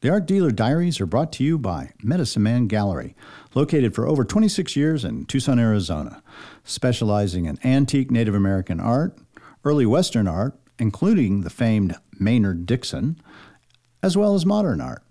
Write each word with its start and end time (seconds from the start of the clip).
The 0.00 0.10
Art 0.10 0.26
Dealer 0.26 0.52
Diaries 0.52 1.00
are 1.00 1.06
brought 1.06 1.32
to 1.32 1.44
you 1.44 1.58
by 1.58 1.90
Medicine 2.04 2.44
Man 2.44 2.68
Gallery, 2.68 3.16
located 3.52 3.96
for 3.96 4.06
over 4.06 4.22
26 4.24 4.76
years 4.76 5.04
in 5.04 5.24
Tucson, 5.24 5.58
Arizona, 5.58 6.22
specializing 6.62 7.46
in 7.46 7.58
antique 7.64 8.08
Native 8.08 8.36
American 8.36 8.78
art, 8.78 9.18
early 9.64 9.86
Western 9.86 10.28
art, 10.28 10.56
including 10.78 11.40
the 11.40 11.50
famed 11.50 11.96
Maynard 12.16 12.64
Dixon, 12.64 13.20
as 14.00 14.16
well 14.16 14.36
as 14.36 14.46
modern 14.46 14.80
art. 14.80 15.02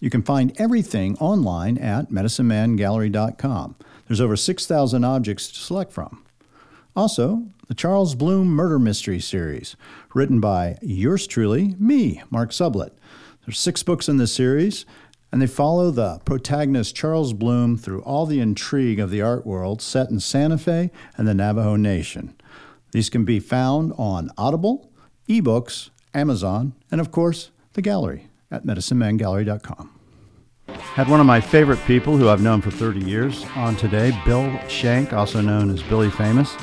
You 0.00 0.10
can 0.10 0.24
find 0.24 0.52
everything 0.60 1.16
online 1.18 1.78
at 1.78 2.10
medicinemangallery.com. 2.10 3.76
There's 4.08 4.20
over 4.20 4.34
6,000 4.34 5.04
objects 5.04 5.46
to 5.52 5.60
select 5.60 5.92
from. 5.92 6.24
Also, 6.96 7.44
the 7.68 7.74
Charles 7.74 8.16
Bloom 8.16 8.48
Murder 8.48 8.80
Mystery 8.80 9.20
Series, 9.20 9.76
written 10.12 10.40
by 10.40 10.76
yours 10.82 11.28
truly, 11.28 11.76
me, 11.78 12.20
Mark 12.30 12.50
Sublett. 12.50 12.90
There's 13.44 13.58
six 13.58 13.82
books 13.82 14.08
in 14.08 14.18
this 14.18 14.32
series, 14.32 14.86
and 15.32 15.42
they 15.42 15.48
follow 15.48 15.90
the 15.90 16.20
protagonist 16.24 16.94
Charles 16.94 17.32
Bloom 17.32 17.76
through 17.76 18.02
all 18.02 18.24
the 18.24 18.38
intrigue 18.38 19.00
of 19.00 19.10
the 19.10 19.20
art 19.20 19.44
world 19.44 19.82
set 19.82 20.10
in 20.10 20.20
Santa 20.20 20.58
Fe 20.58 20.92
and 21.16 21.26
the 21.26 21.34
Navajo 21.34 21.74
Nation. 21.74 22.36
These 22.92 23.10
can 23.10 23.24
be 23.24 23.40
found 23.40 23.94
on 23.98 24.30
Audible, 24.38 24.92
ebooks, 25.28 25.90
Amazon, 26.14 26.74
and 26.90 27.00
of 27.00 27.10
course, 27.10 27.50
the 27.72 27.82
gallery 27.82 28.28
at 28.48 28.64
medicinemangallery.com. 28.64 29.90
Had 30.68 31.08
one 31.08 31.18
of 31.18 31.26
my 31.26 31.40
favorite 31.40 31.80
people 31.84 32.16
who 32.16 32.28
I've 32.28 32.42
known 32.42 32.62
for 32.62 32.70
30 32.70 33.00
years 33.00 33.44
on 33.56 33.74
today, 33.74 34.16
Bill 34.24 34.56
Shank, 34.68 35.12
also 35.12 35.40
known 35.40 35.70
as 35.70 35.82
Billy 35.82 36.10
Famous. 36.10 36.54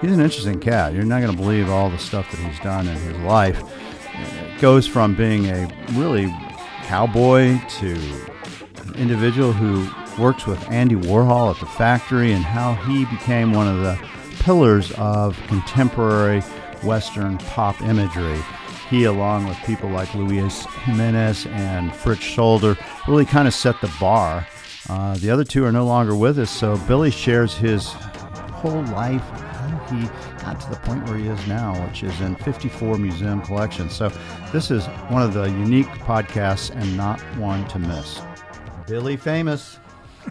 He's 0.00 0.12
an 0.12 0.20
interesting 0.20 0.58
cat. 0.58 0.92
You're 0.92 1.04
not 1.04 1.20
going 1.20 1.30
to 1.30 1.40
believe 1.40 1.70
all 1.70 1.88
the 1.88 1.98
stuff 1.98 2.28
that 2.32 2.40
he's 2.40 2.58
done 2.60 2.88
in 2.88 2.96
his 2.96 3.16
life. 3.18 3.62
Goes 4.60 4.86
from 4.86 5.14
being 5.14 5.46
a 5.46 5.68
really 5.92 6.34
cowboy 6.84 7.58
to 7.78 7.92
an 8.86 8.94
individual 8.96 9.52
who 9.52 9.86
works 10.20 10.46
with 10.46 10.70
Andy 10.70 10.94
Warhol 10.94 11.54
at 11.54 11.60
the 11.60 11.66
factory 11.66 12.32
and 12.32 12.42
how 12.42 12.74
he 12.86 13.04
became 13.04 13.52
one 13.52 13.68
of 13.68 13.82
the 13.82 13.98
pillars 14.40 14.92
of 14.92 15.38
contemporary 15.46 16.40
Western 16.82 17.36
pop 17.38 17.80
imagery. 17.82 18.40
He, 18.88 19.04
along 19.04 19.46
with 19.46 19.58
people 19.58 19.90
like 19.90 20.14
Luis 20.14 20.64
Jimenez 20.84 21.46
and 21.46 21.94
Fritz 21.94 22.22
Scholder, 22.22 22.78
really 23.06 23.26
kind 23.26 23.46
of 23.46 23.52
set 23.52 23.80
the 23.82 23.92
bar. 24.00 24.46
Uh, 24.88 25.16
the 25.18 25.30
other 25.30 25.44
two 25.44 25.64
are 25.64 25.72
no 25.72 25.84
longer 25.84 26.14
with 26.16 26.38
us, 26.38 26.50
so 26.50 26.78
Billy 26.88 27.10
shares 27.10 27.54
his 27.54 27.88
whole 27.88 28.82
life, 28.84 29.22
how 29.66 29.96
he 29.96 30.06
got 30.44 30.60
to 30.60 30.70
the 30.70 30.76
point 30.76 31.04
where 31.08 31.16
he 31.18 31.26
is 31.28 31.46
now, 31.46 31.74
which 31.86 32.02
is 32.02 32.20
in 32.20 32.34
54 32.36 32.98
museum 32.98 33.42
collections. 33.42 33.94
So 33.94 34.10
this 34.52 34.70
is 34.70 34.86
one 35.10 35.22
of 35.22 35.34
the 35.34 35.44
unique 35.44 35.86
podcasts 35.86 36.70
and 36.74 36.96
not 36.96 37.20
one 37.36 37.66
to 37.68 37.78
miss. 37.78 38.20
Billy 38.86 39.16
Famous. 39.16 39.78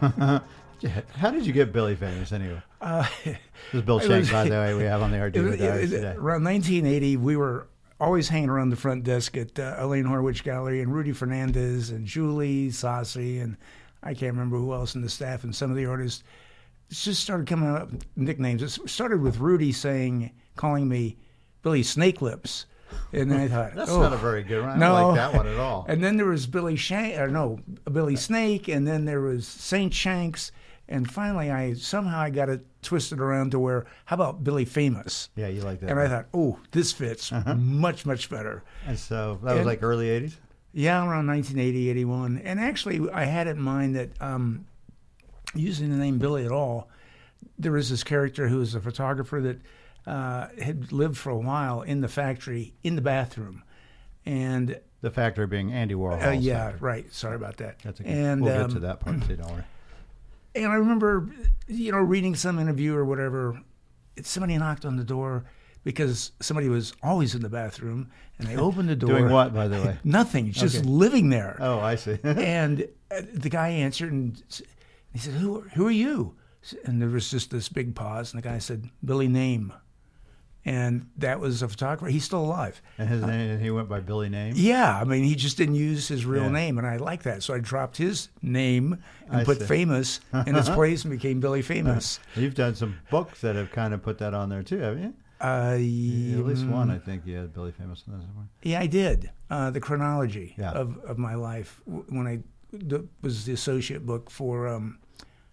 How 1.16 1.30
did 1.30 1.46
you 1.46 1.52
get 1.52 1.72
Billy 1.72 1.96
famous 1.96 2.32
anyway? 2.32 2.60
Uh, 2.80 3.06
This 3.24 3.36
is 3.72 3.82
Bill 3.82 3.98
it 3.98 4.06
Shank, 4.06 4.30
by 4.30 4.44
the 4.44 4.50
way. 4.56 4.74
We 4.74 4.82
have 4.84 5.02
on 5.02 5.10
the 5.10 5.18
RD 5.20 5.36
was- 5.38 5.58
Diaries 5.58 5.92
it- 5.92 5.96
today. 5.96 6.10
around 6.16 6.44
1980, 6.44 7.16
we 7.16 7.36
were 7.36 7.66
always 7.98 8.28
hanging 8.28 8.50
around 8.50 8.68
the 8.70 8.76
front 8.76 9.02
desk 9.04 9.36
at 9.38 9.58
uh, 9.58 9.74
Elaine 9.78 10.04
Horwich 10.04 10.42
Gallery, 10.42 10.82
and 10.82 10.94
Rudy 10.94 11.12
Fernandez, 11.12 11.90
and 11.90 12.06
Julie 12.06 12.68
Sassi, 12.68 13.42
and 13.42 13.56
I 14.02 14.12
can't 14.12 14.34
remember 14.34 14.58
who 14.58 14.72
else 14.74 14.94
in 14.94 15.00
the 15.00 15.08
staff, 15.08 15.44
and 15.44 15.56
some 15.56 15.70
of 15.70 15.76
the 15.78 15.86
artists 15.86 16.22
just 16.90 17.22
started 17.22 17.46
coming 17.46 17.68
up 17.68 17.90
with 17.90 18.06
nicknames. 18.16 18.62
It 18.62 18.88
started 18.88 19.20
with 19.20 19.38
Rudy 19.38 19.72
saying, 19.72 20.32
calling 20.54 20.88
me 20.88 21.16
Billy 21.62 21.82
Snake 21.82 22.22
Lips. 22.22 22.66
And 23.12 23.30
then 23.30 23.40
I 23.40 23.48
thought, 23.48 23.74
That's 23.74 23.90
oh, 23.90 24.00
not 24.00 24.12
a 24.12 24.16
very 24.16 24.42
good 24.42 24.62
one. 24.62 24.70
I 24.70 24.76
no. 24.76 24.88
don't 24.94 25.08
like 25.08 25.16
that 25.16 25.36
one 25.36 25.46
at 25.48 25.58
all. 25.58 25.84
And 25.88 26.02
then 26.02 26.16
there 26.16 26.26
was 26.26 26.46
Billy 26.46 26.76
Shank, 26.76 27.18
or 27.18 27.28
no, 27.28 27.58
Billy 27.90 28.16
Snake, 28.16 28.68
and 28.68 28.86
then 28.86 29.04
there 29.04 29.20
was 29.20 29.46
Saint 29.46 29.92
Shanks, 29.92 30.52
and 30.88 31.10
finally 31.10 31.50
I 31.50 31.72
somehow 31.74 32.20
I 32.20 32.30
got 32.30 32.48
it 32.48 32.64
twisted 32.82 33.18
around 33.20 33.50
to 33.50 33.58
where 33.58 33.86
how 34.04 34.14
about 34.14 34.44
Billy 34.44 34.64
Famous? 34.64 35.30
yeah, 35.34 35.48
you 35.48 35.62
like 35.62 35.80
that. 35.80 35.90
And 35.90 35.98
I 35.98 36.06
thought, 36.08 36.26
oh, 36.32 36.60
this 36.70 36.92
fits 36.92 37.32
much 37.56 38.06
much 38.06 38.30
better. 38.30 38.62
And 38.86 38.96
so 38.98 39.40
that 39.42 39.52
was 39.52 39.58
and- 39.58 39.66
like 39.66 39.82
early 39.82 40.06
80s? 40.06 40.36
Yeah, 40.72 40.98
around 40.98 41.26
1980, 41.26 41.88
81. 41.88 42.38
And 42.44 42.60
actually, 42.60 43.08
I 43.10 43.24
had 43.24 43.46
it 43.46 43.56
in 43.56 43.62
mind 43.62 43.96
that 43.96 44.10
um, 44.20 44.66
using 45.56 45.90
the 45.90 45.96
name 45.96 46.18
Billy 46.18 46.44
at 46.44 46.52
all, 46.52 46.88
there 47.58 47.72
was 47.72 47.90
this 47.90 48.04
character 48.04 48.48
who 48.48 48.58
was 48.58 48.74
a 48.74 48.80
photographer 48.80 49.40
that 49.40 49.60
uh, 50.06 50.48
had 50.62 50.92
lived 50.92 51.16
for 51.16 51.30
a 51.30 51.38
while 51.38 51.82
in 51.82 52.00
the 52.00 52.08
factory, 52.08 52.74
in 52.84 52.96
the 52.96 53.02
bathroom. 53.02 53.62
And 54.24 54.80
The 55.02 55.10
factory 55.10 55.46
being 55.46 55.72
Andy 55.72 55.94
Warhol. 55.94 56.24
uh, 56.26 56.30
yeah, 56.30 56.72
right. 56.80 57.12
Sorry 57.12 57.36
about 57.36 57.56
that. 57.58 57.78
That's 57.82 58.00
okay. 58.00 58.10
And 58.10 58.42
we'll 58.42 58.52
um, 58.52 58.62
get 58.68 58.70
to 58.74 58.78
that 58.80 59.00
part 59.00 59.22
too, 59.26 59.36
don't 59.36 59.50
worry. 59.50 59.64
And 60.54 60.66
I 60.66 60.74
remember, 60.76 61.28
you 61.68 61.92
know, 61.92 61.98
reading 61.98 62.34
some 62.34 62.58
interview 62.58 62.94
or 62.94 63.04
whatever. 63.04 63.60
Somebody 64.22 64.56
knocked 64.56 64.84
on 64.86 64.96
the 64.96 65.04
door 65.04 65.44
because 65.84 66.32
somebody 66.40 66.68
was 66.68 66.94
always 67.02 67.34
in 67.34 67.42
the 67.42 67.48
bathroom, 67.50 68.10
and 68.38 68.48
they 68.48 68.56
opened 68.56 68.88
the 68.88 68.96
door. 69.06 69.10
Doing 69.10 69.28
what, 69.30 69.52
by 69.54 69.68
the 69.68 69.76
way? 69.82 69.98
Nothing, 70.04 70.50
just 70.52 70.76
Okay. 70.78 70.86
living 70.88 71.28
there. 71.28 71.56
Oh, 71.60 71.78
I 71.78 71.94
see. 71.96 72.18
and 72.24 72.88
uh, 73.10 73.20
the 73.34 73.50
guy 73.50 73.68
answered, 73.68 74.12
and 74.12 74.42
he 75.12 75.18
said, 75.18 75.34
"Who 75.34 75.60
who 75.74 75.86
are 75.86 75.90
you?" 75.90 76.34
And 76.84 77.00
there 77.00 77.08
was 77.08 77.30
just 77.30 77.50
this 77.50 77.68
big 77.68 77.94
pause, 77.94 78.32
and 78.34 78.42
the 78.42 78.48
guy 78.48 78.58
said, 78.58 78.90
"Billy 79.04 79.28
Name," 79.28 79.72
and 80.64 81.08
that 81.16 81.38
was 81.38 81.62
a 81.62 81.68
photographer. 81.68 82.10
He's 82.10 82.24
still 82.24 82.44
alive. 82.44 82.82
and 82.98 83.08
his 83.08 83.22
name, 83.22 83.60
he 83.60 83.70
went 83.70 83.88
by 83.88 84.00
Billy 84.00 84.28
Name? 84.28 84.54
Yeah, 84.56 84.98
I 85.00 85.04
mean, 85.04 85.22
he 85.22 85.36
just 85.36 85.56
didn't 85.56 85.76
use 85.76 86.08
his 86.08 86.26
real 86.26 86.44
Yeah. 86.44 86.50
name, 86.50 86.78
and 86.78 86.86
I 86.86 86.96
like 86.96 87.22
that. 87.22 87.44
So 87.44 87.54
I 87.54 87.60
dropped 87.60 87.96
his 87.98 88.30
name 88.42 88.98
and 89.28 89.36
I 89.36 89.44
put 89.44 89.60
see. 89.60 89.66
famous 89.66 90.18
in 90.46 90.56
its 90.56 90.68
place 90.68 91.04
and 91.04 91.10
became 91.12 91.38
Billy 91.38 91.62
Famous. 91.62 92.18
You've 92.34 92.54
done 92.56 92.74
some 92.74 92.96
books 93.10 93.40
that 93.42 93.54
have 93.54 93.70
kind 93.70 93.94
of 93.94 94.02
put 94.02 94.18
that 94.18 94.34
on 94.34 94.48
there 94.48 94.64
too, 94.64 94.78
haven't 94.78 95.02
you? 95.02 95.14
Uh, 95.38 95.74
At 95.74 95.78
least 95.78 96.64
mm, 96.64 96.70
one, 96.70 96.90
I 96.90 96.98
think 96.98 97.26
you 97.26 97.36
had 97.36 97.52
Billy 97.52 97.70
Famous 97.70 98.02
on 98.08 98.14
there 98.18 98.26
somewhere. 98.26 98.46
Yeah, 98.62 98.80
I 98.80 98.86
did. 98.86 99.30
Uh, 99.50 99.70
the 99.70 99.80
chronology 99.80 100.54
Yeah. 100.58 100.70
of, 100.72 100.96
of 101.04 101.16
my 101.18 101.34
life 101.36 101.80
when 101.84 102.26
I 102.26 102.40
d- 102.76 103.08
was 103.22 103.44
the 103.44 103.52
associate 103.52 104.06
book 104.06 104.30
for 104.30 104.68
um, 104.68 104.98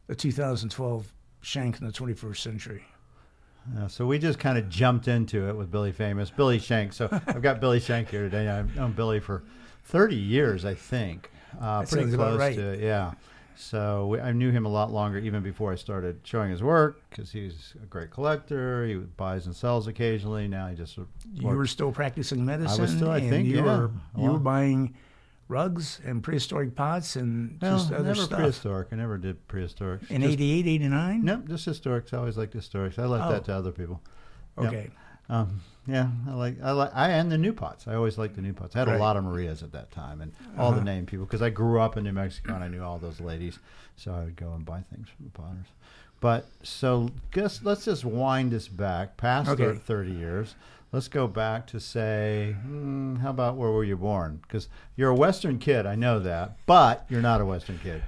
the 0.08 0.16
2012 0.16 1.14
Shank 1.42 1.80
in 1.80 1.88
the 1.88 1.94
21st 1.94 2.38
Century. 2.38 2.84
Uh, 3.78 3.88
so 3.88 4.06
we 4.06 4.20
just 4.20 4.40
kind 4.40 4.58
of 4.58 4.70
jumped 4.70 5.08
into 5.08 5.48
it 5.48 5.56
with 5.56 5.72
Billy 5.72 5.92
Famous, 5.92 6.30
Billy 6.30 6.60
Shank. 6.60 6.94
So 6.94 7.08
I've 7.28 7.42
got 7.42 7.62
Billy 7.62 7.80
Shank 7.80 8.10
here 8.10 8.24
today. 8.24 8.50
I've 8.50 8.76
known 8.76 8.92
Billy 8.92 9.20
for 9.20 9.44
30 9.86 10.16
years, 10.16 10.66
I 10.66 10.74
think. 10.74 11.30
Uh, 11.60 11.84
pretty 11.84 12.12
close 12.12 12.40
right. 12.40 12.56
to 12.56 12.78
yeah. 12.82 13.12
So 13.56 14.08
we, 14.08 14.20
I 14.20 14.32
knew 14.32 14.52
him 14.52 14.66
a 14.66 14.70
lot 14.70 14.92
longer 14.92 15.20
even 15.20 15.44
before 15.44 15.72
I 15.72 15.76
started 15.76 16.20
showing 16.24 16.50
his 16.50 16.64
work 16.64 17.04
because 17.10 17.32
he's 17.32 17.74
a 17.82 17.86
great 17.86 18.10
collector. 18.10 18.86
He 18.88 18.96
buys 18.96 19.46
and 19.46 19.56
sells 19.56 19.88
occasionally. 19.88 20.48
Now 20.48 20.68
he 20.68 20.76
just 20.76 20.98
You 20.98 21.48
were 21.48 21.68
still 21.68 21.92
practicing 21.92 22.44
medicine. 22.44 22.80
I 22.80 22.82
was 22.82 22.92
still, 22.92 23.12
I 23.12 23.20
think, 23.20 23.48
you 23.48 23.58
yeah. 23.58 23.64
were 23.64 23.92
you 24.18 24.32
were 24.32 24.40
buying 24.40 24.96
rugs 25.54 26.00
and 26.04 26.24
prehistoric 26.24 26.76
pots 26.76 27.16
and 27.16 27.58
well, 27.62 27.78
just 27.78 27.92
other 27.92 28.04
never 28.04 28.16
stuff. 28.16 28.40
prehistoric. 28.40 28.88
I 28.92 28.96
never 28.96 29.18
did 29.18 29.48
prehistoric. 29.48 30.02
In 30.10 30.22
Just- 30.22 30.34
88, 30.34 30.68
89? 30.68 31.24
Nope, 31.24 31.48
just 31.48 31.68
historics. 31.68 32.14
I 32.14 32.18
always 32.18 32.38
liked 32.38 32.56
historics. 32.56 32.98
I 32.98 33.06
left 33.06 33.26
Oh. 33.28 33.32
that 33.32 33.46
to 33.46 33.54
other 33.54 33.72
people. 33.72 34.02
Yep. 34.60 34.68
Okay. 34.68 34.90
Um, 35.30 35.62
yeah, 35.88 36.10
I 36.28 36.34
like 36.34 36.62
I 36.62 36.72
like 36.72 36.92
I 36.94 37.10
and 37.12 37.32
the 37.32 37.38
new 37.38 37.54
pots. 37.54 37.88
I 37.88 37.96
always 37.96 38.18
liked 38.18 38.36
the 38.36 38.42
new 38.42 38.52
pots. 38.54 38.76
I 38.76 38.80
had 38.80 38.88
a 38.90 38.98
lot 38.98 39.16
of 39.16 39.24
Marias 39.24 39.64
at 39.64 39.72
that 39.72 39.90
time, 39.92 40.20
and 40.22 40.34
all 40.58 40.72
the 40.72 40.78
Uh-huh. 40.78 40.86
name 40.86 41.06
people 41.06 41.26
because 41.26 41.42
I 41.42 41.50
grew 41.50 41.80
up 41.80 41.96
in 41.98 42.04
New 42.04 42.12
Mexico 42.12 42.56
and 42.56 42.64
I 42.64 42.68
knew 42.68 42.84
all 42.84 42.98
those 43.00 43.22
ladies, 43.22 43.58
so 43.96 44.14
I 44.14 44.26
would 44.26 44.36
go 44.36 44.54
and 44.54 44.66
buy 44.66 44.82
things 44.92 45.08
from 45.10 45.26
the 45.26 45.32
potters. 45.32 45.68
But 46.20 46.46
so 46.62 47.10
guess 47.32 47.62
let's 47.64 47.86
just 47.86 48.04
wind 48.06 48.52
this 48.52 48.68
back 48.68 49.16
past 49.18 49.50
Okay. 49.50 49.78
thirty 49.78 50.12
years. 50.12 50.56
Let's 50.94 51.08
go 51.08 51.28
back 51.28 51.66
to 51.68 51.80
say, 51.80 52.56
hmm, 52.62 53.16
how 53.16 53.32
about 53.32 53.58
where 53.58 53.72
were 53.72 53.84
you 53.84 53.98
born? 53.98 54.40
Because 54.44 54.70
you're 54.96 55.10
a 55.10 55.16
Western 55.16 55.58
kid, 55.58 55.86
I 55.88 55.96
know 55.96 56.20
that, 56.20 56.58
but 56.68 57.06
you're 57.10 57.22
not 57.22 57.42
a 57.42 57.46
Western 57.46 57.80
kid. 57.80 58.04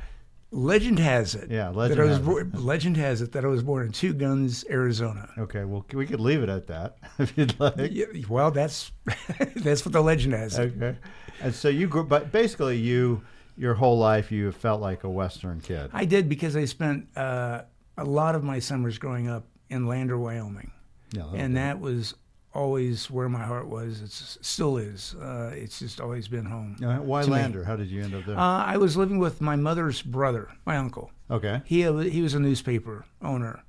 Legend 0.51 0.99
has 0.99 1.33
it. 1.35 1.49
Yeah, 1.51 1.65
that 1.71 1.75
legend 1.75 1.99
I 1.99 2.03
was 2.03 2.11
has 2.11 2.19
it. 2.19 2.25
born, 2.25 2.51
legend 2.53 2.97
has 2.97 3.21
it 3.21 3.31
that 3.33 3.43
I 3.43 3.47
was 3.47 3.63
born 3.63 3.87
in 3.87 3.91
Two 3.91 4.13
Guns, 4.13 4.63
Arizona. 4.69 5.27
Okay, 5.37 5.65
well 5.65 5.83
we 5.93 6.05
could 6.05 6.21
leave 6.21 6.43
it 6.43 6.47
at 6.49 6.67
that 6.67 6.97
if 7.19 7.35
you'd 7.37 7.59
like. 7.59 7.75
Yeah, 7.91 8.05
well, 8.29 8.51
that's 8.51 8.91
that's 9.55 9.83
what 9.83 9.91
the 9.91 10.01
legend 10.01 10.33
has. 10.35 10.57
it. 10.57 10.73
Okay. 10.77 10.95
And 11.41 11.53
so 11.53 11.67
you 11.67 11.87
grew, 11.87 12.03
but 12.05 12.31
basically 12.31 12.77
you, 12.77 13.21
your 13.57 13.73
whole 13.73 13.97
life 13.97 14.31
you 14.31 14.51
felt 14.51 14.79
like 14.79 15.03
a 15.03 15.09
Western 15.09 15.59
kid. 15.59 15.89
I 15.91 16.05
did 16.05 16.29
because 16.29 16.55
I 16.55 16.65
spent 16.65 17.07
uh, 17.17 17.63
a 17.97 18.05
lot 18.05 18.35
of 18.35 18.43
my 18.43 18.59
summers 18.59 18.97
growing 18.99 19.27
up 19.27 19.47
in 19.71 19.87
Lander, 19.87 20.17
Wyoming, 20.17 20.71
Yeah. 21.11 21.25
and 21.33 21.57
that 21.57 21.79
was 21.79 22.13
always 22.55 23.09
where 23.11 23.29
my 23.29 23.43
heart 23.43 23.67
was. 23.67 24.01
It 24.01 24.11
still 24.45 24.77
is. 24.77 25.13
Uh, 25.15 25.51
it's 25.53 25.79
just 25.79 25.99
always 26.01 26.27
been 26.27 26.45
home. 26.45 26.77
Uh, 26.83 26.97
Why 26.97 27.21
to 27.23 27.27
me. 27.27 27.33
Lander? 27.33 27.63
How 27.63 27.75
did 27.75 27.89
you 27.89 28.03
end 28.03 28.15
up 28.15 28.25
there? 28.25 28.37
Uh, 28.37 28.63
I 28.65 28.77
was 28.77 28.95
living 28.97 29.19
with 29.19 29.41
my 29.41 29.55
mother's 29.55 30.01
brother, 30.01 30.49
my 30.65 30.77
uncle. 30.77 31.11
okay. 31.29 31.61
He 31.65 31.81
he 32.09 32.21
was 32.21 32.33
a 32.33 32.39
newspaper 32.39 33.05
owner, 33.21 33.63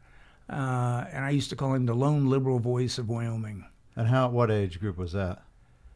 uh, 0.49 1.05
and 1.13 1.25
I 1.25 1.31
used 1.31 1.51
to 1.51 1.57
call 1.57 1.75
him 1.75 1.87
the 1.87 1.95
lone 1.95 2.29
liberal 2.31 2.59
voice 2.61 2.99
of 2.99 3.09
Wyoming. 3.09 3.65
And 3.97 4.09
how? 4.09 4.29
What 4.29 4.51
age 4.51 4.79
group 4.81 4.97
was 4.99 5.13
that? 5.13 5.43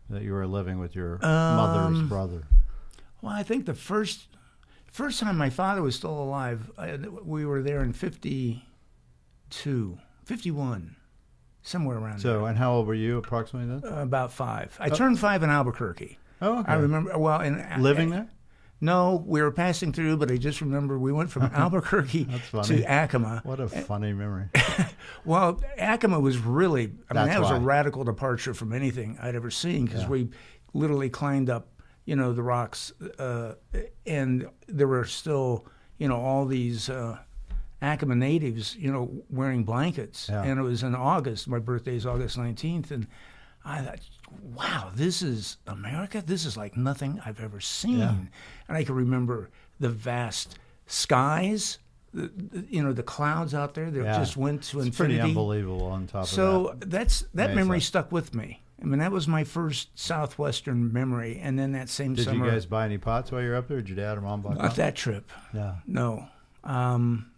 That 0.08 0.22
you 0.22 0.32
were 0.32 0.46
living 0.46 0.78
with 0.80 0.96
your 0.96 1.18
mother's 1.22 1.98
Um, 2.00 2.08
brother. 2.08 2.44
Well, 3.22 3.32
I 3.32 3.42
think 3.44 3.66
the 3.66 3.74
first 3.74 4.26
first 4.90 5.20
time 5.20 5.36
my 5.36 5.50
father 5.50 5.82
was 5.82 5.94
still 5.94 6.20
alive, 6.22 6.68
I, 6.76 6.96
we 6.96 7.44
were 7.46 7.62
there 7.62 7.84
in 7.84 7.92
52, 7.92 9.98
51, 10.24 10.96
somewhere 11.62 11.98
around 11.98 12.18
So, 12.20 12.46
and 12.46 12.56
how 12.56 12.72
old 12.72 12.86
were 12.86 12.94
you 12.94 13.18
approximately 13.18 13.68
then? 13.80 13.92
Uh, 13.92 14.02
about 14.02 14.32
five. 14.32 14.76
I 14.80 14.88
turned 14.88 15.18
five 15.18 15.42
in 15.42 15.50
Albuquerque. 15.50 16.18
Oh, 16.42 16.60
okay. 16.60 16.72
I 16.72 16.76
remember, 16.76 17.18
well, 17.18 17.40
and 17.40 17.82
Living 17.82 18.10
there? 18.10 18.28
No, 18.82 19.22
we 19.26 19.42
were 19.42 19.50
passing 19.50 19.92
through, 19.92 20.16
but 20.16 20.30
I 20.30 20.38
just 20.38 20.62
remember 20.62 20.98
we 20.98 21.12
went 21.12 21.30
from 21.30 21.42
Albuquerque 21.54 22.26
to 22.64 22.82
Acoma. 22.88 23.42
What 23.44 23.60
a 23.60 23.68
funny 23.68 24.12
memory. 24.12 24.48
Well, 25.24 25.60
Acoma 25.78 26.18
was 26.18 26.38
really, 26.38 26.84
I 26.84 26.86
mean, 26.86 26.98
That's 27.12 27.28
that 27.30 27.40
was 27.40 27.50
why. 27.50 27.56
a 27.56 27.60
radical 27.60 28.04
departure 28.04 28.54
from 28.54 28.72
anything 28.72 29.18
I'd 29.20 29.34
ever 29.34 29.50
seen 29.50 29.84
because 29.84 30.06
we 30.06 30.30
literally 30.72 31.10
climbed 31.10 31.50
up, 31.50 31.68
you 32.06 32.16
know, 32.16 32.32
the 32.32 32.42
rocks, 32.42 32.92
uh, 33.18 33.54
and 34.06 34.48
there 34.66 34.88
were 34.88 35.04
still, 35.04 35.66
you 35.98 36.08
know, 36.08 36.16
all 36.16 36.46
these 36.46 36.88
uh, 36.88 37.18
Acoma 37.82 38.14
natives, 38.14 38.76
you 38.76 38.92
know, 38.92 39.10
wearing 39.30 39.64
blankets. 39.64 40.28
Yeah. 40.30 40.42
And 40.42 40.58
it 40.58 40.62
was 40.62 40.82
in 40.82 40.94
August. 40.94 41.48
My 41.48 41.58
birthday 41.58 41.96
is 41.96 42.04
August 42.06 42.38
19th. 42.38 42.90
And 42.90 43.06
I 43.64 43.80
thought, 43.82 44.00
wow, 44.54 44.90
this 44.94 45.22
is 45.22 45.56
America? 45.66 46.22
This 46.24 46.44
is 46.44 46.56
like 46.56 46.76
nothing 46.76 47.20
I've 47.24 47.40
ever 47.40 47.60
seen. 47.60 47.98
Yeah. 47.98 48.14
And 48.68 48.76
I 48.76 48.84
can 48.84 48.94
remember 48.94 49.50
the 49.78 49.88
vast 49.88 50.58
skies. 50.86 51.78
The, 52.12 52.22
the- 52.36 52.66
you 52.68 52.82
know 52.82 52.92
the 52.92 53.02
clouds 53.04 53.54
out 53.54 53.74
there 53.74 53.90
that 53.90 54.02
Yeah. 54.02 54.18
just 54.18 54.36
went 54.36 54.62
to 54.64 54.78
It's 54.78 54.86
infinity. 54.88 55.18
pretty 55.18 55.28
unbelievable 55.30 55.86
on 55.86 56.06
top 56.08 56.26
So 56.26 56.68
of 56.70 56.80
that. 56.80 56.84
So 56.86 56.88
that's 56.90 57.20
that 57.34 57.44
Amazing. 57.50 57.56
memory 57.56 57.80
stuck 57.80 58.10
with 58.12 58.34
me. 58.34 58.62
I 58.82 58.86
mean, 58.86 58.98
that 58.98 59.12
was 59.12 59.28
my 59.28 59.44
first 59.44 59.96
southwestern 59.98 60.92
memory, 60.92 61.38
and 61.42 61.58
then 61.58 61.72
that 61.72 61.88
same 61.90 62.14
Did 62.14 62.24
summer, 62.24 62.46
you 62.46 62.50
guys 62.50 62.64
buy 62.66 62.86
any 62.86 62.96
pots 62.98 63.30
while 63.30 63.42
you 63.42 63.50
were 63.50 63.56
up 63.56 63.68
there? 63.68 63.76
Did 63.82 63.90
your 63.90 63.96
dad 63.96 64.16
or 64.18 64.22
mom 64.22 64.40
buy 64.40 64.54
not 64.54 64.74
that 64.76 64.96
trip, 64.96 65.30
Yeah. 65.54 65.76
no. 65.86 66.26
Um, 66.64 67.29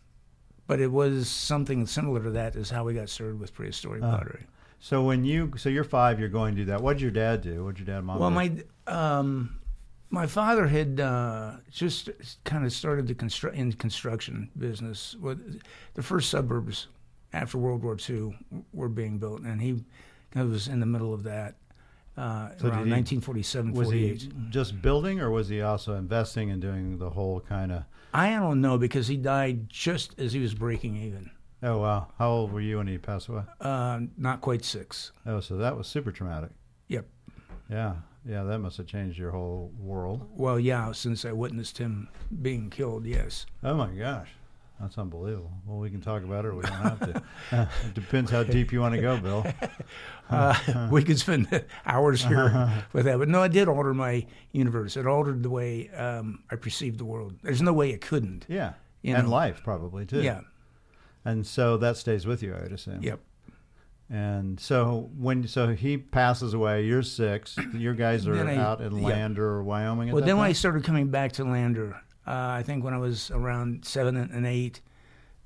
but 0.67 0.81
it 0.81 0.91
was 0.91 1.29
something 1.29 1.87
similar 1.87 2.23
to 2.23 2.31
that. 2.31 2.57
Is 2.57 2.71
how 2.71 2.85
we 2.85 2.95
got 2.95 3.09
started 3.09 3.39
with 3.41 3.55
prehistoric 3.55 4.03
Uh, 4.03 4.17
pottery. 4.19 4.47
So 4.81 5.05
when 5.05 5.25
you, 5.25 5.53
so 5.57 5.69
you're 5.69 5.85
five, 5.85 6.19
you're 6.19 6.29
going 6.29 6.57
to 6.57 6.63
do 6.63 6.65
that. 6.67 6.83
What 6.83 6.95
did 6.95 7.03
your 7.03 7.11
dad 7.13 7.41
do? 7.43 7.65
What 7.65 7.77
did 7.77 7.87
your 7.87 7.95
dad 7.95 7.99
and 7.99 8.07
mom 8.07 8.19
Well, 8.19 8.31
do? 8.31 8.35
my 8.35 8.51
um, 8.93 9.59
my 10.11 10.27
father 10.27 10.67
had 10.67 11.01
uh, 11.01 11.53
just 11.71 12.11
kind 12.45 12.65
of 12.67 12.73
started 12.73 13.07
the 13.07 13.15
constru- 13.15 13.55
in 13.55 13.73
construction 13.73 14.51
business. 14.59 15.15
With 15.21 15.63
the 15.95 16.03
first 16.03 16.31
suburbs 16.31 16.89
after 17.33 17.59
World 17.59 17.83
War 17.83 17.97
II 18.09 18.37
were 18.73 18.89
being 18.89 19.19
built, 19.19 19.43
and 19.43 19.61
he 19.63 19.85
kind 20.33 20.45
of 20.47 20.51
was 20.53 20.69
in 20.69 20.81
the 20.81 20.87
middle 20.87 21.15
of 21.15 21.23
that 21.23 21.55
uh, 22.17 22.51
So 22.59 22.67
around 22.69 22.87
he- 22.87 22.93
1947, 22.93 23.73
was 23.73 23.87
48. 23.89 24.21
he 24.23 24.33
just 24.51 24.83
building 24.83 25.21
or 25.21 25.31
was 25.31 25.49
he 25.49 25.63
also 25.63 25.95
investing 25.95 26.51
and 26.51 26.61
doing 26.61 26.99
the 26.99 27.09
whole 27.11 27.41
kind 27.41 27.73
of, 27.73 27.85
I 28.13 28.31
don't 28.31 28.61
know 28.61 28.79
because 28.79 29.09
he 29.09 29.17
died 29.17 29.69
just 29.71 30.19
as 30.19 30.33
he 30.33 30.41
was 30.41 30.55
breaking 30.55 30.97
even. 30.97 31.31
oh, 31.63 31.79
wow. 31.79 32.09
How 32.19 32.31
old 32.31 32.53
were 32.53 32.61
you 32.61 32.79
when 32.79 32.87
he 32.87 32.99
passed 32.99 33.29
away? 33.29 33.43
Uh, 33.61 34.01
not 34.17 34.41
quite 34.41 34.65
six. 34.65 35.13
Oh, 35.27 35.41
so 35.41 35.57
that 35.57 35.77
was 35.77 35.87
super 35.87 36.13
traumatic. 36.13 36.51
Yep. 36.89 37.07
Yeah. 37.71 37.95
Yeah, 38.25 38.45
that 38.45 38.59
must 38.61 38.77
have 38.77 38.87
changed 38.87 39.19
your 39.19 39.31
whole 39.33 39.73
world. 39.79 40.29
Well, 40.37 40.61
yeah, 40.61 40.93
since 40.93 41.25
I 41.25 41.33
witnessed 41.33 41.79
him 41.79 42.09
being 42.43 42.71
killed, 42.71 43.05
yes. 43.07 43.47
Oh 43.65 43.75
my 43.75 43.89
gosh, 43.89 44.29
that's 44.83 44.99
unbelievable. 44.99 45.53
Well, 45.65 45.79
we 45.79 45.89
can 45.91 46.01
talk 46.01 46.25
about 46.25 46.45
it, 46.45 46.49
or 46.49 46.55
we 46.57 46.63
don't 46.63 46.73
have 46.73 47.01
to. 47.01 47.23
it 47.87 47.95
depends 47.95 48.31
how 48.31 48.43
deep 48.43 48.73
you 48.73 48.81
want 48.81 48.95
to 48.95 49.01
go, 49.01 49.17
Bill. 49.19 49.47
Uh, 50.31 50.89
we 50.91 51.03
could 51.03 51.19
spend 51.19 51.63
hours 51.85 52.25
here 52.25 52.73
with 52.95 53.05
that. 53.05 53.19
But 53.19 53.29
no, 53.29 53.43
it 53.43 53.53
did 53.53 53.69
alter 53.69 53.93
my 53.93 54.25
universe. 54.53 54.97
It 54.97 55.07
altered 55.07 55.43
the 55.43 55.51
way 55.51 55.91
um, 55.91 56.43
I 56.51 56.57
perceived 56.57 56.97
the 56.99 57.05
world. 57.05 57.35
There's 57.43 57.61
no 57.61 57.75
way 57.75 57.91
it 57.91 58.01
couldn't. 58.01 58.47
Yeah, 58.49 58.73
You 59.03 59.15
and 59.15 59.25
know. 59.27 59.31
life 59.31 59.61
probably 59.63 60.07
too. 60.07 60.23
Yeah. 60.23 60.41
and 61.27 61.47
so 61.47 61.77
that 61.79 61.99
stays 61.99 62.25
with 62.25 62.43
you, 62.43 62.55
I 62.55 62.63
would 62.63 62.73
assume. 62.73 63.03
Yep. 63.03 63.21
And 64.09 64.59
so 64.59 65.11
when 65.19 65.47
so 65.49 65.69
he 65.75 65.99
passes 65.99 66.55
away, 66.55 66.85
you're 66.87 67.03
six. 67.03 67.59
Your 67.75 67.93
guys 67.93 68.27
are 68.27 68.35
I- 68.35 68.57
out 68.57 68.81
in 68.81 68.97
yeah. 68.99 69.09
Lander, 69.09 69.63
Wyoming. 69.63 70.13
Well, 70.13 70.25
then 70.25 70.39
when 70.39 70.47
I 70.47 70.53
started 70.53 70.83
coming 70.85 71.09
back 71.09 71.33
to 71.33 71.45
Lander, 71.45 72.01
uh, 72.27 72.31
I 72.31 72.63
think 72.63 72.85
when 72.85 72.95
I 72.95 72.99
was 72.99 73.31
around 73.31 73.85
seven 73.85 74.17
and 74.17 74.47
eight, 74.47 74.81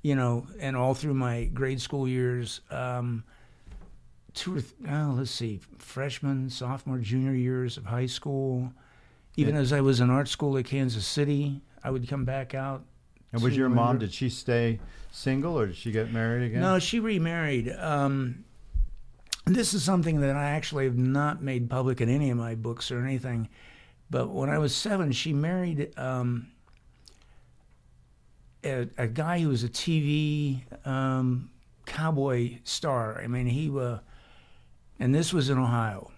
you 0.03 0.15
know, 0.15 0.47
and 0.59 0.75
all 0.75 0.93
through 0.93 1.15
my 1.15 1.45
grade 1.45 1.81
school 1.81 2.07
years, 2.07 2.61
um, 2.71 3.23
two 4.33 4.57
or 4.57 4.61
th- 4.61 4.73
oh, 4.89 5.15
let's 5.17 5.31
see, 5.31 5.59
freshman, 5.79 6.49
sophomore, 6.49 6.99
junior 6.99 7.33
years 7.33 7.77
of 7.77 7.85
high 7.85 8.05
school, 8.05 8.71
even 9.35 9.55
Yeah. 9.55 9.61
as 9.61 9.73
I 9.73 9.81
was 9.81 9.99
in 9.99 10.09
art 10.09 10.27
school 10.27 10.57
at 10.57 10.65
Kansas 10.65 11.05
City, 11.05 11.61
I 11.83 11.89
would 11.91 12.07
come 12.07 12.25
back 12.25 12.53
out. 12.53 12.83
and 13.33 13.41
was 13.43 13.57
your 13.57 13.67
mom? 13.69 13.87
Lander. 13.87 14.05
Did 14.05 14.13
she 14.13 14.29
stay 14.29 14.79
single, 15.11 15.59
or 15.59 15.67
did 15.67 15.75
she 15.75 15.91
get 15.91 16.13
married 16.13 16.45
again? 16.45 16.61
No, 16.61 16.79
she 16.79 16.99
remarried. 17.01 17.69
Um, 17.77 18.45
this 19.45 19.73
is 19.73 19.83
something 19.83 20.21
that 20.21 20.35
I 20.35 20.51
actually 20.51 20.85
have 20.85 20.97
not 20.97 21.41
made 21.41 21.69
public 21.69 21.99
in 22.01 22.07
any 22.09 22.29
of 22.29 22.37
my 22.37 22.55
books 22.55 22.89
or 22.91 23.03
anything. 23.03 23.49
But 24.09 24.29
when 24.29 24.49
I 24.49 24.57
was 24.59 24.73
seven, 24.73 25.11
she 25.11 25.33
married 25.33 25.91
um, 25.97 26.47
a, 28.67 28.87
a 28.97 29.07
guy 29.07 29.39
who 29.39 29.49
was 29.49 29.63
a 29.63 29.69
TV 29.69 30.61
um, 30.85 31.49
cowboy 31.85 32.57
star. 32.63 33.19
I 33.23 33.27
mean, 33.27 33.47
he 33.47 33.69
uh, 33.77 33.99
and 34.99 35.13
this 35.13 35.33
was 35.33 35.49
in 35.49 35.57
Ohio 35.57 36.11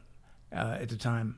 uh, 0.53 0.77
at 0.81 0.89
the 0.89 0.95
time. 0.97 1.37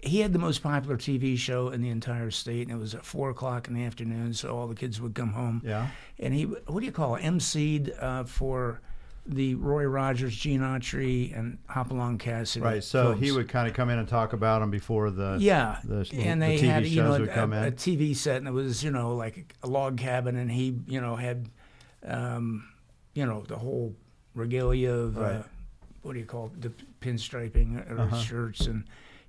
He 0.00 0.20
had 0.20 0.34
the 0.34 0.38
most 0.38 0.62
popular 0.62 0.98
TV 0.98 1.38
show 1.38 1.70
in 1.70 1.80
the 1.80 1.88
entire 1.88 2.30
state, 2.30 2.68
and 2.68 2.76
it 2.76 2.80
was 2.80 2.94
at 2.94 3.04
four 3.06 3.30
o'clock 3.30 3.68
in 3.68 3.74
the 3.74 3.84
afternoon, 3.84 4.34
so 4.34 4.54
all 4.54 4.66
the 4.66 4.74
kids 4.74 5.00
would 5.00 5.14
come 5.14 5.32
home 5.32 5.62
Yeah. 5.64 5.88
and 6.18 6.34
he 6.34 6.42
what 6.44 6.80
do 6.80 6.84
you 6.86 6.92
call 6.92 7.14
it 7.16 7.22
emceed 7.22 7.90
uh, 8.02 8.24
for 8.24 8.82
the 9.26 9.54
Roy 9.54 9.84
Rogers, 9.84 10.36
Gene 10.36 10.60
Autry, 10.60 11.36
and 11.36 11.58
Hopalong 11.68 12.18
Cassidy. 12.18 12.64
Right. 12.64 12.84
So 12.84 13.12
he 13.12 13.32
would 13.32 13.48
kind 13.48 13.66
of 13.66 13.72
come 13.74 13.88
in 13.90 13.98
and 13.98 14.06
talk 14.06 14.32
about 14.34 14.60
them 14.60 14.70
before 14.70 15.10
the 15.10 15.38
Yeah, 15.40 15.78
the, 15.84 16.06
and 16.12 16.42
the 16.42 16.46
they 16.46 16.58
TV 16.58 16.60
had 16.68 16.86
you 16.86 17.02
know 17.02 17.14
a, 17.14 17.22
a. 17.22 17.72
TV 17.72 18.14
set, 18.14 18.36
and 18.36 18.48
it 18.48 18.52
was 18.52 18.82
you 18.84 18.90
know 18.90 19.14
like 19.14 19.54
a 19.62 19.66
log 19.66 19.96
cabin, 19.98 20.36
and 20.36 20.50
he 20.50 20.78
you 20.86 21.00
know 21.00 21.16
had 21.16 21.48
um, 22.06 22.68
you 23.14 23.24
know 23.24 23.42
the 23.48 23.56
whole 23.56 23.94
regalia 24.34 24.90
of 24.92 25.18
uh, 25.18 25.42
what 26.02 26.12
do 26.12 26.18
you 26.18 26.26
call 26.26 26.46
it, 26.54 26.60
the 26.60 26.72
pinstriping 27.00 27.90
or 27.90 27.98
Uh-huh. 28.00 28.20
shirts 28.20 28.66
and 28.66 28.84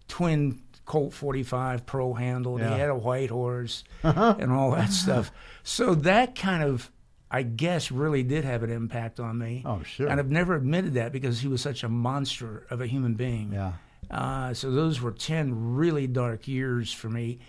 twin 0.08 0.60
Colt 0.86 1.14
45 1.14 1.86
pro 1.86 2.14
handled. 2.14 2.60
Yeah. 2.60 2.74
He 2.74 2.80
had 2.80 2.90
a 2.90 2.96
white 2.96 3.30
horse 3.32 3.84
and 4.04 4.52
all 4.52 4.72
that 4.72 4.92
stuff. 4.92 5.32
So 5.64 5.96
that 5.96 6.36
kind 6.36 6.62
of, 6.64 6.92
I 7.32 7.42
guess, 7.44 7.92
really 7.92 8.24
did 8.24 8.46
have 8.46 8.64
an 8.64 8.70
impact 8.70 9.20
on 9.20 9.38
me. 9.38 9.64
oh, 9.66 9.82
sure. 9.84 10.08
And 10.08 10.20
I've 10.20 10.30
never 10.32 10.56
admitted 10.56 10.94
that 10.94 11.12
because 11.12 11.40
he 11.42 11.48
was 11.48 11.62
such 11.62 11.84
a 11.84 11.90
monster 11.90 12.66
of 12.70 12.82
a 12.82 12.88
human 12.88 13.16
being. 13.16 13.52
yeah. 13.52 13.74
Uh, 14.12 14.54
so 14.54 14.70
those 14.70 15.02
were 15.02 15.12
10 15.12 15.76
really 15.76 16.06
dark 16.06 16.48
years 16.48 16.94
for 16.94 17.10
me. 17.10 17.40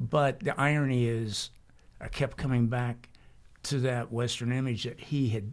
But 0.00 0.40
the 0.40 0.58
irony 0.58 1.06
is, 1.06 1.50
I 2.00 2.08
kept 2.08 2.36
coming 2.38 2.68
back 2.68 3.10
to 3.64 3.80
that 3.80 4.10
Western 4.10 4.50
image 4.50 4.84
that 4.84 4.98
he 4.98 5.28
had 5.28 5.52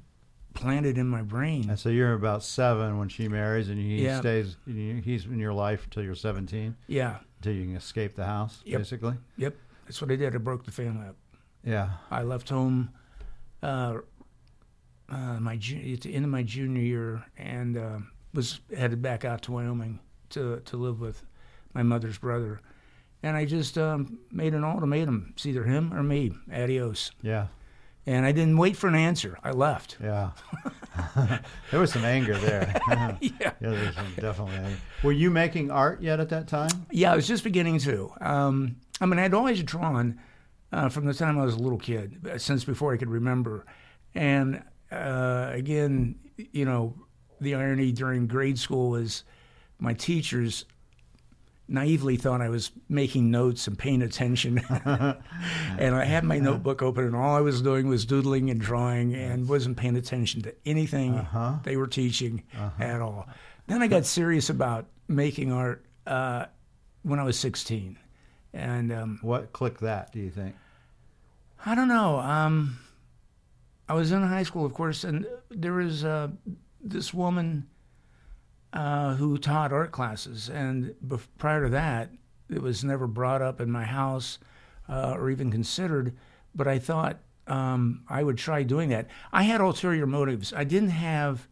planted 0.53 0.97
in 0.97 1.07
my 1.07 1.21
brain. 1.21 1.69
And 1.69 1.77
so 1.77 1.89
you're 1.89 2.13
about 2.13 2.41
seven 2.43 2.97
when 2.97 3.09
she 3.09 3.27
marries, 3.27 3.67
and 3.67 3.77
he 3.77 4.05
Yeah. 4.05 4.19
stays. 4.21 4.55
He's 4.65 5.25
in 5.25 5.39
your 5.39 5.53
life 5.53 5.83
until 5.83 6.03
you're 6.03 6.15
17, 6.15 6.77
yeah, 6.87 7.17
until 7.39 7.51
you 7.53 7.65
can 7.65 7.75
escape 7.75 8.15
the 8.15 8.25
house, 8.25 8.61
Yep. 8.65 8.79
basically. 8.79 9.15
yep. 9.35 9.55
That's 9.85 10.01
what 10.01 10.09
I 10.11 10.15
did. 10.15 10.33
I 10.33 10.37
broke 10.37 10.63
the 10.63 10.71
family 10.71 11.05
up. 11.07 11.17
Yeah. 11.65 11.89
I 12.09 12.23
left 12.23 12.47
home 12.49 12.91
uh, 13.65 13.97
uh, 15.09 15.39
my 15.39 15.53
at 15.53 16.01
the 16.01 16.13
end 16.13 16.25
of 16.25 16.31
my 16.31 16.43
junior 16.43 16.81
year 16.81 17.25
and 17.37 17.77
uh, 17.77 17.97
was 18.33 18.59
headed 18.75 19.01
back 19.01 19.25
out 19.25 19.41
to 19.43 19.51
Wyoming 19.51 19.99
to 20.29 20.61
to 20.65 20.77
live 20.77 20.99
with 20.99 21.23
my 21.73 21.83
mother's 21.83 22.17
brother. 22.17 22.61
And 23.23 23.35
I 23.35 23.45
just 23.45 23.77
um, 23.77 24.19
made 24.31 24.53
an 24.53 24.63
ultimatum: 24.63 25.31
it's 25.33 25.45
either 25.45 25.63
him 25.63 25.93
or 25.93 26.03
me. 26.03 26.33
Adios. 26.53 27.11
Yeah. 27.21 27.47
And 28.07 28.23
I 28.23 28.31
didn't 28.31 28.57
wait 28.57 28.77
for 28.77 28.87
an 28.87 28.93
answer. 28.93 29.39
I 29.43 29.49
left. 29.49 29.97
Yeah. 29.99 30.29
there 31.71 31.79
was 31.79 31.91
some 31.91 32.05
anger 32.05 32.37
there. 32.37 32.79
yeah, 32.87 33.17
yeah. 33.19 33.53
there's 33.59 33.95
some 33.95 34.13
definitely 34.19 34.57
anger. 34.57 34.77
Were 35.01 35.11
you 35.11 35.31
making 35.31 35.71
art 35.71 36.03
yet 36.03 36.19
at 36.19 36.29
that 36.29 36.47
time? 36.47 36.85
Yeah, 36.91 37.13
I 37.13 37.15
was 37.15 37.27
just 37.27 37.43
beginning 37.43 37.79
to. 37.79 38.11
Um, 38.21 38.75
I 39.01 39.07
mean, 39.07 39.17
I'd 39.17 39.33
always 39.33 39.63
drawn 39.63 40.19
uh, 40.75 40.89
from 40.89 41.05
the 41.05 41.13
time 41.13 41.39
I 41.39 41.45
was 41.45 41.55
a 41.55 41.59
little 41.59 41.79
kid, 41.79 42.27
since 42.37 42.63
before 42.65 42.93
I 42.93 42.97
could 42.97 43.09
remember. 43.09 43.65
And 44.13 44.61
uh, 44.91 45.49
again, 45.53 46.15
you 46.51 46.65
know, 46.65 46.93
the 47.41 47.55
irony 47.55 47.91
during 47.91 48.27
grade 48.27 48.59
school 48.59 48.89
was 48.91 49.23
my 49.79 49.93
teachers 49.93 50.65
naively 51.67 52.15
thought 52.15 52.41
I 52.41 52.49
was 52.49 52.71
making 52.89 53.31
notes 53.31 53.67
and 53.67 53.77
paying 53.77 54.01
attention. 54.03 54.59
and 54.85 55.95
I 55.95 56.05
had 56.05 56.23
my 56.23 56.37
notebook 56.39 56.81
open, 56.83 57.05
and 57.05 57.15
all 57.15 57.35
I 57.35 57.41
was 57.41 57.61
doing 57.61 57.87
was 57.87 58.05
doodling 58.05 58.49
and 58.51 58.61
drawing 58.61 59.15
and 59.15 59.49
wasn't 59.49 59.77
paying 59.77 59.95
attention 59.95 60.41
to 60.43 60.53
anything 60.65 61.15
Uh-huh. 61.15 61.55
they 61.63 61.75
were 61.77 61.87
teaching 61.87 62.43
at 62.79 63.01
all. 63.01 63.27
Then 63.67 63.81
I 63.81 63.87
got 63.87 64.05
serious 64.05 64.49
about 64.51 64.85
making 65.07 65.51
art 65.51 65.83
uh, 66.05 66.45
when 67.01 67.19
I 67.19 67.23
was 67.23 67.39
16. 67.39 67.97
And 68.53 68.91
um, 68.93 69.19
What 69.23 69.51
clicked 69.51 69.81
that? 69.81 70.11
Do 70.13 70.19
you 70.19 70.29
think? 70.29 70.55
I 71.67 71.73
don't 71.73 71.87
know. 71.87 72.19
Um, 72.19 72.77
I 73.89 73.95
was 73.95 74.11
in 74.11 74.21
high 74.21 74.43
school, 74.43 74.67
of 74.67 74.73
course, 74.75 75.03
and 75.03 75.25
there 75.49 75.73
was 75.73 76.05
uh, 76.05 76.27
this 76.79 77.11
woman 77.11 77.67
uh, 78.71 79.15
who 79.15 79.39
taught 79.39 79.73
art 79.73 79.91
classes, 79.91 80.47
and 80.47 80.93
bef- 81.05 81.27
prior 81.39 81.63
to 81.63 81.69
that, 81.69 82.11
it 82.49 82.61
was 82.61 82.83
never 82.83 83.07
brought 83.07 83.41
up 83.41 83.59
in 83.59 83.71
my 83.71 83.83
house 83.83 84.37
uh, 84.87 85.15
or 85.17 85.31
even 85.31 85.49
considered. 85.49 86.15
But 86.53 86.67
I 86.67 86.77
thought 86.77 87.17
um, 87.47 88.03
I 88.07 88.21
would 88.21 88.37
try 88.37 88.61
doing 88.61 88.89
that. 88.89 89.07
I 89.33 89.43
had 89.43 89.59
ulterior 89.59 90.05
motives. 90.05 90.53
I 90.53 90.65
didn't 90.65 90.89
have 90.89 91.47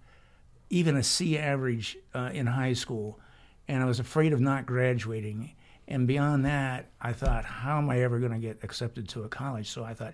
even 0.70 0.96
a 0.96 1.04
C 1.04 1.40
average 1.40 1.98
uh, 2.14 2.30
in 2.32 2.46
high 2.46 2.74
school, 2.74 3.20
and 3.68 3.82
I 3.82 3.86
was 3.86 4.00
afraid 4.00 4.32
of 4.32 4.40
not 4.40 4.68
graduating. 4.68 5.56
And 5.88 6.08
beyond 6.08 6.46
that, 6.46 6.90
I 7.02 7.14
thought, 7.14 7.46
how 7.46 7.78
am 7.78 7.90
I 7.90 8.02
ever 8.02 8.20
going 8.20 8.32
to 8.32 8.40
get 8.40 8.60
accepted 8.64 9.10
to 9.10 9.24
a 9.24 9.30
college? 9.30 9.70
So 9.70 9.84
I 9.84 9.94
thought, 9.94 10.14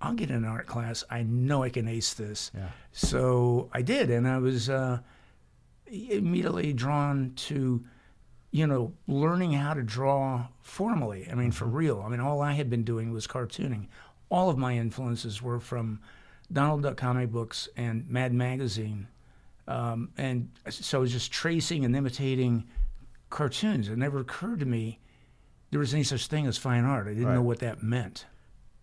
I'll 0.00 0.14
get 0.14 0.30
an 0.30 0.44
art 0.44 0.66
class. 0.66 1.02
I 1.10 1.22
know 1.22 1.62
I 1.62 1.70
can 1.70 1.88
ace 1.88 2.14
this. 2.14 2.52
Yeah. 2.54 2.68
So 2.92 3.68
I 3.72 3.82
did, 3.82 4.10
and 4.10 4.28
I 4.28 4.38
was 4.38 4.70
uh, 4.70 5.00
immediately 5.86 6.72
drawn 6.72 7.32
to, 7.34 7.84
you 8.52 8.66
know, 8.66 8.92
learning 9.08 9.54
how 9.54 9.74
to 9.74 9.82
draw 9.82 10.46
formally. 10.60 11.26
I 11.30 11.34
mean, 11.34 11.50
for 11.50 11.64
real. 11.64 12.02
I 12.06 12.08
mean, 12.08 12.20
all 12.20 12.40
I 12.40 12.52
had 12.52 12.70
been 12.70 12.84
doing 12.84 13.12
was 13.12 13.26
cartooning. 13.26 13.88
All 14.28 14.50
of 14.50 14.56
my 14.56 14.76
influences 14.76 15.42
were 15.42 15.58
from 15.58 16.00
Donald 16.52 16.82
Duck 16.82 16.96
comic 16.96 17.32
books 17.32 17.68
and 17.76 18.08
Mad 18.08 18.32
Magazine. 18.32 19.08
Um, 19.66 20.10
and 20.16 20.48
so 20.70 20.98
I 20.98 21.00
was 21.00 21.12
just 21.12 21.32
tracing 21.32 21.84
and 21.84 21.94
imitating 21.96 22.64
cartoons. 23.30 23.88
It 23.88 23.98
never 23.98 24.20
occurred 24.20 24.60
to 24.60 24.66
me 24.66 25.00
there 25.70 25.80
was 25.80 25.92
any 25.94 26.02
such 26.02 26.26
thing 26.26 26.46
as 26.46 26.56
fine 26.58 26.84
art. 26.84 27.06
I 27.06 27.10
didn't 27.10 27.26
Right. 27.26 27.34
know 27.34 27.42
what 27.42 27.58
that 27.60 27.82
meant. 27.82 28.26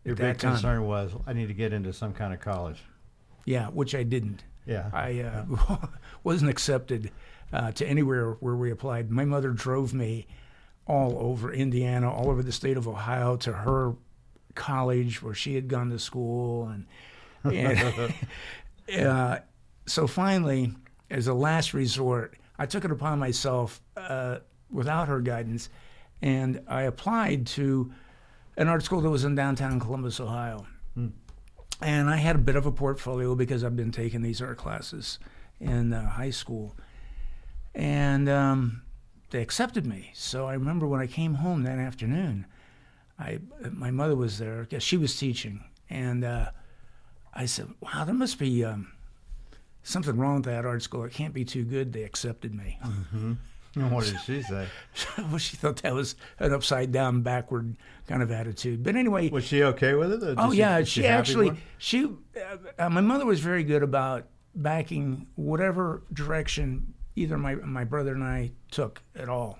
Your 0.04 0.16
big 0.16 0.38
time. 0.38 0.54
concern 0.54 0.84
was 0.84 1.12
I 1.26 1.34
need 1.34 1.48
to 1.48 1.54
get 1.54 1.74
into 1.74 1.92
some 1.94 2.14
kind 2.14 2.34
of 2.34 2.40
college. 2.40 2.84
Yeah, 3.46 3.68
which 3.70 3.96
I 3.96 4.04
didn't. 4.04 4.44
Yeah. 4.66 4.90
I 4.94 5.20
uh, 5.22 5.88
wasn't 6.24 6.52
accepted 6.52 7.12
uh, 7.52 7.72
to 7.74 7.88
anywhere 7.88 8.32
where 8.34 8.56
we 8.56 8.72
applied. 8.72 9.10
My 9.12 9.26
mother 9.26 9.50
drove 9.50 9.94
me 9.94 10.28
all 10.88 11.18
over 11.20 11.52
Indiana, 11.52 12.12
all 12.12 12.30
over 12.30 12.44
the 12.44 12.52
state 12.52 12.78
of 12.78 12.88
Ohio 12.88 13.36
to 13.38 13.54
her 13.54 13.96
college 14.54 15.22
where 15.24 15.34
she 15.34 15.56
had 15.56 15.68
gone 15.68 15.90
to 15.90 16.00
school, 16.00 16.68
and, 16.68 16.86
and 17.54 18.14
uh, 19.06 19.40
so 19.88 20.08
finally, 20.08 20.72
as 21.10 21.28
a 21.28 21.34
last 21.34 21.74
resort, 21.74 22.36
I 22.58 22.66
took 22.68 22.86
it 22.86 22.92
upon 22.92 23.20
myself 23.20 23.82
uh, 23.98 24.38
without 24.72 25.08
her 25.08 25.20
guidance, 25.20 25.70
and 26.26 26.60
I 26.68 26.82
applied 26.82 27.46
to 27.48 27.94
an 28.58 28.68
art 28.68 28.84
school 28.84 29.00
that 29.02 29.10
was 29.12 29.24
in 29.24 29.36
downtown 29.36 29.80
Columbus, 29.80 30.20
Ohio. 30.20 30.66
And 31.82 32.10
I 32.10 32.16
had 32.16 32.36
a 32.36 32.40
bit 32.40 32.56
of 32.56 32.66
a 32.66 32.72
portfolio 32.72 33.36
because 33.36 33.64
I've 33.64 33.76
been 33.76 33.92
taking 33.92 34.24
these 34.24 34.42
art 34.42 34.58
classes 34.58 35.20
in 35.60 35.94
uh, 35.94 36.10
high 36.10 36.32
school. 36.32 36.76
And 37.76 38.28
um, 38.28 38.82
they 39.30 39.40
accepted 39.40 39.86
me. 39.86 40.10
So 40.16 40.48
I 40.48 40.54
remember 40.54 40.88
when 40.88 41.00
I 41.00 41.06
came 41.06 41.36
home 41.36 41.62
that 41.64 41.78
afternoon, 41.78 42.48
I 43.20 43.40
my 43.72 43.92
mother 43.92 44.16
was 44.16 44.40
there 44.40 44.62
because 44.62 44.82
she 44.82 44.98
was 44.98 45.16
teaching. 45.16 45.64
And 45.92 46.24
uh, 46.24 46.50
I 47.36 47.46
said, 47.46 47.68
wow, 47.82 48.04
there 48.04 48.16
must 48.16 48.40
be 48.40 48.66
um, 48.66 48.94
something 49.84 50.18
wrong 50.18 50.38
with 50.38 50.46
that 50.46 50.66
art 50.66 50.82
school. 50.82 51.04
It 51.04 51.12
can't 51.14 51.36
be 51.36 51.46
too 51.46 51.66
good. 51.66 51.94
They 51.94 52.02
accepted 52.04 52.56
me. 52.56 52.80
And 53.76 53.92
what 53.92 54.06
did 54.06 54.20
she 54.22 54.42
say? 54.42 54.68
well, 55.18 55.38
she 55.38 55.58
thought 55.58 55.78
that 55.84 55.94
was 55.94 56.16
an 56.40 56.54
upside 56.54 56.92
down, 56.92 57.22
backward 57.22 57.76
kind 58.08 58.24
of 58.24 58.32
attitude. 58.32 58.84
But 58.84 58.96
anyway, 58.96 59.30
Was 59.30 59.44
she 59.46 59.64
okay 59.64 59.94
with 59.94 60.24
it? 60.24 60.36
Oh 60.38 60.52
she- 60.52 60.60
yeah, 60.60 60.80
was 60.80 60.88
she, 60.90 61.06
actually 61.06 61.52
she 61.78 62.06
uh, 62.06 62.58
uh, 62.80 62.90
my 62.90 63.02
mother 63.02 63.26
was 63.26 63.40
very 63.40 63.64
good 63.64 63.84
about 63.84 64.28
backing 64.56 65.28
whatever 65.36 66.04
direction 66.14 66.94
either 67.16 67.38
my 67.38 67.56
my 67.56 67.84
brother 67.84 68.14
and 68.14 68.24
I 68.24 68.52
took 68.72 69.02
at 69.16 69.30
all. 69.30 69.60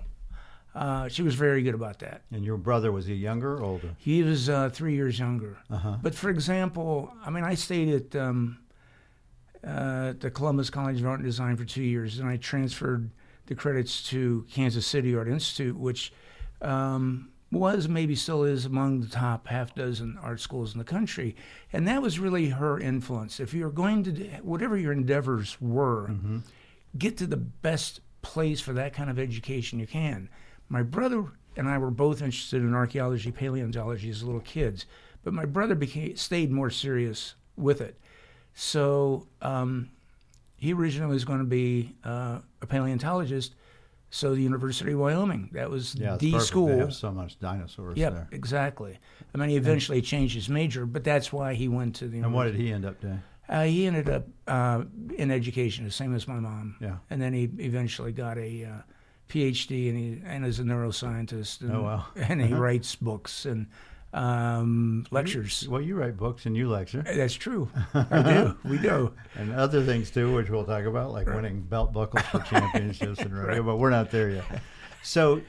Uh, 0.74 1.08
she 1.08 1.22
was 1.22 1.34
very 1.34 1.62
good 1.62 1.74
about 1.74 2.00
that. 2.00 2.20
And 2.30 2.44
your 2.44 2.58
brother 2.58 2.92
was 2.92 3.06
he 3.06 3.14
younger 3.14 3.54
or 3.56 3.62
older? 3.62 3.88
He 3.96 4.22
was 4.22 4.50
uh, 4.50 4.68
three 4.68 4.94
years 4.94 5.18
younger. 5.18 5.56
Uh-huh. 5.70 5.96
But 6.02 6.14
for 6.14 6.28
example, 6.28 7.10
I 7.24 7.30
mean, 7.30 7.44
I 7.44 7.54
stayed 7.54 7.88
at 7.88 8.20
um, 8.20 8.58
uh, 9.66 10.12
the 10.20 10.30
Columbus 10.30 10.68
College 10.68 11.00
of 11.00 11.06
Art 11.06 11.20
and 11.20 11.24
Design 11.26 11.56
for 11.56 11.64
two 11.64 11.82
years, 11.82 12.18
and 12.18 12.28
I 12.28 12.36
transferred 12.36 13.10
the 13.46 13.54
credits 13.54 14.02
to 14.10 14.46
Kansas 14.50 14.86
City 14.86 15.14
Art 15.14 15.28
Institute, 15.28 15.76
which 15.76 16.12
um, 16.62 17.30
was 17.52 17.88
maybe 17.88 18.14
still 18.14 18.44
is 18.44 18.64
among 18.64 19.00
the 19.00 19.08
top 19.08 19.46
half 19.46 19.74
dozen 19.74 20.18
art 20.20 20.40
schools 20.40 20.72
in 20.72 20.78
the 20.78 20.84
country, 20.84 21.36
and 21.72 21.86
that 21.86 22.02
was 22.02 22.18
really 22.18 22.48
her 22.50 22.78
influence. 22.78 23.40
If 23.40 23.54
you're 23.54 23.70
going 23.70 24.02
to, 24.04 24.12
do- 24.12 24.30
whatever 24.42 24.76
your 24.76 24.92
endeavors 24.92 25.60
were, 25.60 26.10
get 26.98 27.16
to 27.18 27.26
the 27.26 27.36
best 27.36 28.00
place 28.22 28.60
for 28.60 28.72
that 28.72 28.92
kind 28.92 29.08
of 29.08 29.18
education 29.18 29.78
you 29.78 29.86
can. 29.86 30.28
My 30.68 30.82
brother 30.82 31.24
and 31.56 31.68
I 31.68 31.78
were 31.78 31.90
both 31.90 32.20
interested 32.20 32.62
in 32.62 32.74
archaeology, 32.74 33.30
paleontology 33.30 34.10
as 34.10 34.22
little 34.22 34.40
kids, 34.40 34.86
but 35.22 35.32
my 35.32 35.44
brother 35.44 35.74
became 35.74 36.16
stayed 36.16 36.50
more 36.50 36.70
serious 36.70 37.34
with 37.56 37.80
it. 37.80 37.98
So 38.54 39.28
um, 39.42 39.90
he 40.66 40.72
originally 40.72 41.12
was 41.12 41.24
going 41.24 41.38
to 41.38 41.44
be 41.62 41.94
uh, 42.04 42.38
a 42.62 42.66
paleontologist. 42.66 43.54
So 44.10 44.34
the 44.34 44.42
University 44.42 44.92
of 44.92 44.98
Wyoming, 45.00 45.50
that 45.52 45.68
was 45.70 45.94
Yeah, 45.94 46.16
the 46.16 46.32
perfect. 46.32 46.48
school. 46.48 46.68
They 46.68 46.78
have 46.78 46.94
so 46.94 47.10
much 47.10 47.38
dinosaurs 47.40 47.96
Yep, 47.98 48.12
there. 48.12 48.28
exactly. 48.32 48.98
I 49.34 49.38
mean, 49.38 49.48
he 49.50 49.56
eventually 49.56 50.00
changed 50.00 50.34
his 50.34 50.48
major, 50.48 50.86
but 50.86 51.02
that's 51.04 51.32
why 51.32 51.54
he 51.54 51.68
went 51.68 51.96
to 51.96 52.06
the. 52.08 52.18
University. 52.18 52.24
And 52.26 52.34
what 52.34 52.44
did 52.44 52.54
he 52.54 52.72
end 52.72 52.84
up 52.84 53.00
doing? 53.00 53.22
Uh, 53.48 53.64
he 53.64 53.86
ended 53.86 54.08
up 54.08 54.24
uh, 54.48 54.84
in 55.16 55.30
education, 55.30 55.84
the 55.84 55.90
same 55.90 56.14
as 56.14 56.26
my 56.26 56.40
mom. 56.40 56.76
Yeah. 56.80 56.96
And 57.10 57.20
then 57.22 57.32
he 57.32 57.44
eventually 57.58 58.12
got 58.12 58.38
a 58.38 58.64
uh, 58.64 58.70
PhD, 59.28 59.88
and 59.90 59.98
he 59.98 60.20
and 60.24 60.44
is 60.46 60.58
a 60.60 60.64
neuroscientist. 60.64 61.60
And, 61.62 61.72
Oh, 61.72 61.82
wow. 61.82 62.06
And 62.16 62.40
he 62.40 62.54
writes 62.54 62.94
books 62.96 63.44
and 63.44 63.66
um, 64.12 65.06
lectures. 65.10 65.66
Well, 65.68 65.80
you 65.80 65.96
write 65.96 66.16
books 66.16 66.46
and 66.46 66.56
you 66.56 66.68
lecture, 66.68 67.02
That's 67.02 67.34
true. 67.34 67.68
I 67.94 68.22
do. 68.22 68.56
We 68.68 68.78
do. 68.78 69.12
and 69.34 69.52
other 69.52 69.82
things 69.84 70.10
too, 70.10 70.32
which 70.34 70.48
we'll 70.50 70.64
talk 70.64 70.84
about, 70.84 71.12
like 71.12 71.26
winning 71.26 71.62
belt 71.62 71.92
buckles 71.92 72.24
for 72.26 72.40
championships 72.50 73.20
and 73.20 73.36
rodeo. 73.36 73.62
But 73.62 73.76
we're 73.76 73.90
not 73.90 74.10
there 74.10 74.30
yet. 74.30 74.44
So 75.02 75.40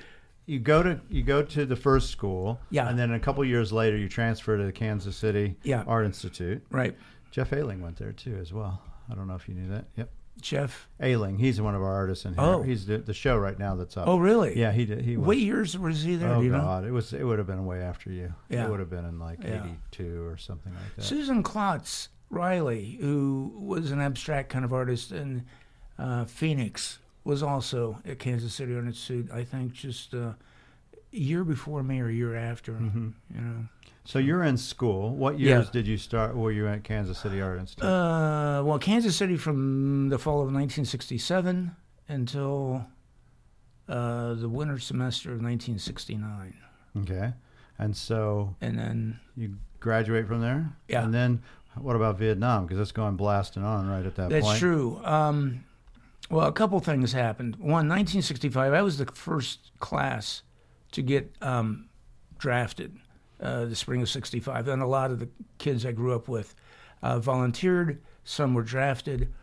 you 0.46 0.60
go 0.60 0.84
to 0.84 1.02
you 1.10 1.24
go 1.24 1.42
to 1.42 1.66
the 1.66 1.76
first 1.76 2.12
school, 2.12 2.60
Yeah. 2.70 2.88
and 2.90 2.98
then 3.00 3.12
a 3.14 3.20
couple 3.20 3.44
years 3.44 3.74
later 3.74 3.98
you 3.98 4.08
transfer 4.08 4.56
to 4.56 4.64
the 4.64 4.72
Kansas 4.72 5.16
City 5.16 5.56
Yeah. 5.64 5.84
Art 5.88 6.06
Institute. 6.06 6.64
Right. 6.70 6.96
Jeff 7.32 7.52
Ailing 7.54 7.82
went 7.82 7.98
there 7.98 8.12
too, 8.12 8.38
as 8.40 8.54
well. 8.54 8.80
I 9.10 9.16
don't 9.16 9.28
know 9.28 9.34
if 9.34 9.50
you 9.50 9.56
knew 9.56 9.68
that. 9.70 9.86
Yep, 9.96 10.10
Jeff. 10.42 10.88
Ailing. 11.02 11.38
He's 11.38 11.60
one 11.60 11.76
of 11.76 11.82
our 11.82 11.94
artists 11.94 12.26
in 12.26 12.34
here. 12.34 12.44
Oh. 12.44 12.62
he's 12.62 12.86
the, 12.86 12.98
the 13.00 13.14
show 13.14 13.38
right 13.38 13.58
now 13.58 13.76
that's 13.76 13.98
up. 13.98 14.08
Oh, 14.08 14.18
really? 14.18 14.58
yeah, 14.58 14.72
he 14.72 14.86
did. 14.86 15.02
He 15.02 15.18
was. 15.18 15.28
What 15.28 15.38
years 15.38 15.78
was 15.78 16.04
he 16.04 16.16
there? 16.16 16.30
Oh 16.30 16.42
you 16.42 16.50
know? 16.50 16.62
God, 16.62 16.86
it 16.86 16.92
was. 16.92 17.14
It 17.14 17.24
would 17.24 17.38
have 17.38 17.48
been 17.48 17.66
way 17.66 17.82
after 17.82 18.12
you. 18.12 18.34
Yeah. 18.50 18.66
It 18.66 18.70
would 18.70 18.80
have 18.80 18.90
been 18.90 19.06
in 19.06 19.20
like 19.20 19.44
Yeah. 19.44 19.66
'82 19.92 20.26
or 20.26 20.38
something 20.38 20.74
like 20.74 20.96
that. 20.96 21.02
Susan 21.04 21.44
Klotz 21.44 22.10
Riley, 22.30 22.98
who 23.00 23.52
was 23.56 23.92
an 23.92 24.02
abstract 24.02 24.50
kind 24.50 24.66
of 24.66 24.74
artist 24.74 25.12
in 25.12 25.46
uh, 25.98 26.26
Phoenix, 26.26 27.00
was 27.24 27.42
also 27.44 28.00
at 28.06 28.20
Kansas 28.20 28.54
City 28.54 28.76
Art 28.76 28.86
Institute. 28.86 29.30
I 29.32 29.44
think 29.44 29.74
just 29.74 30.14
uh, 30.14 30.34
a 31.14 31.18
year 31.18 31.44
before 31.44 31.84
me 31.84 32.00
or 32.00 32.10
a 32.10 32.14
year 32.14 32.36
after. 32.36 32.74
Mm-hmm. 32.74 33.10
You 33.34 33.42
know. 33.42 33.66
So 34.08 34.20
you're 34.20 34.46
in 34.46 34.56
school. 34.56 35.14
What 35.14 35.38
Yeah. 35.38 35.56
years 35.58 35.70
did 35.70 35.86
you 35.86 35.98
start? 35.98 36.34
Were 36.34 36.54
you 36.54 36.66
at 36.66 36.86
Kansas 36.86 37.18
City 37.18 37.42
Art 37.42 37.60
Institute? 37.60 37.84
Uh, 37.84 38.64
well, 38.64 38.80
Kansas 38.80 39.18
City 39.18 39.36
from 39.36 40.08
the 40.08 40.18
fall 40.18 40.42
of 40.42 40.50
1967 40.50 41.76
until 42.08 42.86
uh, 43.90 44.34
the 44.36 44.48
winter 44.48 44.80
semester 44.80 45.34
of 45.34 45.42
1969, 45.42 46.54
okay, 47.02 47.34
and 47.78 47.98
so 47.98 48.56
and 48.62 48.80
then 48.80 49.20
you 49.36 49.58
graduate 49.82 50.26
from 50.26 50.40
there. 50.40 50.72
Yeah. 50.88 51.04
And 51.04 51.14
then 51.14 51.42
what 51.76 51.98
about 51.98 52.18
Vietnam? 52.18 52.66
Because 52.66 52.80
it's 52.80 52.94
going 52.94 53.18
blasting 53.18 53.66
on 53.66 53.90
right 53.90 54.06
at 54.06 54.16
that 54.16 54.30
That's 54.30 54.46
point. 54.46 54.54
That's 54.54 54.60
true. 54.60 55.02
Um, 55.04 55.66
well, 56.30 56.48
a 56.48 56.54
couple 56.54 56.80
things 56.80 57.12
happened. 57.12 57.58
One, 57.58 57.90
1965, 57.90 58.72
I 58.72 58.82
was 58.82 59.00
the 59.00 59.06
first 59.08 59.72
class 59.80 60.44
to 60.94 61.02
get 61.02 61.36
um, 61.42 61.90
drafted 62.38 62.98
uh, 63.42 63.66
the 63.66 63.76
spring 63.76 64.02
of 64.02 64.10
65. 64.10 64.68
And 64.68 64.82
a 64.82 64.88
lot 64.88 65.12
of 65.12 65.20
the 65.20 65.30
kids 65.58 65.86
I 65.86 65.92
grew 65.92 66.14
up 66.14 66.28
with 66.28 66.56
uh, 67.02 67.20
volunteered, 67.20 68.02
some 68.24 68.54
were 68.54 68.64
drafted. 68.64 69.34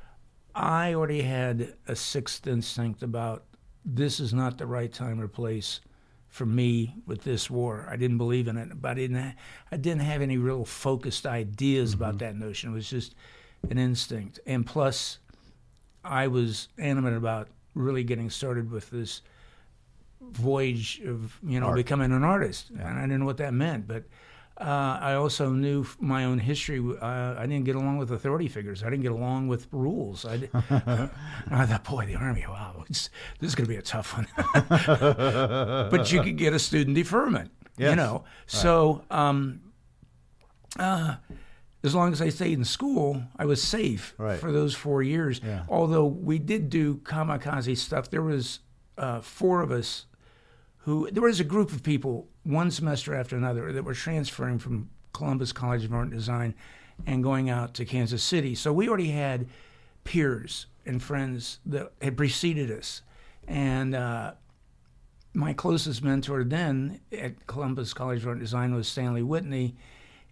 I 0.55 0.95
already 0.95 1.23
had 1.23 1.75
a 1.89 1.97
sixth 1.97 2.47
instinct 2.47 3.03
about 3.03 3.45
this 3.85 4.21
is 4.21 4.33
not 4.33 4.59
the 4.59 4.67
right 4.67 4.93
time 4.93 5.21
or 5.21 5.29
place 5.29 5.81
for 6.29 6.47
me 6.47 6.95
with 7.07 7.23
this 7.23 7.49
war. 7.49 7.87
I 7.89 7.97
didn't 7.97 8.19
believe 8.19 8.49
in 8.49 8.57
it, 8.57 8.81
but 8.81 8.93
I 8.93 8.95
didn't. 8.95 9.23
Ha- 9.23 9.35
I 9.71 9.77
didn't 9.77 10.03
have 10.03 10.23
any 10.23 10.37
real 10.37 10.65
focused 10.65 11.27
ideas 11.27 11.95
about 11.95 12.19
that 12.19 12.37
notion. 12.37 12.71
It 12.71 12.75
was 12.75 12.89
just 12.89 13.15
an 13.71 13.79
instinct, 13.79 14.41
and 14.47 14.67
plus, 14.67 15.19
I 16.05 16.27
was 16.27 16.69
animate 16.79 17.15
about 17.15 17.49
really 17.75 18.05
getting 18.05 18.31
started 18.31 18.71
with 18.71 18.91
this 18.91 19.23
voyage 20.33 21.01
of 21.07 21.39
you 21.47 21.61
know 21.61 21.67
Art. 21.67 21.77
becoming 21.77 22.13
an 22.13 22.25
artist, 22.25 22.71
and 22.71 22.83
I 22.99 23.03
didn't 23.03 23.21
know 23.21 23.27
what 23.27 23.37
that 23.39 23.55
meant. 23.55 23.87
But 23.89 24.05
uh, 24.59 24.99
I 25.01 25.15
also 25.15 25.51
knew 25.51 25.85
my 26.01 26.25
own 26.25 26.39
history. 26.39 26.79
Uh, 27.01 27.35
I 27.39 27.47
didn't 27.47 27.65
get 27.65 27.75
along 27.77 27.99
with 27.99 28.13
authority 28.13 28.49
figures. 28.49 28.83
I 28.83 28.91
didn't 28.91 29.03
get 29.03 29.13
along 29.13 29.49
with 29.49 29.67
rules. 29.73 30.25
I, 30.25 30.49
I 31.51 31.67
thought, 31.67 31.85
boy, 31.85 32.07
the 32.07 32.15
army. 32.17 32.45
Wow, 32.49 32.85
it's, 32.89 33.11
this 33.41 33.49
is 33.49 33.55
going 33.55 33.67
to 33.67 33.71
be 33.71 33.77
a 33.77 33.83
tough 33.83 34.15
one. 34.17 34.29
but 35.91 36.13
you 36.13 36.23
could 36.23 36.37
get 36.37 36.53
a 36.53 36.59
student 36.59 36.97
deferment. 36.97 37.51
You 37.77 37.87
Yes. 37.87 37.97
know, 37.97 38.25
so. 38.47 39.03
Um, 39.11 39.61
uh, 40.79 41.17
as 41.83 41.95
long 41.95 42.13
as 42.13 42.23
I 42.23 42.31
stayed 42.31 42.57
in 42.57 42.65
school, 42.65 43.23
I 43.37 43.45
was 43.45 43.63
safe 43.63 44.15
Right. 44.17 44.39
for 44.41 44.51
those 44.51 44.75
four 44.75 45.03
years. 45.03 45.41
Yeah. 45.45 45.65
Although 45.69 46.07
we 46.07 46.39
did 46.39 46.71
do 46.71 46.95
kamikaze 47.05 47.77
stuff, 47.77 48.09
there 48.11 48.23
was 48.23 48.61
uh, 48.97 49.21
four 49.21 49.61
of 49.61 49.71
us 49.71 50.07
who 50.85 51.11
there 51.11 51.23
was 51.23 51.41
a 51.41 51.45
group 51.45 51.73
of 51.73 51.83
people 51.83 52.29
one 52.43 52.71
semester 52.71 53.15
after 53.15 53.37
another 53.37 53.73
that 53.73 53.85
were 53.85 53.95
transferring 53.95 54.59
from 54.59 54.91
Columbus 55.15 55.51
College 55.51 55.85
of 55.85 55.95
Art 55.95 56.09
and 56.09 56.13
Design 56.13 56.55
and 57.07 57.23
going 57.23 57.49
out 57.49 57.73
to 57.75 57.87
Kansas 57.87 58.23
City. 58.23 58.55
So 58.55 58.71
we 58.73 58.87
already 58.87 59.11
had 59.11 59.49
peers 60.05 60.67
and 60.85 61.03
friends 61.03 61.59
that 61.65 61.93
had 62.03 62.19
preceded 62.19 62.71
us, 62.71 63.01
and 63.49 63.95
uh, 63.95 64.33
my 65.33 65.55
closest 65.55 66.03
mentor 66.03 66.45
then 66.45 67.01
at 67.11 67.47
Columbus 67.47 67.95
College 67.95 68.21
of 68.21 68.29
Art 68.29 68.37
and 68.37 68.45
Design 68.45 68.75
was 68.75 68.87
Stanley 68.87 69.23
Whitney, 69.23 69.77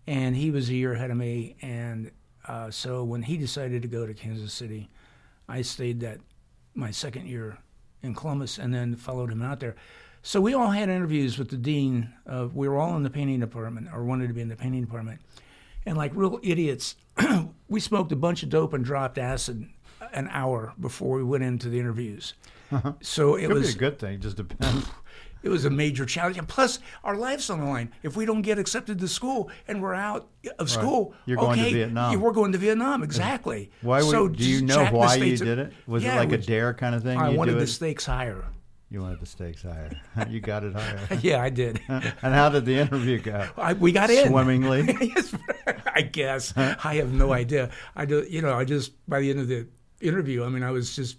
and 0.07 0.37
he 0.37 0.51
was 0.51 0.69
a 0.69 0.75
year 0.75 0.93
ahead 0.93 1.11
of 1.11 1.17
me. 1.17 1.57
And 1.63 2.11
uh, 2.47 2.71
so 2.71 3.05
when 3.05 3.23
he 3.23 3.39
decided 3.39 3.81
to 3.83 3.89
go 3.89 4.07
to 4.07 4.13
Kansas 4.13 4.53
City, 4.53 4.91
I 5.49 5.63
stayed 5.63 6.01
that 6.01 6.21
my 6.75 6.91
second 6.91 7.27
year 7.27 7.59
in 8.03 8.15
Columbus 8.15 8.59
and 8.59 8.75
then 8.75 8.97
followed 8.97 9.33
him 9.33 9.43
out 9.43 9.61
there. 9.61 9.77
So 10.23 10.41
we 10.41 10.55
all 10.55 10.71
had 10.71 10.89
interviews 10.89 11.37
with 11.39 11.51
the 11.51 11.57
dean. 11.57 12.13
Of, 12.27 12.55
we 12.55 12.69
were 12.69 12.79
all 12.79 12.97
in 12.97 13.03
the 13.03 13.11
painting 13.11 13.41
department 13.41 13.89
or 13.93 14.05
wanted 14.05 14.29
to 14.29 14.35
be 14.35 14.41
in 14.41 14.49
the 14.49 14.57
painting 14.57 14.81
department. 14.83 15.21
And 15.85 15.97
like 15.97 16.13
real 16.15 16.39
idiots, 16.43 16.95
we 17.69 17.81
smoked 17.81 18.13
a 18.13 18.17
bunch 18.17 18.43
of 18.45 18.49
dope 18.49 18.73
and 18.73 18.85
dropped 18.85 19.19
acid 19.19 19.69
an 20.13 20.29
hour 20.31 20.75
before 20.81 21.17
we 21.17 21.25
went 21.25 21.43
into 21.43 21.69
the 21.69 21.79
interviews. 21.81 22.35
Uh-huh. 22.71 22.93
So 23.03 23.35
it 23.35 23.49
Could 23.49 23.55
was 23.57 23.73
be 23.75 23.77
a 23.77 23.79
good 23.91 23.99
thing. 23.99 24.21
Just 24.21 24.37
depends. 24.37 24.87
it 25.43 25.49
was 25.49 25.65
a 25.65 25.71
major 25.71 26.07
challenge. 26.07 26.39
And 26.39 26.47
plus, 26.49 26.79
our 27.03 27.17
life's 27.17 27.51
on 27.51 27.59
the 27.59 27.67
line. 27.67 27.93
If 28.05 28.17
we 28.17 28.25
don't 28.25 28.43
get 28.43 28.61
accepted 28.61 29.01
to 29.01 29.09
school 29.09 29.51
and 29.67 29.83
we're 29.83 29.95
out 29.95 30.29
of 30.61 30.71
school, 30.71 31.15
You're 31.27 31.37
going 31.39 31.59
to 31.59 31.65
okay, 31.65 31.73
Vietnam. 31.73 32.13
yeah, 32.13 32.19
We're 32.19 32.31
going 32.33 32.53
to 32.53 32.59
Vietnam. 32.59 33.03
Exactly. 33.03 33.73
Why 33.81 34.03
would, 34.03 34.11
So 34.11 34.29
do 34.29 34.45
you 34.49 34.63
know 34.63 34.85
why 34.87 35.17
you 35.17 35.37
did 35.37 35.59
it? 35.59 35.73
Was 35.89 36.05
Yeah, 36.05 36.15
it 36.15 36.19
like 36.19 36.33
a 36.33 36.37
was- 36.37 36.47
dare 36.47 36.73
kind 36.75 36.95
of 36.95 37.03
thing? 37.03 37.19
I 37.19 37.31
you 37.33 37.39
wanted 37.39 37.55
the 37.57 37.63
it? 37.63 37.67
stakes 37.67 38.07
higher. 38.07 38.45
You 38.93 39.01
wanted 39.01 39.21
the 39.21 39.27
stakes 39.27 39.63
higher. 39.63 39.91
you 40.29 40.41
got 40.41 40.65
it 40.65 40.75
higher. 40.75 41.01
Yeah, 41.23 41.43
I 41.43 41.49
did. 41.49 41.81
and 41.89 42.05
how 42.35 42.51
did 42.51 42.67
the 42.67 42.75
interview 42.79 43.19
go? 43.21 43.49
I, 43.57 43.73
we 43.73 43.91
got 43.91 44.11
in 44.11 44.29
Swimmingly. 44.29 44.85
yes, 45.01 45.35
I 45.87 46.03
guess. 46.03 46.53
I 46.57 46.97
have 46.97 47.11
no 47.11 47.33
idea. 47.33 47.71
I 47.97 48.05
do, 48.05 48.27
you 48.29 48.43
know, 48.43 48.53
I 48.53 48.67
just 48.67 48.93
by 49.09 49.21
the 49.21 49.31
end 49.31 49.41
of 49.41 49.49
the 49.49 49.67
interview, 50.03 50.45
I 50.45 50.51
mean, 50.51 50.63
I 50.63 50.73
was 50.73 50.95
just 50.95 51.17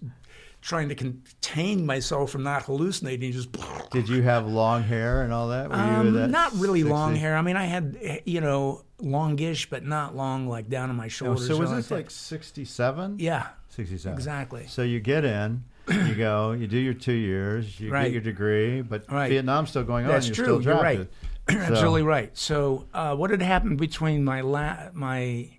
trying 0.62 0.88
to 0.89 0.96
contain 0.96 1.84
myself 1.84 2.30
from 2.30 2.44
not 2.44 2.62
hallucinating. 2.63 3.32
Just 3.32 3.50
Did 3.89 4.08
you 4.08 4.22
have 4.22 4.46
long 4.46 4.84
hair 4.84 5.24
and 5.24 5.34
all 5.34 5.48
that? 5.48 5.72
Were 5.72 5.75
you 5.75 5.82
um, 5.82 6.13
that 6.13 6.30
not 6.30 6.53
really 6.53 6.84
long 6.84 7.15
hair. 7.15 7.36
I 7.36 7.42
mean, 7.42 7.56
I 7.58 7.65
had 7.65 8.22
you 8.25 8.39
know 8.39 8.84
longish, 9.00 9.68
but 9.70 9.84
not 9.84 10.15
long, 10.15 10.48
like 10.48 10.70
down 10.70 10.92
on 10.92 10.96
my 10.96 11.06
Oh, 11.06 11.10
shoulders. 11.10 11.48
so 11.48 11.58
was 11.58 11.72
this 11.72 11.89
like 11.89 12.12
67? 12.12 13.18
Yeah, 13.20 13.48
67. 13.70 14.15
exactly. 14.15 14.68
So 14.68 14.84
you 14.84 15.00
get 15.00 15.25
in, 15.25 15.63
you 15.90 16.16
go, 16.16 16.52
you 16.54 16.68
do 16.68 16.78
your 16.78 16.94
two 16.94 17.13
years, 17.13 17.80
you 17.80 17.92
Right. 17.92 18.04
get 18.06 18.13
your 18.13 18.22
degree, 18.22 18.82
but 18.82 19.10
Right. 19.12 19.30
Vietnam's 19.30 19.70
still 19.70 19.84
going 19.84 20.08
That's 20.08 20.25
on. 20.25 20.30
You're 20.30 20.36
true. 20.36 20.62
still 20.62 20.62
You're 20.74 20.82
right. 20.84 21.10
Absolutely 21.50 22.04
right. 22.04 22.36
So, 22.38 22.86
uh, 22.94 23.16
what 23.16 23.30
had 23.30 23.42
happened 23.42 23.78
between 23.78 24.24
my 24.24 24.42
la- 24.42 24.90
my 24.94 25.50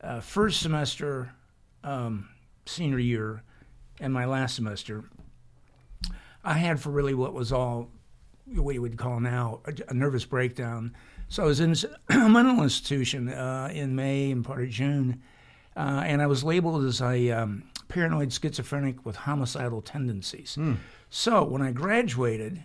uh, 0.00 0.20
first 0.20 0.60
semester, 0.60 1.32
um, 1.82 2.28
senior 2.64 2.98
year, 3.00 3.42
and 4.00 4.12
my 4.12 4.24
last 4.24 4.54
semester, 4.54 5.04
I 6.44 6.54
had 6.54 6.78
for 6.80 6.90
really 6.90 7.14
what 7.14 7.32
was 7.32 7.52
all 7.52 7.90
what 8.54 8.74
you 8.74 8.82
would 8.82 8.96
call 8.96 9.18
now 9.18 9.60
a, 9.64 9.72
a 9.88 9.94
nervous 9.94 10.24
breakdown. 10.24 10.94
So 11.28 11.42
I 11.42 11.46
was 11.46 11.58
in 11.58 11.74
a 12.08 12.28
mental 12.28 12.62
institution 12.62 13.28
uh, 13.28 13.68
in 13.72 13.96
May 13.96 14.30
and 14.30 14.44
part 14.44 14.62
of 14.62 14.68
June, 14.70 15.22
uh, 15.76 16.02
and 16.06 16.22
I 16.22 16.26
was 16.28 16.44
labeled 16.44 16.84
as 16.84 17.00
a 17.02 17.30
um, 17.32 17.64
paranoid 17.88 18.32
schizophrenic 18.32 19.04
with 19.06 19.16
homicidal 19.16 19.82
tendencies. 19.82 20.58
So 21.10 21.44
when 21.44 21.62
I 21.62 21.72
graduated, 21.72 22.64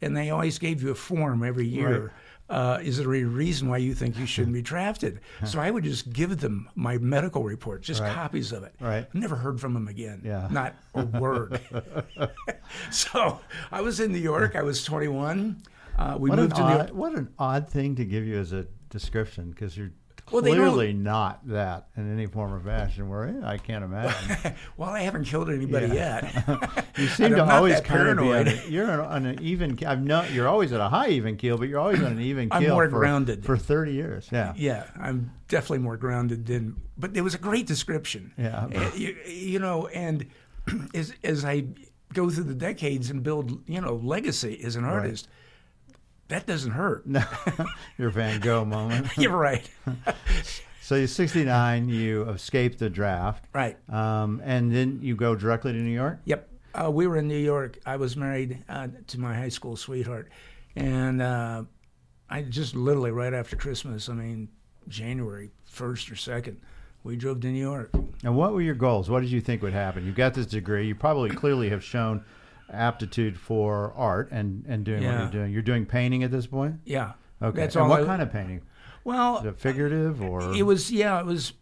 and 0.00 0.16
they 0.16 0.30
always 0.30 0.58
gave 0.58 0.82
you 0.82 0.90
a 0.90 0.94
form 0.94 1.42
every 1.44 1.66
year. 1.66 2.12
Uh, 2.50 2.78
is 2.82 2.98
there 2.98 3.14
a 3.14 3.22
reason 3.24 3.68
why 3.70 3.78
you 3.78 3.94
think 3.94 4.18
you 4.18 4.26
shouldn't 4.34 4.52
be 4.52 4.60
drafted? 4.60 5.20
so 5.46 5.58
I 5.58 5.70
would 5.70 5.84
just 5.84 6.12
give 6.12 6.38
them 6.38 6.68
my 6.74 6.98
medical 6.98 7.44
report, 7.44 7.80
just 7.82 8.02
Right. 8.02 8.12
copies 8.12 8.52
of 8.52 8.62
it. 8.64 8.74
Right. 8.78 9.06
Never 9.14 9.36
heard 9.36 9.58
from 9.58 9.72
them 9.72 9.88
again. 9.88 10.20
Yeah. 10.22 10.48
Not 10.50 10.74
a 10.94 11.04
word. 11.06 11.60
so 12.90 13.40
I 13.70 13.80
was 13.80 14.00
in 14.00 14.12
New 14.12 14.18
York. 14.18 14.54
I 14.56 14.62
was 14.62 14.84
21. 14.84 15.62
Uh, 15.98 16.16
we 16.18 16.30
What 16.30 16.38
moved 16.38 16.56
to 16.56 16.62
New 16.62 16.74
York. 16.74 16.90
what 16.90 17.14
an 17.14 17.28
odd 17.38 17.68
thing 17.70 17.94
to 17.96 18.04
give 18.04 18.24
you 18.26 18.38
as 18.38 18.52
a 18.52 18.66
description 18.90 19.50
because 19.50 19.76
you're 19.76 19.92
Well, 20.32 20.42
they 20.42 20.50
clearly 20.50 20.92
not 20.92 21.46
that 21.48 21.88
in 21.96 22.12
any 22.12 22.26
form 22.26 22.52
or 22.52 22.60
fashion. 22.60 23.08
Where 23.08 23.40
I 23.44 23.58
can't 23.58 23.84
imagine. 23.84 24.54
Well, 24.76 24.90
I 24.90 25.00
haven't 25.00 25.24
killed 25.24 25.50
anybody 25.50 25.88
yet. 25.88 26.22
You 26.96 27.06
seem 27.08 27.30
to 27.30 27.44
always 27.44 27.80
kind 27.80 28.08
of 28.08 28.18
be 28.18 28.24
on, 28.24 28.44
paranoid. 28.44 28.66
a, 28.66 28.70
you're 28.70 28.90
on, 28.90 29.00
on 29.00 29.26
an 29.26 29.42
even. 29.42 29.78
I've 29.86 30.02
no, 30.02 30.24
you're 30.24 30.48
always 30.48 30.72
at 30.72 30.80
a 30.80 30.88
high 30.88 31.08
even 31.08 31.36
keel, 31.36 31.56
but 31.56 31.68
you're 31.68 31.80
always 31.80 32.00
on 32.00 32.12
an 32.12 32.20
even 32.20 32.48
keel. 32.50 32.58
I'm 32.58 32.68
more 32.68 32.84
for, 32.84 32.98
grounded. 32.98 33.44
for 33.44 33.56
30 33.56 33.92
years. 33.92 34.28
Yeah. 34.30 34.52
Yeah, 34.56 34.84
I'm 35.00 35.32
definitely 35.48 35.78
more 35.78 35.96
grounded 35.96 36.46
than. 36.46 36.76
But 36.98 37.16
it 37.16 37.22
was 37.22 37.34
a 37.34 37.38
great 37.38 37.66
description. 37.66 38.32
Yeah. 38.36 38.68
Uh, 38.74 38.90
you, 38.94 39.16
you 39.26 39.58
know, 39.58 39.86
and 39.88 40.26
as 40.94 41.14
as 41.24 41.44
I 41.44 41.64
go 42.12 42.28
through 42.28 42.44
the 42.44 42.54
decades 42.54 43.10
and 43.10 43.22
build, 43.22 43.66
you 43.66 43.80
know, 43.80 43.94
legacy 43.96 44.60
as 44.64 44.76
an 44.76 44.84
artist, 44.84 45.28
that 46.28 46.46
doesn't 46.46 46.72
hurt. 46.72 47.04
Your 47.98 48.10
Van 48.10 48.40
Gogh 48.40 48.64
moment. 48.64 49.08
You're 49.16 49.36
right. 49.36 49.68
So 50.84 50.96
you're 50.96 51.06
69. 51.06 51.88
You 51.88 52.28
escape 52.28 52.76
the 52.76 52.90
draft, 52.90 53.44
right. 53.54 53.78
um, 53.88 54.42
and 54.44 54.74
then 54.74 54.98
you 55.00 55.14
go 55.14 55.36
directly 55.36 55.72
to 55.72 55.78
New 55.78 55.94
York. 55.94 56.18
Yep. 56.24 56.48
Uh, 56.74 56.90
we 56.90 57.06
were 57.06 57.18
in 57.18 57.28
New 57.28 57.38
York. 57.38 57.78
I 57.86 57.96
was 57.96 58.16
married 58.16 58.64
uh, 58.68 58.88
to 59.06 59.20
my 59.20 59.32
high 59.32 59.48
school 59.48 59.76
sweetheart, 59.76 60.30
and 60.74 61.22
uh, 61.22 61.62
I 62.28 62.42
just 62.42 62.74
literally 62.74 63.12
right 63.12 63.32
after 63.32 63.54
Christmas. 63.54 64.08
I 64.08 64.14
mean, 64.14 64.48
January 64.88 65.52
first 65.64 66.10
or 66.10 66.16
second, 66.16 66.60
we 67.04 67.14
drove 67.16 67.40
to 67.40 67.46
New 67.46 67.60
York. 67.60 67.90
And 68.24 68.36
what 68.36 68.52
were 68.52 68.60
your 68.60 68.74
goals? 68.74 69.08
What 69.08 69.20
did 69.20 69.30
you 69.30 69.40
think 69.40 69.62
would 69.62 69.72
happen? 69.72 70.04
You 70.04 70.12
got 70.12 70.34
this 70.34 70.46
degree. 70.46 70.88
You 70.88 70.96
probably 70.96 71.30
clearly 71.30 71.70
have 71.70 71.84
shown 71.84 72.24
aptitude 72.70 73.38
for 73.38 73.92
art 73.96 74.30
and, 74.30 74.64
and 74.66 74.84
doing 74.84 75.04
what 75.04 75.18
you're 75.18 75.30
doing. 75.30 75.52
You're 75.52 75.62
doing 75.62 75.86
painting 75.86 76.22
at 76.22 76.30
this 76.30 76.46
point. 76.46 76.76
Yeah. 76.84 77.12
Okay. 77.40 77.60
That's 77.60 77.74
and 77.76 77.84
all. 77.84 77.90
what 77.90 78.02
I- 78.02 78.06
kind 78.06 78.22
of 78.22 78.32
painting? 78.32 78.62
Well, 79.04 79.38
Is 79.38 79.46
it 79.46 79.58
figurative 79.58 80.22
or? 80.22 80.54
It 80.54 80.62
was 80.62 80.92
yeah, 80.92 81.18
it 81.18 81.26
was 81.26 81.54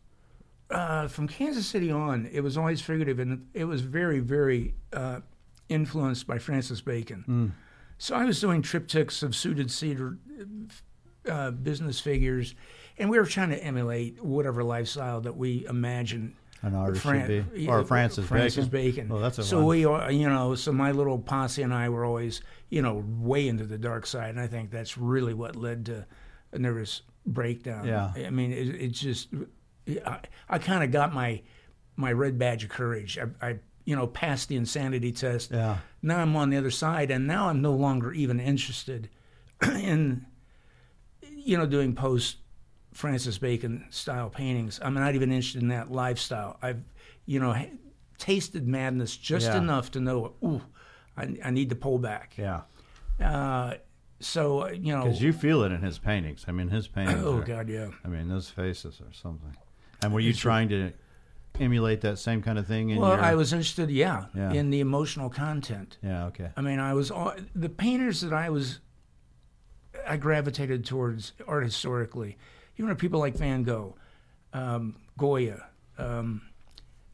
uh, 0.71 1.09
from 1.09 1.27
Kansas 1.27 1.67
City 1.67 1.91
on. 1.91 2.29
It 2.31 2.43
was 2.43 2.59
always 2.59 2.83
figurative, 2.83 3.19
and 3.19 3.47
it 3.55 3.65
was 3.65 3.81
very 3.81 4.19
very 4.21 4.75
uh, 4.93 5.21
influenced 5.71 6.27
by 6.27 6.39
Francis 6.39 6.83
Bacon. 6.83 7.55
So 7.97 8.15
I 8.15 8.25
was 8.25 8.41
doing 8.41 8.61
triptychs 8.63 9.23
of 9.23 9.35
suited 9.35 9.71
cedar 9.71 10.19
uh, 11.29 11.51
business 11.51 11.99
figures, 12.01 12.55
and 12.99 13.09
we 13.09 13.19
were 13.19 13.27
trying 13.27 13.51
to 13.51 13.65
emulate 13.65 14.23
whatever 14.23 14.63
lifestyle 14.63 15.21
that 15.23 15.37
we 15.37 15.65
imagine. 15.67 16.35
An 16.63 16.75
artist 16.75 17.03
Fran- 17.03 17.27
should 17.27 17.55
be, 17.55 17.69
or 17.69 17.85
Francis, 17.85 18.27
Francis 18.27 18.67
Bacon. 18.67 18.93
Bacon. 18.93 19.09
Well, 19.09 19.21
that's 19.21 19.39
a 19.39 19.43
so 19.43 19.65
we, 19.65 19.81
you 19.81 20.29
know, 20.29 20.55
so 20.55 20.73
my 20.73 20.93
little 20.93 21.19
posse 21.19 21.63
and 21.63 21.73
I 21.73 21.89
were 21.89 22.05
always, 22.05 22.43
you 22.69 22.83
know, 22.83 23.03
way 23.07 23.49
into 23.49 23.65
the 23.65 23.79
dark 23.79 24.07
side, 24.07 24.31
and 24.31 24.41
I 24.41 24.47
think 24.47 24.71
that's 24.71 24.99
really 24.99 25.33
what 25.33 25.57
led 25.57 25.87
to 25.87 26.07
a 26.53 26.59
nervous 26.59 27.01
breakdown. 27.27 27.87
Yeah. 27.87 28.13
I 28.15 28.31
mean, 28.31 28.53
it, 28.53 28.69
it's 28.69 29.01
just, 29.01 29.29
I, 30.05 30.19
I 30.51 30.59
kind 30.59 30.85
of 30.85 30.91
got 30.91 31.15
my 31.15 31.41
my 31.97 32.13
red 32.13 32.39
badge 32.39 32.65
of 32.65 32.71
courage. 32.71 33.19
I, 33.19 33.49
I, 33.49 33.59
you 33.85 33.97
know, 33.97 34.07
passed 34.07 34.49
the 34.49 34.57
insanity 34.57 35.13
test. 35.13 35.51
Yeah. 35.51 35.79
Now 36.03 36.19
I'm 36.19 36.37
on 36.37 36.51
the 36.51 36.57
other 36.57 36.71
side, 36.71 37.11
and 37.11 37.27
now 37.27 37.49
I'm 37.49 37.63
no 37.63 37.73
longer 37.73 38.13
even 38.13 38.41
interested 38.41 39.09
in, 39.63 40.27
you 41.23 41.57
know, 41.57 41.67
doing 41.67 41.95
post 41.95 42.37
Francis 43.01 43.39
Bacon 43.39 43.87
style 43.89 44.29
paintings. 44.29 44.79
I'm 44.83 44.93
not 44.93 45.15
even 45.15 45.33
interested 45.33 45.63
in 45.63 45.69
that 45.69 45.91
lifestyle. 45.91 46.59
I've, 46.61 46.83
you 47.25 47.41
know, 47.41 47.55
ha- 47.55 47.71
tasted 48.19 48.69
madness 48.69 49.17
just 49.17 49.47
Yeah. 49.47 49.57
enough 49.57 49.91
to 49.93 50.01
know, 50.01 50.35
ooh, 50.45 50.61
I, 51.17 51.35
I 51.43 51.51
need 51.51 51.71
to 51.71 51.77
pull 51.77 51.99
back. 51.99 52.35
Yeah, 52.37 52.61
Uh, 53.19 53.77
so, 54.21 54.69
you 54.69 54.93
know, 54.95 55.05
because 55.05 55.23
you 55.23 55.33
feel 55.33 55.63
it 55.63 55.73
in 55.73 55.81
his 55.81 55.99
paintings. 55.99 56.45
I 56.47 56.53
mean, 56.53 56.69
his 56.69 56.89
paintings. 56.97 57.23
oh 57.25 57.39
are, 57.39 57.43
God, 57.43 57.71
yeah. 57.71 57.89
I 58.05 58.09
mean, 58.09 58.29
those 58.29 58.51
faces 58.51 59.01
are 59.01 59.13
something. 59.15 59.57
And 60.03 60.13
were 60.13 60.21
you 60.21 60.35
trying 60.35 60.69
to 60.69 60.93
emulate 61.59 62.03
that 62.03 62.19
same 62.19 62.43
kind 62.43 62.59
of 62.59 62.67
thing? 62.67 62.91
In 62.91 62.99
well, 63.01 63.13
your... 63.17 63.21
I 63.25 63.35
was 63.35 63.55
interested, 63.55 63.91
yeah, 63.91 64.27
Yeah. 64.35 64.53
in 64.53 64.69
the 64.69 64.81
emotional 64.81 65.31
content. 65.31 65.97
Yeah. 66.03 66.27
Okay. 66.27 66.51
I 66.55 66.61
mean, 66.61 66.79
I 66.79 66.93
was 66.93 67.11
all, 67.11 67.33
the 67.55 67.71
painters 67.71 68.21
that 68.21 68.35
I 68.35 68.51
was, 68.51 68.81
I 70.07 70.19
gravitated 70.19 70.85
towards 70.85 71.33
art 71.49 71.65
historically. 71.65 72.37
You 72.81 72.87
know, 72.87 72.95
people 72.95 73.21
like 73.21 73.35
Van 73.35 73.63
Gogh, 73.63 73.95
um, 74.55 74.97
Goya, 75.19 75.67
um, 75.99 76.41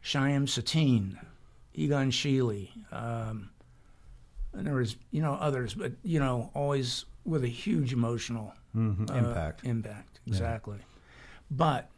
Chaim 0.01 0.47
Soutine, 0.47 1.19
Egon 1.75 2.13
Schiele, 2.13 2.69
um, 2.93 3.51
and 4.53 4.65
there 4.65 4.75
was 4.77 4.95
you 5.11 5.21
know 5.21 5.33
others, 5.33 5.75
but 5.75 5.91
you 6.05 6.21
know 6.21 6.53
always 6.55 7.05
with 7.25 7.43
a 7.43 7.49
huge 7.49 7.93
emotional 7.93 8.55
Mhm. 8.77 9.11
uh, 9.11 9.15
Impact. 9.15 9.65
Impact, 9.65 10.21
exactly. 10.29 10.79
But 11.51 11.91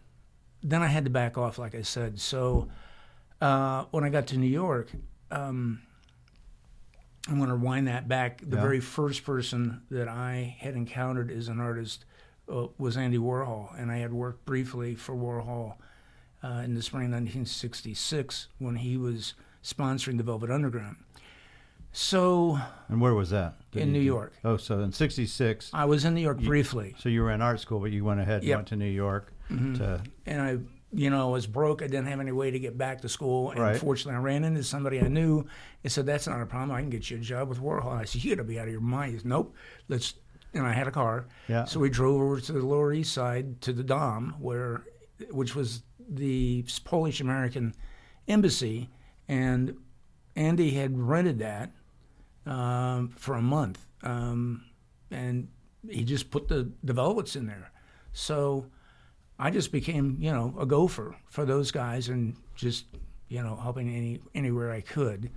then 0.62 0.80
I 0.80 0.86
had 0.86 1.04
to 1.04 1.10
back 1.10 1.36
off, 1.36 1.58
like 1.58 1.74
I 1.74 1.82
said. 1.82 2.18
So 2.20 2.68
uh, 3.42 3.84
when 3.90 4.02
I 4.02 4.08
got 4.08 4.28
to 4.28 4.38
New 4.38 4.46
York, 4.48 4.90
um, 5.30 5.82
I'm 7.28 7.36
going 7.36 7.50
to 7.50 7.54
wind 7.56 7.86
that 7.88 8.08
back. 8.08 8.40
The 8.40 8.56
Yeah. 8.56 8.62
very 8.62 8.80
first 8.80 9.24
person 9.26 9.82
that 9.90 10.08
I 10.08 10.56
had 10.58 10.74
encountered 10.74 11.30
as 11.30 11.48
an 11.48 11.60
artist 11.60 12.06
uh, 12.50 12.66
was 12.78 12.96
Andy 12.96 13.18
Warhol, 13.18 13.78
and 13.80 13.90
I 13.90 13.98
had 13.98 14.12
worked 14.12 14.44
briefly 14.44 14.94
for 14.94 15.14
Warhol 15.14 15.74
uh, 16.42 16.62
in 16.64 16.74
the 16.74 16.82
spring 16.82 17.06
of 17.06 17.12
1966 17.12 18.48
when 18.58 18.76
he 18.76 18.96
was 18.96 19.34
sponsoring 19.62 20.16
the 20.16 20.22
Velvet 20.22 20.50
Underground. 20.50 20.96
So 21.92 22.58
And 22.88 23.00
where 23.00 23.14
was 23.14 23.30
that? 23.30 23.56
Did 23.72 23.82
in 23.82 23.88
you 23.88 23.94
New 23.94 24.00
York, 24.04 24.32
Oh, 24.44 24.56
so 24.56 24.80
in 24.80 24.92
'66. 24.92 25.70
I 25.72 25.84
was 25.86 26.04
in 26.04 26.14
New 26.14 26.20
York 26.20 26.38
briefly. 26.38 26.94
So 26.98 27.08
you 27.08 27.22
were 27.22 27.30
in 27.32 27.40
art 27.42 27.60
school, 27.60 27.80
but 27.80 27.90
you 27.90 28.04
went 28.04 28.20
ahead 28.20 28.36
and 28.38 28.44
Yep. 28.44 28.56
went 28.58 28.68
to 28.68 28.76
New 28.76 28.90
York 28.90 29.32
to. 29.48 30.02
and 30.26 30.40
I, 30.42 30.58
you 30.92 31.10
know, 31.10 31.30
was 31.30 31.46
broke. 31.46 31.82
I 31.82 31.86
didn't 31.86 32.06
have 32.06 32.20
any 32.20 32.32
way 32.32 32.50
to 32.50 32.58
get 32.58 32.76
back 32.78 33.00
to 33.02 33.08
school. 33.08 33.50
And 33.50 33.60
Right. 33.60 33.76
fortunately, 33.76 34.16
I 34.18 34.22
ran 34.22 34.44
into 34.44 34.62
somebody 34.62 35.00
I 35.00 35.08
knew. 35.08 35.46
and 35.82 35.90
said, 35.92 36.06
"That's 36.06 36.26
not 36.26 36.40
a 36.42 36.46
problem. 36.46 36.72
I 36.76 36.80
can 36.80 36.90
get 36.90 37.10
you 37.10 37.16
a 37.16 37.20
job 37.20 37.48
with 37.48 37.60
Warhol." 37.60 37.92
I 37.92 38.04
said, 38.04 38.22
"You 38.24 38.36
got 38.36 38.42
to 38.42 38.48
be 38.48 38.58
out 38.60 38.66
of 38.66 38.72
your 38.72 38.80
mind." 38.82 39.12
He 39.12 39.18
said, 39.18 39.26
"Nope, 39.26 39.54
let's." 39.88 40.14
And 40.54 40.66
I 40.66 40.72
had 40.72 40.88
a 40.88 40.90
car, 40.90 41.26
Yeah. 41.48 41.64
so 41.66 41.78
we 41.78 41.90
drove 41.90 42.20
over 42.20 42.40
to 42.40 42.52
the 42.52 42.64
Lower 42.64 42.92
East 42.92 43.12
Side 43.12 43.60
to 43.62 43.72
the 43.72 43.82
Dom, 43.84 44.34
where, 44.40 44.82
which 45.30 45.54
was 45.54 45.82
the 46.08 46.64
Polish 46.84 47.20
American 47.20 47.74
embassy, 48.26 48.88
and 49.28 49.76
Andy 50.36 50.70
had 50.70 50.98
rented 50.98 51.38
that 51.40 51.70
um, 52.46 53.08
for 53.08 53.34
a 53.34 53.42
month, 53.42 53.84
um, 54.02 54.64
and 55.10 55.48
he 55.88 56.02
just 56.04 56.30
put 56.30 56.48
the 56.48 56.70
the 56.82 56.92
velvets 56.94 57.36
in 57.36 57.46
there. 57.46 57.70
So 58.12 58.66
I 59.38 59.50
just 59.50 59.70
became, 59.70 60.16
you 60.20 60.32
know, 60.32 60.54
a 60.58 60.64
gopher 60.64 61.14
for 61.28 61.44
those 61.44 61.70
guys, 61.70 62.08
and 62.08 62.36
just, 62.54 62.86
you 63.28 63.42
know, 63.42 63.56
helping 63.56 63.88
any 63.94 64.20
anywhere 64.34 64.72
I 64.72 64.80
could. 64.80 65.30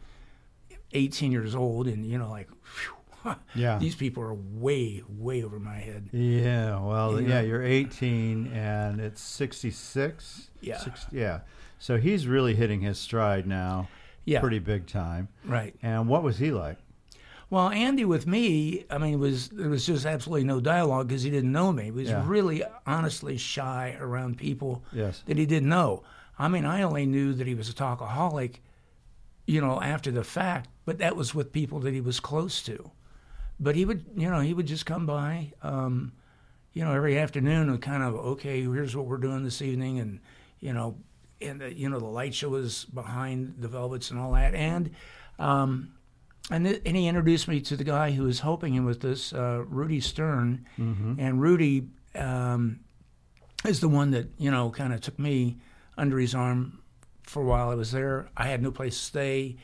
18 0.93 1.32
years 1.32 1.56
old, 1.56 1.88
and 1.88 2.06
you 2.06 2.17
know, 2.17 2.30
like, 2.30 2.50
phew, 2.63 2.93
Yeah. 3.56 3.78
these 3.78 3.96
people 3.96 4.24
are 4.24 4.34
way, 4.34 5.04
way 5.08 5.44
over 5.44 5.60
my 5.60 5.78
head. 5.78 6.10
Yeah, 6.12 6.80
well, 6.80 7.20
You 7.22 7.28
yeah, 7.28 7.42
know. 7.42 7.48
you're 7.48 7.64
18 7.64 8.48
and 8.54 9.00
it's 9.00 9.22
66. 9.22 10.50
Yeah. 10.62 10.78
Six- 10.78 11.06
yeah. 11.12 11.42
So 11.80 11.98
he's 11.98 12.28
really 12.28 12.56
hitting 12.56 12.82
his 12.82 13.00
stride 13.00 13.48
now, 13.48 13.88
Yeah, 14.26 14.40
pretty 14.40 14.60
big 14.60 14.88
time. 14.88 15.30
right. 15.46 15.76
And 15.82 16.08
what 16.08 16.24
was 16.24 16.38
he 16.38 16.52
like? 16.52 16.78
Well, 17.50 17.70
Andy 17.70 18.06
with 18.06 18.26
me, 18.28 18.86
I 18.90 18.98
mean, 18.98 19.20
was 19.20 19.50
there 19.50 19.68
was 19.70 19.86
just 19.86 20.06
absolutely 20.06 20.46
no 20.46 20.62
dialogue 20.62 21.10
because 21.10 21.24
he 21.24 21.30
didn't 21.30 21.52
know 21.52 21.74
me. 21.74 21.86
He 21.86 21.92
was 21.92 22.08
Yeah. 22.10 22.24
really, 22.26 22.64
honestly 22.88 23.36
shy 23.38 23.98
around 24.00 24.38
people 24.38 24.84
Yes. 24.94 25.22
that 25.26 25.38
he 25.38 25.46
didn't 25.46 25.68
know. 25.68 26.04
I 26.40 26.48
mean, 26.48 26.66
I 26.66 26.82
only 26.84 27.06
knew 27.06 27.34
that 27.34 27.46
he 27.48 27.54
was 27.56 27.68
a 27.70 27.74
talkaholic, 27.74 28.58
you 29.46 29.60
know, 29.60 29.82
after 29.82 30.12
the 30.12 30.24
fact, 30.24 30.70
but 30.86 30.98
that 31.00 31.16
was 31.18 31.36
with 31.36 31.52
people 31.52 31.80
that 31.82 31.94
he 31.94 32.00
was 32.02 32.20
close 32.22 32.64
to. 32.64 32.92
But 33.62 33.76
he 33.76 33.86
would, 33.86 34.04
you 34.17 34.30
know, 34.30 34.39
he 34.41 34.54
would 34.56 34.65
just 34.65 34.86
come 34.88 35.06
by, 35.06 35.54
um, 35.62 36.12
you 36.74 36.84
know, 36.84 36.93
every 36.93 37.17
afternoon 37.19 37.69
and 37.69 37.80
kind 37.82 38.02
of, 38.02 38.15
okay, 38.15 38.62
here's 38.63 38.95
what 38.95 39.06
we're 39.06 39.17
doing 39.17 39.43
this 39.43 39.62
evening, 39.62 40.00
and 40.00 40.19
you 40.60 40.74
know, 40.74 40.97
and 41.41 41.62
the, 41.62 41.71
you 41.74 41.88
know, 41.88 42.00
the 42.00 42.06
light 42.06 42.34
show 42.34 42.50
was 42.50 42.86
behind 42.86 43.56
the 43.60 43.67
Velvets 43.67 44.10
and 44.10 44.19
all 44.19 44.32
that, 44.34 44.56
and 44.56 44.89
um, 45.38 45.93
and, 46.50 46.65
th- 46.65 46.82
and 46.86 46.97
he 46.97 47.08
introduced 47.08 47.47
me 47.47 47.62
to 47.62 47.78
the 47.78 47.84
guy 47.84 48.12
who 48.12 48.24
was 48.24 48.39
helping 48.39 48.74
him 48.74 48.84
with 48.84 49.00
this, 49.02 49.32
uh, 49.32 49.63
Rudy 49.67 50.00
Stern, 50.02 50.65
and 51.19 51.39
Rudy 51.39 51.88
um, 52.15 52.80
is 53.63 53.80
the 53.80 53.88
one 53.89 54.12
that 54.12 54.28
you 54.39 54.50
know 54.50 54.71
kind 54.71 54.91
of 54.93 55.02
took 55.02 55.19
me 55.19 55.58
under 55.97 56.17
his 56.19 56.34
arm 56.34 56.80
for 57.21 57.43
a 57.43 57.45
while 57.45 57.69
I 57.69 57.76
was 57.76 57.91
there. 57.91 58.30
I 58.36 58.47
had 58.47 58.63
no 58.63 58.71
place 58.71 58.97
to 58.97 59.04
stay. 59.06 59.58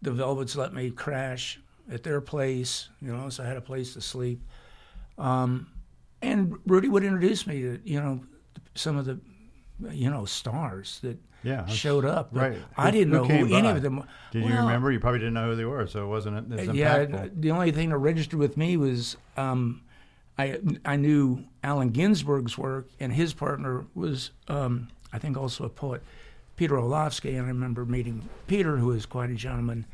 The 0.00 0.12
Velvets 0.12 0.56
let 0.56 0.72
me 0.72 0.90
crash 0.90 1.60
at 1.90 2.02
their 2.02 2.20
place, 2.20 2.88
you 3.00 3.14
know, 3.14 3.28
so 3.28 3.42
I 3.42 3.46
had 3.46 3.56
a 3.56 3.60
place 3.62 3.94
to 3.94 4.00
sleep. 4.00 4.40
Um, 5.18 5.68
and 6.22 6.56
Rudy 6.66 6.88
would 6.88 7.04
introduce 7.04 7.46
me 7.46 7.60
to 7.62 7.80
you 7.84 8.00
know 8.00 8.20
some 8.74 8.96
of 8.96 9.04
the 9.04 9.18
you 9.90 10.10
know 10.10 10.24
stars 10.24 10.98
that 11.02 11.18
Yeah. 11.42 11.66
showed 11.66 12.04
up. 12.04 12.30
Right. 12.32 12.56
I 12.76 12.90
didn't 12.90 13.12
who 13.12 13.18
know 13.18 13.24
who 13.24 13.28
came 13.46 13.52
any 13.54 13.68
by? 13.68 13.76
of 13.76 13.82
them. 13.82 14.02
Did 14.32 14.44
you 14.46 14.54
remember? 14.56 14.90
You 14.90 15.00
probably 15.00 15.20
didn't 15.20 15.34
know 15.34 15.50
who 15.50 15.56
they 15.56 15.64
were, 15.66 15.86
so 15.86 16.04
it 16.04 16.08
wasn't 16.08 16.52
as 16.52 16.68
impactful. 16.68 16.74
yeah, 16.74 17.28
the 17.34 17.50
only 17.50 17.70
thing 17.70 17.90
that 17.90 17.98
registered 17.98 18.38
with 18.38 18.56
me 18.56 18.76
was 18.76 19.16
um, 19.36 19.82
I 20.38 20.58
I 20.84 20.96
knew 20.96 21.44
Allen 21.62 21.90
Ginsberg's 21.90 22.56
work, 22.56 22.88
and 22.98 23.12
his 23.12 23.34
partner 23.34 23.84
was 23.94 24.30
um, 24.48 24.88
I 25.12 25.18
think 25.18 25.36
also 25.36 25.64
a 25.64 25.68
poet, 25.68 26.02
Peter 26.56 26.78
Orlovsky, 26.78 27.36
and 27.36 27.44
I 27.44 27.48
remember 27.48 27.84
meeting 27.84 28.28
Peter, 28.46 28.78
who 28.78 28.86
was 28.88 29.04
quite 29.06 29.30
a 29.30 29.34
gentleman. 29.34 29.84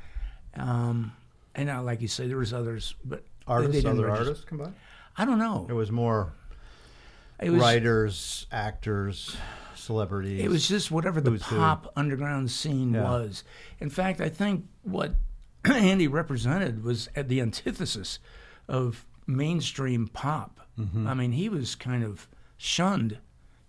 Um, 0.57 1.12
and 1.61 1.66
now, 1.68 1.83
like 1.83 2.01
you 2.01 2.09
say, 2.09 2.27
there 2.27 2.37
was 2.38 2.53
others, 2.53 2.94
but 3.05 3.20
they 3.23 3.53
artists, 3.53 3.75
didn't 3.83 3.90
other 3.99 4.07
register. 4.07 4.29
artists 4.31 4.46
by? 4.51 4.70
I 5.16 5.25
don't 5.25 5.38
know. 5.38 5.66
It 5.68 5.73
was 5.75 5.90
more 5.92 6.33
It 7.40 7.51
was 7.51 7.61
writers, 7.61 8.46
actors, 8.53 9.37
celebrities. 9.75 10.44
It 10.44 10.49
was 10.49 10.68
just 10.68 10.90
whatever 10.90 11.20
the 11.20 11.31
Who's 11.33 11.42
who. 11.46 11.57
pop 11.57 11.92
underground 11.96 12.51
scene 12.51 12.94
Yeah. 12.94 13.03
was. 13.03 13.44
In 13.81 13.90
fact, 13.90 14.20
I 14.20 14.29
think 14.29 14.66
what 14.83 15.14
Andy 15.64 16.07
represented 16.09 16.83
was 16.85 17.09
at 17.16 17.29
the 17.29 17.40
antithesis 17.40 18.18
of 18.68 19.05
mainstream 19.27 20.07
pop. 20.09 20.61
Mm-hmm. 20.79 21.07
I 21.07 21.14
mean, 21.14 21.33
he 21.33 21.49
was 21.49 21.75
kind 21.75 22.03
of 22.05 22.29
shunned, 22.57 23.18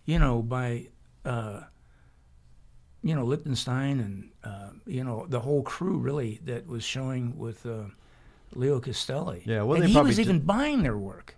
you 0.06 0.20
know, 0.20 0.42
by, 0.42 0.88
uh, 1.26 1.62
you 3.04 3.16
know, 3.16 3.26
Lichtenstein 3.26 4.00
and, 4.00 4.30
uh, 4.44 4.70
you 4.86 5.04
know, 5.04 5.26
the 5.28 5.40
whole 5.40 5.64
crew 5.64 5.98
really 5.98 6.40
that 6.46 6.68
was 6.68 6.84
showing 6.84 7.38
with 7.38 7.66
uh, 7.66 7.84
Leo 8.54 8.80
Castelli. 8.80 9.44
Yeah, 9.46 9.64
well, 9.64 9.82
and 9.82 9.90
he 9.90 10.00
was 10.00 10.18
did- 10.18 10.24
even 10.28 10.40
buying 10.42 10.84
their 10.84 10.98
work. 10.98 11.36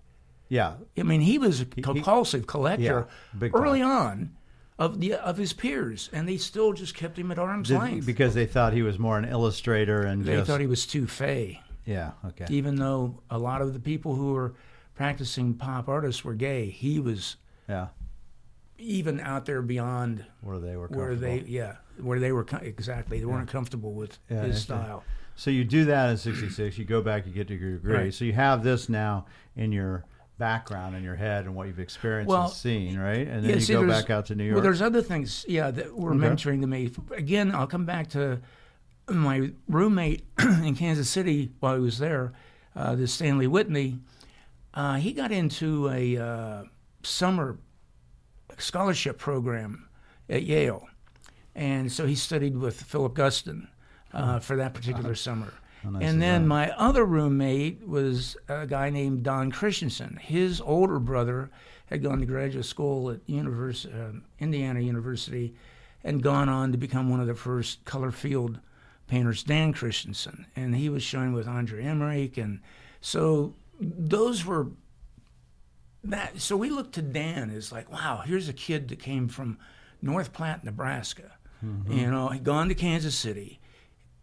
yeah. 0.50 0.74
I 0.98 1.04
mean, 1.04 1.22
he 1.22 1.38
was 1.38 1.62
a 1.62 1.68
he- 1.76 1.82
compulsive 1.82 2.48
collector 2.48 3.08
Yeah, 3.42 3.50
early 3.54 3.82
on 3.82 4.32
of 4.80 5.00
the 5.00 5.14
of 5.14 5.38
his 5.38 5.54
peers, 5.54 6.10
and 6.12 6.28
they 6.28 6.38
still 6.38 6.74
just 6.74 6.96
kept 6.96 7.18
him 7.18 7.32
at 7.32 7.38
arm's 7.40 7.68
Did- 7.70 7.78
length. 7.80 8.06
because 8.06 8.34
they 8.34 8.46
thought 8.48 8.74
he 8.74 8.82
was 8.82 8.98
more 9.00 9.18
an 9.18 9.26
illustrator 9.26 10.02
and 10.02 10.26
they 10.26 10.36
just 10.36 10.48
thought 10.50 10.60
he 10.62 10.68
was 10.68 10.86
too 10.88 11.06
fey, 11.08 11.62
yeah 11.86 12.12
okay 12.26 12.46
even 12.50 12.76
though 12.78 13.22
a 13.30 13.38
lot 13.38 13.62
of 13.62 13.74
the 13.74 13.80
people 13.80 14.16
who 14.16 14.34
were 14.34 14.54
practicing 14.96 15.54
pop 15.54 15.88
artists 15.88 16.24
were 16.26 16.34
gay. 16.34 16.70
He 16.70 17.00
was 17.00 17.36
yeah 17.70 17.88
even 18.78 19.20
out 19.20 19.46
there 19.46 19.62
beyond 19.62 20.26
where 20.42 20.60
they 20.60 20.76
were 20.76 20.88
where 20.88 21.16
they 21.16 21.38
comfortable. 21.38 21.54
yeah 21.54 21.76
where 22.02 22.20
they 22.20 22.32
were 22.32 22.46
exactly 22.62 23.20
they 23.20 23.26
weren't 23.26 23.50
comfortable 23.50 23.94
with 23.94 24.18
Yeah, 24.30 24.44
his 24.44 24.62
style. 24.62 25.04
So 25.36 25.50
you 25.52 25.64
do 25.64 25.86
that 25.86 26.10
in 26.12 26.18
'66. 26.18 26.78
You 26.78 26.86
go 26.86 27.02
back, 27.02 27.26
you 27.26 27.32
get 27.34 27.50
your 27.50 27.58
degree. 27.74 27.94
Right. 27.94 28.14
So 28.14 28.24
you 28.26 28.34
have 28.34 28.64
this 28.64 28.88
now 28.90 29.26
in 29.56 29.72
your 29.72 30.06
background 30.38 30.96
in 30.96 31.04
your 31.04 31.16
head 31.16 31.46
and 31.46 31.56
what 31.56 31.68
you've 31.68 31.80
experienced 31.80 32.30
Well, 32.30 32.44
and 32.46 32.52
seen, 32.54 32.98
right? 33.00 33.28
And 33.28 33.44
then 33.44 33.50
Yeah, 33.50 33.56
you 33.56 33.62
see, 33.62 33.74
go 33.74 33.88
back 33.88 34.10
out 34.10 34.26
to 34.28 34.36
New 34.36 34.44
York. 34.44 34.56
Well, 34.56 34.64
there's 34.64 34.82
other 34.82 35.02
things, 35.02 35.46
yeah, 35.48 35.72
that 35.72 35.96
were 35.96 36.14
Okay. 36.14 36.20
mentoring 36.20 36.62
to 36.62 36.68
me. 36.68 36.92
Again, 37.16 37.54
I'll 37.54 37.68
come 37.68 37.86
back 37.86 38.10
to 38.10 38.42
my 39.08 39.52
roommate 39.68 40.26
in 40.40 40.76
Kansas 40.76 41.10
City 41.10 41.52
while 41.60 41.76
he 41.76 41.82
was 41.82 41.98
there, 42.00 42.34
uh, 42.76 42.96
this 42.96 43.14
Stanley 43.14 43.48
Whitney. 43.48 44.00
Uh, 44.74 44.96
he 44.96 45.14
got 45.14 45.32
into 45.32 45.90
a 45.90 46.18
uh, 46.18 46.64
summer 47.04 47.58
scholarship 48.58 49.18
program 49.18 49.88
at 50.30 50.44
Yale, 50.44 50.88
and 51.56 51.92
so 51.92 52.06
he 52.06 52.16
studied 52.16 52.58
with 52.58 52.82
Philip 52.82 53.14
Guston 53.14 53.68
uh, 54.14 54.40
for 54.40 54.56
that 54.56 54.74
particular 54.74 55.16
summer. 55.16 55.54
Nice 55.84 56.04
and 56.04 56.22
then 56.22 56.44
that? 56.44 56.48
my 56.48 56.72
other 56.72 57.04
roommate 57.04 57.86
was 57.86 58.38
a 58.48 58.66
guy 58.66 58.90
named 58.90 59.24
Don 59.24 59.52
Christensen. 59.52 60.18
His 60.22 60.62
older 60.62 60.98
brother 60.98 61.50
had 61.88 62.02
gone 62.02 62.20
to 62.20 62.26
graduate 62.26 62.66
school 62.66 63.10
at 63.12 63.20
univers- 63.28 63.86
uh, 63.86 64.14
Indiana 64.40 64.80
University 64.80 65.54
and 66.04 66.24
gone 66.24 66.50
on 66.50 66.72
to 66.72 66.78
become 66.78 67.10
one 67.10 67.20
of 67.20 67.28
the 67.28 67.36
first 67.36 67.84
color 67.86 68.12
field 68.12 68.60
painters, 69.08 69.44
Dan 69.44 69.74
Christensen. 69.74 70.46
And 70.56 70.76
he 70.76 70.90
was 70.90 71.04
showing 71.04 71.34
with 71.34 71.48
Andre 71.48 71.84
Emmerich. 71.84 72.38
And 72.38 72.62
so 73.02 73.54
those 73.80 74.46
were 74.46 74.68
that. 76.04 76.42
So 76.42 76.58
we 76.58 76.70
looked 76.70 76.96
to 76.96 77.02
Dan 77.02 77.50
as 77.50 77.72
like, 77.72 77.92
wow, 77.92 78.24
here's 78.26 78.50
a 78.50 78.54
kid 78.54 78.90
that 78.90 79.00
came 79.00 79.28
from 79.28 79.58
North 80.02 80.34
Platte, 80.34 80.64
Nebraska. 80.64 81.32
You 81.88 82.12
know, 82.12 82.28
he'd 82.28 82.44
gone 82.44 82.68
to 82.68 82.76
Kansas 82.76 83.16
City, 83.16 83.62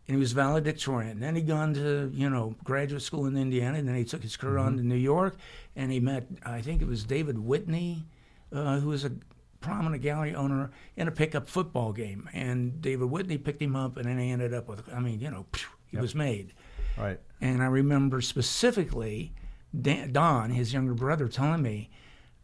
and 0.07 0.15
he 0.15 0.21
was 0.21 0.33
valedictorian. 0.33 1.21
Then 1.21 1.37
he'd 1.37 1.47
gone 1.49 1.73
to 1.73 2.11
you 2.13 2.29
know 2.29 2.55
graduate 2.65 3.01
school 3.01 3.25
in 3.25 3.35
Indiana, 3.37 3.79
and 3.79 3.89
then 3.89 3.95
he 3.95 4.05
took 4.05 4.23
his 4.23 4.37
career 4.37 4.59
on 4.59 4.77
to 4.77 4.83
New 4.83 4.95
York, 4.95 5.37
and 5.75 5.91
he 5.91 6.01
met 6.01 6.27
I 6.45 6.61
think 6.61 6.83
it 6.83 6.89
was 6.89 7.05
David 7.05 7.39
Whitney, 7.39 8.05
uh, 8.53 8.79
who 8.81 8.89
was 8.89 9.07
a 9.07 9.13
prominent 9.61 10.03
gallery 10.03 10.35
owner 10.35 10.71
in 10.97 11.09
a 11.09 11.11
pickup 11.11 11.49
football 11.49 11.93
game, 11.93 12.29
and 12.35 12.83
David 12.83 13.11
Whitney 13.11 13.39
picked 13.39 13.63
him 13.63 13.75
up, 13.75 13.97
and 13.97 14.05
then 14.05 14.19
he 14.19 14.31
ended 14.31 14.53
up 14.53 14.69
with 14.69 14.83
I 14.93 15.01
mean 15.01 15.19
you 15.19 15.31
know 15.31 15.47
he 15.87 15.97
was 15.97 16.15
made. 16.15 16.53
Right. 16.99 17.21
And 17.41 17.63
I 17.63 17.67
remember 17.67 18.21
specifically 18.21 19.33
Dan, 19.79 20.13
Don, 20.13 20.51
his 20.51 20.73
younger 20.73 20.95
brother, 20.95 21.29
telling 21.29 21.63
me 21.63 21.91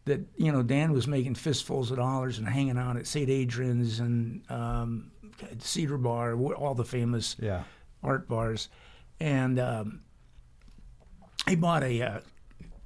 that 0.05 0.21
you 0.37 0.51
know 0.51 0.63
Dan 0.63 0.93
was 0.93 1.07
making 1.07 1.35
fistfuls 1.35 1.91
of 1.91 1.97
dollars 1.97 2.37
and 2.37 2.47
hanging 2.47 2.77
out 2.77 2.95
at 2.97 3.07
St. 3.07 3.29
Adrian's 3.29 3.99
and 3.99 4.49
um, 4.49 5.11
Cedar 5.59 5.97
Bar, 5.97 6.35
all 6.35 6.73
the 6.75 6.85
famous 6.85 7.35
Yeah. 7.39 7.63
art 8.01 8.27
bars, 8.29 8.69
and 9.19 9.59
um, 9.59 10.01
he 11.47 11.55
bought 11.55 11.83
a 11.83 12.01
uh, 12.01 12.19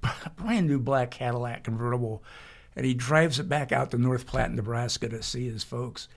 brand 0.37 0.67
new 0.67 0.79
black 0.79 1.11
Cadillac 1.11 1.63
convertible, 1.63 2.23
and 2.75 2.85
he 2.85 2.93
drives 2.95 3.39
it 3.39 3.47
back 3.47 3.71
out 3.71 3.91
to 3.91 3.97
North 3.97 4.25
Platte, 4.25 4.51
Nebraska, 4.51 5.07
to 5.09 5.21
see 5.21 5.47
his 5.47 5.63
folks, 5.63 6.07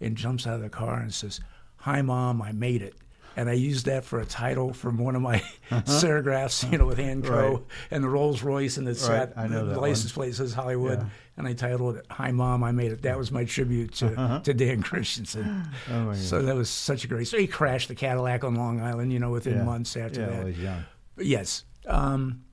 and 0.00 0.16
jumps 0.16 0.46
out 0.46 0.54
of 0.54 0.62
the 0.62 0.68
car 0.70 1.00
and 1.00 1.12
says, 1.12 1.40
"Hi, 1.78 2.02
mom, 2.02 2.40
I 2.40 2.52
made 2.52 2.82
it." 2.82 2.94
And 3.36 3.48
I 3.48 3.54
used 3.54 3.86
that 3.86 4.04
for 4.04 4.20
a 4.20 4.26
title 4.26 4.72
from 4.72 4.98
one 4.98 5.16
of 5.16 5.22
my 5.22 5.38
serigraphs, 5.70 6.70
you 6.70 6.78
know, 6.78 6.86
with 6.86 6.98
Uh-huh. 6.98 7.08
Right. 7.52 7.62
and 7.90 8.04
the 8.04 8.08
Rolls 8.08 8.42
Royce, 8.42 8.76
and 8.76 8.86
it's 8.88 9.08
Right, 9.08 9.18
know 9.46 9.66
the 9.66 9.80
license 9.80 10.12
plate 10.12 10.34
says 10.34 10.52
Hollywood, 10.52 10.98
Yeah. 11.00 11.08
and 11.38 11.46
I 11.48 11.52
titled 11.54 11.96
it 11.96 12.06
"Hi, 12.10 12.30
mom, 12.32 12.62
I 12.62 12.72
made 12.72 12.92
it." 12.92 13.02
That 13.02 13.16
was 13.18 13.30
my 13.32 13.44
tribute 13.44 13.94
to, 13.94 14.40
to 14.44 14.52
Dan 14.54 14.82
Christensen. 14.82 15.64
Oh 15.90 16.04
my 16.04 16.14
So 16.14 16.42
that 16.42 16.54
was 16.54 16.68
such 16.68 17.04
a 17.04 17.08
great. 17.08 17.26
So 17.28 17.38
he 17.38 17.46
crashed 17.46 17.88
the 17.88 17.94
Cadillac 17.94 18.44
on 18.44 18.54
Long 18.54 18.80
Island, 18.80 19.12
you 19.12 19.18
know, 19.18 19.30
within 19.30 19.56
Yeah. 19.58 19.64
months 19.64 19.96
after 19.96 20.20
yeah, 20.20 20.26
that. 20.26 20.38
well, 20.38 20.46
he's 20.46 20.58
young. 20.58 20.84
Yes. 21.18 21.64
Um, 21.86 22.44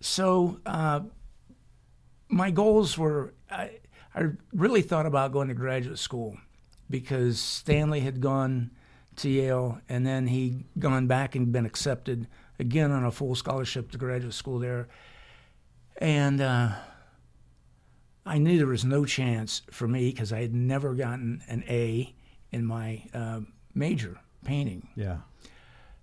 so 0.00 0.58
uh, 0.66 1.00
my 2.28 2.50
goals 2.50 2.96
were 2.98 3.34
I, 3.50 3.70
I 4.14 4.28
really 4.52 4.82
thought 4.82 5.06
about 5.06 5.32
going 5.32 5.48
to 5.48 5.54
graduate 5.54 5.98
school 5.98 6.36
because 6.90 7.38
Stanley 7.38 8.00
had 8.00 8.20
gone 8.20 8.70
to 9.16 9.28
Yale 9.28 9.80
and 9.88 10.06
then 10.06 10.26
he 10.26 10.64
gone 10.78 11.06
back 11.06 11.34
and 11.34 11.52
been 11.52 11.66
accepted 11.66 12.26
again 12.58 12.90
on 12.90 13.04
a 13.04 13.10
full 13.10 13.34
scholarship 13.34 13.90
to 13.92 13.98
graduate 13.98 14.34
school 14.34 14.58
there. 14.58 14.88
And 15.98 16.40
uh, 16.40 16.70
I 18.26 18.38
knew 18.38 18.58
there 18.58 18.66
was 18.66 18.84
no 18.84 19.04
chance 19.04 19.62
for 19.70 19.86
me 19.86 20.10
because 20.10 20.32
I 20.32 20.40
had 20.40 20.54
never 20.54 20.94
gotten 20.94 21.42
an 21.48 21.64
A 21.68 22.14
in 22.50 22.64
my 22.64 23.04
uh, 23.12 23.40
major, 23.74 24.18
painting. 24.44 24.88
Yeah. 24.96 25.18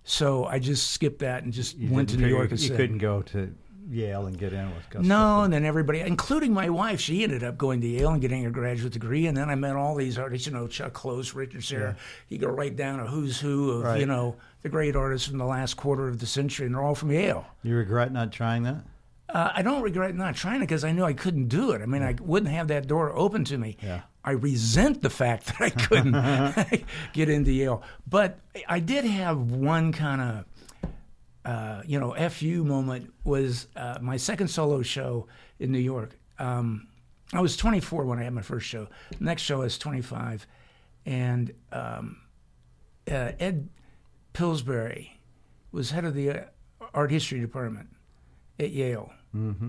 So 0.04 0.44
I 0.44 0.58
just 0.58 0.90
skipped 0.90 1.20
that 1.20 1.44
and 1.44 1.52
just 1.52 1.76
You 1.76 1.90
went 1.92 2.08
to 2.10 2.16
New 2.16 2.26
York 2.28 2.50
You 2.50 2.52
instead. 2.52 2.76
couldn't 2.76 2.98
go 2.98 3.22
to 3.22 3.54
Yale 3.90 4.26
and 4.26 4.38
get 4.38 4.52
in 4.52 4.74
with 4.74 4.88
Guston. 4.90 5.04
No, 5.06 5.42
and 5.42 5.52
then 5.52 5.64
everybody, 5.64 6.00
including 6.00 6.52
my 6.54 6.68
wife, 6.70 7.00
she 7.00 7.22
ended 7.24 7.42
up 7.42 7.58
going 7.58 7.80
to 7.80 7.86
Yale 7.86 8.10
and 8.10 8.20
getting 8.20 8.42
her 8.44 8.50
graduate 8.50 8.92
degree. 8.92 9.26
And 9.26 9.36
then 9.36 9.50
I 9.50 9.54
met 9.54 9.76
all 9.76 9.94
these 9.94 10.18
artists, 10.18 10.46
you 10.46 10.52
know, 10.52 10.66
Chuck 10.66 10.92
Close, 10.92 11.34
Richard 11.34 11.64
Serra. 11.64 11.96
You 12.28 12.38
go 12.38 12.48
right 12.48 12.74
down 12.74 13.00
a 13.00 13.06
who's 13.06 13.40
who 13.40 13.70
of, 13.72 13.82
Right. 13.84 14.00
you 14.00 14.06
know, 14.06 14.36
the 14.62 14.68
great 14.68 14.94
artists 14.96 15.26
from 15.28 15.38
the 15.38 15.44
last 15.44 15.74
quarter 15.74 16.08
of 16.08 16.18
the 16.20 16.26
century, 16.26 16.66
and 16.66 16.74
they're 16.74 16.82
all 16.82 16.94
from 16.94 17.10
Yale. 17.10 17.44
You 17.62 17.74
regret 17.76 18.12
not 18.12 18.30
trying 18.32 18.62
that? 18.62 18.84
Uh, 19.28 19.50
I 19.54 19.62
don't 19.62 19.82
regret 19.82 20.14
not 20.14 20.36
trying 20.36 20.56
it 20.58 20.66
because 20.66 20.84
I 20.84 20.92
knew 20.92 21.04
I 21.04 21.14
couldn't 21.14 21.48
do 21.48 21.70
it. 21.72 21.80
I 21.80 21.86
mean, 21.86 22.02
I 22.02 22.14
wouldn't 22.20 22.52
have 22.52 22.68
that 22.68 22.86
door 22.86 23.16
open 23.16 23.44
to 23.44 23.56
me. 23.56 23.78
Yeah. 23.82 24.02
I 24.24 24.32
resent 24.32 25.02
the 25.02 25.10
fact 25.10 25.46
that 25.58 25.60
I 25.60 25.70
couldn't 25.70 26.84
get 27.14 27.28
into 27.30 27.50
Yale. 27.50 27.82
But 28.06 28.38
I 28.68 28.78
did 28.78 29.04
have 29.06 29.50
one 29.50 29.90
kind 29.92 30.20
of, 30.20 30.44
uh, 31.44 31.82
you 31.86 31.98
know, 31.98 32.14
FU 32.28 32.64
moment 32.64 33.12
was 33.24 33.68
uh, 33.76 33.98
my 34.00 34.16
second 34.16 34.48
solo 34.48 34.82
show 34.82 35.26
in 35.58 35.72
New 35.72 35.78
York. 35.78 36.18
Um, 36.38 36.88
I 37.32 37.40
was 37.40 37.56
24 37.56 38.04
when 38.04 38.18
I 38.18 38.24
had 38.24 38.32
my 38.32 38.42
first 38.42 38.66
show. 38.66 38.88
Next 39.18 39.42
show 39.42 39.56
I 39.62 39.64
was 39.64 39.78
25. 39.78 40.46
And 41.06 41.52
um, 41.72 42.18
uh, 43.10 43.32
Ed 43.40 43.68
Pillsbury 44.34 45.18
was 45.72 45.90
head 45.90 46.04
of 46.04 46.14
the 46.14 46.30
uh, 46.30 46.44
art 46.94 47.10
history 47.10 47.40
department 47.40 47.88
at 48.60 48.70
Yale. 48.70 49.12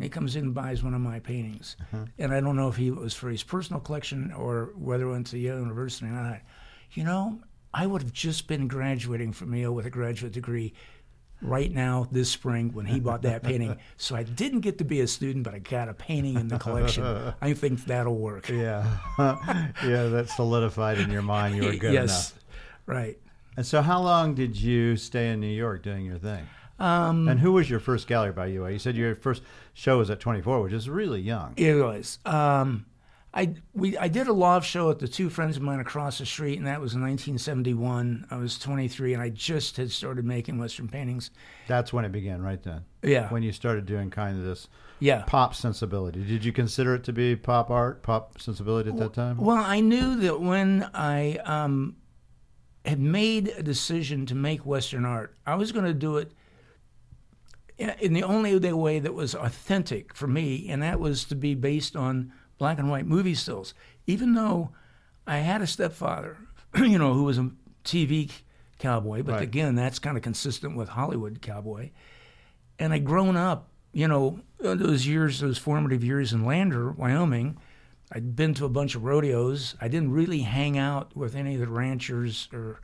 He 0.01 0.09
comes 0.09 0.36
in 0.36 0.43
and 0.43 0.53
buys 0.53 0.83
one 0.83 0.93
of 0.93 0.99
my 0.99 1.19
paintings, 1.19 1.77
and 2.19 2.33
I 2.33 2.41
don't 2.41 2.57
know 2.57 2.67
if 2.67 2.75
he 2.75 2.89
it 2.89 2.97
was 2.97 3.13
for 3.13 3.29
his 3.29 3.43
personal 3.43 3.79
collection 3.79 4.33
or 4.33 4.73
whether 4.75 5.07
it 5.07 5.12
went 5.12 5.27
to 5.27 5.39
Yale 5.39 5.57
University 5.59 6.07
or 6.07 6.09
not. 6.09 6.41
You 6.91 7.05
know, 7.05 7.39
I 7.73 7.88
would 7.88 8.01
have 8.01 8.12
just 8.12 8.47
been 8.47 8.67
graduating 8.67 9.31
from 9.31 9.55
Yale 9.55 9.71
with 9.73 9.86
a 9.86 9.89
graduate 9.89 10.33
degree 10.33 10.73
right 11.43 11.71
now 11.71 12.08
this 12.12 12.29
spring 12.29 12.71
when 12.73 12.86
he 12.86 12.99
bought 12.99 13.21
that 13.23 13.43
painting. 13.43 13.77
So 13.97 14.15
I 14.15 14.23
didn't 14.23 14.62
get 14.62 14.77
to 14.79 14.84
be 14.84 15.01
a 15.01 15.08
student, 15.08 15.43
but 15.43 15.53
I 15.53 15.60
got 15.60 15.89
a 15.89 15.93
painting 15.93 16.36
in 16.36 16.47
the 16.47 16.58
collection. 16.58 17.03
I 17.41 17.53
think 17.53 17.86
that'll 17.86 18.17
work. 18.17 18.49
Yeah. 18.49 18.86
yeah, 19.19 20.08
that 20.08 20.29
solidified 20.36 20.99
in 20.99 21.12
your 21.12 21.21
mind 21.21 21.56
you 21.56 21.63
were 21.63 21.75
good 21.75 21.93
yes, 21.93 22.32
enough. 22.32 22.43
right. 22.86 23.17
And 23.56 23.65
so 23.65 23.82
how 23.82 24.01
long 24.01 24.34
did 24.34 24.60
you 24.60 24.95
stay 24.97 25.29
in 25.29 25.39
New 25.39 25.47
York 25.47 25.84
doing 25.84 26.06
your 26.06 26.17
thing? 26.17 26.47
Um, 26.79 27.27
And 27.27 27.39
who 27.39 27.53
was 27.53 27.69
your 27.69 27.79
first 27.79 28.08
gallery 28.08 28.32
by 28.32 28.47
you? 28.47 28.67
You 28.67 28.79
said 28.79 28.95
your 28.95 29.15
first 29.15 29.43
show 29.73 29.99
was 29.99 30.10
at 30.10 30.19
24, 30.19 30.62
which 30.62 30.73
is 30.73 30.89
really 30.89 31.21
young. 31.21 31.53
It 31.56 31.75
was. 31.75 32.17
Um, 32.25 32.86
I 33.34 33.56
we 33.74 33.98
I 33.98 34.10
did 34.10 34.28
a 34.28 34.34
loft 34.34 34.67
show 34.67 34.91
at 34.91 35.00
the 35.00 35.08
two 35.08 35.30
friends 35.30 35.58
of 35.58 35.63
mine 35.63 35.80
across 35.80 36.19
the 36.19 36.26
street, 36.26 36.60
and 36.60 36.67
that 36.67 36.80
was 36.80 36.93
in 36.93 37.02
1971. 37.02 38.28
I 38.30 38.36
was 38.36 38.60
23, 38.60 39.13
and 39.13 39.24
I 39.24 39.30
just 39.30 39.78
had 39.78 39.91
started 39.91 40.24
making 40.24 40.60
Western 40.60 40.88
paintings. 40.88 41.32
That's 41.67 41.91
when 41.91 42.06
it 42.06 42.12
began, 42.12 42.43
right 42.43 42.62
then. 42.62 42.86
Yeah, 43.02 43.30
When 43.30 43.41
you 43.41 43.52
started 43.52 43.88
doing 43.88 44.12
kind 44.12 44.38
of 44.38 44.43
this 44.43 44.67
yeah. 45.00 45.24
pop 45.26 45.56
sensibility. 45.56 46.24
Did 46.24 46.46
you 46.46 46.54
consider 46.54 46.96
it 46.96 47.04
to 47.06 47.13
be 47.13 47.36
pop 47.36 47.72
art, 47.72 48.04
pop 48.04 48.39
sensibility 48.39 48.91
at 48.91 48.98
that 48.98 49.13
time? 49.13 49.38
Well, 49.38 49.58
I 49.58 49.80
knew 49.80 50.15
that 50.17 50.39
when 50.39 50.89
I 50.93 51.38
um, 51.43 51.98
had 52.86 53.00
made 53.00 53.48
a 53.50 53.63
decision 53.63 54.28
to 54.28 54.36
make 54.36 54.65
Western 54.65 55.06
art, 55.06 55.36
I 55.46 55.56
was 55.56 55.72
going 55.72 55.86
to 55.86 55.93
do 55.93 56.17
it 56.17 56.32
in 57.78 58.13
the 58.13 58.24
only 58.24 58.56
way 58.74 59.00
that 59.00 59.13
was 59.13 59.34
authentic 59.34 60.13
for 60.13 60.28
me, 60.28 60.69
and 60.69 60.84
that 60.84 61.00
was 61.00 61.26
to 61.26 61.36
be 61.36 61.56
based 61.56 61.96
on 61.96 62.32
black 62.57 62.79
and 62.79 62.89
white 62.89 63.05
movie 63.05 63.35
stills. 63.35 63.73
Even 64.07 64.33
though 64.33 64.71
I 65.25 65.37
had 65.37 65.61
a 65.61 65.67
stepfather, 65.67 66.37
you 66.77 66.97
know, 66.97 67.13
who 67.13 67.23
was 67.23 67.37
a 67.37 67.51
TV 67.83 68.31
cowboy, 68.79 69.23
but 69.23 69.33
Right. 69.33 69.43
again, 69.43 69.75
that's 69.75 69.99
kind 69.99 70.17
of 70.17 70.23
consistent 70.23 70.75
with 70.75 70.89
Hollywood 70.89 71.41
cowboy. 71.41 71.91
And 72.79 72.91
I'd 72.93 73.05
grown 73.05 73.37
up, 73.37 73.69
you 73.93 74.07
know, 74.07 74.39
uh, 74.63 74.75
those 74.75 75.05
years, 75.07 75.39
those 75.39 75.57
formative 75.57 76.03
years 76.03 76.33
in 76.33 76.45
Lander, 76.45 76.91
Wyoming. 76.91 77.57
I'd 78.11 78.35
been 78.35 78.53
to 78.55 78.65
a 78.65 78.69
bunch 78.69 78.95
of 78.95 79.03
rodeos. 79.03 79.75
I 79.81 79.87
didn't 79.87 80.11
really 80.11 80.41
hang 80.41 80.77
out 80.77 81.15
with 81.15 81.35
any 81.35 81.55
of 81.55 81.61
the 81.61 81.67
ranchers 81.67 82.47
or 82.53 82.79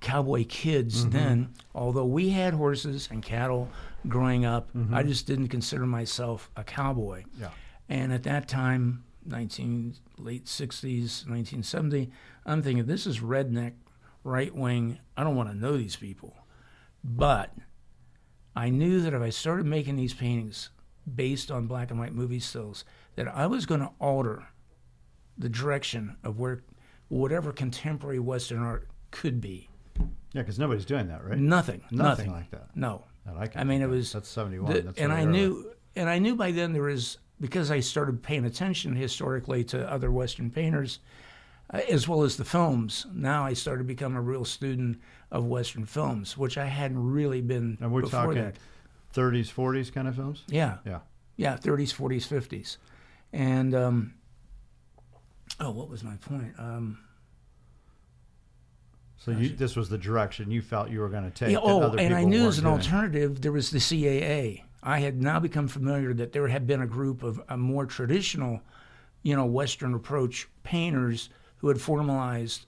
cowboy 0.00 0.44
kids 0.46 1.02
mm-hmm. 1.02 1.10
then, 1.10 1.48
although 1.74 2.04
we 2.06 2.30
had 2.30 2.54
horses 2.54 3.08
and 3.10 3.22
cattle 3.22 3.70
growing 4.08 4.44
up. 4.44 4.72
Mm-hmm. 4.74 4.94
I 4.94 5.02
just 5.02 5.26
didn't 5.26 5.48
consider 5.48 5.86
myself 5.86 6.50
a 6.56 6.64
cowboy. 6.64 7.24
Yeah. 7.38 7.50
And 7.90 8.12
at 8.12 8.22
that 8.22 8.46
time, 8.48 9.04
19 9.26 9.96
late 10.16 10.46
60s, 10.46 11.26
1970, 11.28 12.10
I'm 12.46 12.62
thinking 12.62 12.86
this 12.86 13.04
is 13.06 13.18
redneck, 13.20 13.72
right 14.24 14.54
wing. 14.54 14.98
I 15.16 15.24
don't 15.24 15.34
want 15.36 15.50
to 15.50 15.56
know 15.56 15.76
these 15.76 15.96
people. 15.96 16.36
But 17.02 17.52
I 18.54 18.70
knew 18.70 19.00
that 19.02 19.12
if 19.12 19.20
I 19.20 19.30
started 19.30 19.66
making 19.66 19.96
these 19.96 20.14
paintings 20.14 20.70
based 21.12 21.50
on 21.50 21.66
black 21.66 21.90
and 21.90 21.98
white 21.98 22.14
movie 22.14 22.38
stills, 22.38 22.84
that 23.16 23.26
I 23.28 23.46
was 23.46 23.66
going 23.66 23.80
to 23.80 23.90
alter 23.98 24.44
the 25.36 25.48
direction 25.48 26.16
of 26.22 26.38
where 26.38 26.62
whatever 27.08 27.52
contemporary 27.52 28.20
Western 28.20 28.62
art 28.62 28.88
could 29.10 29.40
be. 29.40 29.68
Yeah, 30.32 30.42
because 30.42 30.60
nobody's 30.60 30.84
doing 30.84 31.08
that, 31.08 31.24
right? 31.24 31.36
Nothing, 31.36 31.80
Nothing 31.90 31.96
nothing, 32.28 32.32
like 32.32 32.50
that. 32.52 32.68
No, 32.76 33.02
That 33.26 33.36
I, 33.36 33.46
can 33.48 33.60
I 33.62 33.64
mean, 33.64 33.82
it 33.82 33.88
was 33.88 34.12
That's 34.12 34.28
71. 34.28 34.72
the- 34.72 34.80
That's 34.82 34.98
and 35.00 35.12
I 35.12 35.22
early. 35.22 35.32
knew, 35.32 35.72
and 35.96 36.08
I 36.08 36.20
knew 36.20 36.36
by 36.36 36.52
then 36.52 36.72
there 36.72 36.82
was 36.82 37.18
because 37.40 37.70
I 37.70 37.80
started 37.80 38.22
paying 38.22 38.44
attention 38.44 38.94
historically 38.96 39.64
to 39.64 39.90
other 39.90 40.10
Western 40.10 40.50
painters, 40.50 40.98
uh, 41.72 41.80
as 41.90 42.06
well 42.06 42.22
as 42.22 42.36
the 42.36 42.44
films. 42.44 43.06
Now 43.12 43.44
I 43.44 43.54
started 43.54 43.78
to 43.84 43.86
become 43.86 44.14
a 44.16 44.20
real 44.20 44.44
student 44.44 45.00
of 45.30 45.44
Western 45.46 45.86
films, 45.86 46.36
which 46.36 46.58
I 46.58 46.66
hadn't 46.66 47.02
really 47.12 47.40
been 47.40 47.78
And 47.80 47.92
we're 47.92 48.02
before 48.02 48.26
talking 48.34 48.42
that. 48.42 48.56
30s, 49.14 49.52
40s 49.52 49.92
kind 49.92 50.06
of 50.08 50.16
films? 50.16 50.44
Yeah, 50.48 50.78
Yeah. 50.84 51.00
yeah, 51.36 51.56
30s, 51.56 51.94
40s, 51.94 52.26
50s, 52.28 52.76
and 53.32 53.74
um, 53.74 54.14
oh, 55.58 55.70
what 55.70 55.88
was 55.88 56.04
my 56.04 56.16
point? 56.16 56.52
Um, 56.58 56.98
So 59.18 59.30
you, 59.32 59.50
this 59.50 59.76
was 59.76 59.88
the 59.88 59.98
direction 59.98 60.50
you 60.50 60.62
felt 60.62 60.90
you 60.90 61.00
were 61.00 61.08
going 61.08 61.24
to 61.24 61.30
take. 61.30 61.50
Yeah, 61.52 61.58
oh, 61.62 61.92
and 61.92 62.14
I 62.14 62.24
knew 62.24 62.46
as 62.48 62.58
an 62.58 62.64
doing. 62.64 62.76
alternative 62.76 63.40
there 63.42 63.52
was 63.52 63.70
the 63.70 63.78
CAA. 63.78 64.62
I 64.82 65.00
had 65.00 65.20
now 65.20 65.38
become 65.40 65.68
familiar 65.68 66.14
that 66.14 66.32
there 66.32 66.48
had 66.48 66.66
been 66.66 66.80
a 66.80 66.86
group 66.86 67.22
of 67.22 67.40
a 67.48 67.56
more 67.56 67.86
traditional, 67.86 68.60
you 69.22 69.36
know, 69.36 69.44
Western 69.44 69.94
approach 69.94 70.48
painters 70.62 71.28
who 71.58 71.68
had 71.68 71.80
formalized 71.80 72.66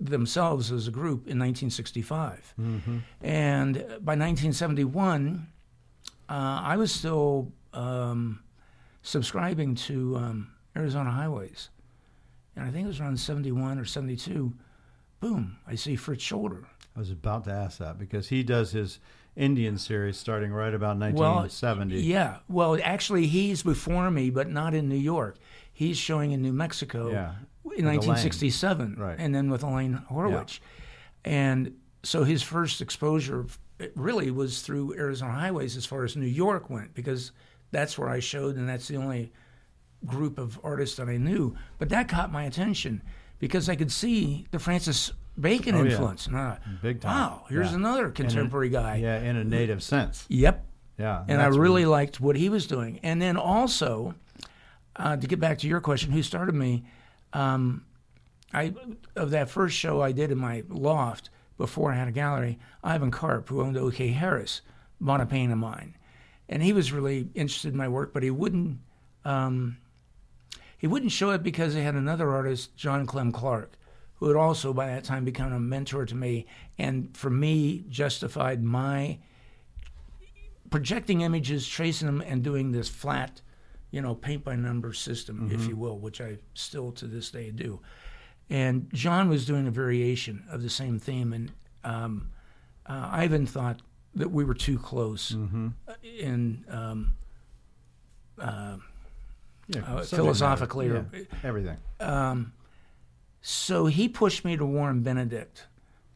themselves 0.00 0.72
as 0.72 0.88
a 0.88 0.90
group 0.90 1.26
in 1.28 1.38
1965. 1.38 2.54
And 3.22 3.74
by 3.74 4.16
1971, 4.16 5.46
uh, 6.28 6.32
I 6.32 6.76
was 6.76 6.90
still 6.90 7.52
um, 7.72 8.42
subscribing 9.02 9.74
to 9.74 10.16
um, 10.16 10.50
Arizona 10.76 11.10
Highways. 11.10 11.68
And 12.56 12.64
I 12.64 12.70
think 12.70 12.84
it 12.84 12.88
was 12.88 13.00
around 13.00 13.18
71 13.18 13.78
or 13.78 13.84
72. 13.84 14.52
Boom, 15.20 15.58
I 15.66 15.74
see 15.74 15.96
Fritz 15.96 16.24
Scholder. 16.24 16.64
I 16.96 17.00
was 17.00 17.10
about 17.10 17.44
to 17.44 17.52
ask 17.52 17.78
that 17.78 17.98
because 17.98 18.28
he 18.28 18.42
does 18.42 18.70
his 18.72 19.00
Indian 19.36 19.78
series 19.78 20.16
starting 20.16 20.52
right 20.52 20.72
about 20.74 20.96
1970. 20.98 22.00
Yeah. 22.02 22.38
Well, 22.48 22.78
actually, 22.82 23.26
he's 23.26 23.62
before 23.62 24.10
me, 24.10 24.30
but 24.30 24.48
not 24.48 24.74
in 24.74 24.88
New 24.88 24.94
York. 24.96 25.36
He's 25.72 25.96
showing 25.98 26.30
in 26.32 26.40
New 26.42 26.52
Mexico 26.52 27.10
Yeah. 27.10 27.32
in 27.76 27.84
Elaine. 27.84 27.98
1967, 27.98 28.94
Right. 28.96 29.16
and 29.18 29.34
then 29.34 29.50
with 29.50 29.62
Elaine 29.64 30.02
Horwitch. 30.10 30.60
And 31.24 31.72
so 32.02 32.22
his 32.24 32.42
first 32.42 32.80
exposure 32.80 33.46
really 33.96 34.30
was 34.30 34.62
through 34.62 34.94
Arizona 34.94 35.32
Highways 35.32 35.76
as 35.76 35.84
far 35.84 36.04
as 36.04 36.16
New 36.16 36.26
York 36.26 36.70
went, 36.70 36.94
because 36.94 37.32
that's 37.72 37.98
where 37.98 38.08
I 38.08 38.20
showed, 38.20 38.54
and 38.56 38.68
that's 38.68 38.86
the 38.86 38.96
only 38.98 39.32
group 40.06 40.38
of 40.38 40.60
artists 40.62 40.96
that 40.96 41.08
I 41.08 41.16
knew. 41.16 41.56
But 41.78 41.88
that 41.88 42.08
caught 42.08 42.30
my 42.30 42.44
attention 42.44 43.02
because 43.40 43.68
I 43.68 43.74
could 43.74 43.90
see 43.90 44.46
the 44.52 44.58
Francis 44.60 45.10
Bacon 45.40 45.74
Oh, 45.74 45.84
influence. 45.84 46.26
And 46.26 46.36
I- 46.36 46.58
Big 46.82 47.00
time. 47.00 47.12
Wow, 47.16 47.44
here's 47.48 47.70
Yeah. 47.70 47.76
another 47.76 48.10
contemporary 48.10 48.68
guy. 48.68 48.96
Yeah, 48.96 49.18
in 49.20 49.36
a 49.36 49.44
native 49.44 49.82
sense. 49.82 50.26
Yep. 50.28 50.64
Yeah. 50.98 51.24
And 51.26 51.42
I 51.42 51.46
really 51.46 51.86
liked 51.86 52.20
what 52.20 52.36
he 52.36 52.48
was 52.48 52.66
doing. 52.66 53.00
And 53.02 53.20
then 53.20 53.36
also, 53.36 54.14
uh, 54.96 55.16
to 55.16 55.26
get 55.26 55.40
back 55.40 55.58
to 55.58 55.66
your 55.66 55.80
question, 55.80 56.12
who 56.12 56.22
started 56.22 56.54
me? 56.54 56.84
Um, 57.32 57.84
I 58.52 58.72
of 59.16 59.30
that 59.30 59.50
first 59.50 59.76
show 59.76 60.00
I 60.00 60.12
did 60.12 60.30
in 60.30 60.38
my 60.38 60.62
loft 60.68 61.30
before 61.58 61.90
I 61.90 61.96
had 61.96 62.06
a 62.06 62.12
gallery. 62.12 62.60
Ivan 62.84 63.10
Karp, 63.10 63.48
who 63.48 63.60
owned 63.60 63.76
OK 63.76 64.08
Harris, 64.12 64.60
bought 65.00 65.20
a 65.20 65.26
painting 65.26 65.50
of 65.50 65.58
mine, 65.58 65.94
and 66.48 66.62
he 66.62 66.72
was 66.72 66.92
really 66.92 67.28
interested 67.34 67.72
in 67.72 67.76
my 67.76 67.88
work, 67.88 68.12
but 68.12 68.22
he 68.22 68.30
wouldn't. 68.30 68.78
Um, 69.24 69.78
he 70.78 70.86
wouldn't 70.86 71.10
show 71.10 71.30
it 71.30 71.42
because 71.42 71.74
they 71.74 71.82
had 71.82 71.94
another 71.96 72.30
artist, 72.30 72.76
John 72.76 73.04
Clem 73.06 73.32
Clarke, 73.32 73.72
who 74.16 74.26
had 74.28 74.36
also 74.36 74.72
by 74.72 74.86
that 74.86 75.04
time 75.04 75.24
become 75.24 75.52
a 75.52 75.60
mentor 75.60 76.06
to 76.06 76.14
me, 76.14 76.46
and 76.78 77.16
for 77.16 77.30
me 77.30 77.84
justified 77.88 78.62
my 78.62 79.18
projecting 80.70 81.20
images, 81.20 81.66
tracing 81.68 82.06
them, 82.06 82.20
and 82.20 82.42
doing 82.42 82.72
this 82.72 82.88
flat, 82.88 83.40
you 83.90 84.00
know, 84.00 84.14
paint 84.14 84.42
by 84.44 84.56
number 84.56 84.92
system, 84.92 85.50
if 85.52 85.66
you 85.66 85.76
will, 85.76 85.98
which 85.98 86.20
I 86.20 86.38
still 86.54 86.90
to 86.92 87.06
this 87.06 87.30
day 87.30 87.50
do. 87.50 87.80
And 88.50 88.88
John 88.92 89.28
was 89.28 89.46
doing 89.46 89.66
a 89.66 89.70
variation 89.70 90.44
of 90.50 90.62
the 90.62 90.70
same 90.70 90.98
theme, 90.98 91.32
and 91.32 91.52
um, 91.84 92.28
uh, 92.86 93.08
Ivan 93.12 93.46
thought 93.46 93.80
that 94.16 94.30
we 94.30 94.44
were 94.44 94.54
too 94.54 94.78
close 94.78 95.30
in 96.02 96.64
um, 96.68 97.14
uh, 98.38 98.76
Yeah, 99.68 99.80
uh, 99.86 100.02
philosophically 100.02 100.88
matter. 100.88 101.06
or- 101.12 101.18
Yeah, 101.18 101.24
everything. 101.42 101.76
So 103.46 103.84
he 103.84 104.08
pushed 104.08 104.42
me 104.42 104.56
to 104.56 104.64
Warren 104.64 105.02
Benedek 105.02 105.48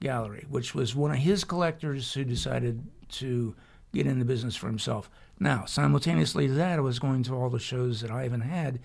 Gallery, 0.00 0.46
which 0.48 0.74
was 0.74 0.96
one 0.96 1.10
of 1.10 1.18
his 1.18 1.44
collectors 1.44 2.10
who 2.14 2.24
decided 2.24 2.82
to 3.10 3.54
get 3.92 4.06
in 4.06 4.18
the 4.18 4.24
business 4.24 4.56
for 4.56 4.66
himself. 4.66 5.10
Now, 5.38 5.66
simultaneously 5.66 6.46
to 6.46 6.54
that, 6.54 6.78
I 6.78 6.80
was 6.80 6.98
going 6.98 7.22
to 7.24 7.34
all 7.34 7.50
the 7.50 7.58
shows 7.58 8.00
that 8.00 8.10
Ivan 8.10 8.40
had, 8.40 8.80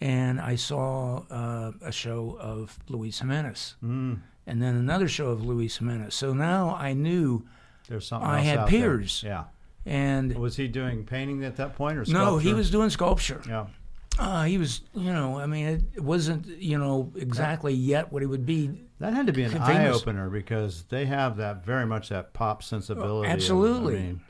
and 0.00 0.40
I 0.40 0.56
saw 0.56 1.24
uh, 1.30 1.72
a 1.82 1.92
show 1.92 2.38
of 2.40 2.78
Luis 2.88 3.18
Jimenez, 3.20 3.74
Mm. 3.84 4.20
and 4.46 4.62
then 4.62 4.74
another 4.76 5.06
show 5.06 5.28
of 5.28 5.44
Luis 5.44 5.76
Jimenez. 5.76 6.14
So 6.14 6.32
now 6.32 6.74
I 6.74 6.94
knew, 6.94 7.44
There's 7.88 8.06
something 8.06 8.26
I 8.28 8.40
had 8.40 8.58
out 8.60 8.70
there. 8.70 8.80
peers. 8.80 9.22
Yeah. 9.22 9.44
and 9.84 10.34
Was 10.38 10.56
he 10.56 10.66
doing 10.66 11.04
painting 11.04 11.44
at 11.44 11.56
that 11.56 11.76
point 11.76 11.98
or 11.98 12.04
no, 12.08 12.38
he 12.38 12.54
was 12.54 12.70
doing 12.70 12.88
sculpture. 12.88 13.42
Yeah. 13.46 13.66
Uh, 14.18 14.44
he 14.44 14.58
was, 14.58 14.82
you 14.94 15.12
know, 15.12 15.38
I 15.38 15.46
mean, 15.46 15.66
it- 15.94 16.02
wasn't, 16.02 16.46
you 16.46 16.78
know, 16.78 17.10
exactly 17.16 17.72
yet 17.72 18.12
what 18.12 18.22
he 18.22 18.26
would 18.26 18.44
be 18.44 18.82
That 18.98 19.14
had 19.14 19.26
to 19.26 19.32
be 19.32 19.42
an 19.44 19.56
eye 19.56 19.88
opener 19.88 20.28
because 20.28 20.84
they 20.84 21.06
have 21.06 21.36
that 21.38 21.64
very 21.64 21.86
much 21.86 22.10
that 22.10 22.32
pop 22.34 22.62
sensibility. 22.62 23.28
of- 23.28 23.34
absolutely. 23.34 23.96
I 23.98 24.00
mean, 24.02 24.20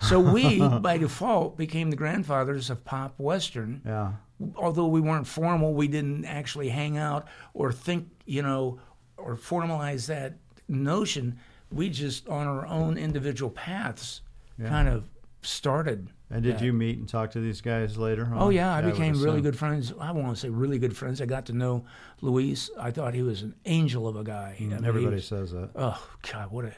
So 0.00 0.18
we, 0.20 0.58
by 0.80 0.98
default, 0.98 1.56
became 1.56 1.90
the 1.90 1.96
grandfathers 1.96 2.70
of 2.70 2.84
pop 2.84 3.14
western. 3.18 3.80
yeah. 3.86 4.12
Although 4.56 4.88
we 4.88 5.00
weren't 5.00 5.28
formal, 5.28 5.74
we 5.74 5.86
didn't 5.86 6.24
actually 6.24 6.68
hang 6.68 6.96
out 6.98 7.28
or 7.54 7.72
think, 7.72 8.08
you 8.26 8.42
know, 8.42 8.80
or 9.16 9.36
formalize 9.36 10.06
that 10.08 10.34
notion. 10.68 11.38
We 11.70 11.88
just, 11.88 12.28
on 12.28 12.46
our 12.48 12.66
own 12.66 12.98
individual 12.98 13.50
paths, 13.52 14.22
Yeah. 14.58 14.68
kind 14.68 14.88
of 14.88 15.08
started. 15.42 16.08
And 16.34 16.42
did 16.42 16.60
you 16.60 16.72
meet 16.72 16.98
and 16.98 17.08
talk 17.08 17.30
to 17.32 17.40
these 17.40 17.60
guys 17.60 17.96
later? 17.96 18.28
Oh 18.34 18.50
yeah, 18.50 18.74
I 18.74 18.80
became 18.82 19.22
really 19.22 19.40
good 19.40 19.56
friends. 19.56 19.92
I 20.00 20.10
won't 20.10 20.36
say 20.36 20.48
really 20.48 20.78
good 20.80 20.96
friends. 20.96 21.22
I 21.22 21.26
got 21.26 21.46
to 21.46 21.52
know 21.52 21.84
Luis. 22.20 22.70
I 22.78 22.90
thought 22.90 23.14
he 23.14 23.22
was 23.22 23.42
an 23.42 23.54
angel 23.66 24.08
of 24.08 24.16
a 24.16 24.24
guy. 24.24 24.56
I 24.58 24.60
mean, 24.62 24.72
Mm, 24.72 24.84
Everybody 24.86 25.16
was- 25.16 25.26
says 25.28 25.52
that. 25.52 25.70
oh 25.76 26.00
God, 26.32 26.50
what 26.50 26.64
a! 26.64 26.72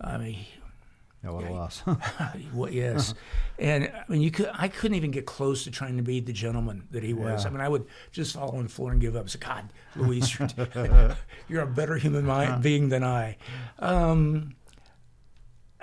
I 0.00 0.18
mean, 0.18 0.38
Yeah, 1.24 1.30
what 1.30 1.44
a 1.44 1.50
loss. 1.50 1.82
Well, 2.52 2.70
yes, 2.70 3.14
and 3.58 3.84
I 3.90 4.04
mean, 4.12 4.20
you 4.20 4.30
could. 4.30 4.50
I 4.52 4.68
couldn't 4.68 4.96
even 4.96 5.10
get 5.12 5.24
close 5.24 5.64
to 5.64 5.70
trying 5.70 5.96
to 5.96 6.02
be 6.02 6.20
the 6.20 6.34
gentleman 6.34 6.86
that 6.90 7.02
he 7.02 7.14
was. 7.14 7.44
Yeah. 7.44 7.48
I 7.48 7.52
mean, 7.52 7.60
I 7.62 7.68
would 7.70 7.86
just 8.12 8.34
fall 8.34 8.50
on 8.56 8.64
the 8.64 8.68
floor 8.68 8.92
and 8.92 9.00
give 9.00 9.16
up. 9.16 9.30
Say, 9.30 9.38
God, 9.38 9.70
Luis, 9.96 10.38
you're, 11.48 11.62
a 11.62 11.66
better 11.66 11.96
human 11.96 12.28
Uh-huh. 12.28 12.58
being 12.58 12.90
than 12.90 13.02
I. 13.02 13.38
Um, 13.78 14.54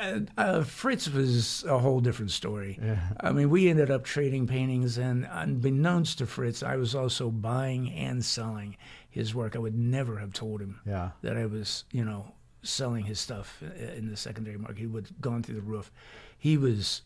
uh, 0.01 0.19
uh, 0.37 0.63
Fritz 0.63 1.07
was 1.09 1.63
a 1.65 1.77
whole 1.77 1.99
different 1.99 2.31
story. 2.31 2.79
Yeah. 2.81 2.99
I 3.19 3.31
mean, 3.31 3.49
we 3.49 3.69
ended 3.69 3.91
up 3.91 4.03
trading 4.03 4.47
paintings, 4.47 4.97
and 4.97 5.27
unbeknownst 5.29 6.17
to 6.17 6.25
Fritz, 6.25 6.63
I 6.63 6.75
was 6.75 6.95
also 6.95 7.29
buying 7.29 7.91
and 7.91 8.23
selling 8.23 8.77
his 9.09 9.35
work. 9.35 9.55
I 9.55 9.59
would 9.59 9.77
never 9.77 10.17
have 10.17 10.33
told 10.33 10.61
him 10.61 10.79
yeah. 10.85 11.11
that 11.21 11.37
I 11.37 11.45
was, 11.45 11.85
you 11.91 12.03
know, 12.03 12.33
selling 12.63 13.05
his 13.05 13.19
stuff 13.19 13.61
in 13.95 14.09
the 14.09 14.17
secondary 14.17 14.57
market. 14.57 14.79
He 14.79 14.87
would 14.87 15.07
have 15.07 15.21
gone 15.21 15.43
through 15.43 15.55
the 15.55 15.61
roof. 15.61 15.91
He 16.37 16.57
was, 16.57 17.03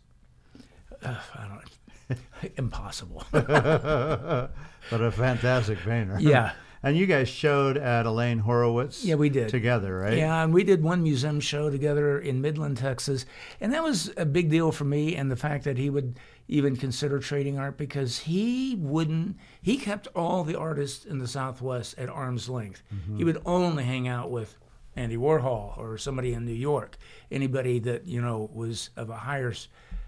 uh, 1.03 1.15
I 1.35 1.47
don't 1.47 2.19
know, 2.19 2.49
impossible. 2.57 3.25
but 3.31 4.51
a 4.91 5.11
fantastic 5.11 5.79
painter. 5.79 6.17
yeah. 6.19 6.53
And 6.85 6.95
you 6.95 7.07
guys 7.07 7.27
showed 7.27 7.77
at 7.77 8.05
Elaine 8.05 8.37
Horowitz. 8.37 9.03
Yeah, 9.03 9.15
we 9.15 9.29
did. 9.29 9.49
together, 9.49 9.97
right? 9.97 10.17
Yeah, 10.19 10.43
and 10.43 10.53
we 10.53 10.63
did 10.63 10.83
one 10.83 11.01
museum 11.01 11.39
show 11.39 11.71
together 11.71 12.19
in 12.19 12.41
Midland, 12.41 12.77
Texas, 12.77 13.25
and 13.59 13.73
that 13.73 13.81
was 13.81 14.11
a 14.17 14.25
big 14.25 14.51
deal 14.51 14.71
for 14.71 14.83
me. 14.83 15.15
And 15.15 15.31
the 15.31 15.35
fact 15.35 15.63
that 15.63 15.79
he 15.79 15.89
would 15.89 16.19
even 16.47 16.75
consider 16.75 17.17
trading 17.17 17.57
art 17.57 17.75
because 17.75 18.19
he 18.19 18.75
wouldn't. 18.79 19.35
He 19.63 19.77
kept 19.77 20.07
all 20.15 20.43
the 20.43 20.59
artists 20.59 21.05
in 21.05 21.17
the 21.17 21.27
Southwest 21.27 21.97
at 21.97 22.07
arm's 22.07 22.49
length. 22.49 22.83
Mm-hmm. 22.93 23.17
He 23.17 23.23
would 23.23 23.41
only 23.47 23.83
hang 23.83 24.07
out 24.07 24.29
with 24.29 24.55
Andy 24.95 25.17
Warhol 25.17 25.75
or 25.79 25.97
somebody 25.97 26.33
in 26.33 26.45
New 26.45 26.53
York, 26.53 26.97
anybody 27.31 27.79
that 27.79 28.05
you 28.05 28.21
know 28.21 28.47
was 28.53 28.91
of 28.95 29.09
a 29.09 29.17
higher 29.17 29.53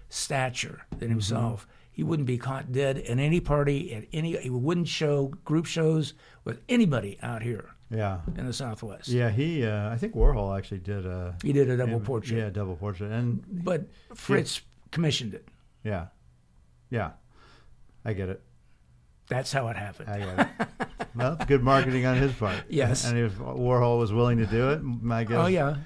stature 0.08 0.82
than 0.98 1.10
himself. 1.10 1.62
Mm-hmm. 1.62 1.72
He 1.98 2.04
wouldn't 2.04 2.26
be 2.26 2.38
caught 2.38 2.70
dead 2.70 2.98
at 2.98 3.18
any 3.18 3.40
party 3.40 3.92
at 3.92 4.04
any. 4.12 4.36
He 4.36 4.50
wouldn't 4.50 4.86
show 4.86 5.32
group 5.44 5.66
shows 5.66 6.14
with 6.48 6.60
anybody 6.68 7.18
out 7.22 7.42
here 7.42 7.68
Yeah. 7.90 8.20
in 8.38 8.46
the 8.46 8.52
Southwest. 8.54 9.08
Yeah, 9.08 9.28
he. 9.30 9.64
Uh, 9.66 9.90
I 9.90 9.96
think 9.98 10.14
Warhol 10.14 10.56
actually 10.56 10.78
did 10.80 11.04
a 11.06 11.36
He 11.42 11.52
did 11.52 11.68
a 11.70 11.76
double 11.76 12.00
portrait. 12.00 12.38
Yeah, 12.38 12.48
double 12.48 12.74
portrait, 12.74 13.12
and 13.12 13.44
But 13.64 13.86
Fritz 14.14 14.62
commissioned 14.90 15.34
it. 15.34 15.46
yeah, 15.84 16.06
yeah, 16.90 17.10
I 18.04 18.14
get 18.14 18.30
it. 18.30 18.40
That's 19.28 19.52
how 19.52 19.68
it 19.68 19.76
happened. 19.76 20.08
I 20.08 20.18
get 20.20 20.38
it. 20.38 20.68
well, 21.14 21.36
good 21.46 21.62
marketing 21.62 22.06
on 22.06 22.16
his 22.16 22.32
part. 22.32 22.56
Yes. 22.70 23.04
And 23.04 23.18
if 23.18 23.34
Warhol 23.38 23.98
was 23.98 24.10
willing 24.10 24.38
to 24.38 24.46
do 24.46 24.70
it, 24.70 24.82
my 24.82 25.24
guess. 25.24 25.36
oh 25.36 25.46
yeah. 25.48 25.76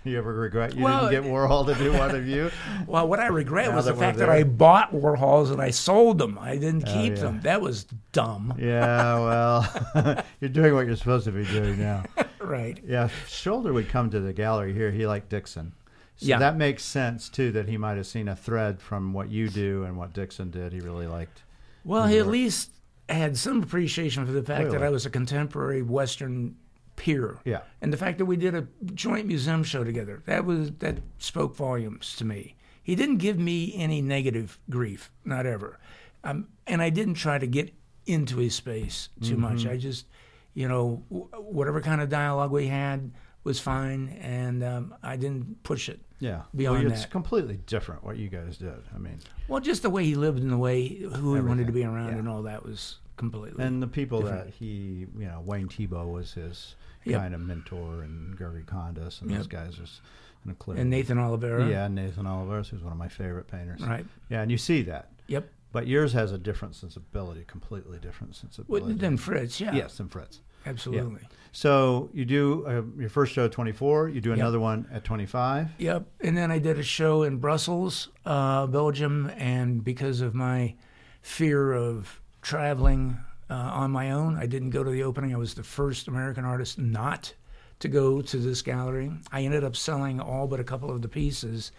You 0.04 0.16
ever 0.16 0.32
regret 0.34 0.74
you 0.74 0.82
Well, 0.84 1.10
didn't 1.10 1.24
get 1.24 1.30
Warhol 1.32 1.66
to 1.66 1.74
do 1.74 1.92
one 1.92 2.14
of 2.14 2.26
you? 2.26 2.50
Well, 2.86 3.06
what 3.06 3.20
I 3.20 3.26
regret 3.26 3.68
Now 3.68 3.76
was 3.76 3.84
the 3.84 3.94
fact 3.94 4.16
that. 4.18 4.30
I 4.30 4.44
bought 4.44 4.92
Warhols 4.92 5.52
and 5.52 5.60
I 5.60 5.70
sold 5.70 6.18
them. 6.18 6.38
I 6.38 6.56
didn't 6.56 6.88
Oh, 6.88 6.92
keep 6.92 7.16
yeah. 7.16 7.20
them. 7.22 7.40
That 7.42 7.60
was 7.60 7.84
dumb. 8.12 8.54
Yeah, 8.58 9.18
well, 9.18 10.24
you're 10.40 10.48
doing 10.50 10.74
what 10.74 10.86
you're 10.86 10.96
supposed 10.96 11.26
to 11.26 11.32
be 11.32 11.44
doing 11.44 11.78
now. 11.78 12.04
Right. 12.40 12.78
Yeah, 12.86 13.08
Scholder 13.28 13.72
would 13.74 13.88
come 13.90 14.08
to 14.10 14.20
the 14.20 14.32
gallery 14.32 14.72
here. 14.72 14.90
He 14.90 15.06
liked 15.06 15.28
Dixon. 15.28 15.72
So 16.16 16.26
Yeah. 16.26 16.38
that 16.38 16.56
makes 16.56 16.82
sense 16.82 17.28
too 17.28 17.52
that 17.52 17.68
he 17.68 17.76
might 17.76 17.96
have 17.98 18.06
seen 18.06 18.28
a 18.28 18.34
thread 18.36 18.80
from 18.80 19.12
what 19.12 19.28
you 19.30 19.48
do 19.48 19.84
and 19.84 19.96
what 19.98 20.12
Dixon 20.14 20.50
did. 20.50 20.72
He 20.72 20.80
really 20.80 21.06
liked. 21.06 21.42
Well, 21.84 22.06
he 22.06 22.18
at 22.18 22.26
least 22.26 22.70
had 23.08 23.36
some 23.36 23.62
appreciation 23.62 24.24
for 24.26 24.32
the 24.32 24.42
fact 24.42 24.70
that 24.70 24.82
I 24.82 24.88
was 24.88 25.04
a 25.04 25.10
contemporary 25.10 25.82
Western 25.82 26.56
peer. 27.00 27.38
Yeah. 27.44 27.60
And 27.80 27.92
the 27.92 27.96
fact 27.96 28.18
that 28.18 28.26
we 28.26 28.36
did 28.36 28.54
a 28.54 28.66
joint 28.94 29.26
museum 29.26 29.62
show 29.64 29.84
together, 29.84 30.22
that 30.26 30.44
was 30.44 30.70
that 30.80 30.98
spoke 31.18 31.56
volumes 31.56 32.14
to 32.16 32.24
me. 32.26 32.56
He 32.82 32.94
didn't 32.94 33.18
give 33.18 33.38
me 33.38 33.74
any 33.74 34.02
negative 34.02 34.58
grief, 34.68 35.10
not 35.24 35.46
ever. 35.46 35.78
Um, 36.24 36.48
and 36.66 36.82
I 36.82 36.90
didn't 36.90 37.14
try 37.14 37.38
to 37.38 37.46
get 37.46 37.72
into 38.06 38.36
his 38.36 38.54
space 38.54 39.08
too 39.22 39.36
much. 39.36 39.66
I 39.66 39.76
just 39.78 40.06
you 40.52 40.68
know, 40.68 41.02
w- 41.10 41.28
whatever 41.38 41.80
kind 41.80 42.00
of 42.00 42.08
dialogue 42.10 42.50
we 42.50 42.66
had 42.66 43.12
was 43.44 43.58
fine, 43.58 44.08
and 44.20 44.62
um, 44.62 44.94
I 45.02 45.16
didn't 45.16 45.62
push 45.62 45.88
it. 45.88 46.00
Yeah. 46.18 46.42
Beyond 46.54 46.84
well, 46.84 46.92
it's 46.92 47.02
that. 47.02 47.10
completely 47.10 47.60
different 47.66 48.04
what 48.04 48.18
you 48.18 48.28
guys 48.28 48.58
did. 48.58 48.82
I 48.94 48.98
mean, 48.98 49.20
Well, 49.48 49.60
just 49.60 49.82
the 49.82 49.88
way 49.90 50.04
he 50.04 50.14
lived 50.16 50.40
and 50.42 50.50
the 50.50 50.58
way 50.58 50.86
who 50.88 51.34
he 51.34 51.40
wanted 51.40 51.66
to 51.68 51.72
be 51.72 51.84
around 51.84 52.12
yeah. 52.12 52.18
and 52.18 52.28
all 52.28 52.42
that 52.42 52.62
was 52.62 52.98
completely. 53.16 53.64
and 53.64 53.82
the 53.82 53.86
people 53.86 54.20
Different. 54.20 54.46
that 54.46 54.54
he, 54.54 55.06
you 55.18 55.26
know, 55.26 55.40
Wayne 55.44 55.68
Thiebaud 55.68 56.12
was 56.12 56.34
his 56.34 56.74
Yep. 57.04 57.20
kind 57.20 57.34
of 57.34 57.40
mentor, 57.40 58.02
and 58.02 58.36
Gregory 58.36 58.62
Kondos, 58.64 59.20
and 59.22 59.30
Yep. 59.30 59.38
those 59.38 59.46
guys 59.46 59.78
are 59.78 59.84
s- 59.84 60.00
an 60.44 60.50
eclipse. 60.52 60.80
and 60.80 60.90
Nathan 60.90 61.18
Oliveira. 61.18 61.68
Yeah, 61.68 61.88
Nathan 61.88 62.24
Oliveris, 62.26 62.68
who's 62.68 62.82
one 62.82 62.92
of 62.92 62.98
my 62.98 63.08
favorite 63.08 63.46
painters. 63.48 63.80
Right. 63.82 64.06
Yeah, 64.28 64.42
and 64.42 64.50
you 64.50 64.58
see 64.58 64.82
that. 64.82 65.10
Yep. 65.28 65.48
But 65.72 65.86
yours 65.86 66.12
has 66.14 66.32
a 66.32 66.38
different 66.38 66.74
sensibility, 66.74 67.44
completely 67.46 67.98
different 67.98 68.32
Well, 68.32 68.50
sensibility. 68.52 68.94
then 68.94 69.16
Fritz, 69.16 69.60
yeah. 69.60 69.72
Yes, 69.72 69.96
than 69.98 70.08
Fritz. 70.08 70.40
Absolutely. 70.66 71.20
So 71.52 72.10
you 72.12 72.24
do 72.24 72.66
uh, 72.66 72.82
your 73.00 73.08
first 73.08 73.32
show 73.32 73.44
at 73.46 73.52
24. 73.52 74.08
You 74.10 74.20
do 74.20 74.28
Yep. 74.30 74.38
another 74.38 74.60
one 74.60 74.86
at 74.92 75.04
25. 75.04 75.68
Yep. 75.78 76.06
And 76.20 76.36
then 76.36 76.50
I 76.50 76.58
did 76.58 76.78
a 76.78 76.82
show 76.82 77.22
in 77.22 77.38
Brussels, 77.38 78.08
uh, 78.26 78.66
Belgium, 78.66 79.30
and 79.36 79.82
because 79.82 80.20
of 80.20 80.34
my 80.34 80.74
fear 81.22 81.72
of 81.72 82.20
traveling 82.42 83.18
uh, 83.50 83.54
on 83.54 83.90
my 83.90 84.12
own, 84.12 84.36
I 84.36 84.46
didn't 84.46 84.70
go 84.70 84.84
to 84.84 84.90
the 84.90 85.02
opening. 85.02 85.34
I 85.34 85.38
was 85.38 85.54
the 85.54 85.62
first 85.62 86.08
American 86.08 86.44
artist 86.44 86.78
not 86.78 87.34
to 87.80 87.88
go 87.88 88.22
to 88.22 88.36
this 88.36 88.62
gallery. 88.62 89.10
I 89.32 89.42
ended 89.42 89.64
up 89.64 89.74
selling 89.74 90.20
all 90.20 90.46
but 90.46 90.60
a 90.60 90.64
couple 90.64 90.90
of 90.90 91.02
the 91.02 91.08
pieces, 91.08 91.72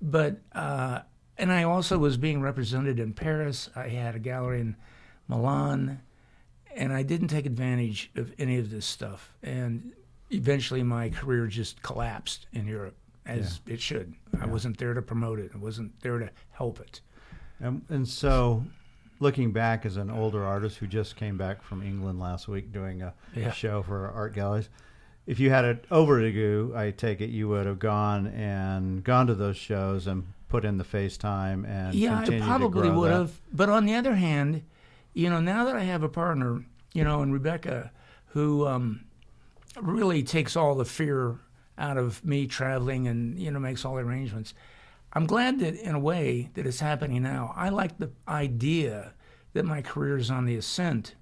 but 0.00 0.38
uh, 0.52 1.00
and 1.36 1.52
I 1.52 1.64
also 1.64 1.98
was 1.98 2.16
being 2.16 2.40
represented 2.40 2.98
in 2.98 3.12
Paris. 3.12 3.68
I 3.76 3.88
had 3.88 4.14
a 4.14 4.18
gallery 4.18 4.60
in 4.60 4.76
Milan, 5.28 6.00
and 6.74 6.92
I 6.92 7.02
didn't 7.02 7.28
take 7.28 7.46
advantage 7.46 8.10
of 8.16 8.32
any 8.38 8.58
of 8.58 8.70
this 8.70 8.86
stuff. 8.86 9.32
And 9.42 9.92
eventually, 10.30 10.82
my 10.82 11.10
career 11.10 11.46
just 11.46 11.82
collapsed 11.82 12.46
in 12.52 12.66
Europe, 12.66 12.96
as 13.26 13.60
it 13.66 13.80
should. 13.80 14.14
I 14.40 14.46
wasn't 14.46 14.78
there 14.78 14.94
to 14.94 15.02
promote 15.02 15.38
it. 15.38 15.50
I 15.54 15.58
wasn't 15.58 15.98
there 16.00 16.18
to 16.18 16.30
help 16.50 16.80
it. 16.80 17.00
And, 17.58 17.82
and 17.88 18.08
so, 18.08 18.64
looking 19.20 19.52
back 19.52 19.86
as 19.86 19.96
an 19.96 20.10
older 20.10 20.44
artist 20.44 20.78
who 20.78 20.86
just 20.86 21.14
came 21.14 21.36
back 21.36 21.62
from 21.62 21.82
England 21.82 22.18
last 22.18 22.48
week 22.48 22.72
doing 22.72 23.02
a, 23.02 23.14
a 23.36 23.52
show 23.52 23.82
for 23.82 24.10
art 24.10 24.34
galleries, 24.34 24.68
if 25.26 25.38
you 25.38 25.50
had 25.50 25.64
it 25.64 25.84
over 25.90 26.20
to 26.20 26.32
go, 26.32 26.76
I 26.76 26.90
take 26.90 27.20
it 27.20 27.30
you 27.30 27.48
would 27.48 27.66
have 27.66 27.78
gone 27.78 28.26
and 28.28 29.04
gone 29.04 29.26
to 29.28 29.34
those 29.34 29.56
shows 29.56 30.06
and 30.06 30.26
put 30.48 30.64
in 30.64 30.78
the 30.78 30.84
FaceTime 30.84 31.68
and 31.68 31.94
yeah, 31.94 32.18
I 32.18 32.40
probably 32.40 32.90
would 32.90 33.10
that. 33.10 33.16
have. 33.16 33.40
But 33.52 33.68
on 33.68 33.86
the 33.86 33.94
other 33.94 34.14
hand, 34.14 34.62
you 35.14 35.30
know, 35.30 35.40
now 35.40 35.64
that 35.64 35.76
I 35.76 35.82
have 35.82 36.02
a 36.02 36.08
partner, 36.08 36.64
you 36.92 37.04
know, 37.04 37.20
and 37.20 37.32
Rebecca, 37.32 37.92
who 38.28 38.66
um, 38.66 39.04
really 39.80 40.22
takes 40.22 40.56
all 40.56 40.74
the 40.74 40.84
fear 40.84 41.38
out 41.78 41.96
of 41.96 42.24
me 42.24 42.46
traveling 42.46 43.08
and 43.08 43.38
you 43.38 43.50
know 43.50 43.58
makes 43.58 43.84
all 43.84 43.94
the 43.94 44.02
arrangements. 44.02 44.54
I'm 45.12 45.26
glad 45.26 45.58
that 45.60 45.74
in 45.74 45.94
a 45.94 45.98
way 45.98 46.50
that 46.54 46.66
it's 46.66 46.80
happening 46.80 47.22
now. 47.22 47.52
I 47.56 47.68
like 47.70 47.98
the 47.98 48.10
idea 48.28 49.14
that 49.54 49.64
my 49.64 49.82
career 49.82 50.16
is 50.16 50.30
on 50.30 50.44
the 50.46 50.56
ascent 50.56 51.16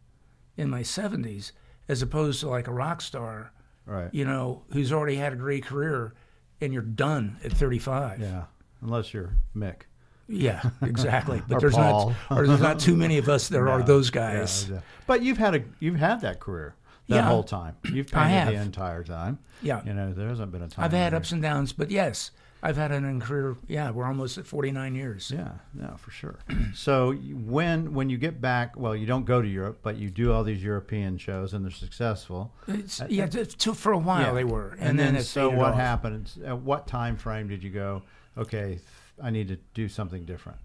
in 0.57 0.69
my 0.69 0.83
70s, 0.83 1.53
as 1.89 2.03
opposed 2.03 2.41
to 2.41 2.49
like 2.49 2.67
a 2.69 2.73
rock 2.73 3.01
star, 3.01 3.53
Right. 3.87 4.13
you 4.13 4.25
know, 4.27 4.65
who's 4.73 4.93
already 4.93 5.17
had 5.17 5.33
a 5.33 5.37
great 5.37 5.65
career, 5.65 6.13
and 6.61 6.73
you're 6.75 6.83
done 6.83 7.39
at 7.43 7.53
35. 7.53 8.21
Yeah. 8.21 8.45
Unless 8.83 9.15
you're 9.15 9.33
Mick. 9.57 9.83
Yeah, 10.29 10.63
exactly. 10.83 11.41
But 11.49 11.61
there's 11.61 11.75
Paul. 11.75 12.15
not, 12.31 12.39
or 12.39 12.47
there's 12.47 12.61
not 12.61 12.79
too 12.89 12.95
many 12.97 13.17
of 13.17 13.31
us 13.31 13.49
that 13.49 13.59
are 13.59 13.79
No. 13.79 13.85
those 13.85 14.09
Yeah, 14.15 14.41
guys. 14.41 14.69
yeah. 14.71 14.81
But 15.07 15.23
you've 15.23 15.39
had 15.39 15.55
a 15.55 15.63
you've 15.81 15.97
had 15.97 16.21
that 16.21 16.39
career 16.41 16.75
that 17.09 17.17
Yeah. 17.17 17.23
whole 17.23 17.43
time. 17.43 17.77
You've 17.93 18.13
I 18.15 18.29
painted 18.29 18.55
the 18.59 18.63
entire 18.63 19.05
time. 19.05 19.39
Yeah. 19.63 19.83
You 19.85 19.95
know, 19.95 20.13
there 20.13 20.29
hasn't 20.29 20.53
been 20.53 20.63
a 20.63 20.69
time. 20.69 20.85
I've 20.85 20.93
had 20.93 21.15
ups 21.15 21.33
and 21.33 21.43
downs, 21.43 21.73
but 21.73 21.91
yes, 21.91 22.31
I've 22.63 22.77
had 22.77 22.91
an 22.93 23.21
career. 23.21 23.57
Yeah, 23.69 23.91
we're 23.91 24.05
almost 24.05 24.37
at 24.37 24.47
49 24.47 24.95
years. 24.95 25.31
Yeah, 25.35 25.53
yeah, 25.79 25.97
for 25.97 26.11
sure. 26.11 26.39
so 26.75 27.13
when 27.13 27.95
when 27.95 28.11
you 28.11 28.19
get 28.19 28.41
back, 28.41 28.77
well, 28.77 28.95
you 28.97 29.07
don't 29.07 29.25
go 29.25 29.41
to 29.41 29.49
Europe, 29.49 29.79
but 29.83 29.97
you 29.97 30.11
do 30.11 30.33
all 30.33 30.43
these 30.45 30.63
European 30.63 31.19
shows 31.19 31.55
and 31.55 31.65
they're 31.65 31.71
successful. 31.71 32.53
It's, 32.67 33.01
uh, 33.01 33.07
yeah, 33.09 33.25
uh, 33.25 33.29
t- 33.29 33.45
t- 33.45 33.73
for 33.75 33.93
a 33.93 33.99
while 33.99 34.23
Yeah. 34.23 34.33
they 34.33 34.45
were, 34.45 34.71
and, 34.81 34.91
And, 34.91 34.99
then, 34.99 35.17
it 35.17 35.25
so 35.25 35.49
what 35.51 35.71
off. 35.71 35.77
happened? 35.77 36.31
At 36.45 36.53
uh, 36.53 36.57
what 36.57 36.87
time 36.87 37.17
frame 37.17 37.49
did 37.49 37.63
you 37.63 37.71
go? 37.71 38.03
Okay, 38.37 38.81
I 39.23 39.31
need 39.31 39.49
to 39.49 39.59
do 39.75 39.89
something 39.89 40.25
different 40.25 40.59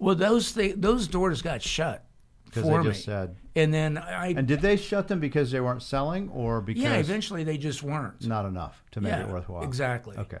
Well, 0.00 0.14
those 0.14 0.52
th- 0.52 0.74
those 0.78 1.06
doors 1.08 1.42
got 1.42 1.62
shut 1.62 2.04
because 2.48 2.64
they 2.68 2.78
me, 2.78 2.84
just 2.84 3.04
said. 3.04 3.36
and 3.54 3.72
then 3.72 3.98
I 3.98 4.28
And 4.28 4.46
did 4.46 4.60
they 4.60 4.76
shut 4.76 5.08
them 5.08 5.20
because 5.20 5.50
they 5.50 5.60
weren't 5.60 5.82
selling, 5.82 6.28
or 6.30 6.60
because 6.60 6.82
yeah, 6.82 6.94
eventually 6.96 7.44
they 7.44 7.58
just 7.58 7.82
weren't. 7.82 8.26
not 8.26 8.44
enough 8.44 8.82
to 8.92 9.00
make 9.00 9.12
yeah, 9.12 9.22
it 9.22 9.28
worthwhile? 9.28 9.62
Exactly. 9.62 10.16
Okay. 10.16 10.38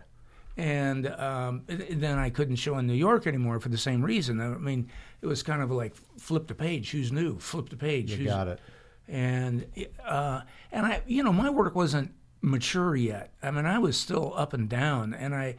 and 0.56 1.06
um, 1.06 1.62
then 1.68 2.18
I 2.18 2.30
couldn't 2.30 2.56
show 2.56 2.78
in 2.78 2.86
New 2.86 2.94
York 2.94 3.26
anymore 3.26 3.60
for 3.60 3.68
the 3.68 3.78
same 3.78 4.04
reason. 4.04 4.40
I 4.40 4.56
mean, 4.58 4.88
it 5.22 5.26
was 5.26 5.42
kind 5.42 5.62
of 5.62 5.70
like 5.70 5.94
flip 6.18 6.46
the 6.48 6.54
page. 6.54 6.90
Who's 6.90 7.12
new? 7.12 7.38
Flip 7.38 7.68
the 7.68 7.76
page. 7.76 8.10
You 8.10 8.16
who's, 8.18 8.26
got 8.26 8.48
it. 8.48 8.60
And 9.06 9.66
uh, 10.04 10.40
and 10.72 10.84
I, 10.86 11.02
you 11.06 11.22
know, 11.22 11.32
my 11.32 11.48
work 11.50 11.74
wasn't 11.74 12.12
mature 12.42 12.94
yet. 12.96 13.32
I 13.42 13.50
mean, 13.50 13.66
I 13.66 13.78
was 13.78 13.96
still 13.96 14.32
up 14.36 14.52
and 14.52 14.68
down, 14.68 15.14
and 15.14 15.34
I, 15.34 15.56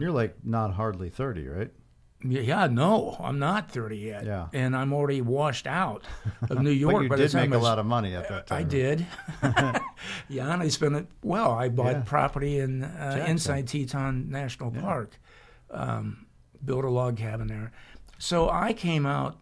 You're 0.00 0.10
like 0.10 0.36
not 0.44 0.74
hardly 0.74 1.10
thirty, 1.10 1.46
right? 1.48 1.70
Yeah, 2.22 2.66
no, 2.66 3.16
I'm 3.20 3.38
not 3.38 3.70
30 3.70 3.96
yet. 3.96 4.24
Yeah. 4.26 4.48
and 4.52 4.76
I'm 4.76 4.92
already 4.92 5.22
washed 5.22 5.66
out 5.66 6.04
of 6.50 6.60
New 6.62 6.70
York. 6.70 6.94
But 6.94 7.02
you 7.02 7.08
by 7.08 7.16
did 7.16 7.34
make 7.34 7.50
I 7.52 7.54
a 7.54 7.58
was- 7.58 7.62
lot 7.62 7.78
of 7.78 7.86
money 7.86 8.14
at 8.14 8.28
that 8.28 8.46
time. 8.46 8.58
I 8.58 8.62
did. 8.62 9.06
yeah, 10.28 10.52
and 10.52 10.62
I 10.62 10.68
spent 10.68 10.94
it 10.96 11.06
well. 11.22 11.52
I 11.52 11.68
bought 11.68 11.92
Yeah. 11.92 12.02
property 12.04 12.58
in 12.58 12.84
uh, 12.84 13.24
inside 13.28 13.68
Teton 13.68 14.30
National 14.30 14.70
Park, 14.70 15.18
um, 15.70 16.26
built 16.64 16.84
a 16.84 16.90
log 16.90 17.16
cabin 17.16 17.46
there. 17.48 17.72
So 18.18 18.50
I 18.50 18.72
came 18.74 19.06
out 19.06 19.38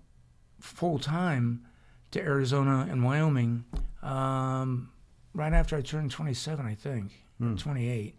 full 0.61 0.99
time 0.99 1.67
to 2.13 2.21
Arizona 2.21 2.87
and 2.91 3.03
Wyoming 3.05 3.65
um, 4.03 4.91
right 5.35 5.53
after 5.53 5.77
I 5.77 5.81
turned 5.83 6.11
27, 6.11 6.65
I 6.65 6.75
think, 6.75 7.13
Hmm. 7.39 7.55
28, 7.57 8.17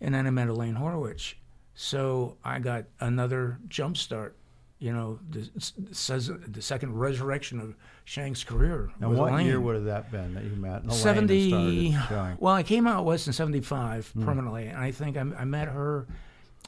and 0.00 0.14
then 0.14 0.26
I 0.26 0.30
met 0.30 0.48
Elaine 0.48 0.74
Horowitz. 0.76 1.34
So 1.80 2.36
I 2.44 2.58
got 2.58 2.86
another 2.98 3.56
jump 3.68 3.96
start. 3.96 4.34
You 4.80 4.92
know, 4.92 5.20
the, 5.30 5.48
says 5.92 6.28
the 6.48 6.60
second 6.60 6.92
resurrection 6.98 7.60
of 7.60 7.76
Schenck's 8.04 8.42
career. 8.42 8.90
And 9.00 9.16
what 9.16 9.32
Elaine. 9.32 9.46
year 9.46 9.60
would 9.60 9.76
have 9.76 9.84
that 9.84 10.10
been 10.10 10.34
that 10.34 10.42
you 10.42 10.50
met? 10.56 10.82
Elaine 10.82 10.84
and 10.86 10.92
70 10.92 11.92
started 11.92 12.36
well 12.40 12.54
i 12.54 12.62
came 12.64 12.86
out 12.88 13.04
west 13.04 13.28
in 13.28 13.32
75 13.32 14.08
Hmm. 14.10 14.24
permanently 14.24 14.66
and 14.66 14.78
i 14.78 14.90
think 14.90 15.16
i, 15.16 15.20
I 15.20 15.44
met 15.44 15.68
her 15.68 16.06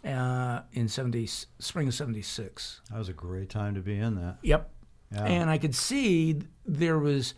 uh, 0.05 0.61
in 0.73 0.89
70 0.89 1.27
spring 1.59 1.89
of 1.89 1.95
76 1.95 2.81
That 2.91 2.99
was 2.99 3.09
a 3.09 3.13
great 3.13 3.49
time 3.51 3.75
to 3.75 3.81
be 3.81 3.99
in 3.99 4.15
that. 4.17 4.39
yep 4.43 4.71
Yeah. 5.13 5.25
and 5.25 5.51
i 5.51 5.59
could 5.59 5.75
see 5.75 6.39
there 6.67 6.99
was 7.01 7.35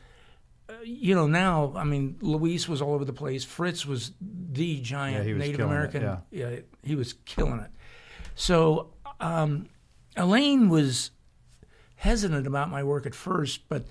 you 0.84 1.14
know 1.14 1.26
now 1.26 1.72
i 1.76 1.84
mean 1.84 2.16
luis 2.20 2.68
was 2.68 2.80
all 2.82 2.94
over 2.94 3.04
the 3.04 3.12
place 3.12 3.44
fritz 3.44 3.84
was 3.86 4.12
the 4.20 4.80
giant 4.80 5.26
Yeah, 5.26 5.34
was 5.34 5.40
native 5.40 5.56
killing 5.56 5.70
it, 5.72 5.74
american 5.74 6.02
yeah. 6.30 6.56
he 6.82 6.94
was 6.94 7.14
killing 7.24 7.60
it 7.60 7.70
so 8.34 8.90
um, 9.20 9.68
elaine 10.16 10.68
was 10.68 11.10
hesitant 11.96 12.46
about 12.46 12.70
my 12.70 12.82
work 12.82 13.06
at 13.06 13.14
first 13.14 13.68
but 13.68 13.84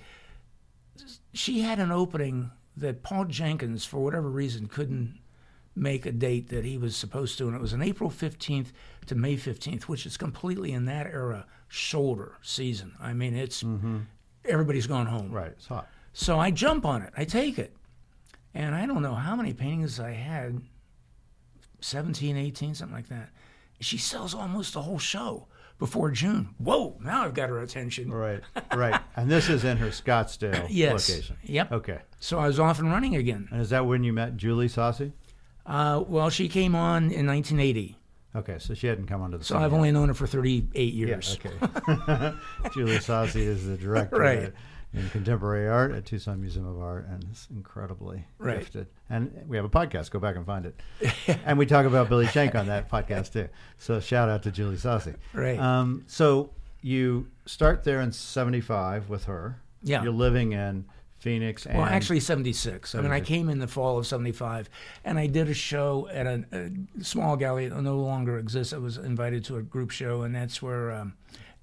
she 1.32 1.60
had 1.60 1.78
an 1.78 1.90
opening 1.90 2.50
that 2.76 3.02
Paul 3.02 3.24
Jenkins, 3.26 3.84
for 3.84 4.00
whatever 4.00 4.28
reason, 4.30 4.66
couldn't 4.66 5.18
make 5.74 6.04
a 6.04 6.12
date 6.12 6.48
that 6.50 6.64
he 6.64 6.76
was 6.76 6.94
supposed 6.96 7.38
to, 7.38 7.46
and 7.46 7.56
it 7.56 7.60
was 7.60 7.72
an 7.72 7.82
April 7.82 8.10
15th 8.10 8.68
to 9.06 9.14
May 9.14 9.36
15th, 9.36 9.84
which 9.84 10.04
is 10.04 10.16
completely 10.16 10.72
in 10.72 10.84
that 10.84 11.06
era 11.06 11.46
shoulder 11.68 12.36
season. 12.42 12.92
I 13.00 13.14
mean, 13.14 13.34
it's 13.34 13.64
everybody's 14.44 14.86
gone 14.86 15.06
home. 15.06 15.32
Right, 15.32 15.52
it's 15.52 15.66
hot. 15.66 15.88
So 16.12 16.38
I 16.38 16.50
jump 16.50 16.84
on 16.84 17.02
it, 17.02 17.12
I 17.16 17.24
take 17.24 17.58
it, 17.58 17.74
and 18.54 18.74
I 18.74 18.86
don't 18.86 19.02
know 19.02 19.14
how 19.14 19.34
many 19.34 19.52
paintings 19.54 19.98
I 19.98 20.10
had 20.12 20.60
17, 21.80 22.36
18, 22.36 22.74
something 22.74 22.94
like 22.94 23.08
that. 23.08 23.30
She 23.80 23.98
sells 23.98 24.34
almost 24.34 24.74
the 24.74 24.82
whole 24.82 24.98
show 24.98 25.46
before 25.78 26.10
June. 26.10 26.50
Whoa, 26.58 26.96
now 27.02 27.24
I've 27.24 27.34
got 27.34 27.48
her 27.48 27.60
attention. 27.60 28.12
Right, 28.12 28.40
right. 28.74 29.00
And 29.16 29.30
this 29.30 29.48
is 29.48 29.64
in 29.64 29.78
her 29.78 29.88
Scottsdale 29.88 30.66
Yes. 30.70 31.08
location. 31.08 31.36
Yep. 31.44 31.72
Okay. 31.72 31.98
So 32.20 32.38
I 32.38 32.46
was 32.46 32.60
off 32.60 32.78
and 32.78 32.90
running 32.90 33.16
again. 33.16 33.48
And 33.50 33.60
is 33.60 33.70
that 33.70 33.86
when 33.86 34.04
you 34.04 34.12
met 34.12 34.36
Julie 34.36 34.68
Sasse? 34.68 35.12
Uh, 35.66 36.04
well, 36.06 36.30
she 36.30 36.48
came 36.48 36.74
on 36.74 37.04
in 37.10 37.26
1980, 37.26 37.96
Okay, 38.34 38.56
so 38.58 38.74
she 38.74 38.86
hadn't 38.86 39.06
come 39.06 39.20
onto 39.22 39.38
the 39.38 39.44
so 39.44 39.56
I've 39.56 39.70
yet. 39.72 39.76
only 39.76 39.92
known 39.92 40.08
her 40.08 40.14
for 40.14 40.26
38 40.26 40.94
Yeah, 40.94 41.06
years. 41.06 41.38
okay. 41.38 41.54
Julie 42.74 42.96
Sasse 42.98 43.36
is 43.36 43.66
the 43.66 43.76
director 43.78 44.18
Right. 44.18 44.52
In 44.94 45.08
contemporary 45.08 45.68
art 45.68 45.92
at 45.92 46.04
Tucson 46.04 46.40
Museum 46.40 46.66
of 46.66 46.78
Art 46.80 47.06
and 47.08 47.24
is 47.32 47.48
incredibly 47.50 48.26
Right. 48.38 48.58
gifted. 48.58 48.88
And 49.08 49.44
we 49.48 49.56
have 49.56 49.64
a 49.64 49.70
podcast. 49.70 50.10
Go 50.10 50.18
back 50.18 50.36
and 50.36 50.44
find 50.44 50.66
it. 50.66 50.78
and 51.46 51.58
we 51.58 51.64
talk 51.64 51.86
about 51.86 52.10
Billy 52.10 52.26
Schenck 52.26 52.54
on 52.54 52.66
that 52.66 52.90
podcast 52.90 53.32
too. 53.32 53.48
So 53.78 54.00
shout 54.00 54.28
out 54.28 54.42
to 54.42 54.50
Julie 54.50 54.76
Sasse. 54.76 55.14
Right. 55.32 55.58
Um, 55.58 56.04
so 56.06 56.50
you 56.82 57.28
start 57.46 57.84
there 57.84 58.02
in 58.02 58.12
75 58.12 59.08
with 59.08 59.24
her. 59.24 59.60
Yeah. 59.82 60.02
You're 60.02 60.12
living 60.12 60.52
in 60.52 60.84
Phoenix. 61.22 61.66
And 61.66 61.78
Well, 61.78 61.86
actually, 61.86 62.20
76. 62.20 62.94
I 62.94 63.00
mean, 63.00 63.12
I 63.12 63.20
came 63.20 63.48
in 63.48 63.60
the 63.60 63.68
fall 63.68 63.96
of 63.96 64.06
75, 64.06 64.68
and 65.04 65.18
I 65.18 65.28
did 65.28 65.48
a 65.48 65.54
show 65.54 66.08
at 66.12 66.26
a, 66.26 66.44
a 66.52 67.04
small 67.04 67.36
gallery 67.36 67.68
that 67.68 67.80
no 67.80 67.98
longer 67.98 68.38
exists. 68.38 68.72
I 68.72 68.78
was 68.78 68.98
invited 68.98 69.44
to 69.44 69.56
a 69.56 69.62
group 69.62 69.90
show, 69.90 70.22
and 70.22 70.34
that's 70.34 70.60
where 70.60 70.90
um, 70.90 71.14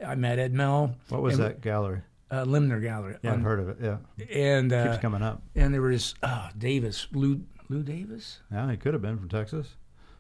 I 0.05 0.15
met 0.15 0.39
Ed 0.39 0.53
Mell. 0.53 0.95
what 1.09 1.21
was 1.21 1.37
and, 1.37 1.43
that 1.43 1.61
gallery? 1.61 2.01
Uh, 2.31 2.43
Limner 2.43 2.79
Gallery. 2.79 3.15
Yeah, 3.23 3.33
I've 3.33 3.41
heard 3.41 3.59
of 3.59 3.69
it. 3.69 3.77
Yeah, 3.81 3.97
and 4.31 4.71
uh, 4.71 4.91
keeps 4.91 5.01
coming 5.01 5.21
up. 5.23 5.41
and 5.55 5.73
there 5.73 5.81
was 5.81 6.13
uh, 6.21 6.49
Davis, 6.57 7.07
Lou 7.11 7.41
Lou 7.69 7.81
Davis. 7.83 8.39
Yeah, 8.51 8.69
he 8.69 8.77
could 8.77 8.93
have 8.93 9.01
been 9.01 9.17
from 9.17 9.29
Texas. 9.29 9.67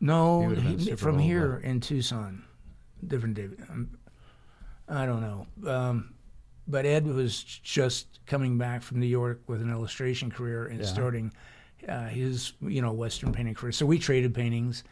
No, 0.01 0.49
He 0.49 0.75
he- 0.77 0.95
from 0.95 1.19
here 1.19 1.57
in 1.63 1.81
Tucson. 1.81 2.43
Different 3.05 3.35
David. 3.35 3.61
Um, 3.69 3.97
I 4.87 5.05
don't 5.05 5.21
know. 5.21 5.47
Um, 5.71 6.13
but 6.67 6.85
Ed 6.85 7.05
was 7.07 7.43
just 7.43 8.19
coming 8.25 8.57
back 8.57 8.81
from 8.81 8.99
New 8.99 9.07
York 9.07 9.41
with 9.47 9.61
an 9.61 9.71
illustration 9.71 10.31
career 10.31 10.65
and 10.67 10.79
Yeah. 10.79 10.85
starting 10.85 11.31
uh, 11.87 12.07
his, 12.07 12.53
you 12.61 12.81
know, 12.81 12.91
Western 12.91 13.31
painting 13.31 13.53
career. 13.55 13.71
So 13.71 13.85
we 13.85 13.97
traded 13.99 14.33
paintings, 14.33 14.83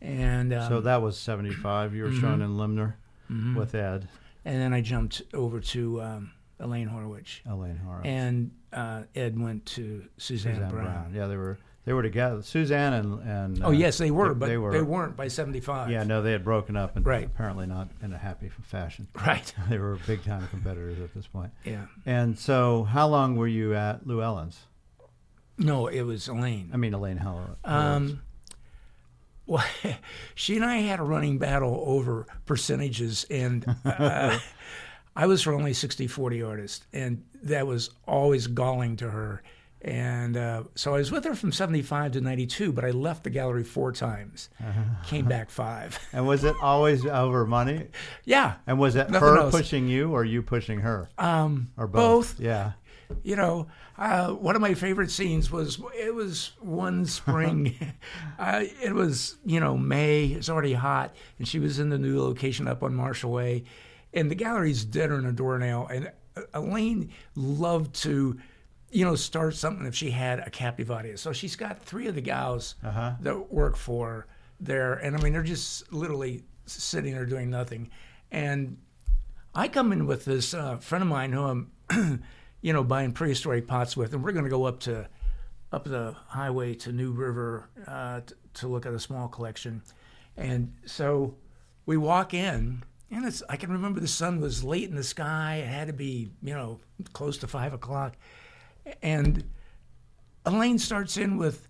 and 0.00 0.52
um, 0.52 0.68
so 0.68 0.80
that 0.80 1.00
was 1.00 1.16
'75. 1.18 1.94
You 1.94 2.04
were 2.04 2.12
showing 2.12 2.40
in 2.40 2.56
Limner 2.56 2.98
mhm. 3.30 3.54
with 3.56 3.74
Ed, 3.74 4.08
and 4.44 4.60
then 4.60 4.72
I 4.72 4.80
jumped 4.80 5.22
over 5.32 5.60
to 5.60 6.02
um, 6.02 6.32
Elaine 6.62 6.88
Horwitch, 6.88 7.40
Elaine 7.46 7.76
Horowitz, 7.76 8.06
and 8.06 8.50
uh, 8.72 9.02
Ed 9.14 9.38
went 9.38 9.66
to 9.66 10.04
Suzanne, 10.16 10.54
Suzanne 10.54 10.70
Brown. 10.70 10.84
Brown. 10.84 11.12
Yeah, 11.14 11.26
they 11.26 11.36
were 11.36 11.58
they 11.84 11.92
were 11.92 12.02
together. 12.02 12.42
Suzanne 12.42 12.92
and 12.92 13.22
and 13.28 13.62
Oh 13.64 13.68
uh, 13.68 13.70
yes, 13.72 13.98
they 13.98 14.10
were, 14.10 14.32
but 14.34 14.46
they 14.46 14.56
were, 14.56 14.72
they, 14.72 14.78
were- 14.78 14.84
weren't 14.84 15.16
by 15.16 15.28
'75. 15.28 15.90
Yeah, 15.90 16.04
no, 16.04 16.22
they 16.22 16.32
had 16.32 16.44
broken 16.44 16.76
up 16.76 16.96
and 16.96 17.04
Right. 17.04 17.26
apparently 17.26 17.66
not 17.66 17.88
in 18.02 18.12
a 18.12 18.18
happy 18.18 18.48
fashion. 18.62 19.08
Right. 19.26 19.52
they 19.68 19.78
were 19.78 19.98
big 20.06 20.22
time 20.24 20.46
competitors 20.48 21.00
at 21.00 21.12
this 21.14 21.26
point. 21.26 21.50
Yeah. 21.64 21.86
And 22.06 22.38
so, 22.38 22.84
how 22.84 23.08
long 23.08 23.36
were 23.36 23.48
you 23.48 23.74
at 23.74 24.06
Lou 24.06 24.22
Ellen's? 24.22 24.60
No, 25.58 25.86
it 25.88 26.02
was 26.02 26.28
Elaine. 26.28 26.70
I 26.72 26.76
mean, 26.76 26.94
Elaine 26.94 27.18
Horowitz. 27.18 27.58
Um, 27.64 28.22
well, 29.46 29.64
she 30.34 30.56
and 30.56 30.64
I 30.64 30.76
had 30.78 30.98
a 31.00 31.02
running 31.02 31.38
battle 31.38 31.82
over 31.86 32.26
percentages, 32.46 33.24
and 33.30 33.64
uh, 33.84 34.38
I 35.14 35.26
was 35.26 35.42
her 35.44 35.52
only 35.52 35.72
60 35.74 36.06
40 36.06 36.42
artist, 36.42 36.86
and 36.92 37.22
that 37.42 37.66
was 37.66 37.90
always 38.06 38.46
galling 38.46 38.96
to 38.96 39.10
her. 39.10 39.42
And 39.84 40.36
uh, 40.36 40.62
so 40.76 40.94
I 40.94 40.98
was 40.98 41.10
with 41.10 41.24
her 41.24 41.34
from 41.34 41.50
75 41.50 42.12
to 42.12 42.20
92, 42.20 42.72
but 42.72 42.84
I 42.84 42.90
left 42.90 43.24
the 43.24 43.30
gallery 43.30 43.64
four 43.64 43.90
times, 43.90 44.48
came 45.06 45.24
back 45.26 45.50
five. 45.50 45.98
and 46.12 46.26
was 46.26 46.44
it 46.44 46.54
always 46.62 47.04
over 47.04 47.44
money? 47.46 47.88
Yeah. 48.24 48.54
And 48.66 48.78
was 48.78 48.94
it 48.94 49.10
her 49.10 49.38
else. 49.38 49.52
pushing 49.54 49.88
you 49.88 50.12
or 50.12 50.24
you 50.24 50.40
pushing 50.40 50.80
her? 50.80 51.08
Um, 51.18 51.72
Or 51.76 51.88
both? 51.88 52.36
both. 52.36 52.40
Yeah. 52.40 52.72
you 53.24 53.34
know, 53.34 53.66
uh, 53.98 54.28
one 54.30 54.54
of 54.54 54.62
my 54.62 54.74
favorite 54.74 55.10
scenes 55.10 55.50
was 55.50 55.80
it 55.96 56.14
was 56.14 56.52
one 56.60 57.04
spring. 57.04 57.74
uh, 58.38 58.62
it 58.82 58.94
was 58.94 59.36
you 59.44 59.58
know 59.60 59.76
May. 59.76 60.26
It's 60.26 60.48
already 60.48 60.72
hot, 60.74 61.14
and 61.38 61.46
she 61.46 61.58
was 61.58 61.78
in 61.80 61.90
the 61.90 61.98
new 61.98 62.20
location 62.20 62.66
up 62.68 62.82
on 62.82 62.94
Marshall 62.94 63.32
Way, 63.32 63.64
and 64.14 64.30
the 64.30 64.34
gallery's 64.34 64.84
deader 64.84 65.16
than 65.16 65.26
a 65.26 65.32
doornail. 65.32 65.86
And 65.90 66.10
uh, 66.36 66.42
Elaine 66.54 67.10
loved 67.34 67.94
to, 68.02 68.38
you 68.90 69.04
know, 69.04 69.14
start 69.14 69.54
something 69.54 69.86
if 69.86 69.94
she 69.94 70.10
had 70.10 70.38
a 70.40 70.50
captive 70.50 70.90
audience. 70.90 71.20
So 71.20 71.32
she's 71.32 71.56
got 71.56 71.80
three 71.82 72.06
of 72.08 72.14
the 72.14 72.20
gals 72.20 72.74
Uh-huh. 72.84 73.12
that 73.20 73.52
work 73.52 73.76
for 73.76 74.08
her 74.08 74.26
there, 74.60 74.94
and 74.94 75.16
I 75.16 75.20
mean 75.20 75.32
they're 75.32 75.42
just 75.42 75.92
literally 75.92 76.44
sitting 76.66 77.12
there 77.14 77.26
doing 77.26 77.50
nothing, 77.50 77.90
and 78.30 78.76
I 79.54 79.66
come 79.66 79.92
in 79.92 80.06
with 80.06 80.24
this 80.24 80.54
uh, 80.54 80.76
friend 80.76 81.02
of 81.02 81.08
mine 81.08 81.32
who 81.32 81.42
I'm, 81.42 81.72
you 82.60 82.72
know, 82.72 82.84
buying 82.84 83.10
prehistoric 83.12 83.66
pots 83.66 83.96
with, 83.96 84.14
and 84.14 84.22
we're 84.22 84.30
going 84.32 84.44
to 84.44 84.50
go 84.50 84.64
up 84.64 84.78
to, 84.80 85.08
up 85.72 85.82
the 85.84 86.14
highway 86.28 86.74
to 86.76 86.92
New 86.92 87.10
River 87.10 87.68
uh, 87.88 88.20
t- 88.20 88.34
to 88.54 88.68
look 88.68 88.86
at 88.86 88.92
a 88.94 89.00
small 89.00 89.26
collection, 89.26 89.82
and 90.36 90.72
so 90.86 91.34
we 91.84 91.96
walk 91.96 92.32
in, 92.32 92.84
and 93.12 93.24
it's 93.24 93.42
I 93.48 93.56
can 93.56 93.70
remember 93.70 94.00
the 94.00 94.08
sun 94.08 94.40
was 94.40 94.64
late 94.64 94.88
in 94.88 94.96
the 94.96 95.04
sky. 95.04 95.56
It 95.56 95.68
had 95.68 95.86
to 95.86 95.92
be 95.92 96.30
you 96.42 96.54
know 96.54 96.80
close 97.12 97.38
to 97.38 97.46
five 97.46 97.72
o'clock, 97.72 98.16
and 99.02 99.44
Elaine 100.44 100.78
starts 100.78 101.16
in 101.16 101.36
with, 101.36 101.68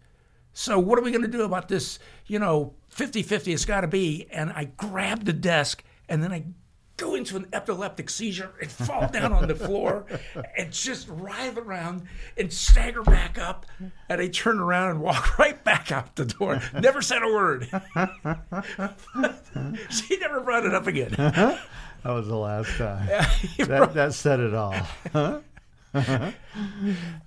so 0.54 0.78
what 0.78 0.98
are 0.98 1.02
we 1.02 1.10
going 1.10 1.22
to 1.22 1.28
do 1.28 1.42
about 1.42 1.68
this? 1.68 1.98
You 2.26 2.38
know, 2.38 2.74
50-50 2.94 3.52
it's 3.52 3.64
got 3.64 3.82
to 3.82 3.88
be. 3.88 4.26
And 4.30 4.50
I 4.52 4.64
grab 4.64 5.24
the 5.24 5.32
desk 5.32 5.84
and 6.08 6.22
then 6.22 6.32
I 6.32 6.44
go 7.02 7.14
into 7.16 7.36
an 7.36 7.46
epileptic 7.52 8.08
seizure 8.08 8.52
and 8.60 8.70
fall 8.70 9.08
down 9.08 9.32
on 9.32 9.48
the 9.48 9.54
floor 9.56 10.06
and 10.56 10.72
just 10.72 11.08
writhe 11.08 11.58
around 11.58 12.02
and 12.36 12.52
stagger 12.52 13.02
back 13.02 13.38
up. 13.38 13.66
And 14.08 14.20
I 14.20 14.28
turn 14.28 14.60
around 14.60 14.90
and 14.90 15.00
walk 15.00 15.36
right 15.38 15.62
back 15.64 15.90
out 15.90 16.14
the 16.14 16.26
door. 16.26 16.62
Never 16.80 17.02
said 17.02 17.22
a 17.22 17.26
word. 17.26 17.68
she 19.90 20.16
never 20.18 20.40
brought 20.40 20.64
it 20.64 20.74
up 20.74 20.86
again. 20.86 21.58
That 22.04 22.14
was 22.14 22.26
the 22.26 22.34
last 22.34 22.76
time. 22.78 23.06
that, 23.58 23.94
that 23.94 24.12
said 24.12 24.40
it 24.40 24.54
all. 24.54 24.74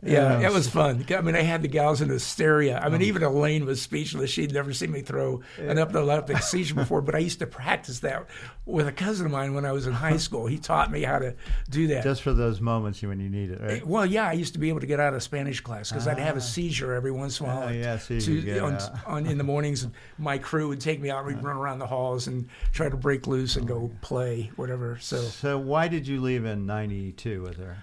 Yeah, 0.04 0.40
it 0.42 0.54
was 0.54 0.68
fun. 0.70 1.04
I 1.10 1.22
mean, 1.22 1.36
I 1.36 1.42
had 1.42 1.62
the 1.64 1.68
gals 1.68 2.00
in 2.02 2.10
hysteria. 2.10 2.80
I 2.80 2.90
mean, 2.90 3.02
even 3.02 3.24
Elaine 3.24 3.66
was 3.66 3.82
speechless. 3.82 4.30
She'd 4.30 4.54
never 4.54 4.72
seen 4.74 4.92
me 4.92 5.02
throw 5.02 5.42
an 5.58 5.80
epileptic 5.80 6.44
seizure 6.44 6.76
before, 6.76 7.02
but 7.02 7.16
I 7.16 7.20
used 7.20 7.40
to 7.40 7.48
practice 7.48 8.00
that 8.02 8.28
with 8.66 8.88
a 8.88 8.92
cousin 8.92 9.26
of 9.26 9.32
mine 9.32 9.56
when 9.56 9.66
I 9.66 9.72
was 9.72 9.88
in 9.88 9.94
high 10.06 10.18
school. 10.18 10.46
He 10.46 10.58
taught 10.60 10.92
me 10.92 11.02
how 11.02 11.18
to 11.20 11.34
do 11.72 11.88
that. 11.88 12.04
Just 12.04 12.22
for 12.22 12.34
those 12.34 12.62
moments 12.62 13.02
when 13.02 13.20
you 13.20 13.30
need 13.30 13.50
it, 13.52 13.62
right? 13.62 13.86
well, 13.86 14.06
yeah, 14.06 14.28
I 14.28 14.34
used 14.34 14.54
to 14.54 14.60
be 14.60 14.70
able 14.70 14.82
to 14.82 14.88
get 14.88 15.00
out 15.00 15.14
of 15.16 15.24
Spanish 15.24 15.60
class 15.62 15.90
because 15.90 16.08
I'd 16.08 16.20
have 16.20 16.38
a 16.38 16.42
seizure 16.42 16.94
every 16.94 17.12
once 17.12 17.40
in 17.40 17.48
a 17.48 17.50
while. 17.50 17.64
Ah. 17.64 17.70
Oh, 17.70 17.72
yeah, 17.72 17.98
so 17.98 18.20
to- 18.20 18.60
on, 18.60 18.78
on- 19.08 19.26
in 19.26 19.38
the 19.40 19.44
mornings, 19.44 19.88
my 20.20 20.38
crew 20.38 20.68
would 20.68 20.82
take 20.82 21.02
me 21.02 21.10
out. 21.10 21.26
We'd 21.26 21.42
run 21.44 21.58
around 21.58 21.80
the 21.80 21.88
halls 21.88 22.28
and 22.28 22.48
try 22.74 22.90
to 22.90 22.98
break 22.98 23.26
loose 23.26 23.56
and 23.56 23.68
go 23.68 23.90
play, 24.02 24.52
whatever. 24.56 24.98
So, 25.02 25.18
So, 25.22 25.58
why 25.58 25.88
did 25.88 26.08
you 26.08 26.22
leave 26.22 26.46
in 26.46 26.66
92 26.68 27.42
with 27.42 27.58
her? 27.58 27.78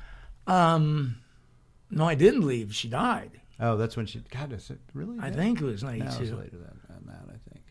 Um, 0.47 1.16
no, 1.90 2.07
I 2.09 2.14
didn't 2.14 2.47
leave. 2.47 2.74
She 2.74 2.88
died. 2.88 3.40
Oh, 3.61 3.76
that's 3.76 3.97
when 3.97 4.07
she. 4.07 4.20
God, 4.30 4.53
is 4.53 4.70
it 4.70 4.80
really? 4.95 5.18
I 5.20 5.30
that? 5.30 5.36
think 5.38 5.61
it 5.61 5.64
was 5.64 5.82
No, 5.82 5.90
it 5.90 6.05
was 6.05 6.18
later 6.18 6.59
than, 6.59 6.80
than 6.88 7.07
that, 7.07 7.22
I 7.28 7.38
think. 7.51 7.64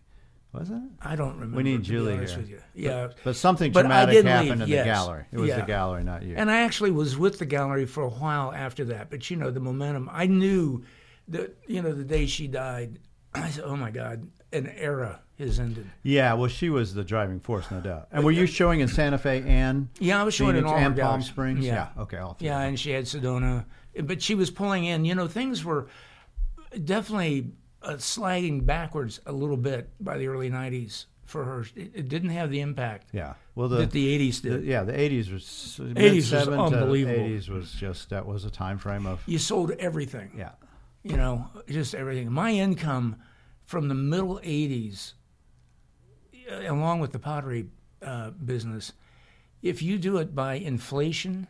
Was 0.54 0.70
it? 0.70 0.82
I 1.02 1.16
don't 1.16 1.36
remember. 1.36 1.58
We 1.58 1.64
need 1.64 1.84
Julie 1.84 2.14
here. 2.14 2.38
with 2.38 2.50
you. 2.50 2.62
Yeah. 2.76 3.10
But 3.24 3.36
something 3.38 3.72
But 3.72 3.86
I 3.86 4.06
traumatic 4.06 4.26
happened 4.26 4.50
leave, 4.50 4.62
in 4.64 4.68
yes. 4.68 4.80
the 4.86 4.92
gallery. 4.92 5.26
It 5.32 5.40
was 5.40 5.48
Yeah. 5.50 5.60
the 5.62 5.66
gallery, 5.66 6.04
not 6.04 6.24
you. 6.24 6.36
And 6.36 6.52
I 6.52 6.62
actually 6.64 6.92
was 6.92 7.18
with 7.18 7.40
the 7.40 7.46
gallery 7.46 7.86
for 7.86 8.04
a 8.04 8.10
while 8.10 8.52
after 8.54 8.84
that. 8.86 9.10
But 9.10 9.30
you 9.30 9.38
know, 9.38 9.50
the 9.50 9.62
momentum. 9.62 10.10
I 10.12 10.28
knew 10.28 10.84
that 11.30 11.58
you 11.68 11.82
know 11.82 11.94
the 11.94 12.04
day 12.04 12.26
she 12.26 12.48
died. 12.48 13.00
I 13.34 13.50
said, 13.50 13.64
"Oh 13.66 13.78
my 13.78 13.92
God, 13.92 14.28
an 14.52 14.68
era 14.68 15.22
has 15.42 15.60
ended." 15.60 15.89
yeah, 16.04 16.34
well, 16.34 16.48
she 16.50 16.70
was 16.70 16.94
the 16.94 17.04
driving 17.04 17.39
force, 17.39 17.70
no 17.72 17.80
doubt. 17.82 18.08
And 18.12 18.24
were 18.24 18.32
you 18.32 18.46
showing 18.46 18.80
in 18.80 18.88
Santa 18.88 19.18
Fe 19.18 19.44
and 19.46 19.89
Yeah, 20.00 20.20
I 20.22 20.24
was 20.24 20.34
showing 20.34 20.56
in 20.56 20.64
Phoenix 20.64 20.72
all 20.72 20.78
and 20.86 20.98
Palm. 20.98 21.22
Springs? 21.22 21.66
Yeah. 21.66 21.89
Okay, 21.98 22.18
all 22.18 22.34
three. 22.34 22.48
Yeah, 22.48 22.62
and 22.62 22.80
she 22.80 22.92
had 22.92 23.06
Sedona, 23.06 23.66
but 24.04 24.22
she 24.22 24.36
was 24.36 24.50
pulling 24.50 24.86
in. 24.86 25.06
You 25.06 25.16
know, 25.16 25.28
things 25.28 25.64
were 25.66 25.88
definitely 26.84 27.52
uh, 27.84 27.98
sliding 27.98 28.62
backwards 28.66 29.20
a 29.26 29.32
little 29.32 29.58
bit 29.58 29.89
by 30.00 30.18
the 30.18 30.28
early 30.28 30.50
'90s 30.50 31.06
for 31.26 31.44
her. 31.46 31.62
It, 31.76 31.92
it 31.94 32.10
didn't 32.10 32.30
have 32.32 32.50
the 32.52 32.60
impact 32.62 33.08
Yeah. 33.14 33.34
Well, 33.56 33.68
the, 33.70 33.78
that 33.78 33.92
the 33.92 34.18
'80s 34.32 34.42
the- 34.42 34.50
did. 34.52 34.64
yeah, 34.66 34.84
the 34.84 34.94
80s 34.94 35.32
was 35.32 35.80
80s 35.82 36.16
was 36.32 36.48
unbelievable. 36.48 37.20
80s 37.24 37.50
was 37.50 37.72
just 37.72 38.10
that 38.10 38.26
was 38.26 38.46
a 38.46 38.50
time 38.52 38.78
frame 38.78 39.06
of 39.06 39.22
You 39.26 39.38
sold 39.39 39.72
everything. 39.72 40.32
yeah. 40.38 40.52
you 41.04 41.18
know, 41.18 41.48
just 41.68 41.96
everything. 41.96 42.32
My 42.32 42.52
income 42.52 43.16
from 43.66 43.88
the 43.88 43.96
middle 43.96 44.39
80s, 44.44 45.14
uh, 45.14 45.16
along 46.52 46.99
with 46.99 47.12
the 47.12 47.20
pottery 47.20 47.68
uh, 48.02 48.32
business, 48.32 48.93
if 49.62 49.82
you 49.82 49.97
do 49.97 50.18
it 50.18 50.34
by 50.36 50.56
inflation, 50.56 51.47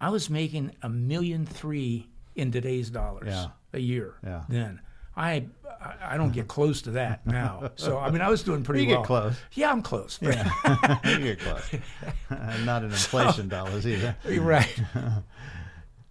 I 0.00 0.10
was 0.10 0.28
making 0.30 0.72
a 0.82 0.88
million 0.88 1.46
three 1.46 2.08
in 2.34 2.50
today's 2.52 2.90
dollars 2.90 3.28
Yeah. 3.28 3.46
a 3.72 3.78
year. 3.78 4.14
Yeah. 4.24 4.42
Then 4.48 4.80
I, 5.16 5.46
I 6.02 6.16
don't 6.16 6.32
get 6.32 6.48
close 6.48 6.82
to 6.82 6.90
that 6.92 7.26
now. 7.26 7.70
So 7.76 7.98
I 7.98 8.10
mean, 8.10 8.20
I 8.22 8.28
was 8.28 8.42
doing 8.42 8.62
pretty 8.64 8.82
You 8.82 8.86
get 8.88 8.94
well. 8.98 9.04
close. 9.04 9.36
Yeah, 9.52 9.70
I'm 9.70 9.82
close. 9.82 10.18
Yeah. 10.20 10.50
you 11.04 11.18
get 11.18 11.38
close. 11.40 11.70
Not 12.64 12.82
in 12.82 12.90
inflation 12.90 13.48
dollars 13.48 13.86
either. 13.86 14.16
You're 14.28 14.42
right. 14.42 14.74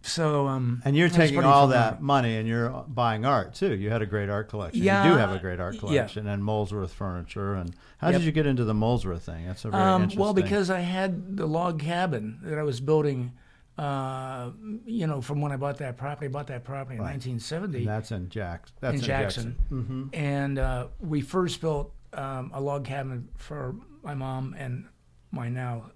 So 0.05 0.47
um, 0.47 0.81
And 0.85 0.95
you're 0.97 1.07
taking 1.09 1.43
all 1.45 1.67
that 1.69 2.01
money 2.01 2.35
and 2.35 2.47
you're 2.47 2.69
buying 2.87 3.25
art 3.25 3.53
too. 3.55 3.73
You 3.73 3.89
had 3.89 4.01
a 4.01 4.05
great 4.05 4.29
art 4.29 4.49
collection. 4.49 4.83
Yeah, 4.83 5.03
you 5.05 5.11
do 5.13 5.17
have 5.17 5.31
a 5.31 5.39
great 5.39 5.59
art 5.61 5.75
yeah. 5.75 5.79
collection 5.79 6.27
and 6.27 6.43
Molesworth 6.43 6.91
furniture. 6.93 7.53
And 7.53 7.73
how 7.99 8.09
Yep. 8.09 8.19
did 8.19 8.25
you 8.25 8.31
get 8.33 8.45
into 8.45 8.65
the 8.65 8.73
Molesworth 8.73 9.23
thing? 9.23 9.47
That's 9.47 9.63
a 9.65 9.69
very 9.69 9.81
Um, 9.81 10.01
interesting. 10.03 10.21
well, 10.21 10.33
because 10.33 10.69
I 10.69 10.81
had 10.81 11.37
the 11.37 11.45
log 11.47 11.79
cabin 11.79 12.39
that 12.43 12.59
I 12.59 12.63
was 12.63 12.81
building, 12.81 13.31
uh, 13.77 14.51
you 14.85 15.07
know, 15.07 15.21
from 15.21 15.39
when 15.39 15.51
I 15.53 15.57
bought 15.57 15.77
that 15.77 15.95
property. 15.97 16.25
I 16.27 16.29
bought 16.29 16.47
that 16.47 16.63
property 16.65 16.97
in 16.97 17.01
Right. 17.01 17.11
1970 17.11 17.77
And 17.79 17.87
that's 17.87 18.11
in 18.11 18.27
Jack. 18.29 18.67
That's 18.81 18.95
in 18.95 18.99
in 18.99 19.05
Jackson. 19.05 19.51
hmm 19.69 20.03
And 20.13 20.59
uh, 20.59 20.87
we 20.99 21.21
first 21.21 21.61
built 21.61 21.93
um, 22.13 22.51
a 22.53 22.59
log 22.61 22.83
cabin 22.85 23.29
for 23.37 23.73
my 24.03 24.13
mom 24.13 24.53
and 24.59 24.85
my 25.31 25.47
now 25.49 25.91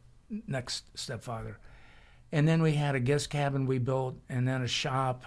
next 0.48 0.86
stepfather. 0.98 1.60
And 2.32 2.48
then 2.48 2.62
we 2.62 2.74
had 2.74 2.96
a 2.96 3.00
guest 3.00 3.30
cabin 3.30 3.66
we 3.66 3.78
built, 3.78 4.16
and 4.30 4.48
then 4.48 4.62
a 4.62 4.68
shop. 4.68 5.24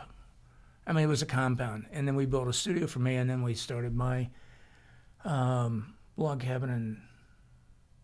I 0.87 0.93
mean, 0.93 1.05
it 1.05 1.09
was 1.09 1.23
a 1.23 1.27
compound, 1.27 1.87
and 1.93 2.07
then 2.07 2.15
we 2.17 2.27
built 2.27 2.49
a 2.49 2.53
studio 2.53 2.87
for 2.87 2.99
me, 2.99 3.17
and 3.17 3.29
then 3.29 3.43
we 3.43 3.55
started 3.55 3.95
my 3.95 4.29
um, 5.25 5.95
log 6.17 6.41
cabin 6.41 6.71
in 6.71 7.01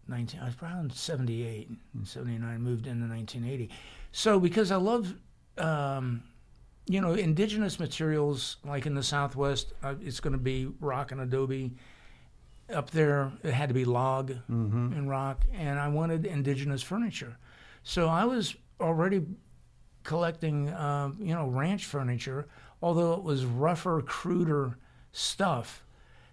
19. 0.09 0.41
I 0.41 0.47
was 0.47 0.55
around 0.63 0.93
78, 0.93 1.71
79. 2.05 2.61
Moved 2.61 2.87
into 2.87 3.07
1980. 3.09 3.71
So 4.13 4.39
because 4.39 4.71
I 4.71 4.77
love, 4.77 5.15
um, 5.59 6.23
you 6.87 7.01
know, 7.01 7.15
indigenous 7.15 7.81
materials, 7.81 8.57
like 8.65 8.87
in 8.87 8.95
the 8.95 9.03
Southwest, 9.03 9.73
uh, 9.83 9.95
it's 10.01 10.21
going 10.21 10.33
to 10.33 10.39
be 10.39 10.69
rock 10.81 11.13
and 11.13 11.21
adobe. 11.21 11.75
Up 12.73 12.91
there, 12.91 13.31
it 13.45 13.53
had 13.53 13.69
to 13.69 13.75
be 13.75 13.85
log 13.85 14.33
and 14.97 15.09
rock, 15.09 15.45
and 15.53 15.79
I 15.79 15.87
wanted 15.87 16.27
indigenous 16.27 16.83
furniture. 16.83 17.37
So 17.85 18.09
I 18.09 18.25
was 18.25 18.57
already 18.81 19.25
collecting, 20.05 20.69
uh, 20.69 21.11
you 21.19 21.35
know, 21.35 21.47
ranch 21.49 21.85
furniture, 21.85 22.47
although 22.83 23.15
it 23.15 23.23
was 23.23 23.45
rougher, 23.45 24.03
cruder 24.03 24.79
stuff. 25.13 25.83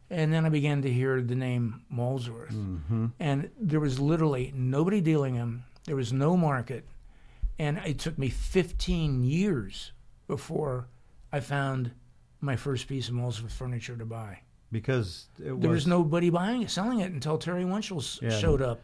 And 0.10 0.32
then 0.32 0.46
I 0.46 0.50
began 0.50 0.82
to 0.84 0.92
hear 0.92 1.22
the 1.22 1.36
name 1.36 1.82
Molesworth. 1.92 2.54
And 3.20 3.50
there 3.60 3.80
was 3.80 4.00
literally 4.00 4.54
nobody 4.56 5.02
dealing 5.02 5.36
them. 5.36 5.64
There 5.86 5.96
was 5.96 6.14
no 6.14 6.38
market. 6.38 6.86
And 7.58 7.80
it 7.80 8.00
took 8.00 8.18
me 8.18 8.30
15 8.30 9.24
years 9.24 9.92
before 10.28 10.88
I 11.32 11.40
found 11.40 11.92
my 12.42 12.56
first 12.56 12.88
piece 12.88 13.08
of 13.08 13.16
Molesworth 13.16 13.54
furniture 13.54 13.96
to 13.96 14.06
buy. 14.06 14.40
Because 14.72 15.28
it 15.40 15.60
There 15.62 15.70
was 15.72 15.88
nobody 15.88 16.30
buying 16.30 16.64
it, 16.64 16.70
selling 16.70 17.00
it 17.00 17.12
until 17.12 17.38
Terry 17.38 17.64
Winchell 17.66 18.04
Yeah. 18.22 18.30
showed 18.38 18.62
up 18.62 18.82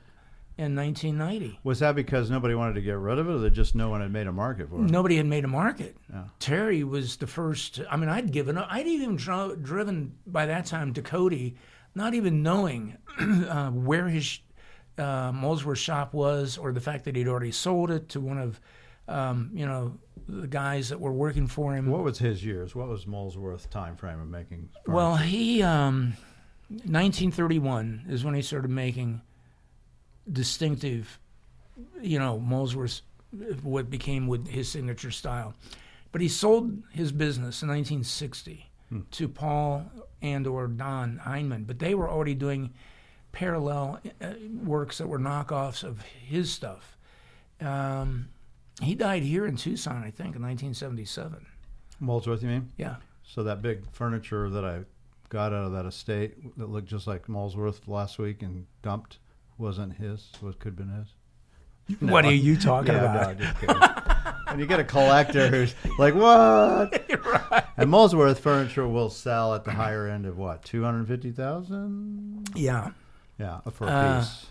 in 0.59 0.75
1990. 0.75 1.57
Was 1.63 1.79
that 1.79 1.95
because 1.95 2.29
nobody 2.29 2.53
wanted 2.53 2.73
to 2.73 2.81
get 2.81 2.97
rid 2.97 3.17
of 3.17 3.29
it, 3.29 3.31
or 3.31 3.37
that 3.37 3.51
just 3.51 3.75
no 3.75 3.89
one 3.89 4.01
had 4.01 4.11
made 4.11 4.27
a 4.27 4.31
market 4.31 4.69
for 4.69 4.75
it? 4.75 4.91
Nobody 4.91 5.15
had 5.15 5.25
made 5.25 5.45
a 5.45 5.47
market. 5.47 5.95
Yeah. 6.11 6.25
Terry 6.39 6.83
was 6.83 7.15
the 7.15 7.27
first. 7.27 7.79
I 7.89 7.95
mean, 7.95 8.09
I'd 8.09 8.33
given 8.33 8.57
up. 8.57 8.67
I'd 8.69 8.85
even 8.85 9.15
dro- 9.15 9.55
driven 9.55 10.17
by 10.27 10.47
that 10.47 10.65
time 10.65 10.93
to 10.95 11.01
Cody, 11.01 11.55
not 11.95 12.13
even 12.13 12.43
knowing 12.43 12.97
uh, 13.19 13.69
where 13.69 14.09
his 14.09 14.39
uh, 14.97 15.31
Molesworth 15.31 15.77
shop 15.77 16.13
was, 16.13 16.57
or 16.57 16.73
the 16.73 16.81
fact 16.81 17.05
that 17.05 17.15
he'd 17.15 17.29
already 17.29 17.53
sold 17.53 17.89
it 17.89 18.09
to 18.09 18.19
one 18.19 18.37
of, 18.37 18.59
um, 19.07 19.51
you 19.53 19.65
know, 19.65 19.97
the 20.27 20.47
guys 20.47 20.89
that 20.89 20.99
were 20.99 21.13
working 21.13 21.47
for 21.47 21.73
him. 21.73 21.87
What 21.87 22.03
was 22.03 22.19
his 22.19 22.43
years? 22.43 22.75
What 22.75 22.89
was 22.89 23.07
Molesworth's 23.07 23.65
time 23.67 23.95
frame 23.95 24.19
of 24.19 24.27
making? 24.27 24.67
furniture? 24.73 24.91
Well, 24.91 25.15
he 25.15 25.63
um, 25.63 26.17
1931 26.67 28.07
is 28.09 28.25
when 28.25 28.33
he 28.33 28.41
started 28.41 28.71
making 28.71 29.21
distinctive, 30.31 31.19
you 32.01 32.19
know, 32.19 32.39
Molesworth, 32.39 33.01
what 33.63 33.89
became 33.89 34.27
with 34.27 34.47
his 34.47 34.69
signature 34.69 35.11
style. 35.11 35.53
But 36.11 36.21
he 36.21 36.27
sold 36.27 36.81
his 36.91 37.11
business 37.11 37.61
in 37.61 37.69
1960 37.69 38.69
to 39.11 39.27
Paul 39.27 39.85
and 40.21 40.47
or 40.47 40.67
Don 40.67 41.21
Einman, 41.25 41.67
but 41.67 41.79
they 41.79 41.93
were 41.93 42.09
already 42.09 42.33
doing 42.33 42.71
parallel 43.31 43.99
uh, 44.21 44.33
works 44.63 44.97
that 44.97 45.07
were 45.07 45.19
knockoffs 45.19 45.83
of 45.83 46.01
his 46.01 46.51
stuff. 46.51 46.97
Um, 47.61 48.29
he 48.81 48.95
died 48.95 49.23
here 49.23 49.45
in 49.45 49.55
Tucson, 49.55 49.97
I 49.97 50.09
think, 50.09 50.35
in 50.35 50.41
1977. 50.41 51.45
Molesworth, 51.99 52.41
you 52.41 52.47
mean? 52.49 52.71
Yeah. 52.77 52.95
So 53.23 53.43
that 53.43 53.61
big 53.61 53.83
furniture 53.91 54.49
that 54.49 54.65
I 54.65 54.79
got 55.27 55.53
out 55.53 55.65
of 55.65 55.71
that 55.73 55.85
estate 55.85 56.57
that 56.57 56.69
looked 56.69 56.87
just 56.87 57.05
like 57.05 57.29
Molesworth 57.29 57.87
last 57.87 58.17
week 58.17 58.41
and 58.41 58.65
dumped 58.81 59.19
wasn't 59.59 59.93
his. 59.97 60.31
Was 60.41 60.55
could 60.55 60.69
have 60.69 60.75
been 60.77 60.89
his. 60.89 61.99
What 62.09 62.23
are 62.25 62.31
you 62.33 62.55
talking 62.57 62.93
Yeah, 62.93 63.29
about? 63.31 63.39
no, 63.39 64.43
and 64.47 64.59
you 64.59 64.65
get 64.67 64.79
a 64.79 64.83
collector 64.83 65.47
who's 65.49 65.73
like, 65.97 66.13
"What?" 66.15 67.05
And 67.77 67.89
Molesworth 67.89 68.39
furniture 68.39 68.87
will 68.87 69.09
sell 69.09 69.55
at 69.55 69.63
the 69.63 69.71
higher 69.71 70.07
end 70.07 70.25
of 70.25 70.37
what, 70.37 70.63
two 70.63 70.83
hundred 70.83 71.07
fifty 71.07 71.31
thousand? 71.31 72.49
Yeah. 72.55 72.91
Yeah, 73.39 73.59
for 73.71 73.87
a 73.87 73.91
Uh, 73.91 74.19
piece. 74.19 74.45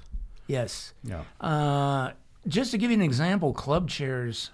Yes. 0.47 0.95
Yeah. 1.05 1.23
Uh, 1.41 2.13
just 2.47 2.71
to 2.71 2.79
give 2.79 2.91
you 2.91 2.97
an 2.97 3.03
example, 3.03 3.53
club 3.53 3.89
chairs, 3.91 4.51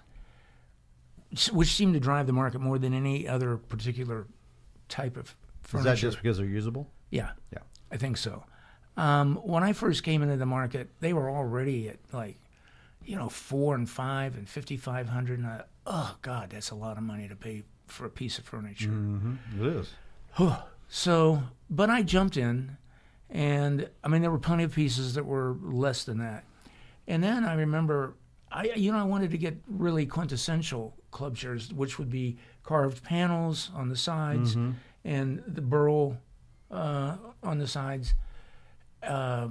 which 1.53 1.69
seem 1.73 1.93
to 1.93 2.01
drive 2.01 2.27
the 2.27 2.33
market 2.33 2.61
more 2.61 2.79
than 2.79 2.93
any 2.95 3.29
other 3.29 3.57
particular 3.57 4.27
type 4.89 5.17
of 5.17 5.35
furniture. 5.63 5.89
Is 5.93 6.01
that 6.01 6.07
just 6.07 6.17
because 6.21 6.37
they're 6.39 6.47
usable? 6.47 6.91
yeah, 7.11 7.31
Yeah. 7.53 7.61
I 7.93 7.97
think 7.97 8.17
so. 8.17 8.43
Um, 8.97 9.37
when 9.37 9.63
I 9.63 9.73
first 9.73 10.05
came 10.05 10.23
into 10.23 10.37
the 10.37 10.47
market, 10.47 10.89
they 11.01 11.13
were 11.13 11.29
already 11.29 11.89
at 11.89 11.97
like, 12.13 12.37
you 13.05 13.17
know, 13.17 13.29
four 13.29 13.75
and 13.75 13.91
five 13.91 14.37
and 14.37 14.49
fifty 14.49 14.77
five 14.77 15.09
hundred, 15.09 15.41
and 15.41 15.49
I, 15.49 15.63
oh 15.87 16.17
God, 16.23 16.51
that's 16.51 16.71
a 16.71 16.75
lot 16.75 16.97
of 16.97 17.03
money 17.03 17.29
to 17.29 17.37
pay 17.37 17.65
for 17.87 18.07
a 18.07 18.11
piece 18.11 18.39
of 18.39 18.45
furniture. 18.45 18.89
Mm-hmm. 18.91 19.65
It 19.65 19.77
is. 19.77 19.91
So, 20.89 21.43
but 21.69 21.91
I 21.91 22.03
jumped 22.03 22.37
in, 22.37 22.77
and 23.31 23.89
I 24.03 24.09
mean, 24.09 24.23
there 24.23 24.31
were 24.31 24.39
plenty 24.39 24.65
of 24.65 24.75
pieces 24.75 25.15
that 25.15 25.25
were 25.27 25.57
less 25.61 26.05
than 26.05 26.19
that. 26.19 26.45
And 27.07 27.23
then 27.23 27.45
I 27.45 27.55
remember, 27.55 28.15
I 28.51 28.73
you 28.77 28.93
know, 28.93 28.99
I 28.99 29.05
wanted 29.05 29.33
to 29.33 29.39
get 29.39 29.57
really 29.67 30.07
quintessential 30.07 30.95
club 31.11 31.37
chairs, 31.37 31.73
which 31.73 31.99
would 31.99 32.11
be 32.11 32.39
carved 32.63 33.03
panels 33.03 33.71
on 33.75 33.89
the 33.89 33.97
sides 33.97 34.55
and 35.05 35.43
the 35.47 35.61
burl 35.61 36.17
uh, 36.71 37.17
on 37.43 37.59
the 37.59 37.67
sides. 37.67 38.15
Uh, 39.07 39.49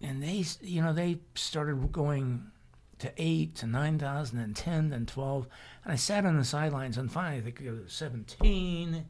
and 0.00 0.22
they, 0.22 0.44
you 0.62 0.82
know, 0.82 0.92
they 0.92 1.18
started 1.34 1.92
going 1.92 2.50
to 2.98 3.12
eight 3.16 3.54
to 3.56 3.66
nine 3.66 3.98
thousand 3.98 4.38
and 4.38 4.54
ten 4.54 4.92
and 4.92 5.08
twelve. 5.08 5.46
And 5.84 5.92
I 5.92 5.96
sat 5.96 6.24
on 6.24 6.36
the 6.36 6.44
sidelines 6.44 6.98
and 6.98 7.10
finally 7.10 7.38
I 7.38 7.40
think 7.40 7.60
it 7.60 7.70
was 7.70 7.92
seventeen. 7.92 9.06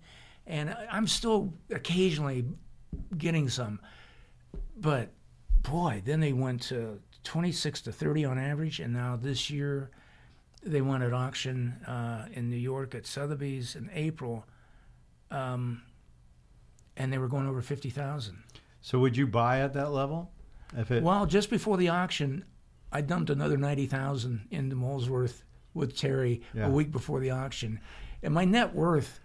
And 0.46 0.76
I'm 0.90 1.06
still 1.06 1.52
occasionally 1.70 2.44
getting 3.16 3.48
some. 3.48 3.80
But 4.76 5.10
boy, 5.62 6.02
then 6.04 6.20
they 6.20 6.32
went 6.32 6.62
to 6.62 7.00
26 7.24 7.82
to 7.82 7.92
30 7.92 8.24
on 8.24 8.38
average. 8.38 8.80
And 8.80 8.92
now 8.92 9.16
this 9.16 9.50
year 9.50 9.90
they 10.62 10.80
went 10.80 11.02
at 11.02 11.12
auction 11.12 11.76
uh, 11.86 12.26
in 12.32 12.50
New 12.50 12.56
York 12.56 12.94
at 12.94 13.06
Sotheby's 13.06 13.76
in 13.76 13.90
April. 13.92 14.44
Um, 15.30 15.82
and 16.96 17.12
they 17.12 17.18
were 17.18 17.28
going 17.28 17.46
over 17.46 17.62
50,000. 17.62 18.42
So 18.80 18.98
would 18.98 19.16
you 19.16 19.26
buy 19.26 19.60
at 19.60 19.74
that 19.74 19.90
level? 19.92 20.30
If 20.76 20.90
it 20.90 21.02
Well, 21.02 21.26
just 21.26 21.50
before 21.50 21.76
the 21.76 21.88
auction, 21.88 22.44
I 22.92 23.00
dumped 23.00 23.30
another 23.30 23.56
ninety 23.56 23.86
thousand 23.86 24.46
into 24.50 24.76
Molesworth 24.76 25.44
with 25.74 25.96
Terry 25.96 26.42
Yeah. 26.54 26.66
a 26.66 26.70
week 26.70 26.90
before 26.90 27.20
the 27.20 27.30
auction, 27.30 27.80
and 28.22 28.34
my 28.34 28.44
net 28.44 28.74
worth, 28.74 29.20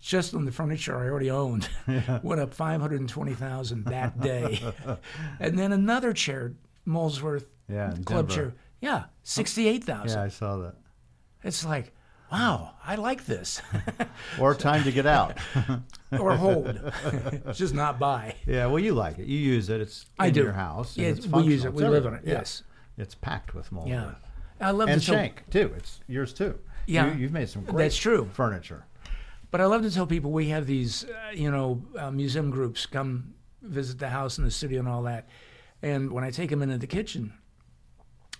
just 0.00 0.34
on 0.34 0.44
the 0.44 0.52
furniture 0.52 0.96
I 0.98 1.08
already 1.08 1.30
owned, 1.30 1.68
went 2.22 2.40
up 2.40 2.52
five 2.52 2.80
hundred 2.80 3.00
and 3.00 3.08
twenty 3.08 3.34
thousand 3.34 3.84
that 3.86 4.20
day, 4.20 4.60
and 5.40 5.58
then 5.58 5.72
another 5.72 6.12
chair, 6.12 6.54
Molesworth 6.84 7.46
yeah, 7.68 7.90
club 8.04 8.28
Denver. 8.28 8.34
chair, 8.50 8.54
yeah, 8.80 9.04
sixty-eight 9.22 9.84
thousand. 9.84 10.18
Yeah, 10.18 10.24
I 10.24 10.28
saw 10.28 10.56
that. 10.58 10.74
It's 11.42 11.64
like, 11.64 11.92
wow, 12.32 12.72
I 12.84 12.96
like 12.96 13.24
this, 13.26 13.62
Or 14.40 14.54
time 14.54 14.84
to 14.84 14.92
get 14.92 15.06
out. 15.06 15.38
or 16.18 16.36
hold, 16.36 16.78
just 17.52 17.74
not 17.74 17.98
buy. 17.98 18.34
yeah, 18.46 18.66
well, 18.66 18.78
you 18.78 18.94
like 18.94 19.18
it. 19.18 19.26
You 19.26 19.38
use 19.38 19.68
it. 19.70 19.80
It's 19.80 20.02
in 20.18 20.24
I 20.26 20.30
do. 20.30 20.42
your 20.42 20.52
house. 20.52 20.96
Yeah, 20.96 21.08
it's 21.08 21.26
we 21.26 21.42
use 21.44 21.64
it. 21.64 21.72
We 21.72 21.84
live 21.84 22.06
on 22.06 22.14
it. 22.14 22.22
Yeah. 22.24 22.34
Yes. 22.34 22.62
It's 22.98 23.14
packed 23.14 23.54
with 23.54 23.70
Molesworth. 23.72 23.88
Yeah. 24.60 24.66
I 24.66 24.70
love 24.70 24.88
And 24.88 25.00
to 25.00 25.06
tell, 25.06 25.16
Schenck 25.16 25.48
too. 25.50 25.72
It's 25.76 26.00
yours 26.08 26.32
too. 26.32 26.58
Yeah. 26.86 27.12
you, 27.12 27.20
you've 27.20 27.32
made 27.32 27.48
some 27.48 27.62
great 27.62 27.76
That's 27.84 27.96
true. 27.96 28.28
furniture. 28.32 28.86
But 29.50 29.60
I 29.60 29.66
love 29.66 29.82
to 29.82 29.90
tell 29.90 30.06
people 30.06 30.30
we 30.32 30.48
have 30.48 30.66
these, 30.66 31.04
uh, 31.04 31.32
you 31.34 31.50
know, 31.50 31.82
uh, 31.98 32.10
museum 32.10 32.50
groups 32.50 32.86
come 32.86 33.34
visit 33.62 33.98
the 33.98 34.08
house 34.08 34.38
and 34.38 34.46
the 34.46 34.50
studio 34.50 34.80
and 34.80 34.88
all 34.88 35.02
that. 35.02 35.28
And 35.82 36.10
when 36.12 36.24
I 36.24 36.30
take 36.30 36.50
them 36.50 36.62
into 36.62 36.78
the 36.78 36.86
kitchen, 36.86 37.32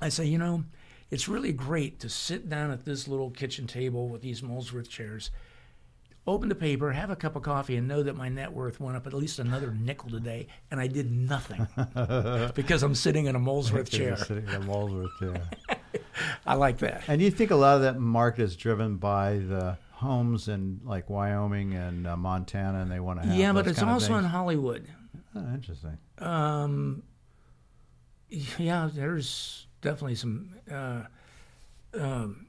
I 0.00 0.08
say, 0.08 0.24
you 0.24 0.38
know, 0.38 0.64
it's 1.10 1.28
really 1.28 1.52
great 1.52 2.00
to 2.00 2.08
sit 2.08 2.48
down 2.48 2.70
at 2.70 2.84
this 2.84 3.06
little 3.06 3.30
kitchen 3.30 3.66
table 3.66 4.08
with 4.08 4.22
these 4.22 4.42
Molesworth 4.42 4.88
chairs, 4.88 5.30
open 6.26 6.48
the 6.48 6.54
paper, 6.54 6.92
have 6.92 7.10
a 7.10 7.16
cup 7.16 7.36
of 7.36 7.42
coffee, 7.42 7.76
and 7.76 7.86
know 7.86 8.02
that 8.02 8.16
my 8.16 8.28
net 8.28 8.52
worth 8.52 8.80
went 8.80 8.96
up 8.96 9.06
at 9.06 9.12
least 9.12 9.38
another 9.38 9.70
nickel 9.70 10.10
today, 10.10 10.48
and 10.70 10.80
I 10.80 10.88
did 10.88 11.10
nothing 11.10 11.66
because 12.54 12.82
I'm 12.82 12.94
sitting 12.94 13.26
in 13.26 13.36
a 13.36 13.38
Molesworth 13.38 13.90
chair. 13.90 14.16
Sitting 14.16 14.48
in 14.48 14.54
a 14.54 14.60
Molesworth 14.60 15.18
chair. 15.20 15.42
I 16.46 16.54
like 16.54 16.78
that. 16.78 17.02
And 17.08 17.20
you 17.20 17.30
think 17.30 17.50
a 17.50 17.56
lot 17.56 17.76
of 17.76 17.82
that 17.82 17.98
market 17.98 18.42
is 18.42 18.56
driven 18.56 18.96
by 18.96 19.38
the 19.38 19.78
homes 19.92 20.48
in 20.48 20.80
like 20.84 21.08
Wyoming 21.08 21.74
and 21.74 22.06
uh, 22.06 22.16
Montana, 22.16 22.80
and 22.80 22.90
they 22.90 23.00
want 23.00 23.22
to 23.22 23.28
have 23.28 23.36
Yeah, 23.36 23.52
but 23.52 23.66
it's 23.66 23.82
also 23.82 24.16
in? 24.16 24.24
Hollywood. 24.24 24.86
Oh, 25.34 25.54
interesting. 25.54 25.98
Um, 26.18 27.02
yeah, 28.28 28.88
there's 28.92 29.65
definitely 29.80 30.14
some. 30.14 30.54
Uh, 30.70 31.02
um, 31.94 32.46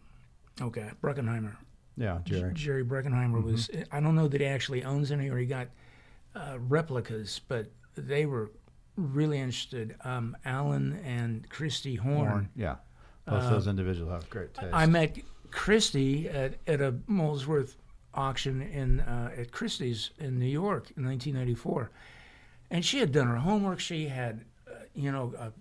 okay, 0.62 0.92
Bruckenheimer. 1.02 1.56
Yeah, 1.96 2.20
Jerry. 2.24 2.54
Jerry 2.54 2.86
Bruckenheimer 2.86 3.42
was. 3.44 3.70
I 3.92 4.00
don't 4.00 4.16
know 4.16 4.28
that 4.28 4.42
he 4.42 4.48
actually 4.48 4.84
owns 4.84 5.12
any 5.12 5.30
or 5.30 5.38
he 5.38 5.46
got 5.46 5.70
uh, 6.36 6.58
replicas, 6.60 7.42
but 7.48 7.72
they 7.96 8.26
were 8.26 8.52
really 8.96 9.40
interested. 9.40 9.96
Um, 10.04 10.36
Alan 10.46 11.00
and 11.04 11.50
Christy 11.50 11.96
Horn. 11.96 12.28
Horn. 12.28 12.50
Yeah, 12.56 12.76
Both 13.26 13.50
those 13.50 13.68
individuals 13.68 14.12
have 14.12 14.30
great 14.30 14.54
taste. 14.54 14.74
I 14.74 14.86
met 14.86 15.18
Christy 15.52 16.28
at, 16.30 16.56
at 16.68 16.82
a 16.82 16.96
Molesworth 17.08 17.78
auction 18.14 18.62
in 18.62 19.00
uh, 19.02 19.32
at 19.38 19.52
Christie's 19.52 20.12
in 20.20 20.40
New 20.40 20.46
York 20.46 20.92
in 20.98 21.06
1994, 21.06 21.92
and 22.72 22.84
she 22.84 23.00
had 23.00 23.12
done 23.12 23.28
her 23.28 23.38
homework. 23.38 23.80
She 23.80 24.08
had, 24.08 24.46
uh, 24.68 24.72
you 24.94 25.12
know, 25.12 25.34
a, 25.38 25.52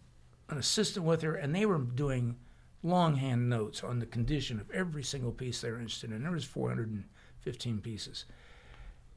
an 0.48 0.58
assistant 0.58 1.04
with 1.04 1.22
her, 1.22 1.34
and 1.34 1.54
they 1.54 1.66
were 1.66 1.78
doing 1.78 2.36
longhand 2.82 3.48
notes 3.48 3.82
on 3.82 3.98
the 3.98 4.06
condition 4.06 4.60
of 4.60 4.70
every 4.70 5.02
single 5.02 5.32
piece 5.32 5.60
they 5.60 5.70
were 5.70 5.78
interested 5.78 6.12
in. 6.12 6.22
There 6.22 6.32
was 6.32 6.44
415 6.44 7.80
pieces, 7.80 8.24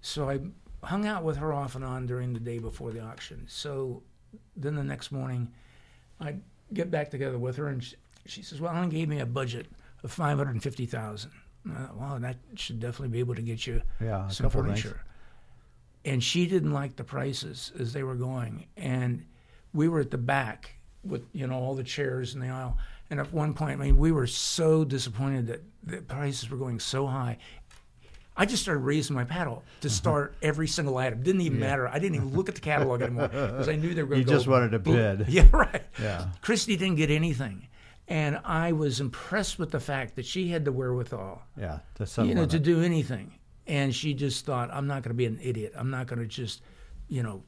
so 0.01 0.29
I 0.29 0.39
hung 0.83 1.05
out 1.05 1.23
with 1.23 1.37
her 1.37 1.53
off 1.53 1.75
and 1.75 1.83
on 1.83 2.05
during 2.05 2.33
the 2.33 2.39
day 2.39 2.57
before 2.59 2.91
the 2.91 3.01
auction. 3.01 3.45
So 3.47 4.01
then 4.55 4.75
the 4.75 4.83
next 4.83 5.11
morning, 5.11 5.51
I 6.19 6.35
get 6.73 6.89
back 6.89 7.09
together 7.11 7.37
with 7.37 7.57
her, 7.57 7.67
and 7.67 7.83
she, 7.83 7.95
she 8.25 8.41
says, 8.41 8.59
"Well, 8.61 8.73
Alan 8.73 8.89
gave 8.89 9.07
me 9.09 9.19
a 9.19 9.25
budget 9.25 9.67
of 10.03 10.11
five 10.11 10.37
hundred 10.37 10.51
and 10.51 10.63
fifty 10.63 10.85
thousand. 10.85 11.31
Well, 11.65 12.17
that 12.21 12.37
should 12.55 12.79
definitely 12.79 13.09
be 13.09 13.19
able 13.19 13.35
to 13.35 13.41
get 13.41 13.67
you 13.67 13.81
Yeah, 13.99 14.27
some 14.29 14.49
furniture." 14.49 15.01
And 16.05 16.23
she 16.23 16.47
didn't 16.47 16.71
like 16.71 16.95
the 16.95 17.03
prices 17.03 17.73
as 17.77 17.91
they 17.91 18.03
were 18.03 18.15
going, 18.15 18.67
and 18.77 19.25
we 19.73 19.89
were 19.89 19.99
at 19.99 20.11
the 20.11 20.17
back 20.17 20.78
with 21.03 21.23
you 21.33 21.47
know 21.47 21.55
all 21.55 21.75
the 21.75 21.83
chairs 21.83 22.33
in 22.33 22.41
the 22.41 22.49
aisle. 22.49 22.77
And 23.09 23.19
at 23.19 23.33
one 23.33 23.53
point, 23.55 23.81
I 23.81 23.85
mean, 23.85 23.97
we 23.97 24.11
were 24.11 24.27
so 24.27 24.83
disappointed 24.83 25.47
that 25.47 25.63
the 25.83 25.97
prices 25.97 26.49
were 26.49 26.57
going 26.57 26.79
so 26.79 27.07
high. 27.07 27.37
I 28.37 28.45
just 28.45 28.63
started 28.63 28.81
raising 28.81 29.15
my 29.15 29.25
paddle 29.25 29.63
to 29.81 29.87
mm-hmm. 29.87 29.93
start 29.93 30.35
every 30.41 30.67
single 30.67 30.95
item. 30.97 31.21
Didn't 31.23 31.41
even 31.41 31.59
matter. 31.59 31.89
I 31.89 31.99
didn't 31.99 32.15
even 32.15 32.33
look 32.33 32.47
at 32.47 32.55
the 32.55 32.61
catalog 32.61 33.01
anymore 33.01 33.27
because 33.27 33.67
I 33.67 33.75
knew 33.75 33.93
they 33.93 34.01
were 34.01 34.09
going 34.09 34.19
You 34.19 34.25
to 34.25 34.31
go. 34.31 34.37
just 34.37 34.47
wanted 34.47 34.71
to 34.71 34.79
boom. 34.79 34.95
bid. 34.95 35.27
Yeah, 35.29 35.47
right. 35.51 35.83
Yeah. 36.01 36.27
Christy 36.41 36.77
didn't 36.77 36.95
get 36.95 37.09
anything, 37.09 37.67
and 38.07 38.39
I 38.45 38.71
was 38.71 39.01
impressed 39.01 39.59
with 39.59 39.71
the 39.71 39.79
fact 39.79 40.15
that 40.15 40.25
she 40.25 40.47
had 40.49 40.63
the 40.63 40.71
wherewithal, 40.71 41.41
yeah, 41.57 41.79
to 41.95 42.25
you 42.25 42.33
know, 42.33 42.45
to 42.45 42.57
it. 42.57 42.63
do 42.63 42.81
anything. 42.81 43.33
And 43.67 43.93
she 43.93 44.13
just 44.13 44.45
thought, 44.45 44.69
I'm 44.71 44.87
not 44.87 45.03
going 45.03 45.11
to 45.11 45.15
be 45.15 45.25
an 45.25 45.39
idiot. 45.43 45.73
I'm 45.75 45.91
not 45.91 46.07
going 46.07 46.19
to 46.19 46.25
just, 46.25 46.63
you 47.07 47.21
know, 47.21 47.43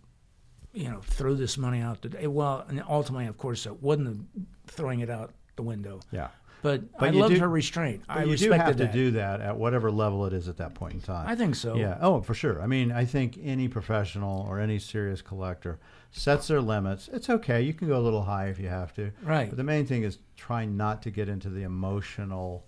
you 0.74 0.90
know, 0.90 1.00
throw 1.02 1.34
this 1.36 1.58
money 1.58 1.82
out 1.82 2.02
the 2.02 2.10
day. 2.10 2.28
Well, 2.28 2.66
and 2.70 2.82
ultimately, 2.88 3.28
of 3.28 3.38
course, 3.38 3.66
it 3.66 3.82
wasn't 3.82 4.28
throwing 4.68 5.02
it 5.02 5.10
out 5.10 5.34
the 5.56 5.64
window. 5.64 6.00
Yeah. 6.12 6.30
But, 6.64 6.92
But 7.00 7.10
I 7.10 7.12
loved 7.12 7.34
do- 7.34 7.40
her 7.40 7.50
restraint. 7.50 8.04
I 8.08 8.20
you 8.20 8.26
do 8.38 8.50
respected 8.52 8.58
have 8.68 8.78
to 8.78 8.84
that. 8.84 8.94
do 8.94 9.12
that 9.12 9.42
at 9.42 9.58
whatever 9.58 9.90
level 9.90 10.28
it 10.28 10.34
is 10.34 10.48
at 10.48 10.58
that 10.58 10.76
point 10.76 10.94
in 10.94 11.02
time. 11.02 11.28
I 11.28 11.36
think 11.36 11.56
so. 11.56 11.76
Yeah. 11.76 11.98
Oh, 12.00 12.22
for 12.22 12.36
sure. 12.36 12.62
I 12.62 12.68
mean, 12.68 12.92
I 12.92 13.04
think 13.04 13.40
any 13.42 13.68
professional 13.68 14.46
or 14.48 14.60
any 14.60 14.78
serious 14.78 15.24
collector 15.24 15.80
sets 16.12 16.48
their 16.50 16.62
limits. 16.62 17.10
It's 17.12 17.30
okay. 17.32 17.62
You 17.64 17.74
can 17.74 17.88
go 17.88 17.98
a 17.98 18.04
little 18.04 18.22
high 18.22 18.48
if 18.50 18.60
you 18.60 18.68
have 18.70 18.94
to. 18.94 19.12
Right. 19.24 19.50
But 19.50 19.58
the 19.58 19.64
main 19.64 19.88
thing 19.88 20.04
is 20.04 20.20
trying 20.38 20.78
not 20.78 21.02
to 21.02 21.10
get 21.10 21.28
into 21.30 21.50
the 21.50 21.64
emotional, 21.64 22.68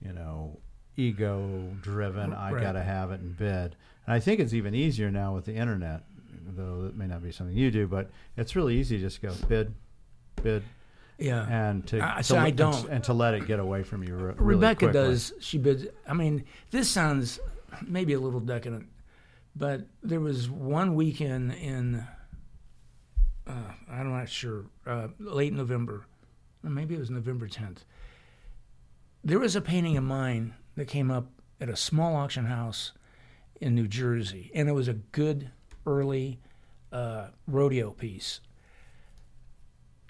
you 0.00 0.14
know, 0.14 0.58
ego-driven. 0.96 2.32
I 2.32 2.58
got 2.58 2.72
to 2.72 2.82
have 2.82 3.10
it 3.10 3.20
in 3.20 3.32
bid. 3.32 3.76
And 4.06 4.14
I 4.14 4.20
think 4.20 4.40
it's 4.40 4.54
even 4.54 4.74
easier 4.74 5.10
now 5.10 5.34
with 5.34 5.44
the 5.44 5.54
internet, 5.54 6.04
though 6.54 6.86
it 6.88 6.96
may 6.96 7.06
not 7.06 7.22
be 7.22 7.32
something 7.32 7.56
you 7.56 7.70
do. 7.70 7.86
But 7.86 8.10
it's 8.36 8.54
really 8.56 8.76
easy 8.76 8.96
to 8.98 9.02
just 9.02 9.20
go 9.22 9.32
bid, 9.48 9.74
bid, 10.42 10.62
Yeah. 11.18 11.46
and 11.48 11.86
to, 11.88 12.00
I- 12.00 12.16
to 12.18 12.22
so 12.22 12.36
I 12.36 12.38
let- 12.38 12.48
and- 12.48 12.56
don't. 12.56 12.88
and 12.90 13.04
to 13.04 13.12
let 13.12 13.34
it 13.34 13.46
get 13.46 13.58
away 13.58 13.82
from 13.82 14.02
you. 14.04 14.14
re- 14.14 14.34
Rebecca 14.36 14.86
quickly. 14.86 14.92
does. 14.92 15.32
She 15.40 15.58
bids. 15.58 15.86
I 16.06 16.14
mean, 16.14 16.44
this 16.70 16.88
sounds 16.88 17.40
maybe 17.86 18.12
a 18.12 18.20
little 18.20 18.40
decadent, 18.40 18.86
but 19.54 19.86
there 20.02 20.20
was 20.20 20.48
one 20.48 20.94
weekend 20.94 21.52
in, 21.52 22.06
uh, 23.46 23.52
I'm 23.90 24.10
not 24.10 24.28
sure, 24.28 24.64
uh, 24.86 25.08
late 25.18 25.52
November, 25.52 26.04
maybe 26.62 26.94
it 26.94 26.98
was 26.98 27.10
November 27.10 27.48
10th. 27.48 27.84
There 29.24 29.38
was 29.38 29.56
a 29.56 29.60
painting 29.60 29.96
of 29.96 30.04
mine 30.04 30.54
that 30.76 30.86
came 30.88 31.10
up 31.10 31.26
at 31.60 31.68
a 31.68 31.76
small 31.76 32.16
auction 32.16 32.46
house 32.46 32.92
in 33.60 33.74
New 33.74 33.88
Jersey, 33.88 34.50
and 34.54 34.68
it 34.68 34.72
was 34.72 34.88
a 34.88 34.94
good 34.94 35.50
early 35.86 36.38
uh, 36.92 37.28
rodeo 37.46 37.90
piece 37.90 38.40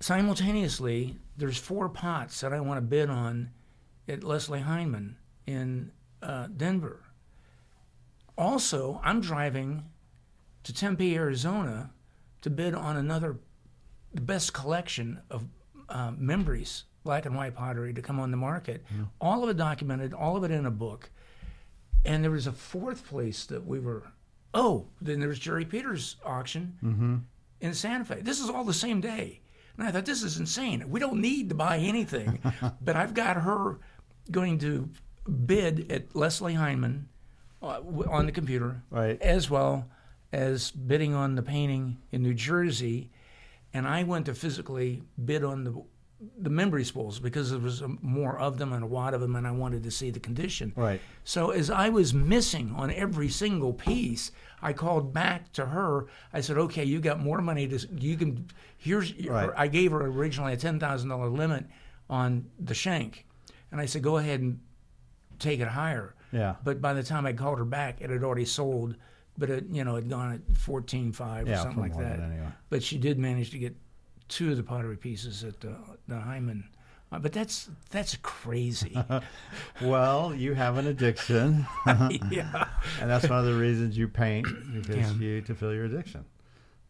simultaneously, 0.01 1.16
there's 1.37 1.59
four 1.59 1.89
pots 1.89 2.41
that 2.41 2.53
I 2.53 2.61
want 2.61 2.79
to 2.79 2.83
bid 2.83 3.11
on 3.11 3.51
at 4.09 4.22
Leslie 4.22 4.61
Hindman 4.61 5.16
in 5.47 5.91
uh, 6.22 6.49
Denver. 6.57 7.03
Also, 8.39 9.01
I'm 9.03 9.20
driving 9.20 9.85
to 10.64 10.72
Tempe, 10.72 11.16
Arizona, 11.16 11.91
to 12.43 12.51
bid 12.51 12.74
on 12.74 12.97
another, 12.97 13.39
the 14.12 14.20
best 14.20 14.53
collection 14.53 15.20
of 15.31 15.45
uh, 15.89 16.12
Mimbres, 16.16 16.85
black 17.05 17.24
and 17.24 17.35
white 17.35 17.55
pottery, 17.55 17.95
to 17.95 18.03
come 18.03 18.20
on 18.20 18.31
the 18.31 18.37
market. 18.37 18.85
All 19.20 19.43
of 19.43 19.49
it 19.49 19.57
documented, 19.57 20.12
all 20.12 20.37
of 20.37 20.45
it 20.45 20.51
in 20.51 20.66
a 20.66 20.70
book. 20.70 21.11
And 22.05 22.22
there 22.22 22.31
was 22.31 22.47
a 22.47 22.53
fourth 22.53 23.07
place 23.07 23.47
that 23.47 23.66
we 23.66 23.81
were. 23.81 24.05
Oh, 24.55 24.87
then 25.01 25.21
there 25.21 25.29
was 25.29 25.39
Jerry 25.39 25.65
Peters' 25.65 26.17
auction 26.25 27.25
in 27.61 27.75
Santa 27.75 28.05
Fe. 28.05 28.21
This 28.23 28.41
is 28.41 28.49
all 28.51 28.65
the 28.65 28.73
same 28.75 29.01
day. 29.01 29.41
And 29.79 29.87
I 29.87 29.91
thought, 29.91 30.07
this 30.07 30.23
is 30.23 30.39
insane. 30.39 30.89
We 30.91 31.01
don't 31.01 31.21
need 31.21 31.51
to 31.51 31.55
buy 31.55 31.77
anything. 31.79 32.39
but 32.81 32.97
I've 32.97 33.13
got 33.13 33.37
her 33.37 33.79
going 34.31 34.59
to 34.61 34.89
bid 35.45 35.93
at 35.93 36.17
Leslie 36.17 36.55
Hindman 36.55 37.09
uh, 37.63 37.81
on 38.09 38.25
the 38.27 38.33
computer, 38.33 38.83
Right. 38.91 39.21
as 39.21 39.51
well 39.51 39.87
as 40.33 40.71
bidding 40.71 41.15
on 41.15 41.35
the 41.35 41.43
painting 41.43 41.99
in 42.11 42.23
New 42.23 42.33
Jersey. 42.35 43.11
And 43.75 43.87
I 43.87 44.05
went 44.05 44.27
to 44.27 44.35
physically 44.35 45.03
bid 45.23 45.45
on 45.45 45.65
the 45.65 45.83
the 46.39 46.49
Mimbres 46.51 46.91
bowls 46.91 47.19
because 47.19 47.51
there 47.51 47.59
was 47.61 47.83
um, 47.83 47.99
more 48.01 48.39
of 48.39 48.57
them 48.59 48.73
and 48.73 48.83
a 48.83 48.87
lot 48.87 49.12
of 49.12 49.21
them, 49.21 49.37
and 49.37 49.47
I 49.47 49.51
wanted 49.51 49.83
to 49.83 49.91
see 49.91 50.11
the 50.11 50.21
condition. 50.21 50.73
Right. 50.75 51.01
So 51.25 51.51
as 51.51 51.71
I 51.71 51.91
was 51.91 52.14
missing 52.14 52.73
on 52.75 52.91
every 52.91 53.29
single 53.29 53.75
piece, 53.75 54.33
I 54.62 54.73
called 54.73 55.12
back 55.12 55.53
to 55.53 55.67
her. 55.67 56.07
I 56.33 56.41
said, 56.41 56.57
"Okay, 56.57 56.85
you 56.85 57.01
got 57.01 57.21
more 57.21 57.43
money 57.43 57.69
to 57.69 57.79
you 57.99 58.17
can 58.17 58.47
here's 58.79 59.12
Right. 59.27 59.51
I 59.57 59.69
gave 59.69 59.93
her 59.93 60.01
originally 60.07 60.55
a 60.55 60.57
ten 60.57 60.81
thousand 60.81 61.11
dollar 61.11 61.29
limit 61.29 61.67
on 62.09 62.47
the 62.59 62.75
Schenck, 62.75 63.27
and 63.71 63.79
I 63.81 63.85
said, 63.87 64.03
"Go 64.03 64.17
ahead 64.17 64.41
and 64.41 64.61
take 65.39 65.61
it 65.61 65.69
higher." 65.69 66.14
Yeah. 66.33 66.57
But 66.64 66.81
by 66.81 66.95
the 66.95 67.03
time 67.03 67.27
I 67.27 67.35
called 67.35 67.59
her 67.59 67.64
back, 67.67 68.01
it 68.01 68.09
had 68.11 68.25
already 68.25 68.47
sold, 68.47 68.97
but 69.37 69.51
it 69.51 69.67
you 69.71 69.85
know 69.85 69.97
had 69.97 70.09
gone 70.09 70.33
at 70.33 70.57
fourteen 70.57 71.12
five 71.12 71.47
or 71.47 71.51
Yeah, 71.51 71.62
something 71.62 71.83
like 71.83 71.97
that. 71.99 72.21
anyway. 72.21 72.49
But 72.71 72.83
she 72.83 72.97
did 72.97 73.19
manage 73.19 73.51
to 73.51 73.59
get 73.59 73.77
two 74.29 74.51
of 74.51 74.57
the 74.57 74.62
pottery 74.62 74.97
pieces 74.97 75.45
at 75.45 75.61
the, 75.61 75.74
the 76.09 76.18
Hyman. 76.18 76.68
Uh, 77.12 77.18
but 77.20 77.33
that's 77.33 77.68
that's 77.91 78.16
crazy. 78.22 78.97
Well, 79.83 80.35
you 80.35 80.55
have 80.55 80.77
an 80.79 80.87
addiction, 80.87 81.66
yeah. 82.31 82.68
and 83.01 83.11
that's 83.11 83.29
one 83.29 83.39
of 83.39 83.45
the 83.45 83.55
reasons 83.55 83.97
you 83.97 84.09
paint 84.09 84.47
because 84.74 84.97
Yeah. 84.97 85.12
you 85.18 85.41
to 85.43 85.55
fill 85.55 85.72
your 85.74 85.85
addiction. 85.85 86.24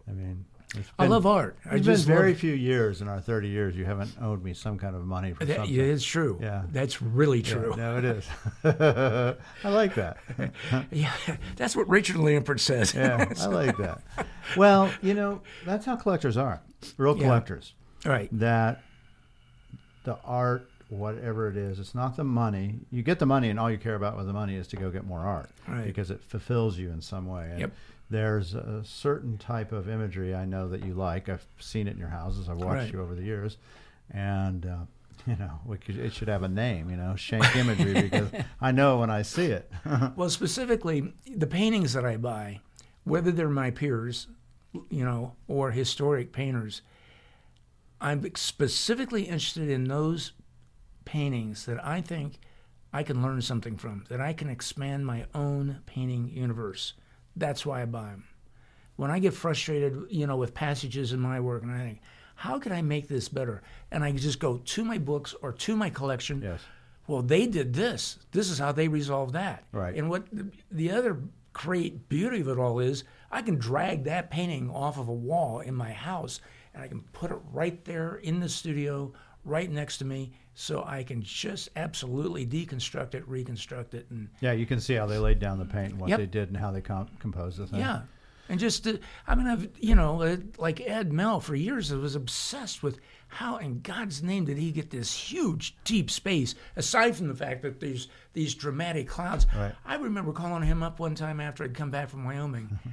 I 0.09 0.13
mean, 0.13 0.45
it's 0.75 0.89
I 0.99 1.05
been- 1.05 1.11
love 1.11 1.27
art. 1.27 1.59
I 1.71 1.77
It's 1.77 1.87
been 1.87 1.97
very 1.99 2.33
few 2.35 2.55
years 2.55 3.03
in 3.03 3.09
our 3.09 3.21
30 3.21 3.49
years 3.49 3.77
you 3.77 3.85
haven't 3.85 4.11
owed 4.23 4.43
me 4.43 4.55
some 4.55 4.79
kind 4.79 4.95
of 4.97 5.05
money 5.05 5.33
for 5.35 5.45
that, 5.45 5.57
something. 5.57 5.75
yeah, 5.75 5.83
it's 5.83 6.05
true. 6.05 6.39
Yeah. 6.41 6.63
That's 6.73 7.03
really 7.03 7.41
Yeah, 7.41 7.53
true. 7.55 7.75
no, 7.77 7.99
it 7.99 8.05
is. 8.05 8.27
I 8.65 9.69
like 9.69 9.95
that. 9.97 10.17
Yeah, 10.93 11.13
that's 11.57 11.75
what 11.77 11.89
Richard 11.89 12.17
Lampert 12.17 12.61
says. 12.61 12.95
Yeah, 12.95 13.33
I 13.41 13.47
like 13.47 13.77
that. 13.79 14.01
Well, 14.57 14.91
you 15.03 15.15
know, 15.15 15.43
that's 15.65 15.85
how 15.85 15.97
collectors 15.97 16.37
are. 16.37 16.63
Real 16.97 17.17
Yeah. 17.17 17.23
collectors. 17.25 17.75
right? 18.05 18.29
That 18.39 18.83
the 20.05 20.17
art, 20.25 20.69
whatever 20.89 21.49
it 21.49 21.57
is, 21.57 21.79
it's 21.81 21.95
not 21.95 22.17
the 22.17 22.23
money. 22.25 22.79
You 22.93 23.03
get 23.03 23.19
the 23.19 23.27
money, 23.27 23.51
and 23.51 23.59
all 23.59 23.71
you 23.71 23.79
care 23.79 23.97
about 23.97 24.17
with 24.17 24.27
the 24.27 24.33
money 24.33 24.55
is 24.55 24.69
to 24.69 24.77
go 24.77 24.91
get 24.91 25.05
more 25.05 25.21
art 25.21 25.51
Right. 25.67 25.85
because 25.87 26.11
it 26.13 26.23
fulfills 26.23 26.79
you 26.79 26.91
in 26.91 27.01
some 27.01 27.27
way. 27.27 27.51
And 27.51 27.61
Yep. 27.61 27.73
There's 28.09 28.55
a 28.55 28.85
certain 28.85 29.37
type 29.37 29.73
of 29.73 29.89
imagery 29.89 30.33
I 30.33 30.45
know 30.45 30.69
that 30.69 30.85
you 30.85 30.95
like. 30.95 31.29
I've 31.29 31.45
seen 31.59 31.89
it 31.89 31.95
in 31.95 31.99
your 31.99 32.11
houses. 32.11 32.49
I've 32.49 32.59
watched 32.59 32.85
Right. 32.85 32.93
you 32.93 33.03
over 33.03 33.17
the 33.17 33.25
years, 33.25 33.57
and 34.13 34.65
uh, 34.65 34.77
you 35.27 35.35
know, 35.35 35.59
we 35.67 35.77
could, 35.79 35.99
it 35.99 36.13
should 36.13 36.29
have 36.29 36.45
a 36.45 36.49
name. 36.49 36.89
You 36.89 36.97
know, 36.97 37.17
Schenck 37.17 37.57
imagery 37.57 38.03
because 38.09 38.31
I 38.61 38.71
know 38.71 38.99
when 39.01 39.11
I 39.11 39.23
see 39.23 39.47
it. 39.47 39.69
Well, 40.15 40.31
specifically, 40.31 41.13
the 41.35 41.49
paintings 41.49 41.95
that 41.95 42.05
I 42.05 42.17
buy, 42.17 42.61
whether 43.03 43.33
they're 43.33 43.49
my 43.49 43.73
peers, 43.73 44.29
you 44.73 45.05
know, 45.05 45.35
or 45.49 45.71
historic 45.71 46.33
painters, 46.33 46.83
I'm 48.01 48.35
specifically 48.35 49.23
interested 49.23 49.71
in 49.71 49.85
those 49.85 50.33
paintings 51.05 51.65
that 51.67 51.85
I 51.85 52.01
think 52.01 52.39
I 52.93 53.03
can 53.03 53.23
learn 53.23 53.43
something 53.43 53.77
from, 53.77 54.05
that 54.09 54.21
I 54.21 54.33
can 54.33 54.49
expand 54.49 55.07
my 55.07 55.27
own 55.35 55.81
painting 55.87 56.29
universe. 56.29 56.95
That's 57.35 57.65
why 57.65 57.83
I 57.83 57.85
buy 57.87 58.07
them. 58.07 58.25
When 58.97 59.11
I 59.11 59.19
get 59.19 59.35
frustrated, 59.35 60.07
you 60.11 60.27
know, 60.27 60.37
with 60.37 60.55
passages 60.55 61.13
in 61.13 61.21
my 61.21 61.41
work, 61.41 61.63
and 61.63 61.73
I 61.73 61.79
think, 61.79 62.01
how 62.35 62.59
can 62.59 62.73
I 62.73 62.83
make 62.83 63.09
this 63.09 63.29
better? 63.29 63.63
And 63.91 64.05
I 64.05 64.13
just 64.13 64.41
go 64.41 64.59
to 64.59 64.85
my 64.85 64.99
books 64.99 65.35
or 65.43 65.53
to 65.53 65.77
my 65.77 65.91
collection 65.91 66.43
yes. 66.43 66.61
well, 67.07 67.23
they 67.23 67.47
did 67.47 67.73
this. 67.75 68.19
This 68.33 68.51
is 68.51 68.59
how 68.59 68.73
they 68.73 68.89
resolved 68.89 69.35
that. 69.35 69.65
Right. 69.73 69.95
And 69.95 70.11
what 70.11 70.27
the, 70.33 70.51
the 70.71 70.91
other 70.91 71.19
great 71.53 72.09
beauty 72.09 72.41
of 72.41 72.49
it 72.49 72.59
all 72.59 72.79
is, 72.79 73.05
I 73.37 73.43
can 73.43 73.57
drag 73.57 74.05
that 74.05 74.31
painting 74.31 74.71
off 74.71 74.99
of 74.99 75.09
a 75.09 75.13
wall 75.13 75.61
in 75.61 75.75
my 75.75 75.93
house, 75.93 76.41
and 76.73 76.83
I 76.83 76.89
can 76.89 77.03
put 77.13 77.31
it 77.31 77.39
right 77.53 77.85
there 77.85 78.15
in 78.17 78.41
the 78.41 78.49
studio, 78.49 79.13
right 79.45 79.71
next 79.71 79.99
to 79.99 80.05
me. 80.07 80.33
so 80.59 80.83
I 80.87 81.03
can 81.03 81.21
just 81.21 81.69
absolutely 81.77 82.47
deconstruct 82.47 83.15
it, 83.15 83.29
reconstruct 83.29 83.93
it, 83.93 84.07
and 84.09 84.31
Yeah, 84.41 84.53
you 84.53 84.65
can 84.65 84.81
see 84.81 84.95
how 84.95 85.05
they 85.05 85.19
laid 85.19 85.39
down 85.39 85.59
the 85.59 85.67
paint 85.67 85.91
and 85.93 86.01
what 86.01 86.09
Yep. 86.09 86.19
they 86.19 86.25
did 86.25 86.49
and 86.49 86.57
how 86.57 86.71
they 86.71 86.81
com- 86.81 87.09
composed 87.19 87.59
the 87.59 87.67
thing. 87.67 87.81
yeah. 87.81 88.05
And 88.49 88.59
just, 88.59 88.85
to, 88.85 88.99
I 89.27 89.35
mean, 89.35 89.47
I've, 89.49 89.69
you 89.81 89.95
know, 89.95 90.23
uh, 90.23 90.37
like 90.57 90.81
Ed 90.81 91.13
Mell 91.13 91.41
for 91.41 91.55
years, 91.55 91.93
I 91.93 91.97
was 91.97 92.15
obsessed 92.15 92.83
with 92.83 93.01
how 93.29 93.59
in 93.59 93.81
God's 93.83 94.23
name 94.23 94.47
did 94.47 94.57
he 94.57 94.71
get 94.73 94.89
this 94.89 95.13
huge, 95.13 95.77
deep 95.85 96.11
space, 96.11 96.55
aside 96.77 97.15
from 97.17 97.29
the 97.29 97.35
fact 97.35 97.61
that 97.61 97.81
there's 97.81 98.09
these 98.33 98.55
dramatic 98.55 99.09
clouds. 99.09 99.47
Right. 99.55 99.75
I 99.85 99.97
remember 99.97 100.33
calling 100.33 100.63
him 100.63 100.83
up 100.83 100.99
one 101.01 101.15
time 101.17 101.39
after 101.39 101.65
I'd 101.65 101.75
come 101.75 101.91
back 101.91 102.09
from 102.09 102.25
Wyoming. 102.25 102.79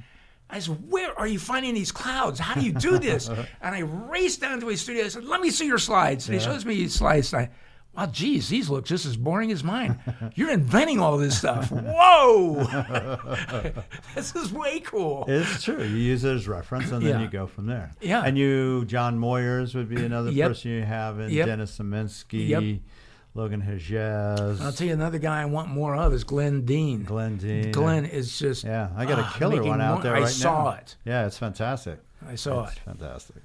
I 0.54 0.60
said, 0.60 0.90
Where 0.90 1.18
are 1.18 1.26
you 1.26 1.38
finding 1.38 1.74
these 1.74 1.92
clouds? 1.92 2.38
How 2.38 2.54
do 2.54 2.60
you 2.64 2.72
do 2.72 2.98
this? 2.98 3.28
and 3.60 3.74
I 3.74 3.80
raced 3.80 4.40
down 4.40 4.60
to 4.60 4.68
his 4.68 4.80
studio. 4.80 5.04
I 5.04 5.08
said, 5.08 5.24
Let 5.24 5.40
me 5.40 5.50
see 5.50 5.66
your 5.66 5.78
slides. 5.78 6.28
And 6.28 6.38
he 6.38 6.44
shows 6.44 6.64
me 6.64 6.74
his 6.76 6.94
slides. 6.94 7.32
And 7.32 7.42
I, 7.42 7.50
Wow, 7.96 8.06
geez, 8.06 8.48
these 8.48 8.68
look 8.68 8.84
just 8.84 9.06
as 9.06 9.16
boring 9.16 9.52
as 9.52 9.62
mine. 9.62 10.00
You're 10.34 10.50
inventing 10.50 10.98
all 10.98 11.16
this 11.16 11.38
stuff. 11.38 11.70
Whoa! 11.70 12.64
this 14.16 14.34
is 14.34 14.52
way 14.52 14.80
cool. 14.80 15.24
It's 15.28 15.62
true. 15.62 15.80
You 15.84 15.94
use 15.94 16.24
it 16.24 16.34
as 16.34 16.48
reference, 16.48 16.90
and 16.90 17.06
then 17.06 17.20
Yeah. 17.20 17.22
you 17.22 17.28
go 17.28 17.46
from 17.46 17.66
there. 17.66 17.92
Yeah. 18.00 18.22
And 18.24 18.36
you, 18.36 18.84
John 18.86 19.16
Moyers 19.18 19.76
would 19.76 19.88
be 19.88 20.04
another 20.04 20.32
Yep. 20.32 20.48
person 20.48 20.72
you 20.72 20.82
have, 20.82 21.20
and 21.20 21.30
Yep. 21.32 21.46
Dennis 21.46 21.78
Ziemienski, 21.78 22.48
Yep. 22.48 22.62
Logan 23.36 23.62
Hagege, 23.62 24.60
I'll 24.60 24.72
tell 24.72 24.86
you 24.86 24.92
another 24.92 25.18
guy 25.18 25.42
I 25.42 25.44
want 25.46 25.68
more 25.68 25.96
of 25.96 26.12
is 26.12 26.22
Glenn 26.22 26.64
Dean. 26.64 27.02
Glenn 27.02 27.36
Dean. 27.36 27.72
Glenn 27.72 28.04
is 28.04 28.38
just 28.38 28.62
Yeah, 28.62 28.90
I 28.96 29.04
got 29.06 29.18
a 29.18 29.22
ah, 29.22 29.34
killer 29.36 29.56
making 29.56 29.70
one 29.70 29.80
out 29.80 29.94
more- 29.94 30.02
there 30.04 30.14
I 30.16 30.24
saw 30.26 30.64
now. 30.64 30.70
it. 30.76 30.96
Yeah, 31.04 31.26
it's 31.26 31.36
fantastic. 31.36 31.98
I 32.26 32.36
saw 32.36 32.64
it's 32.64 32.74
it. 32.74 32.78
fantastic. 32.80 33.42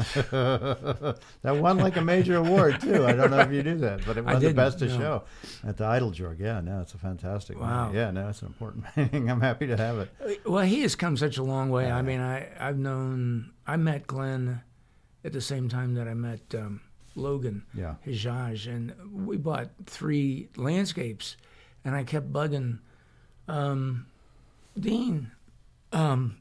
that 0.30 1.16
won 1.44 1.78
like 1.78 1.96
a 1.96 2.00
major 2.00 2.36
award 2.36 2.80
too. 2.80 3.04
I 3.06 3.12
don't 3.12 3.30
know 3.30 3.40
if 3.40 3.50
you 3.52 3.62
knew 3.62 3.76
that, 3.78 4.04
but 4.06 4.16
it 4.16 4.24
won 4.26 4.40
the 4.40 4.52
best 4.52 4.80
of 4.82 4.88
no. 4.90 4.98
show 4.98 5.22
at 5.66 5.76
the 5.76 5.84
Idol 5.84 6.10
Jug. 6.10 6.38
Yeah, 6.38 6.60
no, 6.60 6.80
it's 6.80 6.94
a 6.94 6.98
fantastic. 6.98 7.58
one. 7.58 7.68
Wow. 7.68 7.92
Yeah, 7.92 8.10
no, 8.10 8.28
it's 8.28 8.40
an 8.42 8.48
important 8.48 8.84
painting. 8.94 9.30
I'm 9.30 9.40
happy 9.40 9.66
to 9.66 9.76
have 9.76 9.98
it. 9.98 10.40
Well, 10.46 10.64
he 10.64 10.82
has 10.82 10.96
come 10.96 11.16
such 11.16 11.36
a 11.38 11.42
long 11.42 11.70
way. 11.70 11.90
I 11.90 12.02
mean, 12.02 12.20
I 12.20 12.48
I've 12.58 12.78
known 12.78 13.52
I 13.66 13.76
met 13.76 14.06
Glenn 14.06 14.62
at 15.24 15.32
the 15.32 15.40
same 15.40 15.68
time 15.68 15.94
that 15.94 16.08
I 16.08 16.14
met 16.14 16.40
um, 16.54 16.80
Logan 17.14 17.64
Yeah. 17.74 17.94
Hagege, 18.06 18.66
and 18.66 18.94
we 19.26 19.36
bought 19.36 19.70
three 19.86 20.48
landscapes, 20.56 21.36
and 21.84 21.94
I 21.94 22.04
kept 22.04 22.32
bugging 22.32 22.78
um, 23.48 24.06
Dean. 24.78 25.32
Um, 25.92 26.36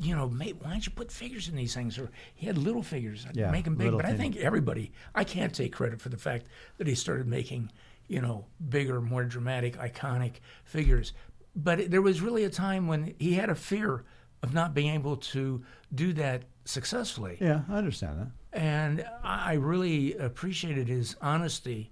you 0.00 0.14
know, 0.14 0.28
mate, 0.28 0.56
why 0.60 0.70
don't 0.70 0.86
you 0.86 0.92
put 0.92 1.10
figures 1.10 1.48
in 1.48 1.56
these 1.56 1.74
things? 1.74 1.98
Or 1.98 2.10
he 2.36 2.46
had 2.46 2.56
little 2.56 2.82
figures, 2.84 3.26
Yeah, 3.34 3.50
make 3.50 3.64
them 3.64 3.74
big. 3.74 3.90
But 3.92 4.04
I 4.04 4.14
think 4.14 4.36
everybody, 4.36 4.92
I 5.14 5.24
can't 5.24 5.52
take 5.52 5.72
credit 5.72 6.00
for 6.00 6.08
the 6.08 6.16
fact 6.16 6.46
that 6.76 6.86
he 6.86 6.94
started 6.94 7.26
making, 7.26 7.72
you 8.06 8.20
know, 8.20 8.46
bigger, 8.68 9.00
more 9.00 9.24
dramatic, 9.24 9.76
iconic 9.76 10.34
figures. 10.64 11.14
But 11.56 11.80
it, 11.80 11.90
there 11.90 12.02
was 12.02 12.20
really 12.20 12.44
a 12.44 12.50
time 12.50 12.86
when 12.86 13.14
he 13.18 13.34
had 13.34 13.50
a 13.50 13.56
fear 13.56 14.04
of 14.44 14.54
not 14.54 14.72
being 14.72 14.94
able 14.94 15.16
to 15.16 15.64
do 15.92 16.12
that 16.12 16.44
successfully. 16.64 17.38
Yeah, 17.40 17.62
I 17.68 17.76
understand 17.78 18.20
that. 18.20 18.28
And 18.58 19.04
I 19.22 19.50
I 19.50 19.52
really 19.54 20.16
appreciated 20.16 20.88
his 20.88 21.16
honesty 21.22 21.90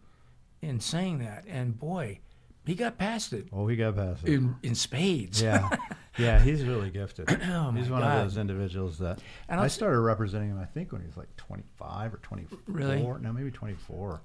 in 0.63 0.81
saying 0.81 1.19
that. 1.21 1.45
And 1.49 1.79
boy, 1.79 2.19
he 2.65 2.75
got 2.75 2.99
past 2.99 3.33
it 3.33 3.47
Oh, 3.53 3.67
he 3.69 3.77
got 3.77 3.97
past 3.97 4.25
it. 4.25 4.33
in, 4.35 4.57
in 4.63 4.75
spades. 4.75 5.41
Yeah, 5.41 5.69
yeah, 6.19 6.41
he's 6.41 6.65
really 6.65 6.91
gifted. 6.91 7.29
Oh, 7.49 7.71
he's 7.71 7.89
one 7.89 8.01
God. 8.01 8.19
of 8.19 8.25
those 8.25 8.37
individuals 8.37 8.99
that 8.99 9.21
And 9.49 9.61
I 9.61 9.69
started 9.69 10.01
representing 10.01 10.51
him. 10.51 10.59
I 10.59 10.65
think 10.65 10.91
when 10.93 11.01
he 11.03 11.07
was 11.07 11.17
like 11.17 11.35
25 11.37 12.15
or 12.15 12.17
24. 12.19 12.59
Really? 12.67 13.03
No, 13.03 13.33
maybe 13.33 13.51
24. 13.53 14.21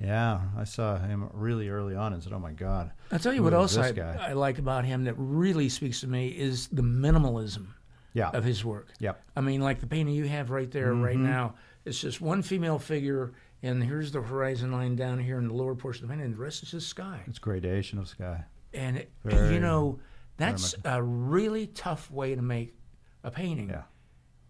Yeah, 0.00 0.40
I 0.58 0.64
saw 0.64 0.98
him 0.98 1.30
really 1.32 1.68
early 1.68 1.94
on 1.94 2.12
and 2.12 2.20
said, 2.22 2.32
"Oh 2.32 2.40
my 2.40 2.50
God." 2.52 2.90
I'll 3.12 3.20
tell 3.20 3.32
you 3.32 3.44
what 3.44 3.54
else 3.54 3.76
I? 3.76 3.90
I 4.20 4.32
like 4.32 4.58
about 4.58 4.84
him 4.84 5.04
that 5.04 5.14
really 5.16 5.68
speaks 5.68 6.00
to 6.00 6.08
me 6.08 6.28
is 6.28 6.66
the 6.68 6.82
minimalism 6.82 7.66
Yeah. 8.12 8.30
of 8.30 8.42
his 8.42 8.64
work. 8.64 8.88
Yep. 8.98 9.22
I 9.36 9.40
mean, 9.40 9.60
like 9.60 9.78
the 9.78 9.86
painting 9.86 10.16
you 10.16 10.24
have 10.26 10.50
right 10.50 10.68
there, 10.72 10.92
right 10.94 11.14
Mm-hmm. 11.14 11.24
now, 11.26 11.54
it's 11.84 12.00
just 12.00 12.20
one 12.20 12.42
female 12.42 12.78
figure, 12.78 13.32
and 13.62 13.82
here's 13.82 14.12
the 14.12 14.20
horizon 14.22 14.72
line 14.72 14.96
down 14.96 15.18
here 15.18 15.38
in 15.38 15.48
the 15.48 15.54
lower 15.54 15.74
portion 15.74 16.04
of 16.04 16.08
the 16.08 16.12
painting, 16.12 16.26
and 16.26 16.34
the 16.34 16.38
rest 16.42 16.62
is 16.62 16.70
just 16.70 16.88
sky. 16.88 17.20
It's 17.26 17.38
gradation 17.38 17.98
of 17.98 18.08
sky. 18.08 18.44
And, 18.72 18.96
it- 18.98 19.12
Very- 19.24 19.54
you 19.54 19.60
know, 19.60 19.98
that's 20.36 20.74
a 20.84 21.02
really 21.02 21.66
tough 21.68 22.10
way 22.10 22.34
to 22.34 22.42
make 22.42 22.74
a 23.22 23.30
painting 23.30 23.68
Yeah. 23.70 23.82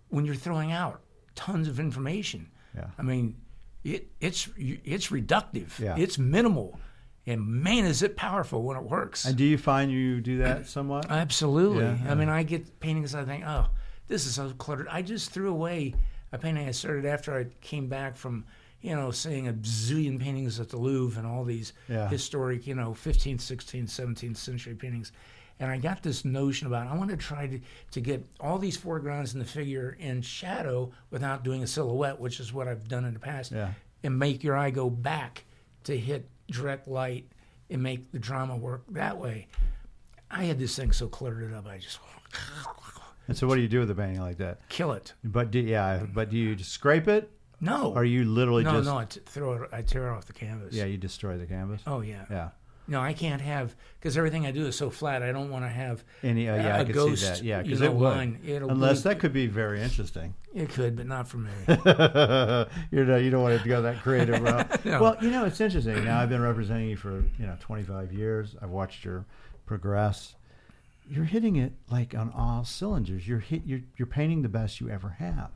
when 0.08 0.24
you're 0.24 0.34
throwing 0.34 0.72
out 0.72 1.02
tons 1.34 1.68
of 1.68 1.78
information. 1.78 2.50
Yeah. 2.74 2.86
I 2.98 3.02
mean, 3.02 3.36
it, 3.84 4.10
it's 4.20 4.48
it's 4.56 5.08
reductive. 5.08 5.78
Yeah. 5.78 5.94
It's 5.98 6.18
minimal, 6.18 6.80
and 7.26 7.46
man, 7.46 7.84
is 7.84 8.02
it 8.02 8.16
powerful 8.16 8.62
when 8.62 8.76
it 8.78 8.82
works. 8.82 9.26
And 9.26 9.36
do 9.36 9.44
you 9.44 9.58
find 9.58 9.92
you 9.92 10.20
do 10.22 10.38
that 10.38 10.66
somewhat? 10.66 11.10
Absolutely. 11.10 11.84
Yeah, 11.84 11.98
I 12.08 12.14
mean, 12.14 12.30
I 12.30 12.44
get 12.44 12.80
paintings. 12.80 13.14
I 13.14 13.24
think, 13.24 13.44
oh, 13.46 13.66
this 14.08 14.24
is 14.26 14.34
so 14.36 14.50
cluttered. 14.56 14.88
I 14.88 15.02
just 15.02 15.30
threw 15.32 15.50
away 15.50 15.94
a 16.34 16.38
painting 16.38 16.66
I 16.68 16.72
started 16.72 17.06
after 17.06 17.32
I 17.38 17.44
came 17.60 17.86
back 17.86 18.16
from, 18.16 18.44
you 18.80 18.94
know, 18.94 19.10
seeing 19.12 19.46
a 19.48 19.52
zillion 19.52 20.20
paintings 20.20 20.58
at 20.58 20.68
the 20.68 20.76
Louvre 20.76 21.16
and 21.18 21.26
all 21.26 21.44
these 21.44 21.72
Yeah. 21.88 22.08
historic, 22.08 22.66
you 22.66 22.74
know, 22.74 22.92
15th, 22.92 23.40
16th, 23.40 23.88
17th 23.88 24.36
century 24.36 24.74
paintings. 24.74 25.12
And 25.60 25.70
I 25.70 25.78
got 25.78 26.02
this 26.02 26.24
notion 26.24 26.66
about 26.66 26.88
I 26.88 26.96
want 26.96 27.10
to 27.10 27.16
try 27.16 27.46
to, 27.46 27.60
to 27.92 28.00
get 28.00 28.26
all 28.40 28.58
these 28.58 28.76
foregrounds 28.76 29.32
and 29.34 29.40
the 29.40 29.46
figure 29.48 29.96
in 30.00 30.20
shadow 30.22 30.90
without 31.10 31.44
doing 31.44 31.62
a 31.62 31.66
silhouette, 31.68 32.18
which 32.18 32.40
is 32.40 32.52
what 32.52 32.66
I've 32.66 32.88
done 32.88 33.04
in 33.04 33.14
the 33.14 33.20
past, 33.20 33.52
Yeah. 33.52 33.72
and 34.02 34.18
make 34.18 34.42
your 34.42 34.56
eye 34.56 34.70
go 34.70 34.90
back 34.90 35.44
to 35.84 35.96
hit 35.96 36.28
direct 36.50 36.88
light 36.88 37.30
and 37.70 37.80
make 37.80 38.10
the 38.10 38.18
drama 38.18 38.56
work 38.56 38.82
that 38.90 39.16
way. 39.16 39.46
I 40.28 40.44
had 40.44 40.58
this 40.58 40.74
thing 40.74 40.90
so 40.90 41.06
cluttered 41.06 41.54
up, 41.54 41.66
I 41.68 41.78
just 41.78 42.00
And 43.28 43.36
so, 43.36 43.46
what 43.46 43.54
do 43.56 43.60
you 43.62 43.68
do 43.68 43.80
with 43.80 43.90
a 43.90 43.94
painting 43.94 44.20
like 44.20 44.36
that? 44.38 44.68
kill 44.68 44.92
it. 44.92 45.14
But 45.24 45.50
do, 45.50 45.58
yeah, 45.60 46.04
but 46.12 46.30
do 46.30 46.36
you 46.36 46.54
just 46.54 46.72
scrape 46.72 47.08
it, 47.08 47.30
No, 47.60 47.92
or 47.94 48.04
you 48.04 48.24
literally 48.24 48.64
no, 48.64 48.72
just 48.72 48.84
no. 48.86 48.92
No, 48.92 48.98
I 48.98 49.04
t- 49.06 49.20
throw 49.24 49.52
it. 49.54 49.70
I 49.72 49.82
tear 49.82 50.08
it 50.08 50.12
off 50.16 50.26
the 50.26 50.32
canvas. 50.34 50.74
yeah, 50.74 50.84
you 50.84 50.98
destroy 50.98 51.38
the 51.38 51.46
canvas? 51.46 51.80
Oh 51.86 52.00
yeah. 52.00 52.24
Yeah. 52.30 52.48
No, 52.86 53.00
I 53.00 53.14
can't 53.14 53.40
have 53.40 53.74
because 53.98 54.18
everything 54.18 54.44
I 54.44 54.50
do 54.50 54.66
is 54.66 54.76
so 54.76 54.90
flat. 54.90 55.22
I 55.22 55.32
don't 55.32 55.48
want 55.50 55.64
to 55.64 55.70
have 55.70 56.04
Any, 56.22 56.50
uh, 56.50 56.56
yeah, 56.56 56.76
a 56.76 56.80
I 56.80 56.84
could 56.84 56.94
ghost, 56.94 57.22
see 57.22 57.28
that. 57.28 57.42
Yeah, 57.42 57.62
because 57.62 57.80
it 57.80 57.90
would. 57.90 58.02
line. 58.14 58.40
It'll 58.44 58.70
Unless 58.70 59.04
that 59.04 59.20
could 59.20 59.32
be 59.32 59.46
very 59.46 59.80
interesting. 59.80 60.34
it 60.52 60.68
could, 60.68 60.94
but 60.94 61.06
not 61.06 61.26
for 61.26 61.38
me. 61.38 61.50
you 62.90 63.04
know, 63.06 63.16
you 63.16 63.30
don't 63.30 63.42
want 63.42 63.62
to 63.62 63.66
go 63.66 63.80
that 63.82 64.02
creative 64.02 64.42
route. 64.42 64.70
No. 64.84 65.00
Well, 65.00 65.16
you 65.22 65.30
know, 65.30 65.46
it's 65.46 65.62
interesting. 65.62 66.04
Now 66.04 66.20
I've 66.20 66.28
been 66.28 66.42
representing 66.42 66.90
you 66.90 66.96
for 66.98 67.20
you 67.38 67.46
know 67.46 67.56
25 67.60 68.12
years. 68.12 68.54
I've 68.60 68.68
watched 68.68 69.02
your 69.02 69.24
progress. 69.64 70.34
You're 71.08 71.24
hitting 71.24 71.56
it 71.56 71.72
like 71.90 72.14
on 72.14 72.30
all 72.30 72.64
cylinders. 72.64 73.28
You're 73.28 73.40
hit. 73.40 73.62
You're 73.66 73.80
you're 73.96 74.06
painting 74.06 74.42
the 74.42 74.48
best 74.48 74.80
you 74.80 74.88
ever 74.88 75.10
have. 75.10 75.50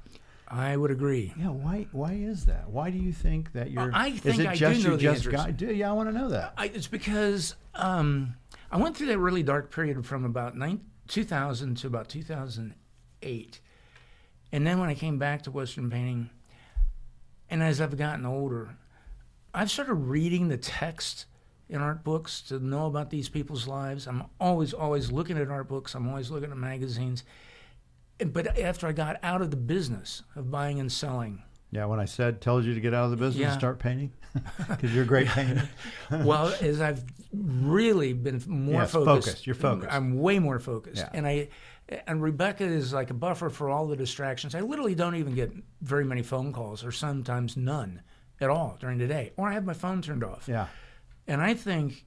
I 0.51 0.77
would 0.77 0.91
agree. 0.91 1.35
Yeah. 1.39 1.49
Why? 1.49 1.87
Why 1.93 2.13
is 2.13 2.47
that? 2.47 2.71
Why 2.71 2.91
do 2.91 2.99
you 2.99 3.13
think 3.13 3.53
that 3.53 3.71
you're? 3.71 3.91
I 3.93 4.09
is 4.09 4.21
think 4.21 4.41
it 4.41 4.47
I 4.47 4.55
do 4.55 4.65
know 4.65 4.73
you 4.73 4.91
the 4.91 4.99
just 4.99 5.31
got? 5.31 5.57
Do, 5.57 5.67
yeah, 5.73 5.91
I 5.91 5.93
want 5.93 6.09
to 6.09 6.15
know 6.15 6.29
that. 6.31 6.55
I, 6.57 6.67
it's 6.67 6.87
because 6.87 7.55
um, 7.75 8.35
I 8.71 8.79
went 8.79 8.97
through 8.97 9.09
that 9.09 9.19
really 9.19 9.43
dark 9.43 9.71
period 9.71 10.05
from 10.07 10.25
about 10.25 10.57
nine, 10.57 10.81
2000 11.09 11.77
to 11.77 11.87
about 11.87 12.09
2008. 12.09 13.61
And 14.51 14.67
then 14.67 14.79
when 14.79 14.89
I 14.89 14.95
came 14.95 15.19
back 15.19 15.43
to 15.43 15.51
Western 15.51 15.91
painting, 15.91 16.31
and 17.51 17.63
as 17.63 17.81
I've 17.81 17.97
gotten 17.97 18.25
older, 18.25 18.77
I've 19.53 19.71
started 19.71 19.95
reading 19.95 20.49
the 20.49 20.57
text 20.57 21.27
in 21.69 21.81
art 21.81 22.03
books 22.05 22.41
to 22.43 22.59
know 22.59 22.87
about 22.87 23.11
these 23.11 23.29
people's 23.29 23.67
lives. 23.67 24.07
I'm 24.07 24.25
always, 24.41 24.73
always 24.73 25.13
looking 25.13 25.37
at 25.39 25.49
art 25.51 25.69
books, 25.69 25.95
I'm 25.95 26.09
always 26.09 26.31
looking 26.31 26.51
at 26.51 26.57
magazines. 26.57 27.25
But 28.25 28.59
after 28.59 28.87
I 28.89 28.93
got 28.93 29.17
out 29.23 29.43
of 29.43 29.51
the 29.51 29.57
business 29.57 30.23
of 30.35 30.51
buying 30.51 30.81
and 30.81 30.91
selling, 30.91 31.43
Yeah. 31.71 31.85
When 31.85 32.01
I 32.01 32.05
said 32.07 32.41
tells 32.41 32.65
you 32.67 32.75
to 32.75 32.81
get 32.81 32.95
out 32.95 33.05
of 33.05 33.11
the 33.11 33.17
business 33.17 33.41
Yeah. 33.43 33.51
and 33.53 33.61
start 33.61 33.79
painting, 33.79 34.13
because 34.69 34.93
you're 34.95 35.05
a 35.05 35.07
great 35.07 35.27
painter. 35.39 35.69
well, 36.11 36.49
as 36.61 36.81
I've 36.81 37.05
really 37.33 38.13
been 38.15 38.43
more 38.47 38.81
Yes, 38.83 38.91
focused, 38.93 39.27
focused. 39.29 39.47
You're 39.47 39.55
focused. 39.55 39.93
I'm 39.93 40.19
way 40.19 40.39
more 40.39 40.59
focused, 40.59 40.97
Yeah. 41.03 41.11
and 41.13 41.27
I 41.27 41.49
and 42.07 42.21
Rebecca 42.23 42.65
is 42.65 42.93
like 42.93 43.09
a 43.11 43.15
buffer 43.15 43.49
for 43.49 43.71
all 43.71 43.87
the 43.87 43.97
distractions. 43.97 44.55
I 44.55 44.61
literally 44.61 44.95
don't 44.95 45.15
even 45.15 45.35
get 45.35 45.53
very 45.81 46.05
many 46.05 46.23
phone 46.23 46.53
calls, 46.53 46.85
or 46.85 46.93
sometimes 46.93 47.57
none 47.57 48.03
at 48.41 48.51
all 48.51 48.77
during 48.81 48.99
the 48.99 49.07
day, 49.07 49.33
or 49.37 49.49
I 49.49 49.53
have 49.55 49.65
my 49.65 49.73
phone 49.75 50.03
turned 50.03 50.23
off. 50.25 50.47
Yeah. 50.49 50.67
And 51.29 51.43
I 51.43 51.55
think 51.55 52.05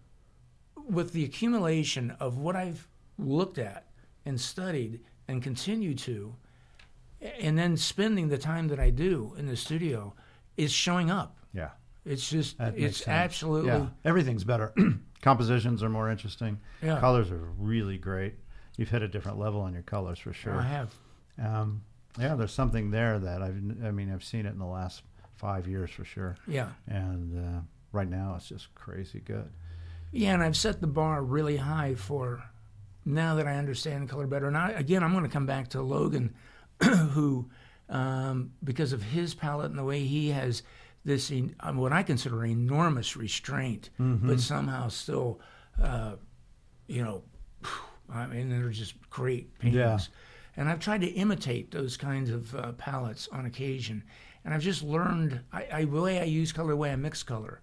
with 0.89 1.13
the 1.13 1.24
accumulation 1.24 2.11
of 2.19 2.38
what 2.38 2.55
I've 2.55 2.88
looked 3.17 3.59
at 3.59 3.86
and 4.26 4.39
studied 4.39 5.01
and 5.28 5.41
continue 5.41 5.93
to, 5.93 6.36
and 7.39 7.57
then 7.57 7.78
spending 7.78 8.28
the 8.28 8.38
time 8.38 8.67
that 8.69 8.80
I 8.80 8.89
do 8.89 9.34
in 9.38 9.45
the 9.45 9.55
studio, 9.55 10.13
is 10.57 10.72
showing 10.72 11.09
up. 11.09 11.38
Yeah. 11.53 11.69
It's 12.03 12.28
just, 12.28 12.59
it's 12.59 12.97
sense. 12.97 13.07
absolutely. 13.07 13.69
Yeah, 13.69 13.86
everything's 14.03 14.43
better. 14.43 14.74
Compositions 15.22 15.84
are 15.84 15.89
more 15.89 16.09
interesting. 16.09 16.59
Yeah. 16.82 16.99
Colors 16.99 17.30
are 17.30 17.47
really 17.59 17.99
great. 17.99 18.34
You've 18.76 18.89
hit 18.89 19.03
a 19.03 19.07
different 19.07 19.38
level 19.38 19.61
on 19.61 19.74
your 19.74 19.84
colors 19.84 20.17
for 20.17 20.34
sure. 20.34 20.55
I 20.55 20.63
have. 20.63 20.93
Um, 21.39 21.84
yeah, 22.19 22.34
there's 22.36 22.53
something 22.53 22.89
there 22.89 23.19
that 23.19 23.43
I've. 23.43 23.55
I 23.84 23.91
mean, 23.91 24.11
I've 24.11 24.24
seen 24.24 24.45
it 24.45 24.49
in 24.49 24.57
the 24.57 24.65
last 24.65 25.03
five 25.36 25.67
years 25.67 25.91
for 25.91 26.03
sure. 26.03 26.36
Yeah. 26.47 26.69
And 26.88 27.38
uh, 27.38 27.59
right 27.92 28.10
now, 28.10 28.36
it's 28.38 28.48
just 28.48 28.74
crazy 28.76 29.20
good. 29.20 29.50
Yeah, 30.12 30.34
and 30.34 30.44
I've 30.44 30.58
set 30.58 30.82
the 30.82 30.88
bar 30.88 31.24
really 31.24 31.58
high 31.58 31.96
for 31.96 32.44
now 33.06 33.36
that 33.36 33.48
I 33.48 33.56
understand 33.56 34.10
color 34.10 34.28
better. 34.28 34.48
And 34.48 34.58
I, 34.58 34.72
again, 34.72 35.04
I'm 35.04 35.12
going 35.12 35.24
to 35.24 35.30
come 35.30 35.46
back 35.46 35.70
to 35.70 35.82
Logan, 35.82 36.36
who, 36.84 37.50
um, 37.89 38.52
because 38.64 38.94
of 38.94 39.02
his 39.04 39.34
palette 39.34 39.70
and 39.70 39.80
the 39.80 39.84
way 39.84 40.04
he 40.04 40.30
has 40.30 40.64
this, 41.04 41.32
um, 41.62 41.78
what 41.78 41.94
I 41.94 42.04
consider 42.04 42.46
enormous 42.46 43.16
restraint, 43.18 43.89
but 44.28 44.39
somehow 44.39 44.89
still, 44.89 45.39
uh, 45.82 46.16
you 46.88 47.04
know, 47.04 47.24
I 48.14 48.28
mean, 48.28 48.50
they're 48.50 48.70
just 48.70 48.94
great 49.10 49.58
paintings. 49.60 49.76
Yeah. 49.78 50.00
And 50.58 50.70
I've 50.70 50.80
tried 50.80 51.02
to 51.02 51.08
imitate 51.08 51.72
those 51.72 51.96
kinds 51.96 52.30
of 52.30 52.54
uh, 52.56 52.74
palettes 52.74 53.30
on 53.32 53.46
occasion. 53.46 54.04
And 54.44 54.54
I've 54.54 54.62
just 54.62 54.84
learned 54.84 55.39
I, 55.54 55.68
I, 55.72 55.86
the 55.86 56.02
way 56.02 56.20
I 56.20 56.26
use 56.26 56.52
color, 56.52 56.72
the 56.72 56.76
way 56.76 56.92
I 56.92 56.96
mix 56.98 57.24
color. 57.24 57.62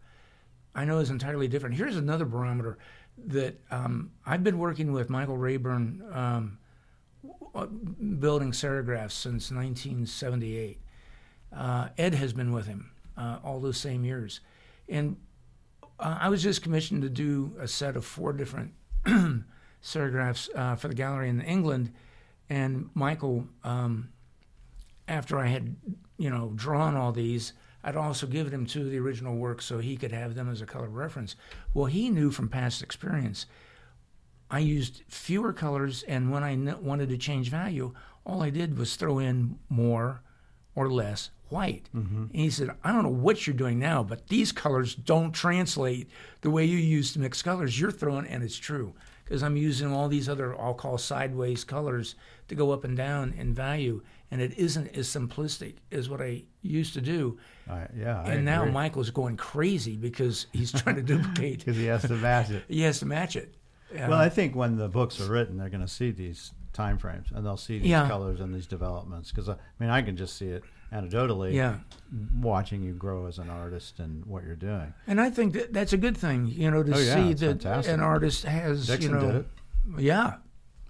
I 0.78 0.84
know 0.84 1.00
is 1.00 1.10
entirely 1.10 1.48
different. 1.48 1.74
Here's 1.74 1.96
another 1.96 2.24
barometer 2.24 2.78
that 3.26 3.58
um, 3.68 4.12
I've 4.24 4.44
been 4.44 4.58
working 4.58 4.92
with 4.92 5.10
Michael 5.10 5.36
Rayburn 5.36 6.04
um, 6.12 6.58
building 8.20 8.52
serigraphs 8.52 9.10
since 9.10 9.50
1978. 9.50 10.78
Uh, 11.52 11.88
Ed 11.98 12.14
has 12.14 12.32
been 12.32 12.52
with 12.52 12.66
him 12.66 12.92
uh, 13.16 13.38
all 13.42 13.58
those 13.58 13.76
same 13.76 14.04
years. 14.04 14.38
And 14.88 15.16
uh, 15.98 16.18
I 16.20 16.28
was 16.28 16.44
just 16.44 16.62
commissioned 16.62 17.02
to 17.02 17.08
do 17.08 17.56
a 17.58 17.66
set 17.66 17.96
of 17.96 18.04
four 18.04 18.32
different 18.32 18.72
serigraphs 19.82 20.48
uh, 20.54 20.76
for 20.76 20.86
the 20.86 20.94
gallery 20.94 21.28
in 21.28 21.40
England. 21.40 21.92
And 22.48 22.90
Michael, 22.94 23.48
um, 23.64 24.10
after 25.08 25.40
I 25.40 25.48
had, 25.48 25.74
you 26.18 26.30
know, 26.30 26.52
drawn 26.54 26.94
all 26.94 27.10
these, 27.10 27.52
I'd 27.84 27.96
also 27.96 28.26
given 28.26 28.52
him 28.52 28.66
two 28.66 28.82
of 28.82 28.90
the 28.90 28.98
original 28.98 29.36
works 29.36 29.64
so 29.64 29.78
he 29.78 29.96
could 29.96 30.12
have 30.12 30.34
them 30.34 30.50
as 30.50 30.60
a 30.60 30.66
color 30.66 30.88
reference. 30.88 31.36
Well, 31.74 31.86
he 31.86 32.10
knew 32.10 32.30
from 32.30 32.48
past 32.48 32.82
experience, 32.82 33.46
I 34.50 34.60
used 34.60 35.02
fewer 35.08 35.52
colors, 35.52 36.02
and 36.04 36.32
when 36.32 36.42
I 36.42 36.56
wanted 36.80 37.10
to 37.10 37.18
change 37.18 37.50
value, 37.50 37.92
all 38.24 38.42
I 38.42 38.50
did 38.50 38.76
was 38.78 38.96
throw 38.96 39.18
in 39.18 39.58
more 39.68 40.22
or 40.74 40.90
less 40.90 41.30
white. 41.50 41.88
Mm-hmm. 41.94 42.24
And 42.32 42.34
he 42.34 42.50
said, 42.50 42.70
I 42.82 42.92
don't 42.92 43.02
know 43.02 43.10
what 43.10 43.46
you're 43.46 43.56
doing 43.56 43.78
now, 43.78 44.02
but 44.02 44.28
these 44.28 44.52
colors 44.52 44.94
don't 44.94 45.32
translate 45.32 46.08
the 46.40 46.50
way 46.50 46.64
you 46.64 46.78
used 46.78 47.12
to 47.14 47.20
mix 47.20 47.42
colors. 47.42 47.78
You're 47.78 47.90
throwing, 47.90 48.26
and 48.26 48.42
it's 48.42 48.56
true, 48.56 48.94
because 49.24 49.42
I'm 49.42 49.56
using 49.56 49.92
all 49.92 50.08
these 50.08 50.28
other, 50.28 50.58
I'll 50.58 50.74
call 50.74 50.98
sideways 50.98 51.64
colors 51.64 52.14
to 52.48 52.54
go 52.54 52.70
up 52.70 52.84
and 52.84 52.96
down 52.96 53.34
in 53.36 53.54
value, 53.54 54.02
and 54.30 54.40
it 54.40 54.56
isn't 54.58 54.88
as 54.96 55.08
simplistic 55.08 55.74
as 55.92 56.08
what 56.08 56.20
I 56.20 56.44
used 56.62 56.94
to 56.94 57.00
do. 57.00 57.38
I, 57.68 57.86
yeah. 57.96 58.22
I 58.22 58.32
and 58.34 58.44
now 58.44 58.62
agree. 58.62 58.72
Michael's 58.72 59.10
going 59.10 59.36
crazy 59.36 59.96
because 59.96 60.46
he's 60.52 60.72
trying 60.72 60.96
to 60.96 61.02
duplicate. 61.14 61.58
because 61.60 61.76
he 61.76 61.86
has 61.86 62.02
to 62.02 62.14
match 62.14 62.50
it. 62.50 62.64
he 62.68 62.82
has 62.82 62.98
to 63.00 63.06
match 63.06 63.36
it. 63.36 63.54
Well, 63.94 64.12
I 64.14 64.28
think 64.28 64.54
when 64.54 64.76
the 64.76 64.88
books 64.88 65.18
are 65.20 65.30
written, 65.32 65.56
they're 65.56 65.70
going 65.70 65.80
to 65.80 65.88
see 65.88 66.10
these 66.10 66.52
time 66.74 66.98
frames 66.98 67.28
and 67.34 67.44
they'll 67.44 67.56
see 67.56 67.78
these 67.78 67.88
Yeah. 67.88 68.06
colors 68.06 68.40
and 68.40 68.54
these 68.54 68.66
developments. 68.66 69.30
Because 69.30 69.48
uh, 69.48 69.52
I 69.54 69.82
mean, 69.82 69.88
I 69.90 70.02
can 70.02 70.14
just 70.16 70.36
see 70.36 70.48
it 70.48 70.62
anecdotally, 70.92 71.54
yeah. 71.54 71.76
watching 72.40 72.82
you 72.82 72.92
grow 72.92 73.26
as 73.26 73.38
an 73.38 73.50
artist 73.50 73.98
and 73.98 74.24
what 74.26 74.44
you're 74.44 74.56
doing. 74.56 74.92
And 75.06 75.20
I 75.20 75.30
think 75.30 75.54
that 75.54 75.72
that's 75.72 75.92
a 75.92 75.96
good 75.98 76.16
thing, 76.16 76.46
you 76.46 76.70
know, 76.70 76.82
to 76.82 76.94
Oh, 76.94 76.98
yeah, 76.98 77.14
see 77.14 77.32
that 77.34 77.62
fantastic. 77.62 77.94
an 77.94 78.00
artist 78.00 78.44
has, 78.44 78.86
Dixon 78.86 79.10
you 79.12 79.16
know, 79.18 79.44
yeah, 79.98 80.34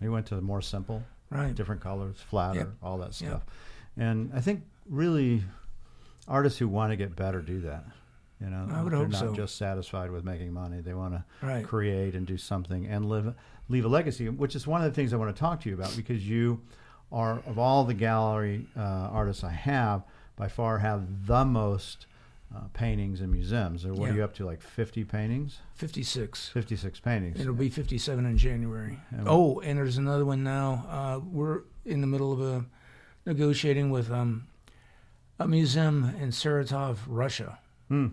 He 0.00 0.08
went 0.08 0.26
to 0.26 0.34
the 0.36 0.40
more 0.42 0.62
simple, 0.62 1.02
right, 1.30 1.54
different 1.54 1.80
colors, 1.80 2.16
flatter, 2.20 2.58
Yep. 2.60 2.68
all 2.82 2.98
that 2.98 3.06
Yep. 3.06 3.14
stuff. 3.30 3.46
And 3.96 4.30
I 4.34 4.40
think 4.40 4.62
really 4.88 5.44
artists 6.26 6.58
who 6.58 6.68
want 6.68 6.92
to 6.92 6.96
get 6.96 7.16
better 7.16 7.40
do 7.42 7.60
that. 7.62 7.84
You 8.40 8.50
know, 8.50 8.68
I 8.70 8.82
would 8.82 8.92
they're 8.92 9.00
hope 9.00 9.08
not 9.10 9.18
so. 9.20 9.34
just 9.34 9.56
satisfied 9.56 10.10
with 10.12 10.24
making 10.24 10.52
money. 10.52 10.80
They 10.80 10.94
want 10.94 11.14
to 11.14 11.24
right, 11.44 11.64
create 11.64 12.14
and 12.14 12.24
do 12.26 12.36
something 12.36 12.86
and 12.86 13.08
live 13.08 13.34
leave 13.68 13.84
a 13.84 13.88
legacy, 13.88 14.28
which 14.28 14.54
is 14.54 14.66
one 14.66 14.80
of 14.80 14.90
the 14.90 14.94
things 14.94 15.12
I 15.12 15.16
want 15.16 15.34
to 15.34 15.38
talk 15.38 15.60
to 15.62 15.68
you 15.68 15.74
about 15.74 15.94
because 15.96 16.26
you 16.28 16.60
are 17.10 17.40
of 17.46 17.58
all 17.58 17.84
the 17.84 17.94
gallery 17.94 18.66
uh, 18.76 18.80
artists 18.80 19.42
I 19.42 19.50
have 19.50 20.04
by 20.36 20.46
far 20.48 20.78
have 20.78 21.26
the 21.26 21.44
most 21.44 22.06
uh, 22.54 22.60
paintings 22.72 23.20
in 23.20 23.30
museums. 23.30 23.84
Or 23.84 23.92
what 23.92 24.06
Yeah. 24.06 24.12
are 24.12 24.16
you 24.16 24.24
up 24.24 24.34
to? 24.36 24.46
Like 24.46 24.60
fifty 24.62 25.04
paintings, 25.04 25.58
fifty 25.74 26.02
six. 26.02 26.48
fifty 26.48 26.76
six 26.76 26.98
paintings. 27.00 27.38
It'll 27.40 27.54
be 27.54 27.68
fifty 27.70 27.98
seven 27.98 28.24
in 28.26 28.38
January. 28.38 28.98
And- 29.10 29.28
Oh, 29.28 29.60
and 29.60 29.78
there's 29.78 29.98
another 29.98 30.24
one 30.24 30.42
now. 30.42 30.86
Uh, 30.88 31.20
we're 31.24 31.62
in 31.84 32.00
the 32.00 32.06
middle 32.06 32.32
of 32.32 32.40
a 32.40 32.64
negotiating 33.26 33.90
with 33.90 34.10
um, 34.10 34.46
a 35.38 35.46
museum 35.46 36.14
in 36.20 36.30
Saratov, 36.30 36.98
Russia. 37.06 37.58
Hmm. 37.88 38.08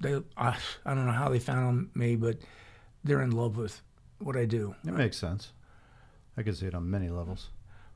They, 0.00 0.20
I, 0.36 0.56
I 0.84 0.94
don't 0.94 1.06
know 1.06 1.12
how 1.12 1.28
they 1.28 1.38
found 1.38 1.90
me, 1.94 2.16
but 2.16 2.38
they're 3.04 3.22
in 3.22 3.30
love 3.32 3.56
with 3.56 3.82
what 4.18 4.36
I 4.36 4.46
do. 4.46 4.74
It 4.86 4.92
makes 4.94 5.16
sense. 5.16 5.52
I 6.36 6.42
can 6.42 6.54
see 6.54 6.66
it 6.66 6.74
on 6.74 6.90
many 6.90 7.08
levels. 7.10 7.50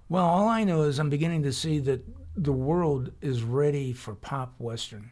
Well, 0.09 0.25
all 0.25 0.47
I 0.49 0.63
know 0.63 0.83
is 0.83 0.99
I'm 1.01 1.11
beginning 1.11 1.43
to 1.45 1.53
see 1.53 1.79
that 1.81 2.05
the 2.37 2.53
world 2.53 3.11
is 3.23 3.43
ready 3.43 3.93
for 3.93 4.15
pop 4.15 4.55
western. 4.59 5.11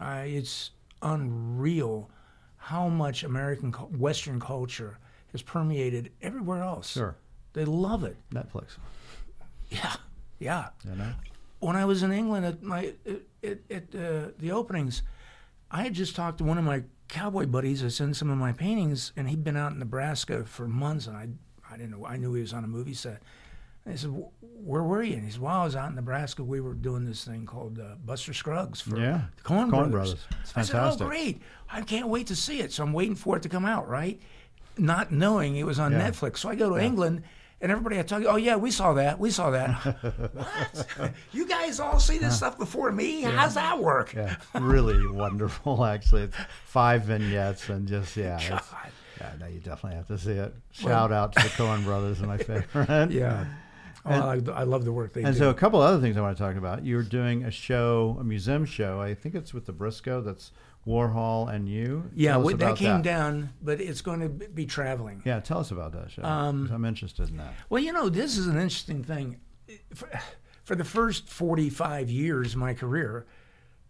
Uh, 0.00 0.22
it's 0.24 0.70
unreal 1.02 2.10
how 2.56 2.88
much 2.88 3.22
American 3.24 3.72
Western 3.72 4.40
culture 4.40 4.98
has 5.32 5.42
permeated 5.42 6.10
everywhere 6.22 6.62
else. 6.62 6.90
Sure, 6.92 7.16
They 7.52 7.64
love 7.64 8.04
it. 8.04 8.16
Netflix. 8.32 8.76
Yeah, 9.70 9.94
yeah. 10.38 10.68
You 10.88 10.96
know, 10.96 11.12
When 11.60 11.76
I 11.76 11.84
was 11.84 12.02
in 12.02 12.12
England 12.12 12.44
at 12.46 12.62
my 12.62 12.92
at, 13.44 13.58
at 13.70 13.94
uh, 13.94 14.28
the 14.38 14.50
openings, 14.52 15.02
I 15.70 15.82
had 15.82 15.94
just 15.94 16.16
talked 16.16 16.38
to 16.38 16.44
one 16.44 16.58
of 16.58 16.64
my 16.64 16.82
cowboy 17.08 17.46
buddies. 17.46 17.84
I 17.84 17.88
sent 17.88 18.16
some 18.16 18.30
of 18.30 18.38
my 18.38 18.52
paintings, 18.52 19.12
and 19.16 19.28
he'd 19.28 19.44
been 19.44 19.56
out 19.56 19.72
in 19.72 19.78
Nebraska 19.78 20.44
for 20.44 20.66
months, 20.66 21.06
and 21.06 21.16
I 21.16 21.28
I 21.72 21.76
didn't 21.76 21.92
know. 21.92 22.04
I 22.06 22.16
knew 22.16 22.34
he 22.34 22.40
was 22.40 22.52
on 22.52 22.64
a 22.64 22.68
movie 22.68 22.94
set. 22.94 23.22
I 23.86 23.94
said, 23.96 24.10
"Where 24.40 24.82
were 24.82 25.02
you?" 25.02 25.14
And 25.14 25.24
he 25.24 25.30
said, 25.30 25.40
"Well, 25.40 25.54
I 25.54 25.64
was 25.64 25.74
out 25.74 25.88
in 25.88 25.96
Nebraska. 25.96 26.44
We 26.44 26.60
were 26.60 26.74
doing 26.74 27.04
this 27.04 27.24
thing 27.24 27.46
called 27.46 27.78
uh, 27.78 27.94
Buster 28.04 28.32
Scruggs 28.34 28.80
for 28.80 28.98
yeah, 28.98 29.22
the 29.36 29.42
Coen 29.42 29.70
Brothers." 29.70 29.90
Brothers. 29.90 30.26
It's 30.42 30.56
I 30.56 30.62
said, 30.62 30.76
"Oh, 30.80 30.96
great! 30.96 31.40
I 31.70 31.80
can't 31.82 32.08
wait 32.08 32.26
to 32.28 32.36
see 32.36 32.60
it." 32.60 32.72
So 32.72 32.82
I'm 32.82 32.92
waiting 32.92 33.14
for 33.14 33.36
it 33.36 33.42
to 33.42 33.48
come 33.48 33.64
out, 33.64 33.88
right? 33.88 34.20
Not 34.78 35.10
knowing 35.12 35.56
it 35.56 35.64
was 35.64 35.78
on 35.78 35.92
Yeah. 35.92 36.10
Netflix. 36.10 36.38
So 36.38 36.48
I 36.50 36.54
go 36.54 36.70
to 36.70 36.76
England, 36.76 37.22
and 37.60 37.72
everybody 37.72 37.98
I 37.98 38.02
talk, 38.02 38.22
"Oh 38.26 38.36
yeah, 38.36 38.56
we 38.56 38.70
saw 38.70 38.92
that. 38.92 39.18
We 39.18 39.30
saw 39.30 39.50
that." 39.50 39.70
what? 40.34 41.12
You 41.32 41.46
guys 41.48 41.80
all 41.80 41.98
see 41.98 42.18
this 42.18 42.36
stuff 42.36 42.58
before 42.58 42.92
me? 42.92 43.22
How's 43.22 43.54
that 43.54 43.78
work? 43.78 44.12
Yeah, 44.14 44.36
really 44.54 45.06
wonderful. 45.06 45.84
Actually, 45.86 46.24
it's 46.24 46.36
five 46.66 47.04
vignettes 47.04 47.68
and 47.70 47.88
just 47.88 48.14
yeah, 48.16 48.38
God. 48.46 48.62
yeah. 49.18 49.32
No, 49.40 49.46
you 49.46 49.60
definitely 49.60 49.96
have 49.96 50.06
to 50.08 50.18
see 50.18 50.32
it. 50.32 50.54
Shout 50.70 51.12
out 51.12 51.32
to 51.32 51.42
the 51.42 51.48
Coen 51.48 51.82
Brothers, 51.82 52.20
my 52.20 52.36
favorite. 52.38 53.10
Yeah. 53.10 53.46
Oh, 54.06 54.10
I, 54.10 54.40
I 54.52 54.62
love 54.62 54.84
the 54.84 54.92
work 54.92 55.12
they 55.12 55.20
And 55.20 55.26
do. 55.26 55.28
And 55.28 55.36
so, 55.36 55.50
a 55.50 55.54
couple 55.54 55.80
other 55.80 56.00
things 56.00 56.16
I 56.16 56.20
want 56.20 56.36
to 56.36 56.42
talk 56.42 56.56
about. 56.56 56.84
You're 56.84 57.02
doing 57.02 57.44
a 57.44 57.50
show, 57.50 58.16
a 58.18 58.24
museum 58.24 58.64
show. 58.64 59.00
I 59.00 59.14
think 59.14 59.34
it's 59.34 59.52
with 59.52 59.66
the 59.66 59.72
Briscoe. 59.72 60.20
That's 60.22 60.52
Warhol 60.86 61.52
and 61.52 61.68
you. 61.68 62.10
yeah, 62.14 62.36
well, 62.36 62.56
that 62.56 62.76
came 62.76 63.02
down, 63.02 63.50
but 63.62 63.80
it's 63.80 64.00
going 64.00 64.20
to 64.20 64.28
be 64.28 64.64
traveling. 64.64 65.22
Yeah, 65.24 65.40
tell 65.40 65.58
us 65.58 65.70
about 65.70 65.92
that 65.92 66.10
show. 66.10 66.22
Um, 66.22 66.70
I'm 66.72 66.84
interested 66.84 67.28
in 67.28 67.36
that. 67.36 67.52
Well, 67.68 67.82
you 67.82 67.92
know, 67.92 68.08
this 68.08 68.38
is 68.38 68.46
an 68.46 68.56
interesting 68.56 69.04
thing. 69.04 69.40
For, 69.94 70.08
for 70.64 70.74
the 70.74 70.84
first 70.84 71.28
45 71.28 72.08
years 72.10 72.54
of 72.54 72.58
my 72.58 72.72
career, 72.72 73.26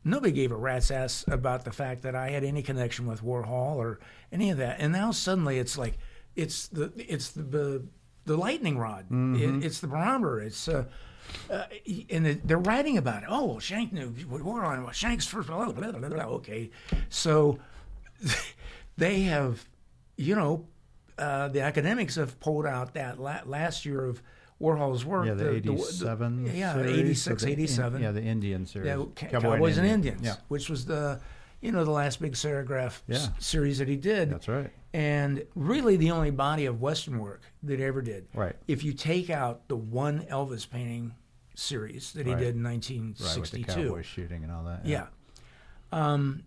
nobody 0.04 0.32
gave 0.32 0.50
a 0.50 0.56
rat's 0.56 0.90
ass 0.90 1.24
about 1.28 1.64
the 1.64 1.70
fact 1.72 2.02
that 2.02 2.16
I 2.16 2.30
had 2.30 2.42
any 2.42 2.62
connection 2.62 3.06
with 3.06 3.22
Warhol 3.22 3.76
or 3.76 4.00
any 4.32 4.50
of 4.50 4.58
that. 4.58 4.80
And 4.80 4.92
now 4.92 5.12
suddenly 5.12 5.58
it's 5.58 5.78
like, 5.78 5.96
it's 6.34 6.68
the, 6.68 6.92
it's 6.96 7.30
the, 7.30 7.84
the, 8.24 8.32
the 8.32 8.36
lightning 8.38 8.78
rod. 8.78 9.06
It, 9.10 9.64
it's 9.64 9.80
the 9.80 9.86
barometer. 9.88 10.40
It's, 10.40 10.68
uh, 10.68 10.84
uh, 11.50 11.64
and 12.10 12.26
they're 12.44 12.58
writing 12.58 12.98
about 12.98 13.22
it. 13.22 13.28
Oh, 13.30 13.46
well, 13.46 13.58
Schenck 13.60 13.92
knew 13.92 14.10
Warhol. 14.10 14.82
Well, 14.82 14.90
Schenck's 14.92 15.26
first. 15.26 15.48
Blah, 15.48 15.70
blah, 15.72 15.92
blah, 15.92 16.24
okay. 16.36 16.70
So 17.08 17.58
they 18.96 19.22
have, 19.22 19.64
you 20.16 20.34
know, 20.34 20.66
uh, 21.18 21.48
the 21.48 21.60
academics 21.60 22.16
have 22.16 22.38
pulled 22.40 22.66
out 22.66 22.94
that 22.94 23.20
la- 23.20 23.40
last 23.44 23.84
year 23.84 24.04
of 24.04 24.22
Warhol's 24.60 25.04
work. 25.04 25.26
Yeah, 25.26 25.34
the, 25.34 25.44
the- 25.44 25.72
87 25.72 26.46
yeah, 26.54 26.74
series, 26.74 27.28
86, 27.28 27.42
or 27.42 27.46
the 27.46 27.52
In- 27.96 28.02
yeah, 28.02 28.10
the 28.12 28.22
Indian 28.22 28.66
series. 28.66 28.86
yeah, 28.88 29.04
Ca- 29.16 29.26
Cowboy 29.28 29.52
Cowboys 29.54 29.78
and 29.78 29.86
Indian. 29.86 30.14
Indians, 30.16 30.36
Yeah, 30.38 30.42
which 30.48 30.68
was 30.68 30.84
the, 30.86 31.20
you 31.60 31.72
know, 31.72 31.84
the 31.84 31.90
last 31.90 32.20
big 32.20 32.32
serigraph 32.32 33.02
Yeah. 33.06 33.16
s- 33.16 33.30
series 33.38 33.78
that 33.78 33.88
he 33.88 33.96
did, 33.96 34.30
that's 34.30 34.48
right. 34.48 34.70
and 34.94 35.44
really 35.54 35.96
the 35.96 36.10
only 36.10 36.30
body 36.30 36.66
of 36.66 36.80
Western 36.80 37.18
work 37.18 37.42
that 37.62 37.78
he 37.78 37.84
ever 37.84 38.02
did. 38.02 38.28
Right. 38.34 38.56
If 38.66 38.82
you 38.84 38.92
take 38.92 39.30
out 39.30 39.68
the 39.68 39.76
one 39.76 40.20
Elvis 40.30 40.68
painting 40.68 41.14
series 41.54 42.12
that 42.14 42.26
he 42.26 42.32
Right. 42.32 42.40
did 42.40 42.54
in 42.56 42.62
1962, 42.62 43.24
Right, 43.28 43.40
with 43.40 43.50
the 43.50 43.58
1962. 43.58 43.88
cowboy 43.88 44.02
shooting 44.02 44.42
and 44.44 44.52
all 44.52 44.64
that. 44.64 44.86
Yeah. 44.86 45.06
Um, 45.92 46.44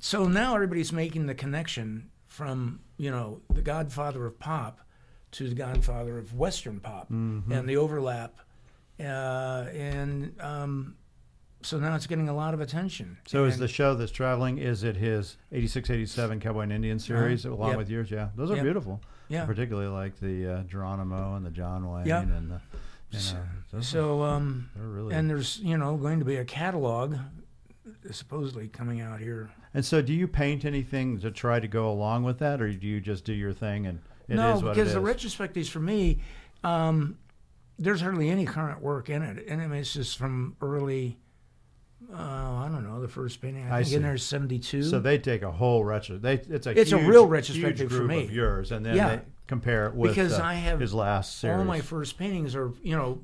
so 0.00 0.26
now 0.26 0.54
everybody's 0.54 0.92
making 0.92 1.26
the 1.26 1.34
connection 1.34 2.10
from 2.26 2.80
you 2.96 3.10
know 3.10 3.40
the 3.52 3.62
Godfather 3.62 4.26
of 4.26 4.38
pop 4.38 4.80
to 5.32 5.48
the 5.48 5.54
Godfather 5.54 6.18
of 6.18 6.34
Western 6.34 6.80
pop, 6.80 7.10
Mhm. 7.10 7.50
and 7.50 7.68
the 7.68 7.76
overlap. 7.76 8.36
Uh, 8.98 9.66
and 9.72 10.34
um, 10.40 10.96
so 11.62 11.78
now 11.78 11.94
it's 11.94 12.06
getting 12.06 12.28
a 12.28 12.34
lot 12.34 12.54
of 12.54 12.60
attention. 12.60 13.18
So 13.26 13.44
is 13.44 13.58
the 13.58 13.68
show 13.68 13.94
that's 13.94 14.12
traveling? 14.12 14.58
Is 14.58 14.84
it 14.84 14.96
his 14.96 15.36
86, 15.52 15.90
87 15.90 16.40
Cowboy 16.40 16.60
and 16.62 16.72
Indian 16.72 16.98
series 16.98 17.44
along 17.44 17.60
Uh-huh. 17.60 17.68
Yep. 17.70 17.78
with 17.78 17.90
yours? 17.90 18.10
Yeah, 18.10 18.28
those 18.36 18.50
are 18.50 18.56
Yep. 18.56 18.62
beautiful. 18.64 19.00
Yeah. 19.28 19.42
I 19.42 19.46
particularly 19.46 19.88
like 19.88 20.18
the 20.20 20.46
uh, 20.48 20.62
Geronimo 20.64 21.34
and 21.36 21.44
the 21.44 21.50
John 21.50 21.88
Wayne 21.90 22.06
Yeah. 22.06 22.20
and 22.22 22.50
the. 22.50 22.60
You 23.10 23.18
know, 23.18 23.42
those 23.72 23.82
are- 23.82 23.82
so 23.82 24.22
um, 24.22 24.68
really. 24.76 25.14
and 25.14 25.28
there's 25.30 25.58
you 25.60 25.78
know 25.78 25.96
going 25.96 26.18
to 26.18 26.24
be 26.26 26.36
a 26.36 26.44
catalog 26.44 27.16
supposedly 28.10 28.68
coming 28.68 29.00
out 29.00 29.18
here. 29.20 29.50
And 29.74 29.84
so, 29.84 30.00
do 30.02 30.12
you 30.12 30.26
paint 30.28 30.64
anything 30.64 31.18
to 31.20 31.30
try 31.30 31.60
to 31.60 31.68
go 31.68 31.90
along 31.90 32.24
with 32.24 32.38
that, 32.38 32.60
or 32.60 32.70
do 32.72 32.86
you 32.86 33.00
just 33.00 33.24
do 33.24 33.32
your 33.32 33.52
thing 33.52 33.86
and 33.86 34.00
it 34.28 34.34
is 34.34 34.36
no, 34.38 34.54
what 34.56 34.74
because 34.74 34.92
it 34.94 35.00
the 35.00 35.06
is? 35.06 35.16
retrospectives 35.16 35.68
for 35.68 35.80
me, 35.80 36.20
um, 36.64 37.18
there's 37.78 38.00
hardly 38.00 38.28
any 38.30 38.44
current 38.44 38.82
work 38.82 39.08
in 39.08 39.22
it, 39.22 39.44
and 39.48 39.60
I 39.62 39.66
mean 39.66 39.80
it's 39.80 39.92
just 39.92 40.18
from 40.18 40.56
early. 40.60 41.18
Uh, 42.12 42.16
I 42.16 42.68
don't 42.72 42.84
know 42.88 43.00
the 43.02 43.08
first 43.08 43.40
painting. 43.42 43.64
I, 43.66 43.68
I 43.68 43.76
think 43.78 43.88
see. 43.88 43.94
in 43.96 44.02
there 44.02 44.14
is 44.14 44.22
'72. 44.22 44.82
so 44.84 44.98
they 44.98 45.18
take 45.18 45.42
a 45.42 45.50
whole 45.52 45.84
retro. 45.84 46.16
They 46.16 46.34
it's 46.34 46.66
a 46.66 46.78
It's 46.78 46.92
a 46.92 46.98
huge, 46.98 47.08
real 47.08 47.22
huge 47.24 47.30
retrospective 47.30 47.92
for 47.92 48.02
me. 48.04 48.24
of 48.24 48.32
yours, 48.32 48.72
and 48.72 48.84
then 48.86 48.96
Yeah. 48.96 49.08
they 49.16 49.20
compare 49.46 49.86
it 49.86 49.94
with 49.94 50.10
Because 50.12 50.38
uh, 50.38 50.42
I 50.42 50.54
have 50.54 50.80
his 50.80 50.94
last 50.94 51.38
series. 51.38 51.58
all 51.58 51.64
my 51.64 51.80
first 51.80 52.18
paintings 52.18 52.54
are 52.54 52.72
you 52.82 52.96
know 52.96 53.20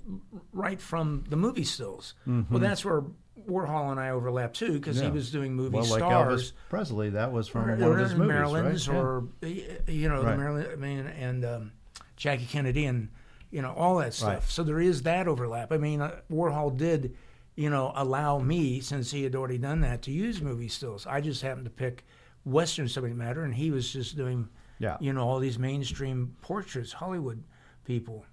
right 0.53 0.81
from 0.81 1.25
the 1.31 1.37
movie 1.37 1.65
stills. 1.65 2.15
Mm-hmm. 2.29 2.53
Well, 2.53 2.61
that's 2.61 2.85
where 2.85 3.05
Warhol 3.49 3.91
and 3.91 3.99
I 4.01 4.11
overlap 4.11 4.53
too, 4.55 4.73
because 4.75 4.99
Yeah. 4.99 5.07
he 5.07 5.11
was 5.13 5.31
doing 5.31 5.55
movie 5.55 5.77
well, 5.77 5.87
like 5.87 5.99
stars. 6.01 6.53
Elvis 6.53 6.53
Presley, 6.69 7.11
that 7.11 7.33
was 7.33 7.49
from 7.49 7.69
or, 7.71 7.77
one 7.77 7.93
of 7.93 7.99
his 7.99 8.15
movies, 8.15 8.29
Maryland's, 8.29 8.89
right? 8.89 8.97
Or 8.99 9.25
you 9.87 10.09
know, 10.11 10.23
Right. 10.23 10.33
the 10.33 10.37
Maryland. 10.37 10.69
I 10.73 10.77
mean, 10.77 11.07
and 11.07 11.45
um, 11.45 11.73
Jackie 12.17 12.47
Kennedy, 12.47 12.85
and 12.85 13.09
you 13.51 13.63
know, 13.63 13.73
all 13.73 13.97
that 13.99 14.13
stuff. 14.15 14.29
Right. 14.29 14.43
So 14.45 14.63
there 14.63 14.81
is 14.81 15.03
that 15.03 15.27
overlap. 15.29 15.73
I 15.73 15.77
mean, 15.79 16.01
uh, 16.01 16.17
Warhol 16.31 16.77
did, 16.77 17.15
you 17.57 17.71
know, 17.71 17.93
allow 17.95 18.39
me 18.39 18.81
since 18.81 19.11
he 19.11 19.23
had 19.23 19.35
already 19.35 19.59
done 19.59 19.81
that 19.83 20.03
to 20.03 20.11
use 20.11 20.41
movie 20.43 20.69
stills. 20.69 21.07
I 21.07 21.21
just 21.21 21.43
happened 21.43 21.65
to 21.67 21.71
pick 21.71 22.05
Western 22.45 22.89
subject 22.89 23.17
matter, 23.17 23.43
and 23.45 23.55
he 23.55 23.71
was 23.71 23.93
just 23.93 24.17
doing, 24.17 24.49
Yeah. 24.79 24.97
you 25.01 25.13
know, 25.13 25.27
all 25.29 25.39
these 25.39 25.59
mainstream 25.59 26.35
portraits, 26.43 26.93
Hollywood 26.93 27.43
people. 27.85 28.25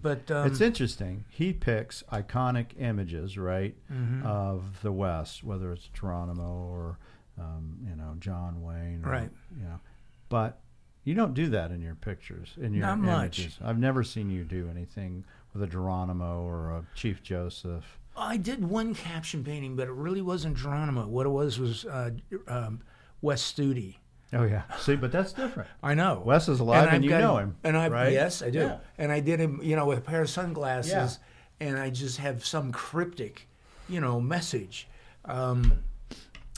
But 0.00 0.30
um, 0.30 0.46
It's 0.48 0.60
interesting. 0.60 1.24
He 1.30 1.52
picks 1.52 2.02
iconic 2.12 2.72
images, 2.78 3.38
right, 3.38 3.74
Mm-hmm. 3.92 4.26
of 4.26 4.82
the 4.82 4.92
West, 4.92 5.44
whether 5.44 5.72
it's 5.72 5.88
Geronimo 5.88 6.66
or 6.68 6.98
um, 7.38 7.78
you 7.88 7.96
know 7.96 8.14
John 8.18 8.60
Wayne, 8.62 9.02
or, 9.04 9.10
Right. 9.10 9.30
You 9.56 9.62
know, 9.64 9.80
but 10.28 10.60
you 11.04 11.14
don't 11.14 11.34
do 11.34 11.48
that 11.50 11.70
in 11.70 11.80
your 11.80 11.94
pictures, 11.94 12.54
in 12.60 12.74
your 12.74 12.86
Not 12.86 12.98
much. 12.98 13.48
I've 13.62 13.78
never 13.78 14.04
seen 14.04 14.28
you 14.30 14.44
do 14.44 14.68
anything 14.70 15.24
with 15.54 15.62
a 15.62 15.66
Geronimo 15.66 16.42
or 16.42 16.70
a 16.70 16.84
Chief 16.94 17.22
Joseph. 17.22 17.98
I 18.16 18.36
did 18.36 18.64
one 18.68 18.94
caption 18.94 19.42
painting, 19.44 19.74
but 19.76 19.88
it 19.88 19.92
really 19.92 20.22
wasn't 20.22 20.56
Geronimo. 20.56 21.06
What 21.06 21.26
it 21.26 21.30
was 21.30 21.58
was 21.58 21.84
uh, 21.86 22.10
um, 22.46 22.80
Wes 23.20 23.42
Studi. 23.52 23.96
Oh 24.34 24.44
yeah, 24.44 24.62
see, 24.78 24.96
but 24.96 25.12
that's 25.12 25.32
different. 25.32 25.68
I 25.82 25.94
know. 25.94 26.22
Wes 26.24 26.48
is 26.48 26.60
alive, 26.60 26.84
and, 26.88 26.96
I've 26.96 27.02
you 27.04 27.10
got 27.10 27.20
know 27.20 27.36
him, 27.36 27.56
And 27.64 27.76
I 27.76 27.88
right? 27.88 28.12
yes, 28.12 28.42
I 28.42 28.48
do. 28.50 28.60
Yeah. 28.60 28.76
And 28.98 29.12
I 29.12 29.20
did 29.20 29.40
him, 29.40 29.60
you 29.62 29.76
know, 29.76 29.84
with 29.86 29.98
a 29.98 30.02
pair 30.02 30.22
of 30.22 30.30
sunglasses, 30.30 31.18
Yeah. 31.60 31.66
and 31.68 31.78
I 31.78 31.90
just 31.90 32.18
have 32.18 32.44
some 32.44 32.72
cryptic, 32.72 33.46
you 33.90 34.00
know, 34.00 34.20
message. 34.20 34.88
Um, 35.26 35.82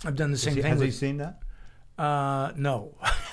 I've 0.04 0.14
done 0.16 0.30
the 0.30 0.38
same 0.38 0.54
he, 0.54 0.62
thing. 0.62 0.70
has 0.72 0.80
he 0.80 0.90
seen 0.92 1.16
that? 1.18 1.40
uh, 1.98 2.52
no, 2.56 2.94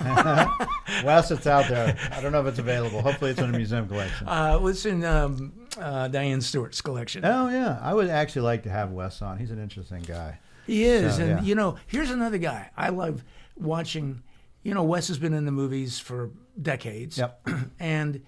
Wes, 1.04 1.30
it's 1.30 1.46
out 1.46 1.68
there. 1.68 1.96
I 2.12 2.20
don't 2.20 2.32
know 2.32 2.40
if 2.40 2.46
it's 2.46 2.58
available. 2.58 3.00
Hopefully, 3.02 3.30
it's 3.32 3.40
in 3.40 3.52
a 3.52 3.56
museum 3.56 3.86
collection. 3.88 4.26
uh, 4.28 4.58
it's 4.64 4.86
in 4.86 5.04
um, 5.04 5.52
uh, 5.78 6.08
Diane 6.08 6.40
Stewart's 6.40 6.80
collection. 6.80 7.24
Oh 7.24 7.48
yeah, 7.48 7.78
I 7.82 7.94
would 7.94 8.08
actually 8.08 8.42
like 8.42 8.62
to 8.64 8.70
have 8.70 8.90
Wes 8.90 9.22
on. 9.22 9.38
He's 9.38 9.50
an 9.50 9.60
interesting 9.60 10.02
guy. 10.02 10.38
He 10.66 10.84
is, 10.84 11.16
So, 11.16 11.22
and 11.22 11.30
yeah. 11.30 11.42
you 11.42 11.54
know, 11.54 11.76
here's 11.86 12.10
another 12.10 12.38
guy 12.38 12.70
I 12.76 12.90
love 12.90 13.24
watching. 13.56 14.22
You 14.62 14.74
know, 14.74 14.84
Wes 14.84 15.08
has 15.08 15.18
been 15.18 15.34
in 15.34 15.44
the 15.44 15.52
movies 15.52 15.98
for 15.98 16.30
decades. 16.60 17.18
Yep. 17.18 17.48
and 17.80 18.22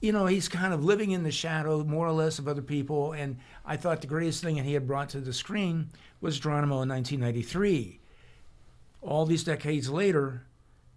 you 0.00 0.12
know, 0.12 0.26
he's 0.26 0.48
kind 0.48 0.72
of 0.72 0.84
living 0.84 1.10
in 1.10 1.24
the 1.24 1.30
shadow 1.32 1.82
more 1.82 2.06
or 2.06 2.12
less 2.12 2.38
of 2.38 2.46
other 2.46 2.62
people. 2.62 3.12
And 3.12 3.38
I 3.64 3.76
thought 3.76 4.00
the 4.00 4.06
greatest 4.06 4.42
thing 4.42 4.56
that 4.56 4.64
he 4.64 4.74
had 4.74 4.86
brought 4.86 5.08
to 5.10 5.20
the 5.20 5.32
screen 5.32 5.90
was 6.20 6.38
Geronimo 6.38 6.82
in 6.82 6.88
1993. 6.88 8.00
All 9.02 9.26
these 9.26 9.44
decades 9.44 9.88
later, 9.90 10.46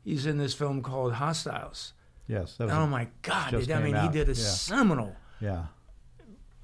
he's 0.04 0.26
in 0.26 0.38
this 0.38 0.54
film 0.54 0.82
called 0.82 1.14
Hostiles. 1.14 1.94
Yes, 2.28 2.56
that 2.58 2.66
was. 2.66 2.74
Oh 2.74 2.88
my 2.88 3.08
God! 3.24 3.52
just 3.52 3.70
I 3.70 3.82
mean, 3.82 3.94
came 3.94 4.04
he 4.04 4.10
did 4.10 4.28
a 4.28 4.34
yeah. 4.34 4.48
seminal, 4.48 5.16
yeah. 5.40 5.66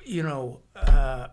You 0.07 0.23
know, 0.23 0.61
uh, 0.75 1.27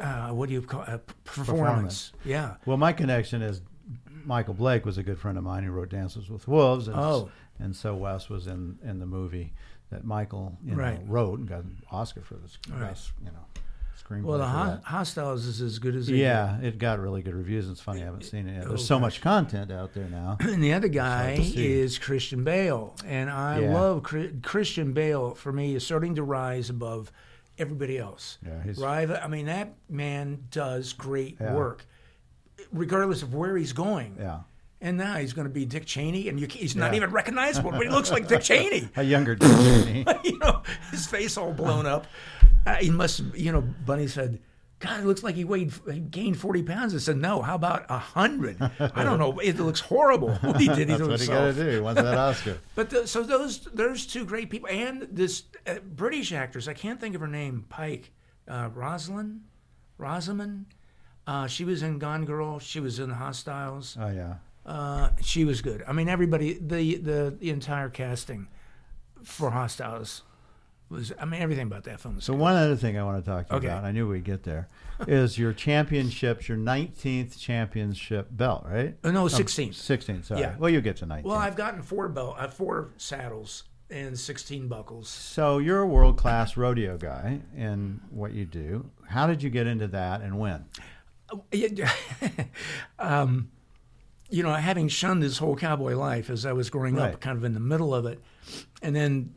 uh, 0.00 0.28
what 0.30 0.48
do 0.48 0.54
you 0.54 0.62
call 0.62 0.82
it? 0.82 1.06
Performance. 1.24 1.58
Performance. 1.58 2.12
Yeah. 2.24 2.54
Well, 2.66 2.76
my 2.76 2.92
connection 2.92 3.42
is 3.42 3.60
Michael 4.24 4.54
Blake 4.54 4.84
was 4.84 4.98
a 4.98 5.02
good 5.02 5.18
friend 5.18 5.38
of 5.38 5.44
mine 5.44 5.64
who 5.64 5.70
wrote 5.70 5.88
Dances 5.90 6.28
with 6.28 6.46
Wolves, 6.48 6.88
and, 6.88 6.96
Oh. 6.98 7.30
and 7.58 7.74
so 7.74 7.94
Wes 7.94 8.28
was 8.28 8.46
in, 8.46 8.78
in 8.84 8.98
the 8.98 9.06
movie 9.06 9.52
that 9.90 10.04
Michael 10.04 10.58
you 10.64 10.72
know, 10.72 10.78
Right. 10.82 11.00
wrote 11.06 11.38
and 11.38 11.48
got 11.48 11.62
an 11.62 11.82
Oscar 11.90 12.20
for 12.22 12.34
this 12.34 12.58
Right. 12.68 12.96
you 13.24 13.30
know 13.30 13.46
screenplay. 14.06 14.22
Well, 14.22 14.38
the 14.38 14.44
for 14.44 14.50
ho- 14.50 14.66
that. 14.66 14.84
Hostiles 14.84 15.46
is 15.46 15.60
as 15.60 15.78
good 15.78 15.94
as 15.96 16.08
yeah, 16.08 16.58
it 16.60 16.78
got 16.78 16.98
really 17.00 17.22
good 17.22 17.34
reviews. 17.34 17.68
It's 17.68 17.80
funny 17.80 18.02
I 18.02 18.06
haven't 18.06 18.24
seen 18.24 18.48
it 18.48 18.54
yet. 18.54 18.64
Oh, 18.64 18.68
There's 18.68 18.86
so 18.86 18.96
gosh. 18.96 19.02
much 19.02 19.20
content 19.20 19.70
out 19.72 19.94
there 19.94 20.08
now. 20.08 20.36
And 20.46 20.62
the 20.62 20.72
other 20.74 20.88
guy 20.88 21.38
is 21.54 21.98
Christian 21.98 22.44
Bale, 22.44 22.94
and 23.04 23.28
I 23.30 23.60
Yeah. 23.60 23.74
love 23.74 24.02
Christian 24.42 24.92
Bale. 24.92 25.34
For 25.34 25.52
me, 25.52 25.74
is 25.74 25.84
starting 25.84 26.14
to 26.16 26.22
rise 26.22 26.70
above 26.70 27.10
everybody 27.58 27.98
else. 27.98 28.38
Yeah, 28.46 28.62
he's- 28.62 28.80
I 28.82 29.28
mean, 29.28 29.46
that 29.46 29.74
man 29.88 30.44
does 30.50 30.92
great 30.92 31.36
Yeah. 31.40 31.54
work, 31.54 31.86
regardless 32.72 33.22
of 33.22 33.34
where 33.34 33.56
he's 33.56 33.72
going. 33.72 34.16
Yeah, 34.18 34.40
And 34.80 34.98
now 34.98 35.14
he's 35.14 35.32
going 35.32 35.46
to 35.48 35.52
be 35.52 35.64
Dick 35.64 35.86
Cheney, 35.86 36.28
and 36.28 36.38
you, 36.38 36.46
he's 36.46 36.76
not 36.76 36.90
Yeah. 36.92 36.98
even 36.98 37.10
recognizable, 37.10 37.70
but 37.70 37.82
he 37.82 37.88
looks 37.88 38.10
like 38.10 38.28
Dick 38.32 38.42
Cheney. 38.42 38.90
a 38.96 39.02
younger 39.02 39.34
Disney. 39.34 40.04
you 40.24 40.38
know, 40.38 40.62
his 40.90 41.06
face 41.06 41.36
all 41.38 41.52
blown 41.52 41.86
up. 41.86 42.06
Uh, 42.66 42.74
he 42.76 42.90
must, 42.90 43.22
you 43.34 43.52
know, 43.52 43.60
Bunny 43.60 44.08
said, 44.08 44.40
God, 44.78 45.00
it 45.00 45.06
looks 45.06 45.22
like 45.22 45.36
he 45.36 45.44
weighed, 45.44 45.72
he 45.90 46.00
gained 46.00 46.38
40 46.38 46.62
pounds. 46.64 46.94
I 46.94 46.98
said, 46.98 47.16
no, 47.16 47.40
how 47.40 47.54
about 47.54 47.88
100? 47.88 48.60
I 48.60 49.04
don't 49.04 49.18
know. 49.18 49.38
It 49.38 49.58
looks 49.58 49.80
horrible 49.80 50.34
what 50.40 50.60
he 50.60 50.68
did 50.68 50.88
That's 50.88 51.00
what 51.00 51.20
he 51.20 51.26
got 51.28 51.54
to 51.54 51.64
do. 51.64 51.70
He 51.70 51.80
wants 51.80 52.02
that 52.02 52.14
Oscar. 52.14 52.58
But 52.74 52.90
the, 52.90 53.06
so 53.06 53.22
those, 53.22 53.60
there's 53.72 54.06
two 54.06 54.26
great 54.26 54.50
people. 54.50 54.68
And 54.68 55.08
this 55.10 55.44
uh, 55.66 55.76
British 55.78 56.32
actress, 56.32 56.68
I 56.68 56.74
can't 56.74 57.00
think 57.00 57.14
of 57.14 57.22
her 57.22 57.26
name, 57.28 57.64
Pike, 57.70 58.10
uh, 58.48 58.68
Rosalind, 58.74 59.40
Rosamund. 59.96 60.66
Uh, 61.26 61.46
she 61.46 61.64
was 61.64 61.82
in 61.82 61.98
Gone 61.98 62.24
Girl. 62.24 62.58
She 62.58 62.80
was 62.80 62.98
in 62.98 63.10
Hostiles. 63.10 63.96
Oh 63.98 64.08
yeah. 64.08 64.34
Uh, 64.64 65.10
she 65.22 65.44
was 65.44 65.62
good. 65.62 65.82
I 65.88 65.92
mean, 65.92 66.08
everybody, 66.08 66.54
the, 66.54 66.96
the 66.96 67.36
the 67.38 67.50
entire 67.50 67.88
casting 67.88 68.46
for 69.24 69.50
Hostiles 69.50 70.22
was. 70.88 71.12
I 71.18 71.24
mean, 71.24 71.40
everything 71.42 71.66
about 71.66 71.84
that 71.84 72.00
film. 72.00 72.20
So 72.20 72.32
good. 72.32 72.40
one 72.40 72.54
other 72.56 72.76
thing 72.76 72.96
I 72.98 73.04
want 73.04 73.24
to 73.24 73.30
talk 73.30 73.48
to 73.48 73.54
you 73.54 73.58
Okay. 73.58 73.66
about, 73.68 73.84
I 73.84 73.92
knew 73.92 74.08
we'd 74.08 74.24
get 74.24 74.42
there, 74.44 74.68
is 75.08 75.38
your 75.38 75.52
championships, 75.52 76.48
your 76.48 76.58
19th 76.58 77.38
championship 77.38 78.28
belt, 78.30 78.64
right? 78.68 78.96
Oh, 79.04 79.10
no, 79.10 79.22
Um, 79.22 79.28
16th. 79.28 79.74
16th, 79.74 80.24
sorry. 80.26 80.40
Yeah. 80.42 80.56
Well, 80.58 80.70
you 80.70 80.80
get 80.80 80.96
to 80.98 81.06
19th. 81.06 81.24
Well, 81.24 81.36
I've 81.38 81.56
gotten 81.56 81.82
four 81.82 82.08
belt, 82.08 82.36
uh, 82.38 82.48
four 82.48 82.90
saddles 82.96 83.64
and 83.88 84.18
sixteen 84.18 84.66
buckles. 84.66 85.08
so 85.08 85.58
you're 85.58 85.78
a 85.80 85.86
world 85.86 86.16
class 86.18 86.56
rodeo 86.56 86.96
guy 86.98 87.40
in 87.56 88.00
what 88.10 88.32
you 88.32 88.44
do. 88.44 88.90
How 89.08 89.28
did 89.28 89.44
you 89.44 89.50
get 89.50 89.68
into 89.68 89.86
that 89.88 90.22
and 90.22 90.38
when? 90.40 90.64
Um, 92.98 93.50
you 94.30 94.42
know, 94.42 94.52
having 94.54 94.88
shunned 94.88 95.22
this 95.22 95.38
whole 95.38 95.54
cowboy 95.56 95.94
life 95.96 96.30
as 96.30 96.44
I 96.46 96.52
was 96.52 96.70
growing 96.70 96.96
Right. 96.96 97.14
up, 97.14 97.20
kind 97.20 97.36
of 97.38 97.44
in 97.44 97.54
the 97.54 97.60
middle 97.60 97.94
of 97.94 98.06
it, 98.06 98.20
and 98.82 98.94
then 98.96 99.34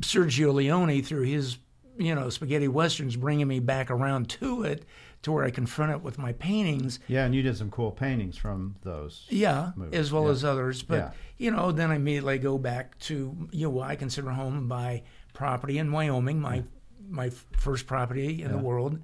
Sergio 0.00 0.52
Leone 0.52 1.02
through 1.02 1.22
his, 1.22 1.58
you 1.96 2.14
know, 2.14 2.30
spaghetti 2.30 2.68
westerns, 2.68 3.16
bringing 3.16 3.48
me 3.48 3.60
back 3.60 3.90
around 3.90 4.28
to 4.30 4.62
it, 4.62 4.84
to 5.22 5.32
where 5.32 5.44
I 5.44 5.50
confront 5.50 5.92
it 5.92 6.02
with 6.02 6.18
my 6.18 6.32
paintings. 6.32 7.00
Yeah, 7.08 7.24
and 7.24 7.34
you 7.34 7.42
did 7.42 7.56
some 7.56 7.70
cool 7.70 7.90
paintings 7.90 8.36
from 8.36 8.76
those. 8.82 9.26
Yeah, 9.28 9.72
movies, 9.76 9.98
as 9.98 10.12
well 10.12 10.24
yeah. 10.24 10.30
as 10.30 10.44
others. 10.44 10.82
But 10.82 10.96
Yeah. 10.96 11.10
you 11.38 11.50
know, 11.50 11.72
then 11.72 11.90
I 11.90 11.96
immediately 11.96 12.38
go 12.38 12.58
back 12.58 12.98
to 13.00 13.48
you 13.50 13.64
know 13.64 13.70
what 13.70 13.90
I 13.90 13.96
consider 13.96 14.30
home 14.30 14.56
and 14.56 14.68
buy 14.68 15.02
property 15.34 15.78
in 15.78 15.90
Wyoming, 15.90 16.40
my 16.40 16.64
my 17.08 17.30
first 17.52 17.86
property 17.86 18.42
in 18.42 18.52
the 18.52 18.58
world, 18.58 18.98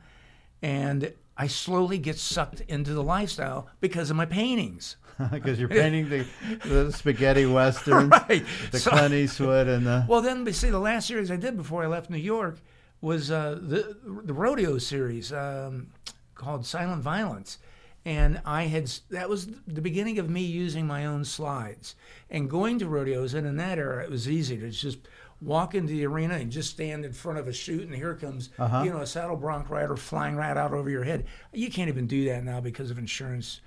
and 0.63 1.13
I 1.37 1.47
slowly 1.49 1.99
get 1.99 2.19
sucked 2.19 2.61
into 2.69 2.93
the 2.95 3.03
lifestyle 3.03 3.69
because 3.81 4.11
of 4.11 4.17
my 4.17 4.27
paintings. 4.27 4.97
Because 5.31 5.59
you're 5.61 5.69
painting 5.69 6.09
the, 6.09 6.27
the 6.67 6.93
spaghetti 6.93 7.47
western, 7.61 8.09
Right. 8.11 8.45
the 8.71 8.79
So- 8.79 8.91
Clint 8.91 9.15
Eastwood, 9.15 9.69
and 9.69 9.87
the. 9.87 10.05
Well, 10.09 10.23
then, 10.23 10.45
but 10.45 10.55
see, 10.55 10.71
the 10.71 10.79
last 10.79 11.07
series 11.09 11.31
I 11.31 11.37
did 11.37 11.57
before 11.57 11.83
I 11.83 11.87
left 11.87 12.11
New 12.11 12.17
York 12.19 12.59
was 13.01 13.31
uh, 13.31 13.59
the 13.61 13.97
the 14.25 14.33
rodeo 14.33 14.79
series 14.79 15.33
um, 15.33 15.89
called 16.35 16.65
Silent 16.67 17.03
Violence, 17.03 17.59
and 18.05 18.41
I 18.45 18.65
had 18.65 18.91
that 19.11 19.29
was 19.29 19.47
the 19.67 19.81
beginning 19.83 20.19
of 20.19 20.29
me 20.31 20.41
using 20.43 20.87
my 20.87 21.07
own 21.07 21.25
slides 21.25 21.95
and 22.31 22.49
going 22.51 22.79
to 22.81 22.87
rodeos. 22.89 23.35
And 23.35 23.47
in 23.47 23.57
that 23.59 23.79
era, 23.79 24.03
it 24.05 24.11
was 24.11 24.29
easy 24.29 24.57
to 24.59 24.71
just 24.71 24.99
walk 25.41 25.75
into 25.75 25.93
the 25.93 26.07
arena 26.07 26.35
and 26.37 26.51
just 26.51 26.71
stand 26.71 27.05
in 27.05 27.13
front 27.13 27.39
of 27.39 27.47
a 27.47 27.53
chute, 27.53 27.83
and 27.87 27.95
here 27.95 28.15
comes 28.15 28.49
Uh-huh. 28.59 28.83
you 28.83 28.91
know 28.91 29.01
a 29.01 29.07
saddle 29.07 29.37
bronc 29.37 29.69
rider 29.69 29.97
flying 29.97 30.35
right 30.37 30.57
out 30.57 30.73
over 30.73 30.89
your 30.91 31.05
head. 31.05 31.27
You 31.53 31.71
can't 31.71 31.89
even 31.89 32.07
do 32.07 32.25
that 32.31 32.43
now 32.45 32.61
because 32.61 32.91
of 32.91 32.99
insurance, 32.99 33.61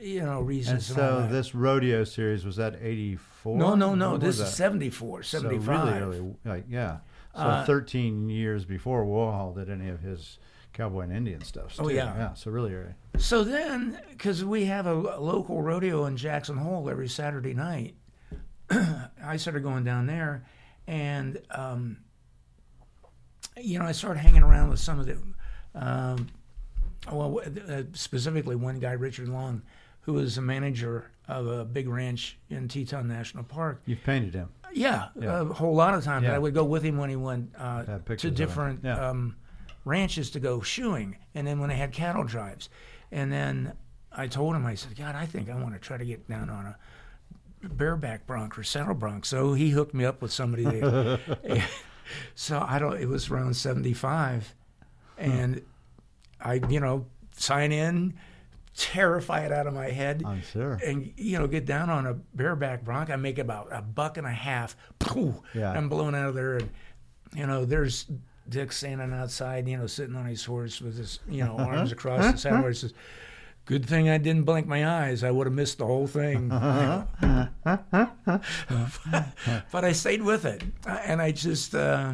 you 0.00 0.22
know, 0.22 0.40
reasons. 0.40 0.88
And, 0.90 0.96
so 0.96 1.28
this 1.30 1.54
rodeo 1.54 2.04
series 2.04 2.44
was 2.44 2.56
that 2.56 2.78
'84? 2.82 3.56
no, 3.56 3.74
no, 3.74 3.94
no. 3.94 4.12
When 4.12 4.20
This 4.20 4.38
is 4.38 4.44
that? 4.44 4.46
74, 4.48 5.22
75. 5.22 5.64
So 5.64 5.72
really 5.72 5.98
early, 6.00 6.34
like 6.44 6.64
yeah. 6.68 6.98
So 7.34 7.42
Uh, 7.42 7.64
13 7.66 8.28
years 8.30 8.64
before 8.64 9.04
Warhol 9.04 9.54
did 9.54 9.68
any 9.68 9.88
of 9.88 10.00
his 10.00 10.38
cowboy 10.72 11.02
and 11.02 11.12
Indian 11.12 11.42
stuff. 11.42 11.76
Oh, 11.78 11.88
yeah. 11.88 12.14
yeah. 12.16 12.34
So 12.34 12.50
really 12.50 12.74
early. 12.74 12.94
So 13.18 13.44
then, 13.44 13.98
because 14.10 14.44
we 14.44 14.64
have 14.66 14.86
a, 14.86 14.92
a 14.94 15.20
local 15.20 15.60
rodeo 15.62 16.06
in 16.06 16.16
Jackson 16.16 16.56
Hole 16.56 16.88
every 16.88 17.08
Saturday 17.08 17.52
night, 17.54 17.94
I 18.70 19.36
started 19.36 19.62
going 19.62 19.84
down 19.84 20.06
there, 20.06 20.44
and 20.86 21.40
um, 21.50 21.98
you 23.56 23.78
know, 23.78 23.84
I 23.84 23.92
started 23.92 24.20
hanging 24.20 24.42
around 24.42 24.70
with 24.70 24.80
some 24.80 24.98
of 24.98 25.06
the, 25.06 25.18
um, 25.74 26.28
well, 27.10 27.40
uh, 27.68 27.82
specifically 27.92 28.56
one 28.56 28.78
guy, 28.78 28.92
Richard 28.92 29.28
Long, 29.28 29.62
who 30.06 30.14
was 30.14 30.38
a 30.38 30.42
manager 30.42 31.10
of 31.28 31.46
a 31.48 31.64
big 31.64 31.88
ranch 31.88 32.38
in 32.48 32.68
Teton 32.68 33.08
National 33.08 33.42
Park. 33.44 33.82
You've 33.86 34.02
painted 34.04 34.32
him. 34.34 34.48
Yeah, 34.72 35.08
Yeah. 35.18 35.40
a 35.40 35.44
whole 35.44 35.74
lot 35.74 35.94
of 35.94 36.04
times. 36.04 36.24
Yeah. 36.24 36.34
I 36.34 36.38
would 36.38 36.54
go 36.54 36.64
with 36.64 36.82
him 36.82 36.96
when 36.96 37.10
he 37.10 37.16
went 37.16 37.52
uh, 37.58 37.98
to 38.16 38.30
different 38.30 38.80
Yeah. 38.84 39.08
um, 39.10 39.36
ranches 39.84 40.30
to 40.30 40.40
go 40.40 40.60
shoeing, 40.60 41.16
and 41.34 41.46
then 41.46 41.58
when 41.58 41.68
they 41.68 41.76
had 41.76 41.92
cattle 41.92 42.24
drives, 42.24 42.68
and 43.10 43.32
then 43.32 43.72
I 44.12 44.26
told 44.28 44.54
him, 44.56 44.64
I 44.64 44.74
said, 44.76 44.96
God, 44.96 45.14
I 45.14 45.26
think 45.26 45.50
I 45.50 45.54
want 45.56 45.74
to 45.74 45.80
try 45.80 45.96
to 45.96 46.04
get 46.04 46.28
down 46.28 46.48
on 46.50 46.66
a 46.66 47.68
bareback 47.68 48.26
bronc 48.26 48.56
or 48.58 48.62
saddle 48.62 48.94
bronc. 48.94 49.24
So 49.26 49.54
he 49.54 49.70
hooked 49.70 49.94
me 49.94 50.04
up 50.04 50.22
with 50.22 50.32
somebody 50.32 50.64
there. 50.64 51.18
so 52.34 52.64
I 52.66 52.78
don't. 52.78 52.96
It 53.00 53.08
was 53.08 53.30
around 53.30 53.56
seventy 53.56 53.92
five, 53.92 54.54
and 55.18 55.62
I, 56.40 56.54
you 56.68 56.80
know, 56.80 57.06
sign 57.32 57.72
in, 57.72 58.14
terrify 58.76 59.40
it 59.46 59.52
out 59.52 59.66
of 59.66 59.72
my 59.74 59.88
head 59.90 60.22
I'm 60.26 60.42
sure. 60.42 60.78
and 60.84 61.10
you 61.16 61.38
know 61.38 61.46
get 61.46 61.64
down 61.64 61.88
on 61.88 62.06
a 62.06 62.14
bareback 62.14 62.84
bronc 62.84 63.08
i 63.10 63.16
make 63.16 63.38
about 63.38 63.68
a 63.72 63.80
buck 63.82 64.18
and 64.18 64.26
a 64.26 64.30
half 64.30 64.76
Pooh, 64.98 65.42
Yeah. 65.54 65.72
i'm 65.72 65.88
blown 65.88 66.14
out 66.14 66.28
of 66.28 66.34
there 66.34 66.58
and 66.58 66.68
you 67.34 67.46
know 67.46 67.64
there's 67.64 68.06
dick 68.48 68.70
standing 68.72 69.12
outside 69.12 69.66
you 69.66 69.76
know 69.78 69.86
sitting 69.86 70.14
on 70.14 70.26
his 70.26 70.44
horse 70.44 70.80
with 70.82 70.98
his 70.98 71.20
you 71.28 71.42
know 71.42 71.56
arms 71.56 71.90
across 71.90 72.32
the 72.32 72.38
saddle 72.38 72.68
he 72.68 72.74
says 72.74 72.92
good 73.64 73.84
thing 73.86 74.08
i 74.08 74.18
didn't 74.18 74.44
blink 74.44 74.66
my 74.66 74.86
eyes 74.86 75.24
i 75.24 75.30
would 75.30 75.46
have 75.46 75.54
missed 75.54 75.78
the 75.78 75.86
whole 75.86 76.06
thing 76.06 76.48
but 79.72 79.84
i 79.84 79.92
stayed 79.92 80.22
with 80.22 80.44
it 80.44 80.62
and 80.86 81.20
i 81.22 81.32
just 81.32 81.74
uh, 81.74 82.12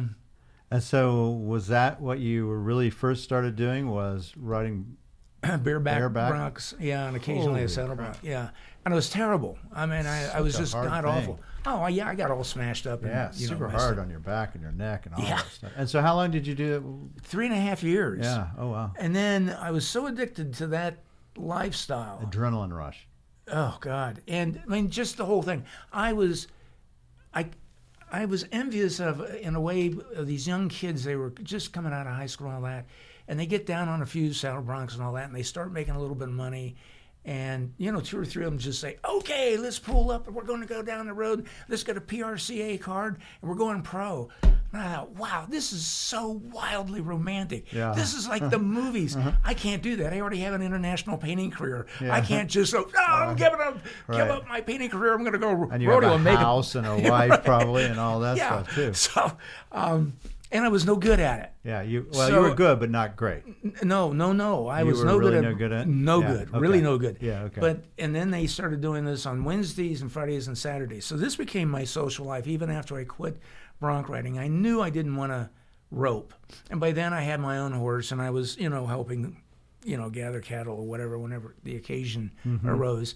And 0.71 0.81
so 0.83 1.29
was 1.29 1.67
that 1.67 1.99
what 2.01 2.19
you 2.19 2.49
really 2.51 2.89
first 2.89 3.23
started 3.23 3.55
doing? 3.55 3.89
Was 3.91 4.33
riding? 4.35 4.97
bareback, 5.63 5.99
Bareback? 5.99 6.33
broncs, 6.33 6.73
yeah, 6.79 7.07
and 7.07 7.15
occasionally 7.15 7.45
Holy 7.47 7.63
a 7.63 7.69
saddle 7.69 7.95
bronc, 7.95 8.17
yeah. 8.21 8.49
And 8.85 8.93
it 8.93 8.95
was 8.95 9.09
terrible. 9.09 9.57
I 9.73 9.85
mean, 9.85 10.05
I, 10.05 10.37
I 10.37 10.41
was 10.41 10.57
just 10.57 10.73
god 10.73 11.05
awful. 11.05 11.39
Oh 11.65 11.87
yeah, 11.87 12.09
I 12.09 12.15
got 12.15 12.31
all 12.31 12.43
smashed 12.43 12.85
up. 12.87 13.01
And, 13.03 13.11
Yeah, 13.11 13.31
you 13.33 13.47
know, 13.47 13.53
super 13.53 13.69
hard 13.69 13.97
up. 13.97 14.03
on 14.03 14.09
your 14.09 14.19
back 14.19 14.55
and 14.55 14.61
your 14.61 14.73
neck 14.73 15.05
and 15.05 15.15
all 15.15 15.23
Yeah. 15.23 15.37
that 15.37 15.47
stuff. 15.47 15.71
And 15.77 15.89
so, 15.89 16.01
how 16.01 16.15
long 16.15 16.31
did 16.31 16.45
you 16.45 16.53
do 16.55 17.11
it? 17.17 17.23
Three 17.25 17.45
and 17.45 17.55
a 17.55 17.59
half 17.59 17.81
years. 17.83 18.25
Yeah. 18.25 18.47
Oh 18.57 18.69
wow. 18.69 18.91
And 18.97 19.15
then 19.15 19.55
I 19.61 19.71
was 19.71 19.87
so 19.87 20.07
addicted 20.07 20.53
to 20.55 20.67
that 20.67 20.97
lifestyle. 21.37 22.19
Adrenaline 22.25 22.75
rush. 22.75 23.07
Oh 23.47 23.77
God! 23.81 24.21
And 24.27 24.61
I 24.65 24.69
mean, 24.69 24.89
just 24.89 25.17
the 25.17 25.25
whole 25.25 25.41
thing. 25.41 25.65
I 25.91 26.13
was, 26.13 26.47
I, 27.33 27.47
I 28.11 28.25
was 28.25 28.45
envious 28.51 28.99
of, 29.01 29.21
in 29.35 29.55
a 29.55 29.61
way, 29.61 29.93
of 30.15 30.27
these 30.27 30.47
young 30.47 30.69
kids. 30.69 31.03
They 31.03 31.15
were 31.17 31.29
just 31.43 31.73
coming 31.73 31.91
out 31.93 32.07
of 32.07 32.13
high 32.13 32.25
school 32.27 32.47
and 32.47 32.55
all 32.57 32.61
that, 32.63 32.85
and 33.27 33.39
they 33.39 33.45
get 33.45 33.65
down 33.65 33.87
on 33.89 34.01
a 34.01 34.05
few 34.05 34.33
saddle 34.33 34.61
broncs 34.63 34.93
and 34.93 35.01
all 35.03 35.13
that, 35.13 35.25
and 35.27 35.35
they 35.35 35.43
start 35.43 35.71
making 35.71 35.95
a 35.95 35.99
little 35.99 36.15
bit 36.15 36.27
of 36.27 36.33
money. 36.33 36.75
And 37.25 37.73
you 37.77 37.89
know, 37.93 38.01
two 38.01 38.19
or 38.19 38.25
three 38.25 38.43
of 38.43 38.51
them 38.51 38.59
just 38.59 38.81
say, 38.81 38.97
"Okay, 39.07 39.55
let's 39.55 39.79
pull 39.79 40.11
up, 40.11 40.27
and 40.27 40.35
we're 40.35 40.43
going 40.43 40.59
to 40.59 40.67
go 40.67 40.81
down 40.81 41.05
the 41.05 41.13
road. 41.13 41.47
Let's 41.69 41.83
get 41.83 41.95
a 41.95 42.01
PRCA 42.01 42.81
card, 42.81 43.21
and 43.41 43.49
we're 43.49 43.55
going 43.55 43.81
pro." 43.81 44.27
And 44.43 44.81
I 44.81 44.95
thought, 44.95 45.11
"Wow, 45.11 45.45
this 45.47 45.71
is 45.71 45.87
so 45.87 46.41
wildly 46.51 46.99
romantic. 46.99 47.71
Yeah. 47.71 47.91
Uh-huh. 47.91 47.99
This 47.99 48.13
is 48.13 48.27
like 48.27 48.49
the 48.49 48.59
movies. 48.79 49.15
I 49.45 49.53
can't 49.53 49.81
do 49.81 49.95
that. 49.97 50.11
I 50.11 50.19
already 50.19 50.39
have 50.39 50.53
an 50.53 50.61
international 50.61 51.17
painting 51.17 51.49
career. 51.49 51.85
I 52.01 52.19
can't 52.19 52.49
just 52.49 52.75
oh, 52.75 52.89
I'm 53.07 53.37
giving 53.37 53.61
up, 53.61 53.77
Right. 54.07 54.17
give 54.17 54.27
up 54.29 54.45
my 54.49 54.59
painting 54.59 54.89
career. 54.89 55.13
I'm 55.13 55.21
going 55.21 55.31
to 55.31 55.39
go 55.39 55.69
And 55.71 55.81
you 55.81 55.89
rodeo 55.89 56.09
have 56.09 56.19
and 56.19 56.27
a 56.27 56.31
make 56.31 56.39
house 56.39 56.75
and 56.75 56.85
a 56.85 56.97
wife 57.09 57.45
probably 57.45 57.85
and 57.85 58.01
all 58.01 58.19
that 58.19 58.35
yeah. 58.35 58.63
stuff 58.63 58.75
too. 58.75 58.93
So, 58.93 59.31
um, 59.71 60.11
and 60.53 60.63
I 60.63 60.69
was 60.69 60.85
no 60.85 60.95
good 60.95 61.19
at 61.19 61.39
it. 61.41 61.51
Yeah. 61.65 61.81
You 61.81 62.07
well, 62.13 62.29
you 62.29 62.39
were 62.39 62.53
good, 62.55 62.79
but 62.79 62.89
not 62.89 63.15
great. 63.17 63.43
N- 63.45 63.75
No, 63.83 64.13
no, 64.13 64.31
no. 64.31 64.67
I 64.67 64.81
You 64.81 64.85
was 64.87 65.03
no 65.03 65.17
really 65.17 65.31
good 65.31 65.43
at 65.45 65.49
no 65.51 65.55
good 65.55 65.71
at- 65.73 65.87
no 65.87 66.21
Yeah, 66.21 66.27
good, 66.33 66.49
okay. 66.49 66.59
really 66.59 66.81
no 66.81 66.97
good. 66.97 67.17
Yeah, 67.19 67.43
okay. 67.43 67.59
But 67.59 67.83
and 67.97 68.15
then 68.15 68.31
they 68.31 68.47
started 68.47 68.79
doing 68.79 69.03
this 69.03 69.25
on 69.25 69.43
Wednesdays 69.43 70.01
and 70.01 70.11
Fridays 70.11 70.47
and 70.47 70.57
Saturdays. 70.57 71.05
So 71.05 71.17
this 71.17 71.35
became 71.35 71.69
my 71.69 71.83
social 71.83 72.25
life. 72.25 72.47
Even 72.47 72.69
after 72.69 72.95
I 72.95 73.03
quit 73.03 73.37
bronc 73.79 74.07
riding, 74.07 74.39
I 74.39 74.47
knew 74.47 74.81
I 74.81 74.89
didn't 74.89 75.15
want 75.15 75.31
to 75.33 75.49
rope, 75.91 76.33
and 76.71 76.79
by 76.79 76.91
then 76.91 77.13
I 77.13 77.21
had 77.21 77.39
my 77.39 77.57
own 77.59 77.71
horse, 77.73 78.11
and 78.11 78.21
I 78.21 78.29
was 78.29 78.57
you 78.57 78.69
know 78.69 78.85
helping, 78.87 79.41
you 79.83 79.97
know, 79.97 80.09
gather 80.09 80.39
cattle 80.41 80.75
or 80.77 80.85
whatever 80.87 81.17
whenever 81.19 81.55
the 81.63 81.75
occasion 81.75 82.31
Mm-hmm. 82.45 82.67
arose. 82.69 83.15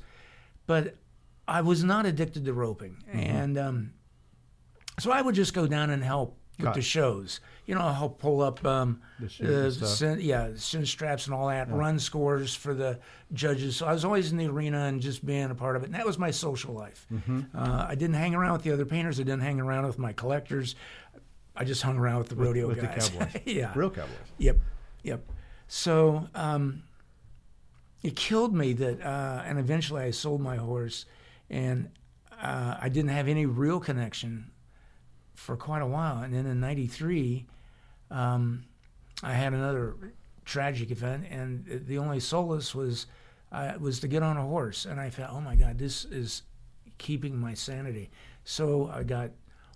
But 0.66 0.96
I 1.48 1.62
was 1.62 1.84
not 1.84 2.06
addicted 2.06 2.46
to 2.46 2.54
roping, 2.54 2.98
Mm-hmm. 3.10 3.20
and 3.20 3.58
um, 3.58 3.94
so 5.00 5.12
I 5.12 5.22
would 5.22 5.36
just 5.36 5.54
go 5.54 5.68
down 5.68 5.90
and 5.92 6.04
help 6.04 6.38
with 6.60 6.74
the 6.74 6.82
shows. 6.82 7.40
You 7.66 7.76
know, 7.76 7.82
I'll 7.82 8.10
pull 8.10 8.42
up 8.42 8.66
um, 8.66 9.02
The 9.20 9.68
uh, 9.68 9.72
cin- 9.72 10.22
yeah, 10.22 10.50
chin 10.58 10.86
straps 10.86 11.26
and 11.26 11.36
all 11.36 11.48
that, 11.48 11.70
run 11.72 12.00
scores 12.00 12.56
for 12.56 12.74
the 12.74 13.00
judges. 13.34 13.76
So 13.76 13.86
I 13.86 13.94
was 13.94 14.06
always 14.06 14.32
in 14.32 14.38
the 14.38 14.48
arena 14.48 14.86
and 14.86 15.02
just 15.02 15.26
being 15.26 15.52
a 15.52 15.56
part 15.56 15.76
of 15.76 15.84
it. 15.84 15.88
And 15.88 15.96
that 15.96 16.06
was 16.06 16.18
my 16.18 16.32
social 16.32 16.74
life. 16.74 17.06
Mm-hmm. 17.14 17.42
Uh, 17.54 17.86
I 17.90 17.96
didn't 17.96 18.16
hang 18.16 18.34
around 18.36 18.54
with 18.54 18.64
the 18.64 18.72
other 18.72 18.86
painters. 18.86 19.20
I 19.20 19.24
didn't 19.24 19.42
hang 19.42 19.60
around 19.60 19.86
with 19.86 20.00
my 20.00 20.14
collectors. 20.14 20.76
I 21.56 21.64
just 21.66 21.82
hung 21.82 21.98
around 21.98 22.20
with 22.20 22.30
the 22.30 22.36
rodeo 22.36 22.68
with 22.68 22.80
the 22.80 22.88
guys. 22.88 23.10
cowboys. 23.10 23.42
yeah. 23.46 23.72
Real 23.76 23.90
cowboys. 23.90 24.14
Yep. 24.38 24.58
Yep. 25.04 25.26
So 25.68 26.28
um, 26.36 26.84
it 28.04 28.16
killed 28.16 28.56
me 28.56 28.74
that, 28.74 29.02
uh, 29.02 29.44
and 29.46 29.60
eventually 29.60 30.04
I 30.04 30.12
sold 30.12 30.40
my 30.40 30.56
horse, 30.56 31.06
and 31.50 31.90
uh, 32.42 32.78
I 32.80 32.90
didn't 32.90 33.10
have 33.10 33.28
any 33.28 33.46
real 33.46 33.80
connection 33.80 34.52
for 35.38 35.56
quite 35.56 35.82
a 35.82 35.86
while. 35.86 36.24
And 36.24 36.34
then 36.34 36.46
in 36.46 36.60
'93, 36.60 37.46
um, 38.12 38.66
I 39.24 39.34
had 39.34 39.54
another 39.54 39.96
tragic 40.44 40.92
event, 40.92 41.26
and 41.30 41.84
the 41.88 42.00
only 42.00 42.20
solace 42.20 42.74
was 42.74 43.06
uh, 43.52 43.74
was 43.80 44.00
to 44.02 44.08
get 44.08 44.24
on 44.24 44.36
a 44.36 44.42
horse. 44.42 44.86
And 44.86 45.00
I 45.00 45.10
felt, 45.10 45.32
oh 45.32 45.40
my 45.40 45.56
God, 45.56 45.78
this 45.78 46.06
is 46.06 46.42
keeping 46.98 47.38
my 47.38 47.54
sanity. 47.54 48.10
So 48.44 48.92
I 48.94 49.04
got 49.04 49.30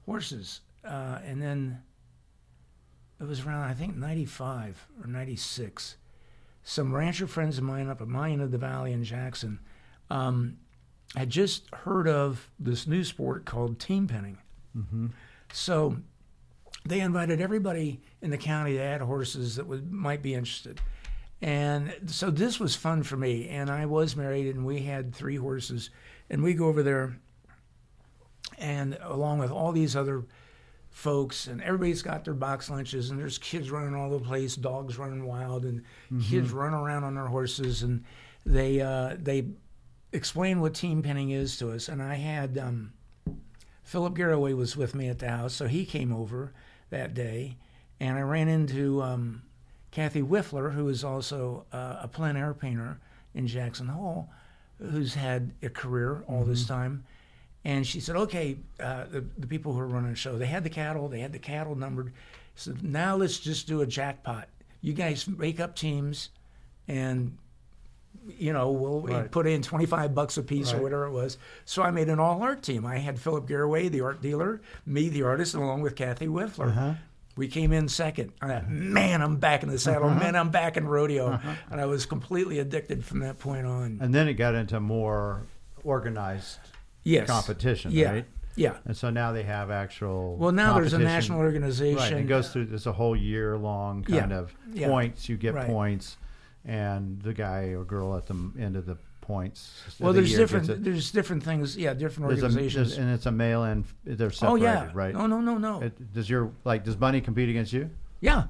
horses, 0.06 0.62
uh, 0.84 1.20
and 1.24 1.42
then 1.42 1.82
it 3.20 3.28
was 3.28 3.46
around 3.46 3.64
I 3.70 3.74
think 3.74 3.96
'95 3.96 4.88
or 5.00 5.08
'96. 5.08 5.96
Some 6.64 6.94
rancher 6.94 7.28
friends 7.28 7.58
of 7.58 7.64
mine 7.64 7.88
up 7.88 8.02
at 8.02 8.08
my 8.08 8.32
end 8.32 8.42
of 8.42 8.52
the 8.52 8.58
valley 8.58 8.94
in 8.94 9.04
Jackson 9.04 9.60
um, 10.12 10.58
had 11.16 11.30
just 11.30 11.74
heard 11.74 12.08
of 12.08 12.50
this 12.60 12.86
new 12.86 13.04
sport 13.04 13.46
called 13.46 13.80
team 13.80 14.08
penning. 14.08 14.38
So 15.54 15.98
they 16.86 17.00
invited 17.00 17.42
everybody 17.42 18.02
in 18.22 18.30
the 18.30 18.38
county 18.38 18.78
that 18.78 18.84
had 18.84 19.02
horses 19.02 19.56
that 19.56 19.68
would 19.68 19.92
might 19.92 20.22
be 20.22 20.34
interested. 20.34 20.80
And 21.42 21.94
so 22.06 22.30
this 22.30 22.60
was 22.60 22.76
fun 22.76 23.04
for 23.04 23.18
me. 23.18 23.50
And 23.50 23.70
I 23.70 23.86
was 23.86 24.16
married, 24.16 24.54
and 24.54 24.66
we 24.66 24.82
had 24.84 25.14
three 25.14 25.38
horses, 25.38 25.90
and 26.30 26.44
we 26.44 26.54
go 26.54 26.68
over 26.68 26.84
there, 26.84 27.18
and 28.58 28.98
along 29.02 29.40
with 29.40 29.52
all 29.52 29.72
these 29.72 29.96
other 29.96 30.24
folks, 30.92 31.48
and 31.48 31.62
everybody's 31.64 32.02
got 32.02 32.26
their 32.26 32.34
box 32.34 32.70
lunches, 32.70 33.10
and 33.10 33.20
there's 33.20 33.38
kids 33.38 33.72
running 33.72 33.96
all 33.96 34.08
over 34.08 34.20
the 34.20 34.26
place, 34.26 34.56
dogs 34.56 34.98
running 34.98 35.26
wild, 35.26 35.66
and 35.66 35.84
kids 36.30 36.52
running 36.52 36.80
around 36.80 37.04
on 37.04 37.16
their 37.16 37.28
horses, 37.28 37.82
and 37.82 38.04
they 38.46 38.82
uh, 38.82 39.16
they 39.18 39.46
explain 40.12 40.60
what 40.60 40.74
team 40.74 41.02
penning 41.02 41.32
is 41.32 41.58
to 41.58 41.72
us. 41.72 41.88
And 41.88 42.04
I 42.04 42.16
had 42.16 42.58
um, 42.58 42.92
Philip 43.84 44.16
Garraway 44.16 44.54
was 44.54 44.78
with 44.78 44.96
me 44.96 45.08
at 45.10 45.20
the 45.20 45.30
house, 45.30 45.54
so 45.54 45.68
he 45.68 45.86
came 45.86 46.14
over 46.14 46.54
that 46.90 47.14
day, 47.14 47.58
and 48.00 48.18
I 48.18 48.22
ran 48.22 48.48
into 48.48 49.02
um, 49.02 49.42
Kathy 49.92 50.22
Wipfler, 50.22 50.74
who 50.74 50.88
is 50.88 51.04
also 51.04 51.66
uh, 51.74 51.98
a 52.02 52.08
plein 52.08 52.38
air 52.38 52.54
painter 52.54 53.00
in 53.34 53.48
Jackson 53.48 53.88
Hole, 53.88 54.30
who's 54.80 55.14
had 55.14 55.52
a 55.62 55.70
career 55.70 56.24
all 56.28 56.44
this 56.44 56.66
time. 56.66 57.04
And 57.64 57.86
she 57.86 58.00
said, 58.00 58.16
"Okay, 58.16 58.58
uh, 58.80 59.06
the 59.12 59.22
the 59.38 59.46
people 59.46 59.74
who 59.74 59.80
are 59.80 59.88
running 59.88 60.10
the 60.10 60.16
show, 60.16 60.38
they 60.38 60.48
had 60.48 60.64
the 60.64 60.70
cattle, 60.70 61.08
they 61.08 61.20
had 61.20 61.32
the 61.32 61.40
cattle 61.40 61.76
numbered. 61.76 62.12
So 62.56 62.74
now 62.82 63.16
let's 63.16 63.40
just 63.40 63.68
do 63.68 63.82
a 63.82 63.86
jackpot. 63.86 64.48
You 64.82 64.94
guys 64.94 65.28
make 65.28 65.60
up 65.60 65.76
teams, 65.76 66.30
and 66.88 67.38
you 68.38 68.54
know, 68.54 68.72
we'll 68.72 69.02
Right. 69.02 69.32
put 69.32 69.48
in 69.48 69.62
25 69.62 70.14
bucks 70.14 70.38
a 70.38 70.44
piece 70.44 70.74
or 70.74 70.82
whatever 70.82 71.06
it 71.06 71.12
was. 71.12 71.38
So 71.66 71.82
I 71.84 71.92
made 71.92 72.08
an 72.10 72.20
all 72.20 72.42
art 72.44 72.62
team. 72.62 72.86
I 72.86 72.98
had 73.00 73.20
Philip 73.20 73.48
Garraway, 73.48 73.90
the 73.90 74.02
art 74.02 74.22
dealer, 74.22 74.62
me, 74.86 75.10
the 75.10 75.24
artist, 75.24 75.56
along 75.56 75.82
with 75.82 75.96
Kathy 75.96 76.28
Wipfler. 76.28 76.68
Uh-huh. 76.68 76.94
We 77.36 77.48
came 77.48 77.72
in 77.72 77.88
second. 77.88 78.34
I 78.42 78.48
thought, 78.48 78.70
man, 78.70 79.22
I'm 79.22 79.38
back 79.38 79.64
in 79.64 79.70
the 79.70 79.80
saddle. 79.80 80.10
Uh-huh. 80.10 80.20
Man, 80.20 80.36
I'm 80.36 80.50
back 80.50 80.78
in 80.78 80.88
rodeo. 80.88 81.40
And 81.72 81.80
I 81.82 81.86
was 81.86 82.06
completely 82.06 82.60
addicted 82.60 83.04
from 83.06 83.20
that 83.20 83.40
point 83.40 83.66
on. 83.66 84.00
And 84.02 84.14
then 84.14 84.28
it 84.28 84.34
got 84.34 84.54
into 84.54 84.80
more 84.80 85.42
organized 85.84 86.60
yes. 87.04 87.28
competition, 87.28 87.92
yeah. 87.92 88.12
right? 88.12 88.26
Yeah. 88.56 88.78
And 88.86 88.96
so 88.96 89.10
now 89.10 89.32
they 89.32 89.44
have 89.44 89.72
actual. 89.72 90.36
Well, 90.36 90.52
now 90.52 90.74
there's 90.76 90.94
a 90.94 91.00
national 91.00 91.40
organization. 91.40 91.98
Right. 92.16 92.24
It 92.24 92.28
goes 92.28 92.52
through. 92.52 92.66
There's 92.66 92.86
a 92.88 92.92
whole 92.94 93.16
year 93.16 93.58
long 93.58 94.06
Yeah. 94.08 94.20
kind 94.20 94.34
of 94.34 94.54
Yeah. 94.74 94.88
points. 94.90 95.30
You 95.30 95.38
get 95.38 95.54
Right. 95.54 95.68
points, 95.68 96.18
and 96.66 97.22
the 97.22 97.34
guy 97.34 97.70
or 97.70 97.84
girl 97.84 98.16
at 98.16 98.28
the 98.28 98.36
end 98.60 98.76
of 98.76 98.86
the 98.86 98.98
points. 99.22 99.72
Well, 100.00 100.14
the 100.14 100.22
there's 100.22 100.36
different. 100.36 100.84
There's 100.84 101.12
different 101.12 101.44
things. 101.44 101.78
Yeah, 101.78 101.94
different 101.94 102.30
There's 102.30 102.42
a, 102.42 102.46
organizations. 102.46 102.90
there's- 102.90 102.98
and 103.04 103.14
it's 103.14 103.26
a 103.26 103.32
male 103.32 103.64
and 103.64 103.86
they're 104.04 104.32
oh 104.42 104.56
yeah. 104.56 104.90
right? 104.94 105.14
No, 105.14 105.28
no, 105.28 105.40
no, 105.40 105.58
no. 105.58 105.82
It, 105.82 106.14
does 106.14 106.30
your 106.30 106.52
like 106.64 106.84
does 106.84 106.96
Bunny 106.96 107.22
compete 107.22 107.50
against 107.50 107.72
you? 107.74 107.90
yeah, 108.20 108.46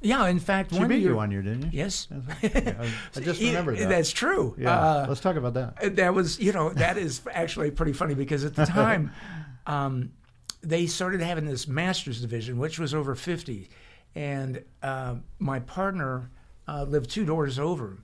yeah. 0.00 0.26
In 0.28 0.38
fact, 0.38 0.72
She 0.72 0.78
one 0.78 0.88
beat 0.88 0.98
year, 1.00 1.10
you 1.10 1.16
one 1.16 1.30
year, 1.30 1.42
didn't 1.42 1.62
you? 1.62 1.68
Yes. 1.72 2.08
I, 2.42 2.88
I 3.16 3.20
just 3.20 3.40
remembered 3.40 3.78
that. 3.78 3.88
That's 3.88 4.10
true. 4.10 4.54
yeah. 4.58 4.76
Uh, 4.78 5.06
Let's 5.08 5.20
talk 5.20 5.36
about 5.36 5.54
that. 5.54 5.96
that 5.96 6.14
was 6.14 6.40
you 6.40 6.52
know 6.52 6.70
that 6.70 6.96
is 6.98 7.20
actually 7.32 7.70
pretty 7.70 7.92
funny 7.92 8.14
because 8.14 8.44
at 8.44 8.54
the 8.54 8.64
time 8.80 9.12
um, 9.66 10.12
they 10.62 10.86
started 10.86 11.20
having 11.20 11.44
this 11.44 11.66
masters 11.68 12.20
division 12.20 12.58
which 12.58 12.78
was 12.78 12.94
over 12.94 13.14
50 13.14 13.68
and 14.14 14.62
uh, 14.82 15.16
my 15.38 15.58
partner 15.60 16.30
uh, 16.68 16.84
lived 16.84 17.10
two 17.10 17.24
doors 17.24 17.58
over 17.58 17.98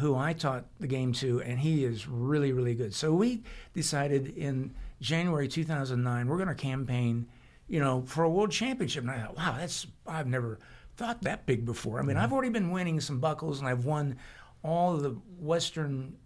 who 0.00 0.16
i 0.16 0.32
taught 0.32 0.64
the 0.80 0.86
game 0.86 1.12
to 1.12 1.40
and 1.42 1.58
he 1.58 1.84
is 1.84 2.08
really 2.08 2.52
really 2.52 2.74
good. 2.74 2.94
So 2.94 3.12
we 3.12 3.42
decided 3.74 4.28
in 4.36 4.74
january 5.00 5.48
2009 5.48 6.26
we're 6.28 6.36
going 6.36 6.48
to 6.48 6.54
campaign 6.54 7.26
you 7.68 7.80
know 7.80 8.02
for 8.06 8.24
a 8.24 8.30
world 8.30 8.50
championship. 8.50 9.02
And 9.02 9.10
i 9.10 9.18
thought 9.20 9.36
wow 9.36 9.56
that's 9.58 9.86
i've 10.06 10.26
never 10.26 10.58
thought 10.96 11.22
that 11.22 11.46
big 11.46 11.64
before. 11.66 12.00
I 12.00 12.02
mean 12.02 12.16
i've 12.16 12.32
already 12.32 12.50
been 12.50 12.70
winning 12.70 13.00
some 13.00 13.18
buckles 13.20 13.60
and 13.60 13.68
i've 13.68 13.84
won 13.84 14.16
all 14.62 14.94
of 14.94 15.02
the 15.02 15.10
western 15.38 16.16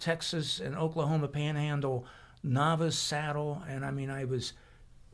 Texas 0.00 0.58
and 0.58 0.74
Oklahoma 0.76 1.28
Panhandle 1.28 2.04
novice 2.42 2.98
saddle, 2.98 3.62
and 3.68 3.84
I 3.84 3.92
mean 3.92 4.10
I 4.10 4.24
was 4.24 4.52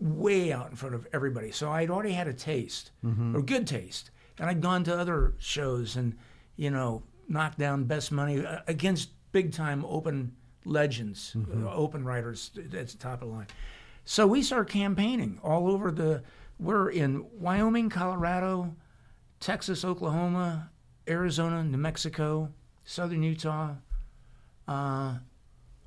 way 0.00 0.50
out 0.50 0.70
in 0.70 0.76
front 0.76 0.94
of 0.94 1.06
everybody. 1.12 1.50
So 1.50 1.70
I'd 1.70 1.90
already 1.90 2.12
had 2.12 2.26
a 2.26 2.32
taste, 2.32 2.92
or 3.36 3.42
good 3.42 3.66
taste, 3.66 4.10
and 4.38 4.48
I'd 4.48 4.60
gone 4.60 4.84
to 4.84 4.96
other 4.96 5.34
shows 5.38 5.96
and 5.96 6.16
you 6.56 6.70
know 6.70 7.02
knocked 7.28 7.58
down 7.58 7.84
best 7.84 8.10
money 8.12 8.44
uh, 8.44 8.60
against 8.66 9.10
big 9.32 9.52
time 9.52 9.84
open 9.84 10.34
legends, 10.64 11.36
uh, 11.36 11.72
open 11.72 12.04
writers 12.04 12.50
at 12.56 12.88
the 12.88 12.96
top 12.98 13.22
of 13.22 13.28
the 13.28 13.34
line. 13.34 13.46
So 14.04 14.26
we 14.26 14.42
started 14.42 14.72
campaigning 14.72 15.38
all 15.42 15.68
over 15.70 15.90
the. 15.90 16.22
We're 16.58 16.90
in 16.90 17.24
Wyoming, 17.34 17.88
Colorado, 17.88 18.74
Texas, 19.38 19.84
Oklahoma, 19.84 20.70
Arizona, 21.08 21.62
New 21.62 21.78
Mexico, 21.78 22.52
Southern 22.84 23.22
Utah, 23.22 23.74
uh, 24.66 25.14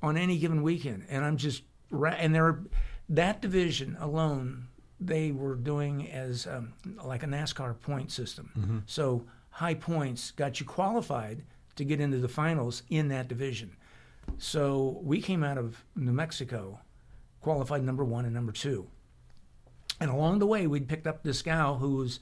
on 0.02 0.16
any 0.16 0.38
given 0.38 0.62
weekend, 0.62 1.04
and 1.10 1.24
I'm 1.24 1.36
just 1.36 1.62
and 1.92 2.34
there 2.34 2.60
that 3.08 3.42
division 3.42 3.96
alone 4.00 4.68
they 5.06 5.32
were 5.32 5.54
doing 5.54 6.10
as 6.10 6.46
um, 6.46 6.72
like 7.04 7.22
a 7.22 7.26
NASCAR 7.26 7.78
point 7.80 8.10
system. 8.10 8.84
So 8.86 9.24
high 9.50 9.74
points 9.74 10.30
got 10.30 10.60
you 10.60 10.66
qualified 10.66 11.44
to 11.76 11.84
get 11.84 12.00
into 12.00 12.18
the 12.18 12.28
finals 12.28 12.82
in 12.90 13.08
that 13.08 13.28
division. 13.28 13.76
So 14.38 15.00
we 15.02 15.20
came 15.20 15.42
out 15.42 15.58
of 15.58 15.84
New 15.96 16.12
Mexico, 16.12 16.80
qualified 17.40 17.82
number 17.82 18.04
one 18.04 18.24
and 18.24 18.34
number 18.34 18.52
two. 18.52 18.86
And 20.00 20.10
along 20.10 20.38
the 20.38 20.46
way, 20.46 20.66
we'd 20.66 20.88
picked 20.88 21.06
up 21.06 21.22
this 21.22 21.42
gal 21.42 21.76
who 21.76 21.96
was 21.96 22.20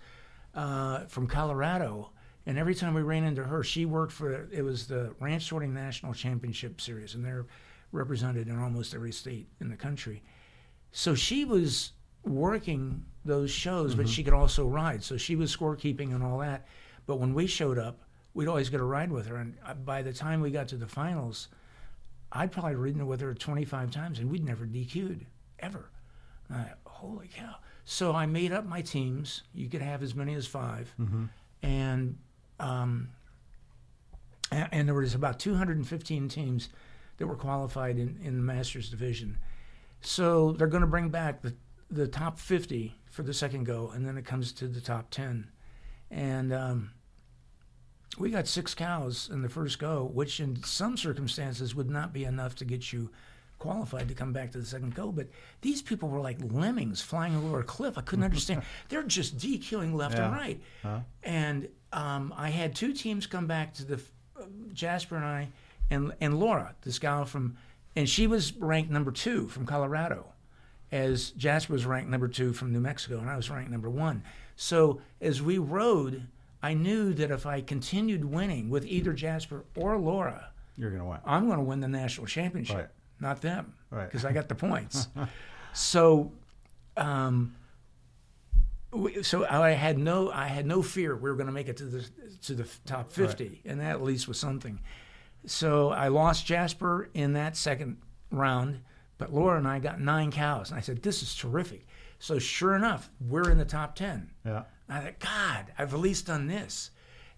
uh, 0.54 1.00
from 1.06 1.26
Colorado. 1.26 2.10
And 2.46 2.58
every 2.58 2.74
time 2.74 2.94
we 2.94 3.02
ran 3.02 3.24
into 3.24 3.44
her, 3.44 3.62
she 3.62 3.84
worked 3.84 4.12
for 4.12 4.48
it 4.50 4.62
was 4.62 4.86
the 4.86 5.14
Ranch 5.20 5.48
Sorting 5.48 5.74
National 5.74 6.14
Championship 6.14 6.80
Series, 6.80 7.14
and 7.14 7.24
they're 7.24 7.46
represented 7.92 8.48
in 8.48 8.58
almost 8.58 8.94
every 8.94 9.12
state 9.12 9.48
in 9.60 9.68
the 9.68 9.76
country. 9.76 10.22
So 10.92 11.14
she 11.14 11.44
was 11.44 11.92
working 12.24 13.04
those 13.24 13.50
shows, 13.50 13.94
but 13.94 14.08
she 14.08 14.22
could 14.24 14.34
also 14.34 14.66
ride. 14.66 15.02
So 15.02 15.16
she 15.16 15.36
was 15.36 15.54
scorekeeping 15.54 16.14
and 16.14 16.22
all 16.22 16.38
that. 16.38 16.66
But 17.06 17.18
when 17.18 17.34
we 17.34 17.46
showed 17.46 17.78
up, 17.78 18.00
we'd 18.34 18.48
always 18.48 18.70
get 18.70 18.80
a 18.80 18.84
ride 18.84 19.10
with 19.10 19.26
her. 19.26 19.36
And 19.36 19.56
uh, 19.66 19.74
by 19.74 20.02
the 20.02 20.12
time 20.12 20.40
we 20.40 20.50
got 20.50 20.68
to 20.68 20.76
the 20.76 20.86
finals, 20.86 21.48
I'd 22.32 22.52
probably 22.52 22.76
ridden 22.76 23.06
with 23.06 23.20
her 23.20 23.34
25 23.34 23.90
times, 23.90 24.18
and 24.18 24.30
we'd 24.30 24.44
never 24.44 24.64
DQ'd 24.64 25.26
ever. 25.58 25.90
I, 26.52 26.66
holy 26.84 27.28
cow! 27.28 27.56
So 27.84 28.12
I 28.14 28.26
made 28.26 28.52
up 28.52 28.64
my 28.66 28.82
teams. 28.82 29.42
You 29.54 29.68
could 29.68 29.82
have 29.82 30.02
as 30.02 30.14
many 30.14 30.34
as 30.34 30.46
5 30.46 30.94
and 31.62 32.18
um, 32.58 33.08
and 34.52 34.86
there 34.88 34.94
was 34.94 35.14
about 35.14 35.38
215 35.38 36.28
teams 36.28 36.68
that 37.18 37.26
were 37.26 37.36
qualified 37.36 37.98
in, 37.98 38.18
in 38.22 38.36
the 38.36 38.42
Masters 38.42 38.90
division. 38.90 39.38
So 40.00 40.52
they're 40.52 40.66
going 40.66 40.80
to 40.82 40.86
bring 40.86 41.08
back 41.10 41.42
the 41.42 41.54
the 41.90 42.06
top 42.06 42.38
50 42.38 42.94
for 43.10 43.22
the 43.22 43.34
second 43.34 43.64
go, 43.64 43.90
and 43.94 44.06
then 44.06 44.16
it 44.16 44.24
comes 44.24 44.52
to 44.52 44.68
the 44.68 44.80
top 44.80 45.10
10. 45.10 45.48
And 46.10 46.52
um, 46.52 46.90
we 48.18 48.30
got 48.30 48.46
six 48.46 48.74
cows 48.74 49.28
in 49.32 49.42
the 49.42 49.48
first 49.48 49.78
go, 49.78 50.10
which 50.12 50.40
in 50.40 50.62
some 50.62 50.96
circumstances 50.96 51.74
would 51.74 51.90
not 51.90 52.12
be 52.12 52.24
enough 52.24 52.54
to 52.56 52.64
get 52.64 52.92
you 52.92 53.10
qualified 53.58 54.08
to 54.08 54.14
come 54.14 54.32
back 54.32 54.50
to 54.52 54.58
the 54.58 54.64
second 54.64 54.94
go. 54.94 55.12
But 55.12 55.28
these 55.60 55.82
people 55.82 56.08
were 56.08 56.20
like 56.20 56.38
lemmings 56.40 57.00
flying 57.00 57.36
over 57.36 57.60
a 57.60 57.64
cliff. 57.64 57.96
I 57.98 58.00
couldn't 58.00 58.24
understand. 58.24 58.62
They're 58.88 59.04
just 59.04 59.36
DQing 59.38 59.94
left 59.94 60.18
and 60.18 60.32
right. 60.32 60.60
Huh? 60.82 61.00
And 61.22 61.68
um, 61.92 62.34
I 62.36 62.50
had 62.50 62.74
two 62.74 62.92
teams 62.92 63.26
come 63.26 63.46
back 63.46 63.74
to 63.74 63.84
the 63.84 64.00
uh, 64.40 64.44
Jasper 64.72 65.16
and 65.16 65.24
I, 65.24 65.48
and 65.90 66.12
and 66.20 66.38
Laura, 66.38 66.74
this 66.82 66.98
gal 66.98 67.24
from, 67.24 67.56
and 67.94 68.08
she 68.08 68.26
was 68.26 68.54
ranked 68.56 68.90
number 68.90 69.10
two 69.10 69.48
from 69.48 69.66
Colorado, 69.66 70.26
as 70.92 71.30
Jasper 71.30 71.72
was 71.72 71.86
ranked 71.86 72.10
number 72.10 72.28
two 72.28 72.52
from 72.52 72.72
New 72.72 72.80
Mexico, 72.80 73.18
and 73.18 73.30
I 73.30 73.36
was 73.36 73.48
ranked 73.50 73.70
number 73.70 73.88
one. 73.90 74.22
So 74.56 75.00
as 75.20 75.40
we 75.40 75.58
rode, 75.58 76.26
I 76.62 76.74
knew 76.74 77.14
that 77.14 77.30
if 77.30 77.46
I 77.46 77.60
continued 77.60 78.24
winning 78.24 78.68
with 78.70 78.84
either 78.86 79.12
Jasper 79.12 79.64
or 79.76 79.96
Laura, 79.96 80.50
You're 80.76 80.90
gonna 80.90 81.06
win. 81.08 81.18
I'm 81.24 81.46
going 81.46 81.58
to 81.58 81.64
win 81.64 81.80
the 81.80 81.88
national 81.88 82.26
championship, 82.26 82.76
Right. 82.76 82.88
not 83.20 83.40
them, 83.40 83.74
Right. 83.90 84.06
because 84.06 84.24
I 84.24 84.32
got 84.32 84.48
the 84.48 84.54
points. 84.54 85.08
so, 85.72 86.32
um, 86.96 87.54
so 89.22 89.46
I 89.46 89.70
had 89.70 89.98
no, 89.98 90.30
I 90.30 90.46
had 90.48 90.66
no 90.66 90.82
fear 90.82 91.14
we 91.14 91.30
were 91.30 91.36
going 91.36 91.46
to 91.46 91.52
make 91.52 91.68
it 91.68 91.76
to 91.78 91.84
the 91.84 92.04
to 92.42 92.54
the 92.54 92.68
top 92.86 93.12
50, 93.12 93.62
and 93.64 93.80
that 93.80 93.90
at 93.92 94.02
least 94.02 94.26
was 94.26 94.38
something. 94.38 94.80
So 95.46 95.90
I 95.90 96.08
lost 96.08 96.44
Jasper 96.46 97.08
in 97.14 97.34
that 97.34 97.56
second 97.56 97.98
round, 98.32 98.80
but 99.20 99.32
Laura 99.32 99.56
and 99.58 99.68
I 99.68 99.78
got 99.78 100.00
nine 100.00 100.32
cows, 100.32 100.70
and 100.70 100.78
I 100.78 100.80
said, 100.80 101.02
"This 101.02 101.22
is 101.22 101.36
terrific." 101.36 101.86
So 102.18 102.38
sure 102.40 102.74
enough, 102.74 103.08
we're 103.20 103.48
in 103.50 103.56
the 103.58 103.64
top 103.64 103.94
10. 103.94 104.30
Yeah. 104.44 104.64
I 104.88 105.00
thought, 105.00 105.18
God, 105.20 105.66
I've 105.78 105.94
at 105.94 106.00
least 106.00 106.26
done 106.26 106.48
this. 106.48 106.90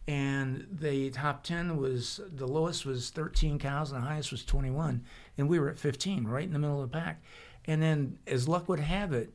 And 0.08 0.66
the 0.72 1.10
top 1.10 1.44
10 1.44 1.76
was 1.76 2.18
the 2.34 2.48
lowest 2.48 2.84
was 2.84 3.10
13 3.10 3.60
cows 3.60 3.92
and 3.92 4.02
the 4.02 4.06
highest 4.08 4.32
was 4.32 4.44
21. 4.44 5.04
And 5.38 5.48
we 5.48 5.60
were 5.60 5.68
at 5.70 5.78
15, 5.78 6.24
right 6.24 6.42
in 6.42 6.52
the 6.52 6.58
middle 6.58 6.82
of 6.82 6.90
the 6.90 6.98
pack. 6.98 7.22
And 7.66 7.80
then, 7.80 8.18
as 8.26 8.48
luck 8.48 8.68
would 8.68 8.80
have 8.80 9.12
it, 9.12 9.32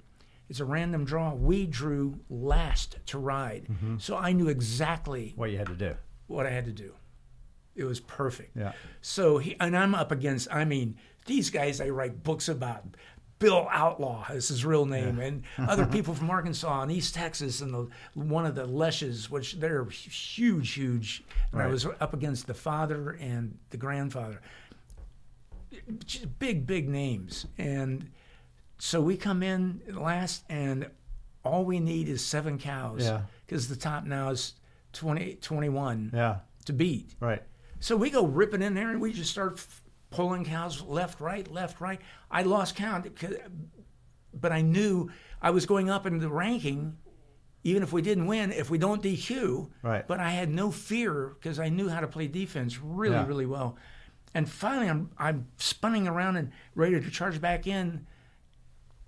it's 0.50 0.60
a 0.60 0.66
random 0.66 1.06
draw. 1.06 1.34
We 1.34 1.66
drew 1.66 2.20
last 2.30 2.98
to 3.06 3.18
ride. 3.18 3.68
Mm-hmm. 3.72 3.98
So 4.00 4.18
I 4.18 4.34
knew 4.34 4.50
exactly 4.50 5.32
What 5.38 5.52
you 5.52 5.58
had 5.58 5.68
to 5.68 5.76
do. 5.76 5.96
what 6.28 6.46
I 6.46 6.50
had 6.50 6.66
to 6.66 6.74
do. 6.74 6.94
It 7.76 7.86
was 7.86 8.02
perfect. 8.02 8.58
Yeah. 8.58 8.74
So 9.02 9.38
he 9.38 9.56
and 9.62 9.78
I'm 9.78 9.96
up 9.96 10.12
against. 10.12 10.48
I 10.52 10.66
mean, 10.66 10.98
these 11.28 11.50
guys 11.52 11.80
I 11.80 11.90
write 11.90 12.24
books 12.24 12.50
about. 12.50 12.84
Bill 13.40 13.68
Outlaw 13.72 14.26
is 14.32 14.48
his 14.48 14.66
real 14.66 14.88
name, 14.88 15.20
and 15.20 15.44
other 15.70 15.86
people 15.86 16.16
from 16.16 16.32
Arkansas 16.32 16.82
and 16.82 16.92
East 16.92 17.14
Texas, 17.14 17.62
and 17.62 17.72
the, 17.72 17.88
one 18.16 18.48
of 18.48 18.56
the 18.56 18.66
Leshes, 18.66 19.30
which 19.30 19.54
they're 19.60 19.86
huge, 19.86 20.74
huge. 20.74 21.24
And 21.52 21.62
I 21.62 21.68
was 21.68 21.86
up 21.86 22.16
against 22.16 22.48
the 22.48 22.56
father 22.56 23.12
and 23.22 23.56
the 23.70 23.78
grandfather. 23.78 24.42
Just 26.06 26.40
Big, 26.40 26.66
big 26.66 26.90
names, 26.90 27.46
and 27.60 28.10
so 28.80 29.02
we 29.02 29.18
come 29.18 29.44
in 29.44 29.82
last, 29.90 30.44
and 30.50 30.90
all 31.44 31.64
we 31.66 31.80
need 31.80 32.08
is 32.10 32.26
seven 32.26 32.58
cows. 32.58 33.04
Yeah. 33.04 33.22
Because 33.46 33.68
the 33.68 33.76
top 33.76 34.06
now 34.06 34.30
is 34.30 34.54
20, 34.94 35.36
21 35.36 36.12
Yeah. 36.14 36.38
to 36.66 36.74
beat. 36.74 37.14
Right. 37.20 37.44
So 37.80 37.96
we 37.96 38.10
go 38.10 38.26
ripping 38.26 38.62
in 38.62 38.74
there 38.74 38.90
and 38.92 39.00
we 39.00 39.14
just 39.14 39.30
start 39.32 39.54
f- 39.58 39.82
pulling 40.10 40.46
cows 40.46 40.82
left, 40.82 41.20
right, 41.20 41.50
left, 41.52 41.82
right. 41.82 42.00
I 42.32 42.44
lost 42.44 42.76
count, 42.76 43.08
but 44.34 44.52
I 44.52 44.62
knew 44.62 45.10
I 45.42 45.50
was 45.52 45.66
going 45.66 45.90
up 45.90 46.06
in 46.06 46.20
the 46.20 46.30
ranking 46.30 46.98
even 47.64 47.84
if 47.84 47.92
we 47.92 48.02
didn't 48.02 48.28
win, 48.28 48.54
if 48.54 48.70
we 48.70 48.78
don't 48.78 49.04
DQ. 49.04 49.70
Right. 49.82 50.08
But 50.08 50.22
I 50.22 50.30
had 50.30 50.50
no 50.50 50.72
fear 50.72 51.36
because 51.38 51.60
I 51.60 51.68
knew 51.68 51.90
how 51.90 52.00
to 52.00 52.08
play 52.08 52.28
defense 52.28 52.80
really, 52.80 53.16
Yeah. 53.16 53.28
really 53.28 53.46
well. 53.46 53.76
And 54.34 54.48
finally, 54.50 54.88
I'm 54.90 55.10
I'm 55.18 55.48
spinning 55.58 56.08
around 56.08 56.38
and 56.38 56.52
ready 56.76 57.02
to 57.02 57.10
charge 57.12 57.42
back 57.42 57.68
in, 57.68 58.06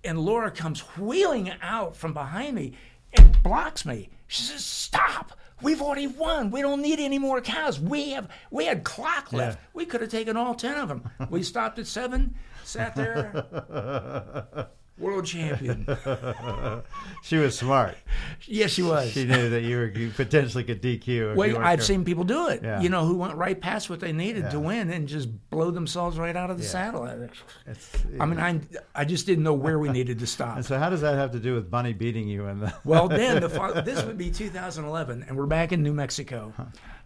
and 0.04 0.18
Laura 0.18 0.50
comes 0.50 0.80
wheeling 0.98 1.50
out 1.62 1.96
from 1.96 2.12
behind 2.12 2.54
me 2.56 2.74
and 3.14 3.42
blocks 3.42 3.86
me. 3.86 4.10
She 4.26 4.42
says, 4.42 4.64
"Stop! 4.64 5.32
We've 5.62 5.82
already 5.82 6.06
won. 6.06 6.50
We 6.50 6.62
don't 6.62 6.82
need 6.82 7.00
any 7.00 7.18
more 7.18 7.40
cows. 7.40 7.78
We 7.80 8.10
have 8.10 8.28
we 8.50 8.66
had 8.66 8.84
clock 8.84 9.32
left. 9.32 9.58
Yeah. 9.58 9.64
We 9.74 9.84
could 9.86 10.00
have 10.00 10.10
taken 10.10 10.36
all 10.36 10.54
ten 10.54 10.78
of 10.78 10.88
them. 10.88 11.08
We 11.28 11.42
stopped 11.42 11.78
at 11.78 11.86
seven, 11.86 12.34
sat 12.64 12.94
there, 12.96 14.66
world 15.00 15.26
champion. 15.26 15.86
She 17.22 17.36
was 17.36 17.58
smart. 17.58 17.96
Yes, 18.46 18.70
she 18.70 18.82
was. 18.82 19.12
She 19.12 19.24
knew 19.24 19.50
that 19.50 19.62
you 19.62 19.76
were 19.76 19.88
you 19.88 20.10
potentially 20.10 20.64
could 20.64 20.80
DQ. 20.80 21.36
Well, 21.36 21.50
I've 21.58 21.62
careful. 21.62 21.84
seen 21.84 22.04
people 22.04 22.24
do 22.24 22.48
it. 22.48 22.62
Yeah. 22.62 22.80
You 22.80 22.88
know, 22.88 23.04
who 23.04 23.16
went 23.16 23.34
right 23.34 23.60
past 23.60 23.90
what 23.90 24.00
they 24.00 24.12
needed 24.12 24.50
to 24.52 24.58
win 24.60 24.90
and 24.90 25.06
just 25.06 25.28
blow 25.50 25.70
themselves 25.70 26.18
right 26.18 26.34
out 26.34 26.50
of 26.50 26.56
the 26.56 26.62
Yeah. 26.64 26.70
saddle. 26.70 27.04
It's, 27.66 27.92
I 28.18 28.24
mean, 28.24 28.40
I 28.40 28.60
I 28.94 29.04
just 29.04 29.26
didn't 29.26 29.44
know 29.44 29.52
where 29.52 29.78
we 29.78 29.90
needed 29.90 30.18
to 30.20 30.26
stop. 30.26 30.56
And 30.56 30.64
so, 30.64 30.78
how 30.78 30.88
does 30.88 31.02
that 31.02 31.14
have 31.16 31.32
to 31.32 31.38
do 31.40 31.54
with 31.54 31.70
Bunny 31.70 31.92
beating 31.92 32.26
you 32.26 32.46
in 32.46 32.60
the? 32.60 32.72
Well, 32.84 33.08
then 33.08 33.40
the 33.42 33.82
this 33.84 34.02
would 34.04 34.16
be 34.16 34.30
2011, 34.30 35.24
and 35.28 35.36
we're 35.36 35.46
back 35.46 35.72
in 35.72 35.82
New 35.82 35.92
Mexico, 35.92 36.52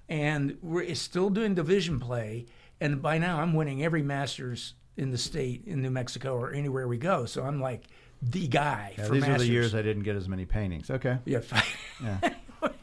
and 0.09 0.57
we're 0.63 0.95
still 0.95 1.29
doing 1.31 1.55
division 1.55 1.99
play. 1.99 2.47
And 2.81 3.03
by 3.03 3.19
now, 3.19 3.41
I'm 3.41 3.53
winning 3.55 3.83
every 3.83 4.03
Masters 4.03 4.75
in 4.97 5.11
the 5.11 5.19
state 5.19 5.63
in 5.67 5.83
New 5.83 5.91
Mexico 5.91 6.35
or 6.37 6.53
anywhere 6.53 6.87
we 6.89 6.99
go. 6.99 7.25
So 7.27 7.43
I'm 7.43 7.61
like 7.61 7.85
the 8.23 8.47
guy 8.49 8.95
Yeah, 8.97 9.05
for 9.05 9.13
these 9.15 9.23
Masters. 9.23 9.43
are 9.43 9.47
the 9.47 9.53
years 9.53 9.75
I 9.75 9.83
didn't 9.83 10.03
get 10.05 10.17
as 10.17 10.29
many 10.29 10.45
paintings. 10.47 10.91
Okay. 10.91 11.19
yeah, 11.25 11.41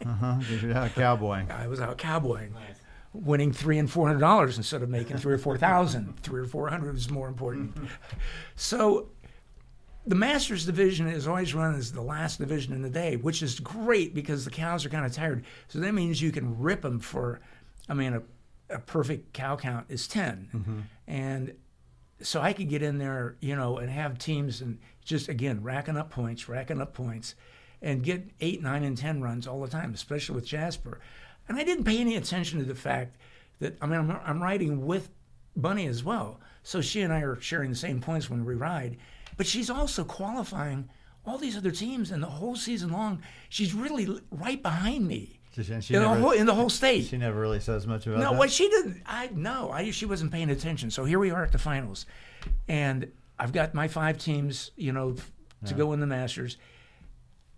Uh-huh. 0.06 0.36
You're 0.62 0.74
out 0.78 0.94
cowboying. 0.94 1.50
I 1.52 1.68
was 1.68 1.80
out 1.82 1.98
cowboying, 1.98 2.54
winning 3.14 3.52
three 3.52 3.80
and 3.80 3.90
four 3.90 4.08
hundred 4.08 4.20
dollars 4.20 4.58
instead 4.58 4.84
of 4.84 4.90
making 4.90 5.18
three 5.18 5.34
or 5.34 5.38
four 5.40 5.58
thousand. 5.58 6.18
Three 6.24 6.42
or 6.42 6.46
four 6.46 6.70
hundred 6.70 6.94
was 6.94 7.10
more 7.10 7.28
important. 7.28 7.76
so, 8.56 9.10
the 10.06 10.14
Masters 10.16 10.66
division 10.66 11.08
is 11.08 11.28
always 11.28 11.54
run 11.56 11.74
as 11.76 11.92
the 11.92 12.02
last 12.02 12.38
division 12.38 12.74
in 12.74 12.82
the 12.84 12.90
day, 12.90 13.16
which 13.16 13.42
is 13.42 13.60
great 13.60 14.14
because 14.14 14.46
the 14.46 14.52
cows 14.52 14.86
are 14.86 14.90
kind 14.90 15.06
of 15.06 15.14
tired. 15.14 15.44
So 15.68 15.80
that 15.80 15.94
means 15.94 16.22
you 16.22 16.32
can 16.32 16.60
rip 16.60 16.82
them 16.82 17.00
for, 17.00 17.40
I 17.90 17.94
mean, 17.96 18.14
a, 18.14 18.22
a 18.76 18.80
perfect 18.80 19.34
cow 19.34 19.56
count 19.56 19.86
is 19.90 20.08
10 20.08 20.86
and 21.08 21.54
so 22.23 22.41
I 22.41 22.53
could 22.53 22.69
get 22.69 22.81
in 22.81 22.98
there, 22.98 23.35
you 23.39 23.56
know, 23.56 23.77
and 23.77 23.89
have 23.89 24.18
teams 24.18 24.61
and 24.61 24.80
just 25.03 25.30
again 25.30 25.64
racking 25.64 25.98
up 25.98 26.10
points, 26.10 26.48
racking 26.48 26.81
up 26.81 26.93
points, 26.93 27.35
and 27.81 28.03
get 28.03 28.30
eight, 28.39 28.61
nine, 28.61 28.84
and 28.84 28.98
ten 28.98 29.22
runs 29.22 29.48
all 29.48 29.61
the 29.61 29.68
time, 29.68 29.93
especially 29.93 30.35
with 30.35 30.45
Jasper. 30.45 30.99
And 31.48 31.57
I 31.57 31.64
didn't 31.64 31.85
pay 31.85 31.99
any 31.99 32.15
attention 32.15 32.60
to 32.60 32.65
the 32.65 32.76
fact 32.76 33.18
that 33.60 33.77
I 33.81 33.85
mean 33.85 33.99
I'm, 33.99 34.19
I'm 34.23 34.41
riding 34.41 34.85
with 34.85 35.10
Bunny 35.56 35.88
as 35.88 36.03
well, 36.03 36.39
so 36.64 36.81
she 36.81 37.02
and 37.02 37.11
I 37.11 37.22
are 37.22 37.39
sharing 37.39 37.72
the 37.72 37.76
same 37.76 37.99
points 37.99 38.30
when 38.30 38.45
we 38.45 38.56
ride. 38.56 38.98
But 39.38 39.48
she's 39.48 39.69
also 39.69 40.03
qualifying 40.03 40.89
all 41.26 41.38
these 41.38 41.57
other 41.57 41.72
teams, 41.72 42.11
and 42.11 42.22
the 42.22 42.27
whole 42.27 42.56
season 42.56 42.91
long, 42.91 43.22
she's 43.49 43.73
really 43.73 44.22
right 44.31 44.61
behind 44.61 45.07
me 45.07 45.40
She, 45.53 45.64
she 45.64 45.94
in, 45.94 46.02
never, 46.02 46.15
the 46.15 46.22
whole, 46.22 46.32
in 46.32 46.45
the 46.45 46.56
whole 46.56 46.69
state. 46.69 47.06
she 47.06 47.18
never 47.18 47.40
really 47.40 47.60
says 47.60 47.86
much 47.86 48.07
about 48.07 48.19
it. 48.19 48.23
No, 48.23 48.32
that. 48.32 48.38
what 48.38 48.52
she 48.52 48.69
didn't. 48.69 49.03
I 49.06 49.30
no, 49.34 49.69
I 49.69 49.91
she 49.91 50.06
wasn't 50.06 50.32
paying 50.32 50.49
attention. 50.49 50.91
So 50.91 51.03
here 51.03 51.19
we 51.19 51.32
are 51.32 51.44
at 51.44 51.52
the 51.52 51.57
finals, 51.57 52.06
and 52.68 53.11
I've 53.38 53.52
got 53.52 53.73
my 53.73 53.88
five 53.88 54.18
teams, 54.18 54.72
you 54.78 54.94
know, 54.94 55.15
to 55.65 55.73
go 55.73 55.94
in 55.94 55.99
the 55.99 56.07
Masters. 56.07 56.57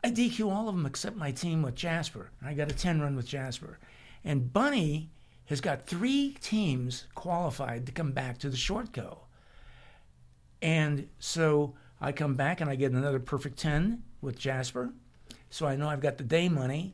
I 0.04 0.12
DQ 0.12 0.52
all 0.52 0.68
of 0.68 0.76
them 0.76 0.86
except 0.86 1.16
my 1.16 1.32
team 1.32 1.62
with 1.62 1.76
Jasper. 1.76 2.32
I 2.44 2.54
got 2.54 2.72
a 2.72 2.76
ten 2.76 3.00
run 3.00 3.16
with 3.16 3.28
Jasper, 3.28 3.78
and 4.24 4.52
Bunny 4.52 5.10
has 5.46 5.62
got 5.62 5.86
three 5.86 6.36
teams 6.42 7.06
qualified 7.16 7.86
to 7.86 7.92
come 7.92 8.12
back 8.12 8.38
to 8.40 8.50
the 8.50 8.58
short 8.58 8.92
go. 8.92 9.20
And 10.62 11.10
so 11.20 11.76
I 12.00 12.12
come 12.12 12.36
back 12.36 12.62
and 12.62 12.70
I 12.70 12.76
get 12.76 12.92
another 12.92 13.20
perfect 13.20 13.60
10 13.60 14.02
with 14.22 14.40
Jasper. 14.40 14.94
So 15.50 15.68
I 15.68 15.76
know 15.76 15.90
I've 15.90 16.02
got 16.02 16.18
the 16.18 16.24
day 16.24 16.50
money. 16.50 16.94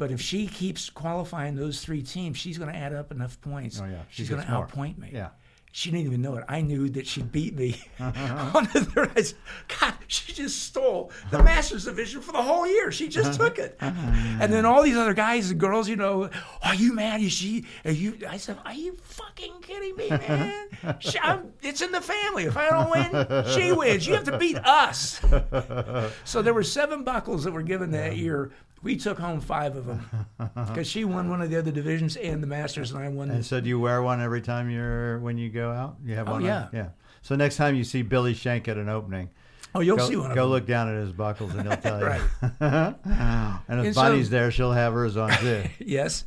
But 0.00 0.10
if 0.10 0.18
she 0.20 0.46
keeps 0.46 0.88
qualifying 0.88 1.56
those 1.56 1.82
three 1.82 2.02
teams, 2.02 2.38
she's 2.38 2.56
going 2.56 2.72
to 2.72 2.76
add 2.78 2.94
up 2.94 3.12
enough 3.12 3.38
points. 3.42 3.78
Oh, 3.82 3.84
yeah. 3.84 3.98
She 4.08 4.22
She's 4.22 4.30
going 4.30 4.40
to 4.40 4.48
outpoint 4.48 4.96
me. 4.96 5.10
Yeah. 5.12 5.28
She 5.72 5.92
didn't 5.92 6.06
even 6.06 6.20
know 6.20 6.34
it. 6.34 6.44
I 6.48 6.62
knew 6.62 6.88
that 6.88 7.06
she 7.06 7.22
beat 7.22 7.54
me 7.54 7.80
Uh-huh. 8.00 8.50
on 8.58 8.64
the 8.72 8.80
third. 8.84 9.34
God, 9.80 9.94
she 10.08 10.32
just 10.32 10.62
stole 10.64 11.12
the 11.30 11.40
Masters 11.44 11.84
division 11.84 12.22
for 12.22 12.32
the 12.32 12.42
whole 12.42 12.66
year. 12.66 12.90
She 12.90 13.06
just 13.08 13.38
Uh-huh. 13.38 13.50
took 13.50 13.58
it. 13.60 13.76
And 13.80 14.52
then 14.52 14.64
all 14.66 14.82
these 14.82 14.96
other 14.96 15.14
guys 15.14 15.50
and 15.52 15.60
girls, 15.60 15.88
you 15.88 15.94
know, 15.94 16.28
are 16.62 16.74
you 16.74 16.92
mad? 16.92 17.20
Is 17.20 17.30
she? 17.32 17.66
Are 17.84 17.92
you? 17.92 18.18
I 18.28 18.36
said, 18.38 18.56
are 18.64 18.72
you 18.72 18.96
fucking 19.02 19.60
kidding 19.62 19.94
me, 19.96 20.08
man? 20.08 20.66
She, 20.98 21.16
I'm, 21.20 21.52
it's 21.62 21.82
in 21.82 21.92
the 21.92 22.00
family. 22.00 22.44
If 22.46 22.56
I 22.56 22.70
don't 22.70 22.90
win, 22.90 23.44
she 23.54 23.70
wins. 23.70 24.08
You 24.08 24.14
have 24.14 24.24
to 24.24 24.38
beat 24.38 24.56
us. 24.56 25.20
So 26.24 26.42
there 26.42 26.54
were 26.54 26.62
seven 26.64 27.04
buckles 27.04 27.44
that 27.44 27.52
were 27.52 27.62
given 27.62 27.90
that 27.92 28.16
year. 28.16 28.50
We 28.82 28.96
took 28.96 29.18
home 29.18 29.40
five 29.40 29.76
of 29.76 29.84
them 29.86 30.08
because 30.54 30.86
she 30.88 31.04
won 31.04 31.28
one 31.28 31.42
of 31.42 31.50
the 31.50 31.58
other 31.58 31.70
divisions 31.70 32.16
and 32.16 32.42
the 32.42 32.46
Masters, 32.46 32.92
and 32.92 33.02
I 33.04 33.08
won. 33.08 33.30
And 33.30 33.40
The, 33.40 33.44
so, 33.44 33.60
do 33.60 33.68
you 33.68 33.78
wear 33.78 34.00
one 34.02 34.20
every 34.22 34.40
time 34.40 34.70
you're 34.70 35.18
when 35.18 35.36
you 35.36 35.50
go 35.50 35.70
out? 35.70 35.96
You 36.04 36.14
have 36.14 36.28
Oh, 36.28 36.32
one. 36.32 36.42
on? 36.42 36.46
yeah. 36.48 36.68
yeah. 36.72 36.88
So 37.22 37.36
next 37.36 37.56
time 37.56 37.74
you 37.74 37.84
see 37.84 38.00
Billy 38.02 38.32
Schenck 38.32 38.66
at 38.68 38.78
an 38.78 38.88
opening, 38.88 39.28
oh, 39.74 39.80
you'll 39.80 39.98
go, 39.98 40.08
see 40.08 40.16
one 40.16 40.30
of 40.30 40.34
go 40.34 40.46
look 40.46 40.64
down 40.66 40.88
at 40.88 40.98
his 41.02 41.12
buckles 41.12 41.52
and 41.54 41.68
he'll 41.68 41.76
tell 41.76 42.00
you. 42.00 42.20
And 42.62 43.80
if 43.80 43.86
And 43.86 43.94
so- 43.94 44.22
there, 44.30 44.50
she'll 44.50 44.72
have 44.72 44.92
hers 44.94 45.16
on 45.18 45.30
too. 45.38 45.64
Yes. 45.78 46.24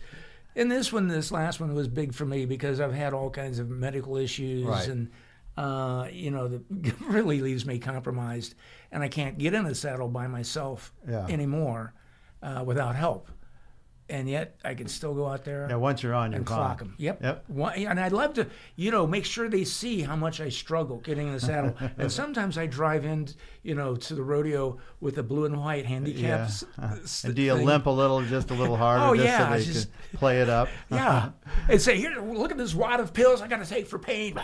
And 0.55 0.71
this 0.71 0.93
one, 0.93 1.07
this 1.07 1.31
last 1.31 1.59
one 1.59 1.73
was 1.73 1.87
big 1.87 2.13
for 2.13 2.25
me 2.25 2.45
because 2.45 2.79
I've 2.79 2.93
had 2.93 3.13
all 3.13 3.31
kinds 3.31 3.57
of 3.57 3.69
medical 3.69 4.17
issues 4.17 4.65
Right. 4.65 4.87
and, 4.87 5.09
uh, 5.57 6.07
you 6.11 6.29
know, 6.29 6.47
that 6.47 6.61
really 7.01 7.41
leaves 7.41 7.65
me 7.65 7.79
compromised. 7.79 8.53
And 8.91 9.01
I 9.01 9.07
can't 9.07 9.39
get 9.39 9.55
in 9.55 9.65
a 9.65 9.73
saddle 9.73 10.09
by 10.09 10.27
myself 10.27 10.93
Yeah. 11.09 11.25
anymore 11.27 11.95
uh, 12.43 12.63
without 12.63 12.95
help. 12.95 13.29
And 14.09 14.29
yet 14.29 14.57
I 14.65 14.75
can 14.75 14.87
still 14.87 15.13
go 15.13 15.27
out 15.27 15.45
there 15.45 15.65
yeah. 15.69 15.77
Once 15.77 16.03
you're 16.03 16.13
on, 16.13 16.33
and 16.33 16.45
clock 16.45 16.79
them. 16.79 16.93
Yep. 16.97 17.23
Yep. 17.23 17.45
One, 17.47 17.73
and 17.73 17.99
I'd 17.99 18.11
love 18.11 18.33
to, 18.33 18.47
you 18.75 18.91
know, 18.91 19.07
make 19.07 19.23
sure 19.23 19.49
they 19.49 19.63
see 19.63 20.01
how 20.01 20.17
much 20.17 20.41
I 20.41 20.49
struggle 20.49 20.97
getting 20.97 21.27
in 21.27 21.33
the 21.33 21.39
saddle. 21.39 21.73
and 21.97 22.11
sometimes 22.11 22.57
I 22.57 22.67
drive 22.67 23.05
in, 23.05 23.29
you 23.63 23.73
know, 23.75 23.95
to 23.95 24.13
the 24.13 24.21
rodeo 24.21 24.77
with 24.99 25.17
a 25.17 25.23
blue 25.23 25.45
and 25.45 25.57
white 25.59 25.85
handicap. 25.85 26.21
Yeah. 26.21 26.91
s- 26.93 27.23
And 27.23 27.33
do 27.33 27.41
you 27.41 27.55
thing. 27.55 27.65
limp 27.65 27.85
a 27.85 27.89
little, 27.89 28.21
just 28.23 28.51
a 28.51 28.53
little 28.53 28.75
harder, 28.75 29.05
Oh, 29.05 29.15
just 29.15 29.25
yeah, 29.25 29.47
so 29.47 29.57
they 29.57 29.63
just- 29.65 29.87
can 30.09 30.19
play 30.19 30.41
it 30.41 30.49
up? 30.49 30.67
Yeah, 30.91 31.29
and 31.69 31.81
say, 31.81 31.97
"Here, 31.97 32.19
look 32.21 32.51
at 32.51 32.57
this 32.57 32.75
wad 32.75 32.99
of 32.99 33.13
pills 33.13 33.41
I 33.41 33.47
got 33.47 33.63
to 33.63 33.65
take 33.69 33.87
for 33.87 33.97
pain." 33.99 34.37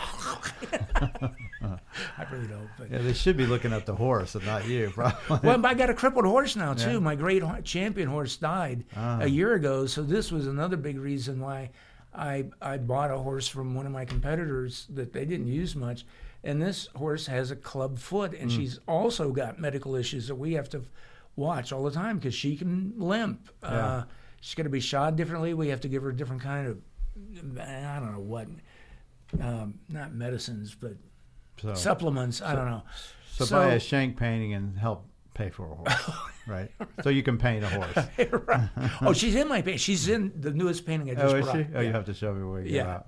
I 1.62 2.24
really 2.32 2.46
don't. 2.46 2.68
But. 2.78 2.90
Yeah, 2.90 2.98
they 2.98 3.12
should 3.12 3.36
be 3.36 3.46
looking 3.46 3.72
at 3.72 3.86
the 3.86 3.94
horse 3.94 4.34
and 4.34 4.44
not 4.46 4.66
you, 4.66 4.90
probably. 4.94 5.40
Well, 5.48 5.64
I 5.66 5.74
got 5.74 5.90
a 5.90 5.94
crippled 5.94 6.24
horse 6.24 6.56
now 6.56 6.74
too. 6.74 6.92
Yeah. 6.92 6.98
My 6.98 7.14
great 7.14 7.42
champion 7.64 8.08
horse 8.08 8.36
died 8.36 8.84
Ah. 8.96 9.18
a 9.20 9.26
year 9.26 9.54
ago, 9.54 9.86
so 9.86 10.02
this 10.02 10.32
was 10.32 10.46
another 10.46 10.76
big 10.76 10.98
reason 10.98 11.40
why 11.40 11.70
I 12.14 12.46
I 12.60 12.78
bought 12.78 13.10
a 13.10 13.18
horse 13.18 13.46
from 13.48 13.74
one 13.74 13.86
of 13.86 13.92
my 13.92 14.04
competitors 14.04 14.86
that 14.90 15.12
they 15.12 15.24
didn't 15.24 15.48
use 15.48 15.76
much. 15.76 16.04
And 16.42 16.60
this 16.62 16.88
horse 16.96 17.26
has 17.26 17.50
a 17.50 17.56
club 17.56 17.98
foot, 17.98 18.32
and 18.32 18.50
Hmm. 18.50 18.56
she's 18.56 18.78
also 18.88 19.30
got 19.30 19.58
medical 19.58 19.94
issues 19.94 20.26
that 20.28 20.36
we 20.36 20.54
have 20.54 20.68
to 20.70 20.82
watch 21.36 21.70
all 21.72 21.84
the 21.84 21.90
time 21.90 22.16
because 22.18 22.34
she 22.34 22.56
can 22.56 22.94
limp. 22.96 23.48
Uh, 23.62 24.04
she's 24.40 24.54
going 24.54 24.64
to 24.64 24.70
be 24.70 24.80
shod 24.80 25.16
differently. 25.16 25.52
We 25.54 25.68
have 25.68 25.80
to 25.82 25.88
give 25.88 26.02
her 26.02 26.08
a 26.10 26.16
different 26.16 26.40
kind 26.42 26.66
of 26.66 26.78
I 27.60 27.98
don't 28.00 28.12
know 28.12 28.20
what, 28.20 28.48
um, 29.40 29.78
not 29.88 30.12
medicines, 30.14 30.74
but 30.74 30.92
So, 31.60 31.74
supplements. 31.74 32.40
I 32.40 32.54
don't 32.54 32.66
know. 32.70 32.82
so, 33.32 33.46
buy 33.46 33.72
a 33.74 33.80
Schenck 33.80 34.16
painting 34.16 34.54
and 34.54 34.78
help 34.78 35.06
pay 35.34 35.50
for 35.50 35.70
a 35.70 35.74
horse, 35.74 36.10
right? 36.46 36.70
So 37.02 37.10
you 37.10 37.22
can 37.22 37.36
paint 37.38 37.64
a 37.64 37.68
horse. 37.68 38.06
right. 38.46 38.68
Oh, 39.02 39.12
she's 39.12 39.34
in 39.34 39.48
my 39.48 39.60
paint. 39.62 39.80
She's 39.80 40.08
in 40.08 40.32
the 40.40 40.50
newest 40.52 40.86
painting 40.86 41.10
I 41.10 41.14
just 41.20 41.34
Oh, 41.34 41.38
is 41.38 41.44
brought. 41.44 41.56
she? 41.56 41.66
Oh, 41.74 41.80
Yeah. 41.80 41.86
you 41.88 41.92
have 41.92 42.06
to 42.06 42.14
show 42.14 42.32
me 42.34 42.42
where 42.44 42.62
you 42.62 42.76
Yeah. 42.76 42.94
out. 42.94 43.06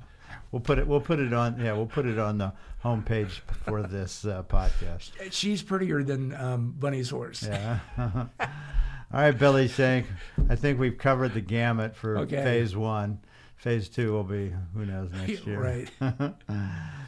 We'll 0.53 0.61
put 0.61 0.79
it. 0.79 0.87
We'll 0.87 1.01
put 1.01 1.19
it 1.19 1.33
on. 1.33 1.59
Yeah, 1.59 1.73
we'll 1.73 1.87
put 1.87 2.05
it 2.07 2.19
on 2.19 2.39
the 2.39 2.53
homepage 2.85 3.41
for 3.65 3.83
this 3.83 4.25
uh, 4.25 4.43
podcast. 4.45 5.11
She's 5.33 5.63
prettier 5.63 6.03
than 6.03 6.35
um, 6.35 6.75
Bunny's 6.79 7.09
horse. 7.11 7.43
Yeah. 7.43 7.79
All 7.99 9.21
right, 9.21 9.31
Billy 9.39 9.69
Schenck. 9.69 10.07
I 10.49 10.57
think 10.57 10.79
we've 10.79 10.97
covered 10.99 11.35
the 11.35 11.41
gamut 11.41 11.97
for 11.97 12.19
Okay. 12.19 12.43
phase 12.43 12.77
one. 12.77 13.19
Phase 13.57 13.89
two 13.89 14.13
will 14.13 14.25
be 14.25 14.53
who 14.75 14.85
knows 14.85 15.11
next 15.13 15.47
year. 15.47 15.61
Right. 15.61 15.91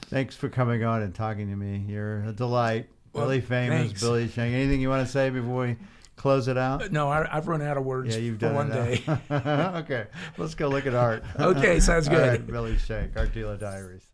Thanks 0.06 0.36
for 0.36 0.48
coming 0.48 0.84
on 0.84 1.02
and 1.02 1.14
talking 1.14 1.48
to 1.50 1.56
me. 1.56 1.84
You're 1.88 2.24
a 2.24 2.32
delight. 2.32 2.88
Well, 3.12 3.24
Billy 3.24 3.40
famous 3.40 3.86
thanks. 3.86 4.00
Billy 4.02 4.28
Schenck. 4.28 4.54
Anything 4.54 4.80
you 4.80 4.88
want 4.88 5.04
to 5.06 5.10
say 5.12 5.30
before 5.30 5.62
we 5.66 5.76
close 6.16 6.48
it 6.48 6.56
out? 6.58 6.82
Uh, 6.82 6.88
no, 6.90 7.08
I, 7.08 7.36
I've 7.36 7.48
run 7.48 7.62
out 7.62 7.76
of 7.76 7.84
words 7.84 8.14
Yeah, 8.14 8.22
you've 8.22 8.38
for 8.38 8.46
done 8.46 8.54
one 8.54 8.70
day. 8.70 9.02
okay, 9.30 10.06
let's 10.38 10.54
go 10.54 10.68
look 10.68 10.86
at 10.86 10.94
art. 10.94 11.24
Okay, 11.38 11.80
sounds 11.80 12.08
good. 12.08 12.28
right, 12.28 12.46
Billy 12.46 12.78
Schenck, 12.78 13.16
Art 13.16 13.32
Dealer 13.32 13.56
Diaries. 13.56 14.06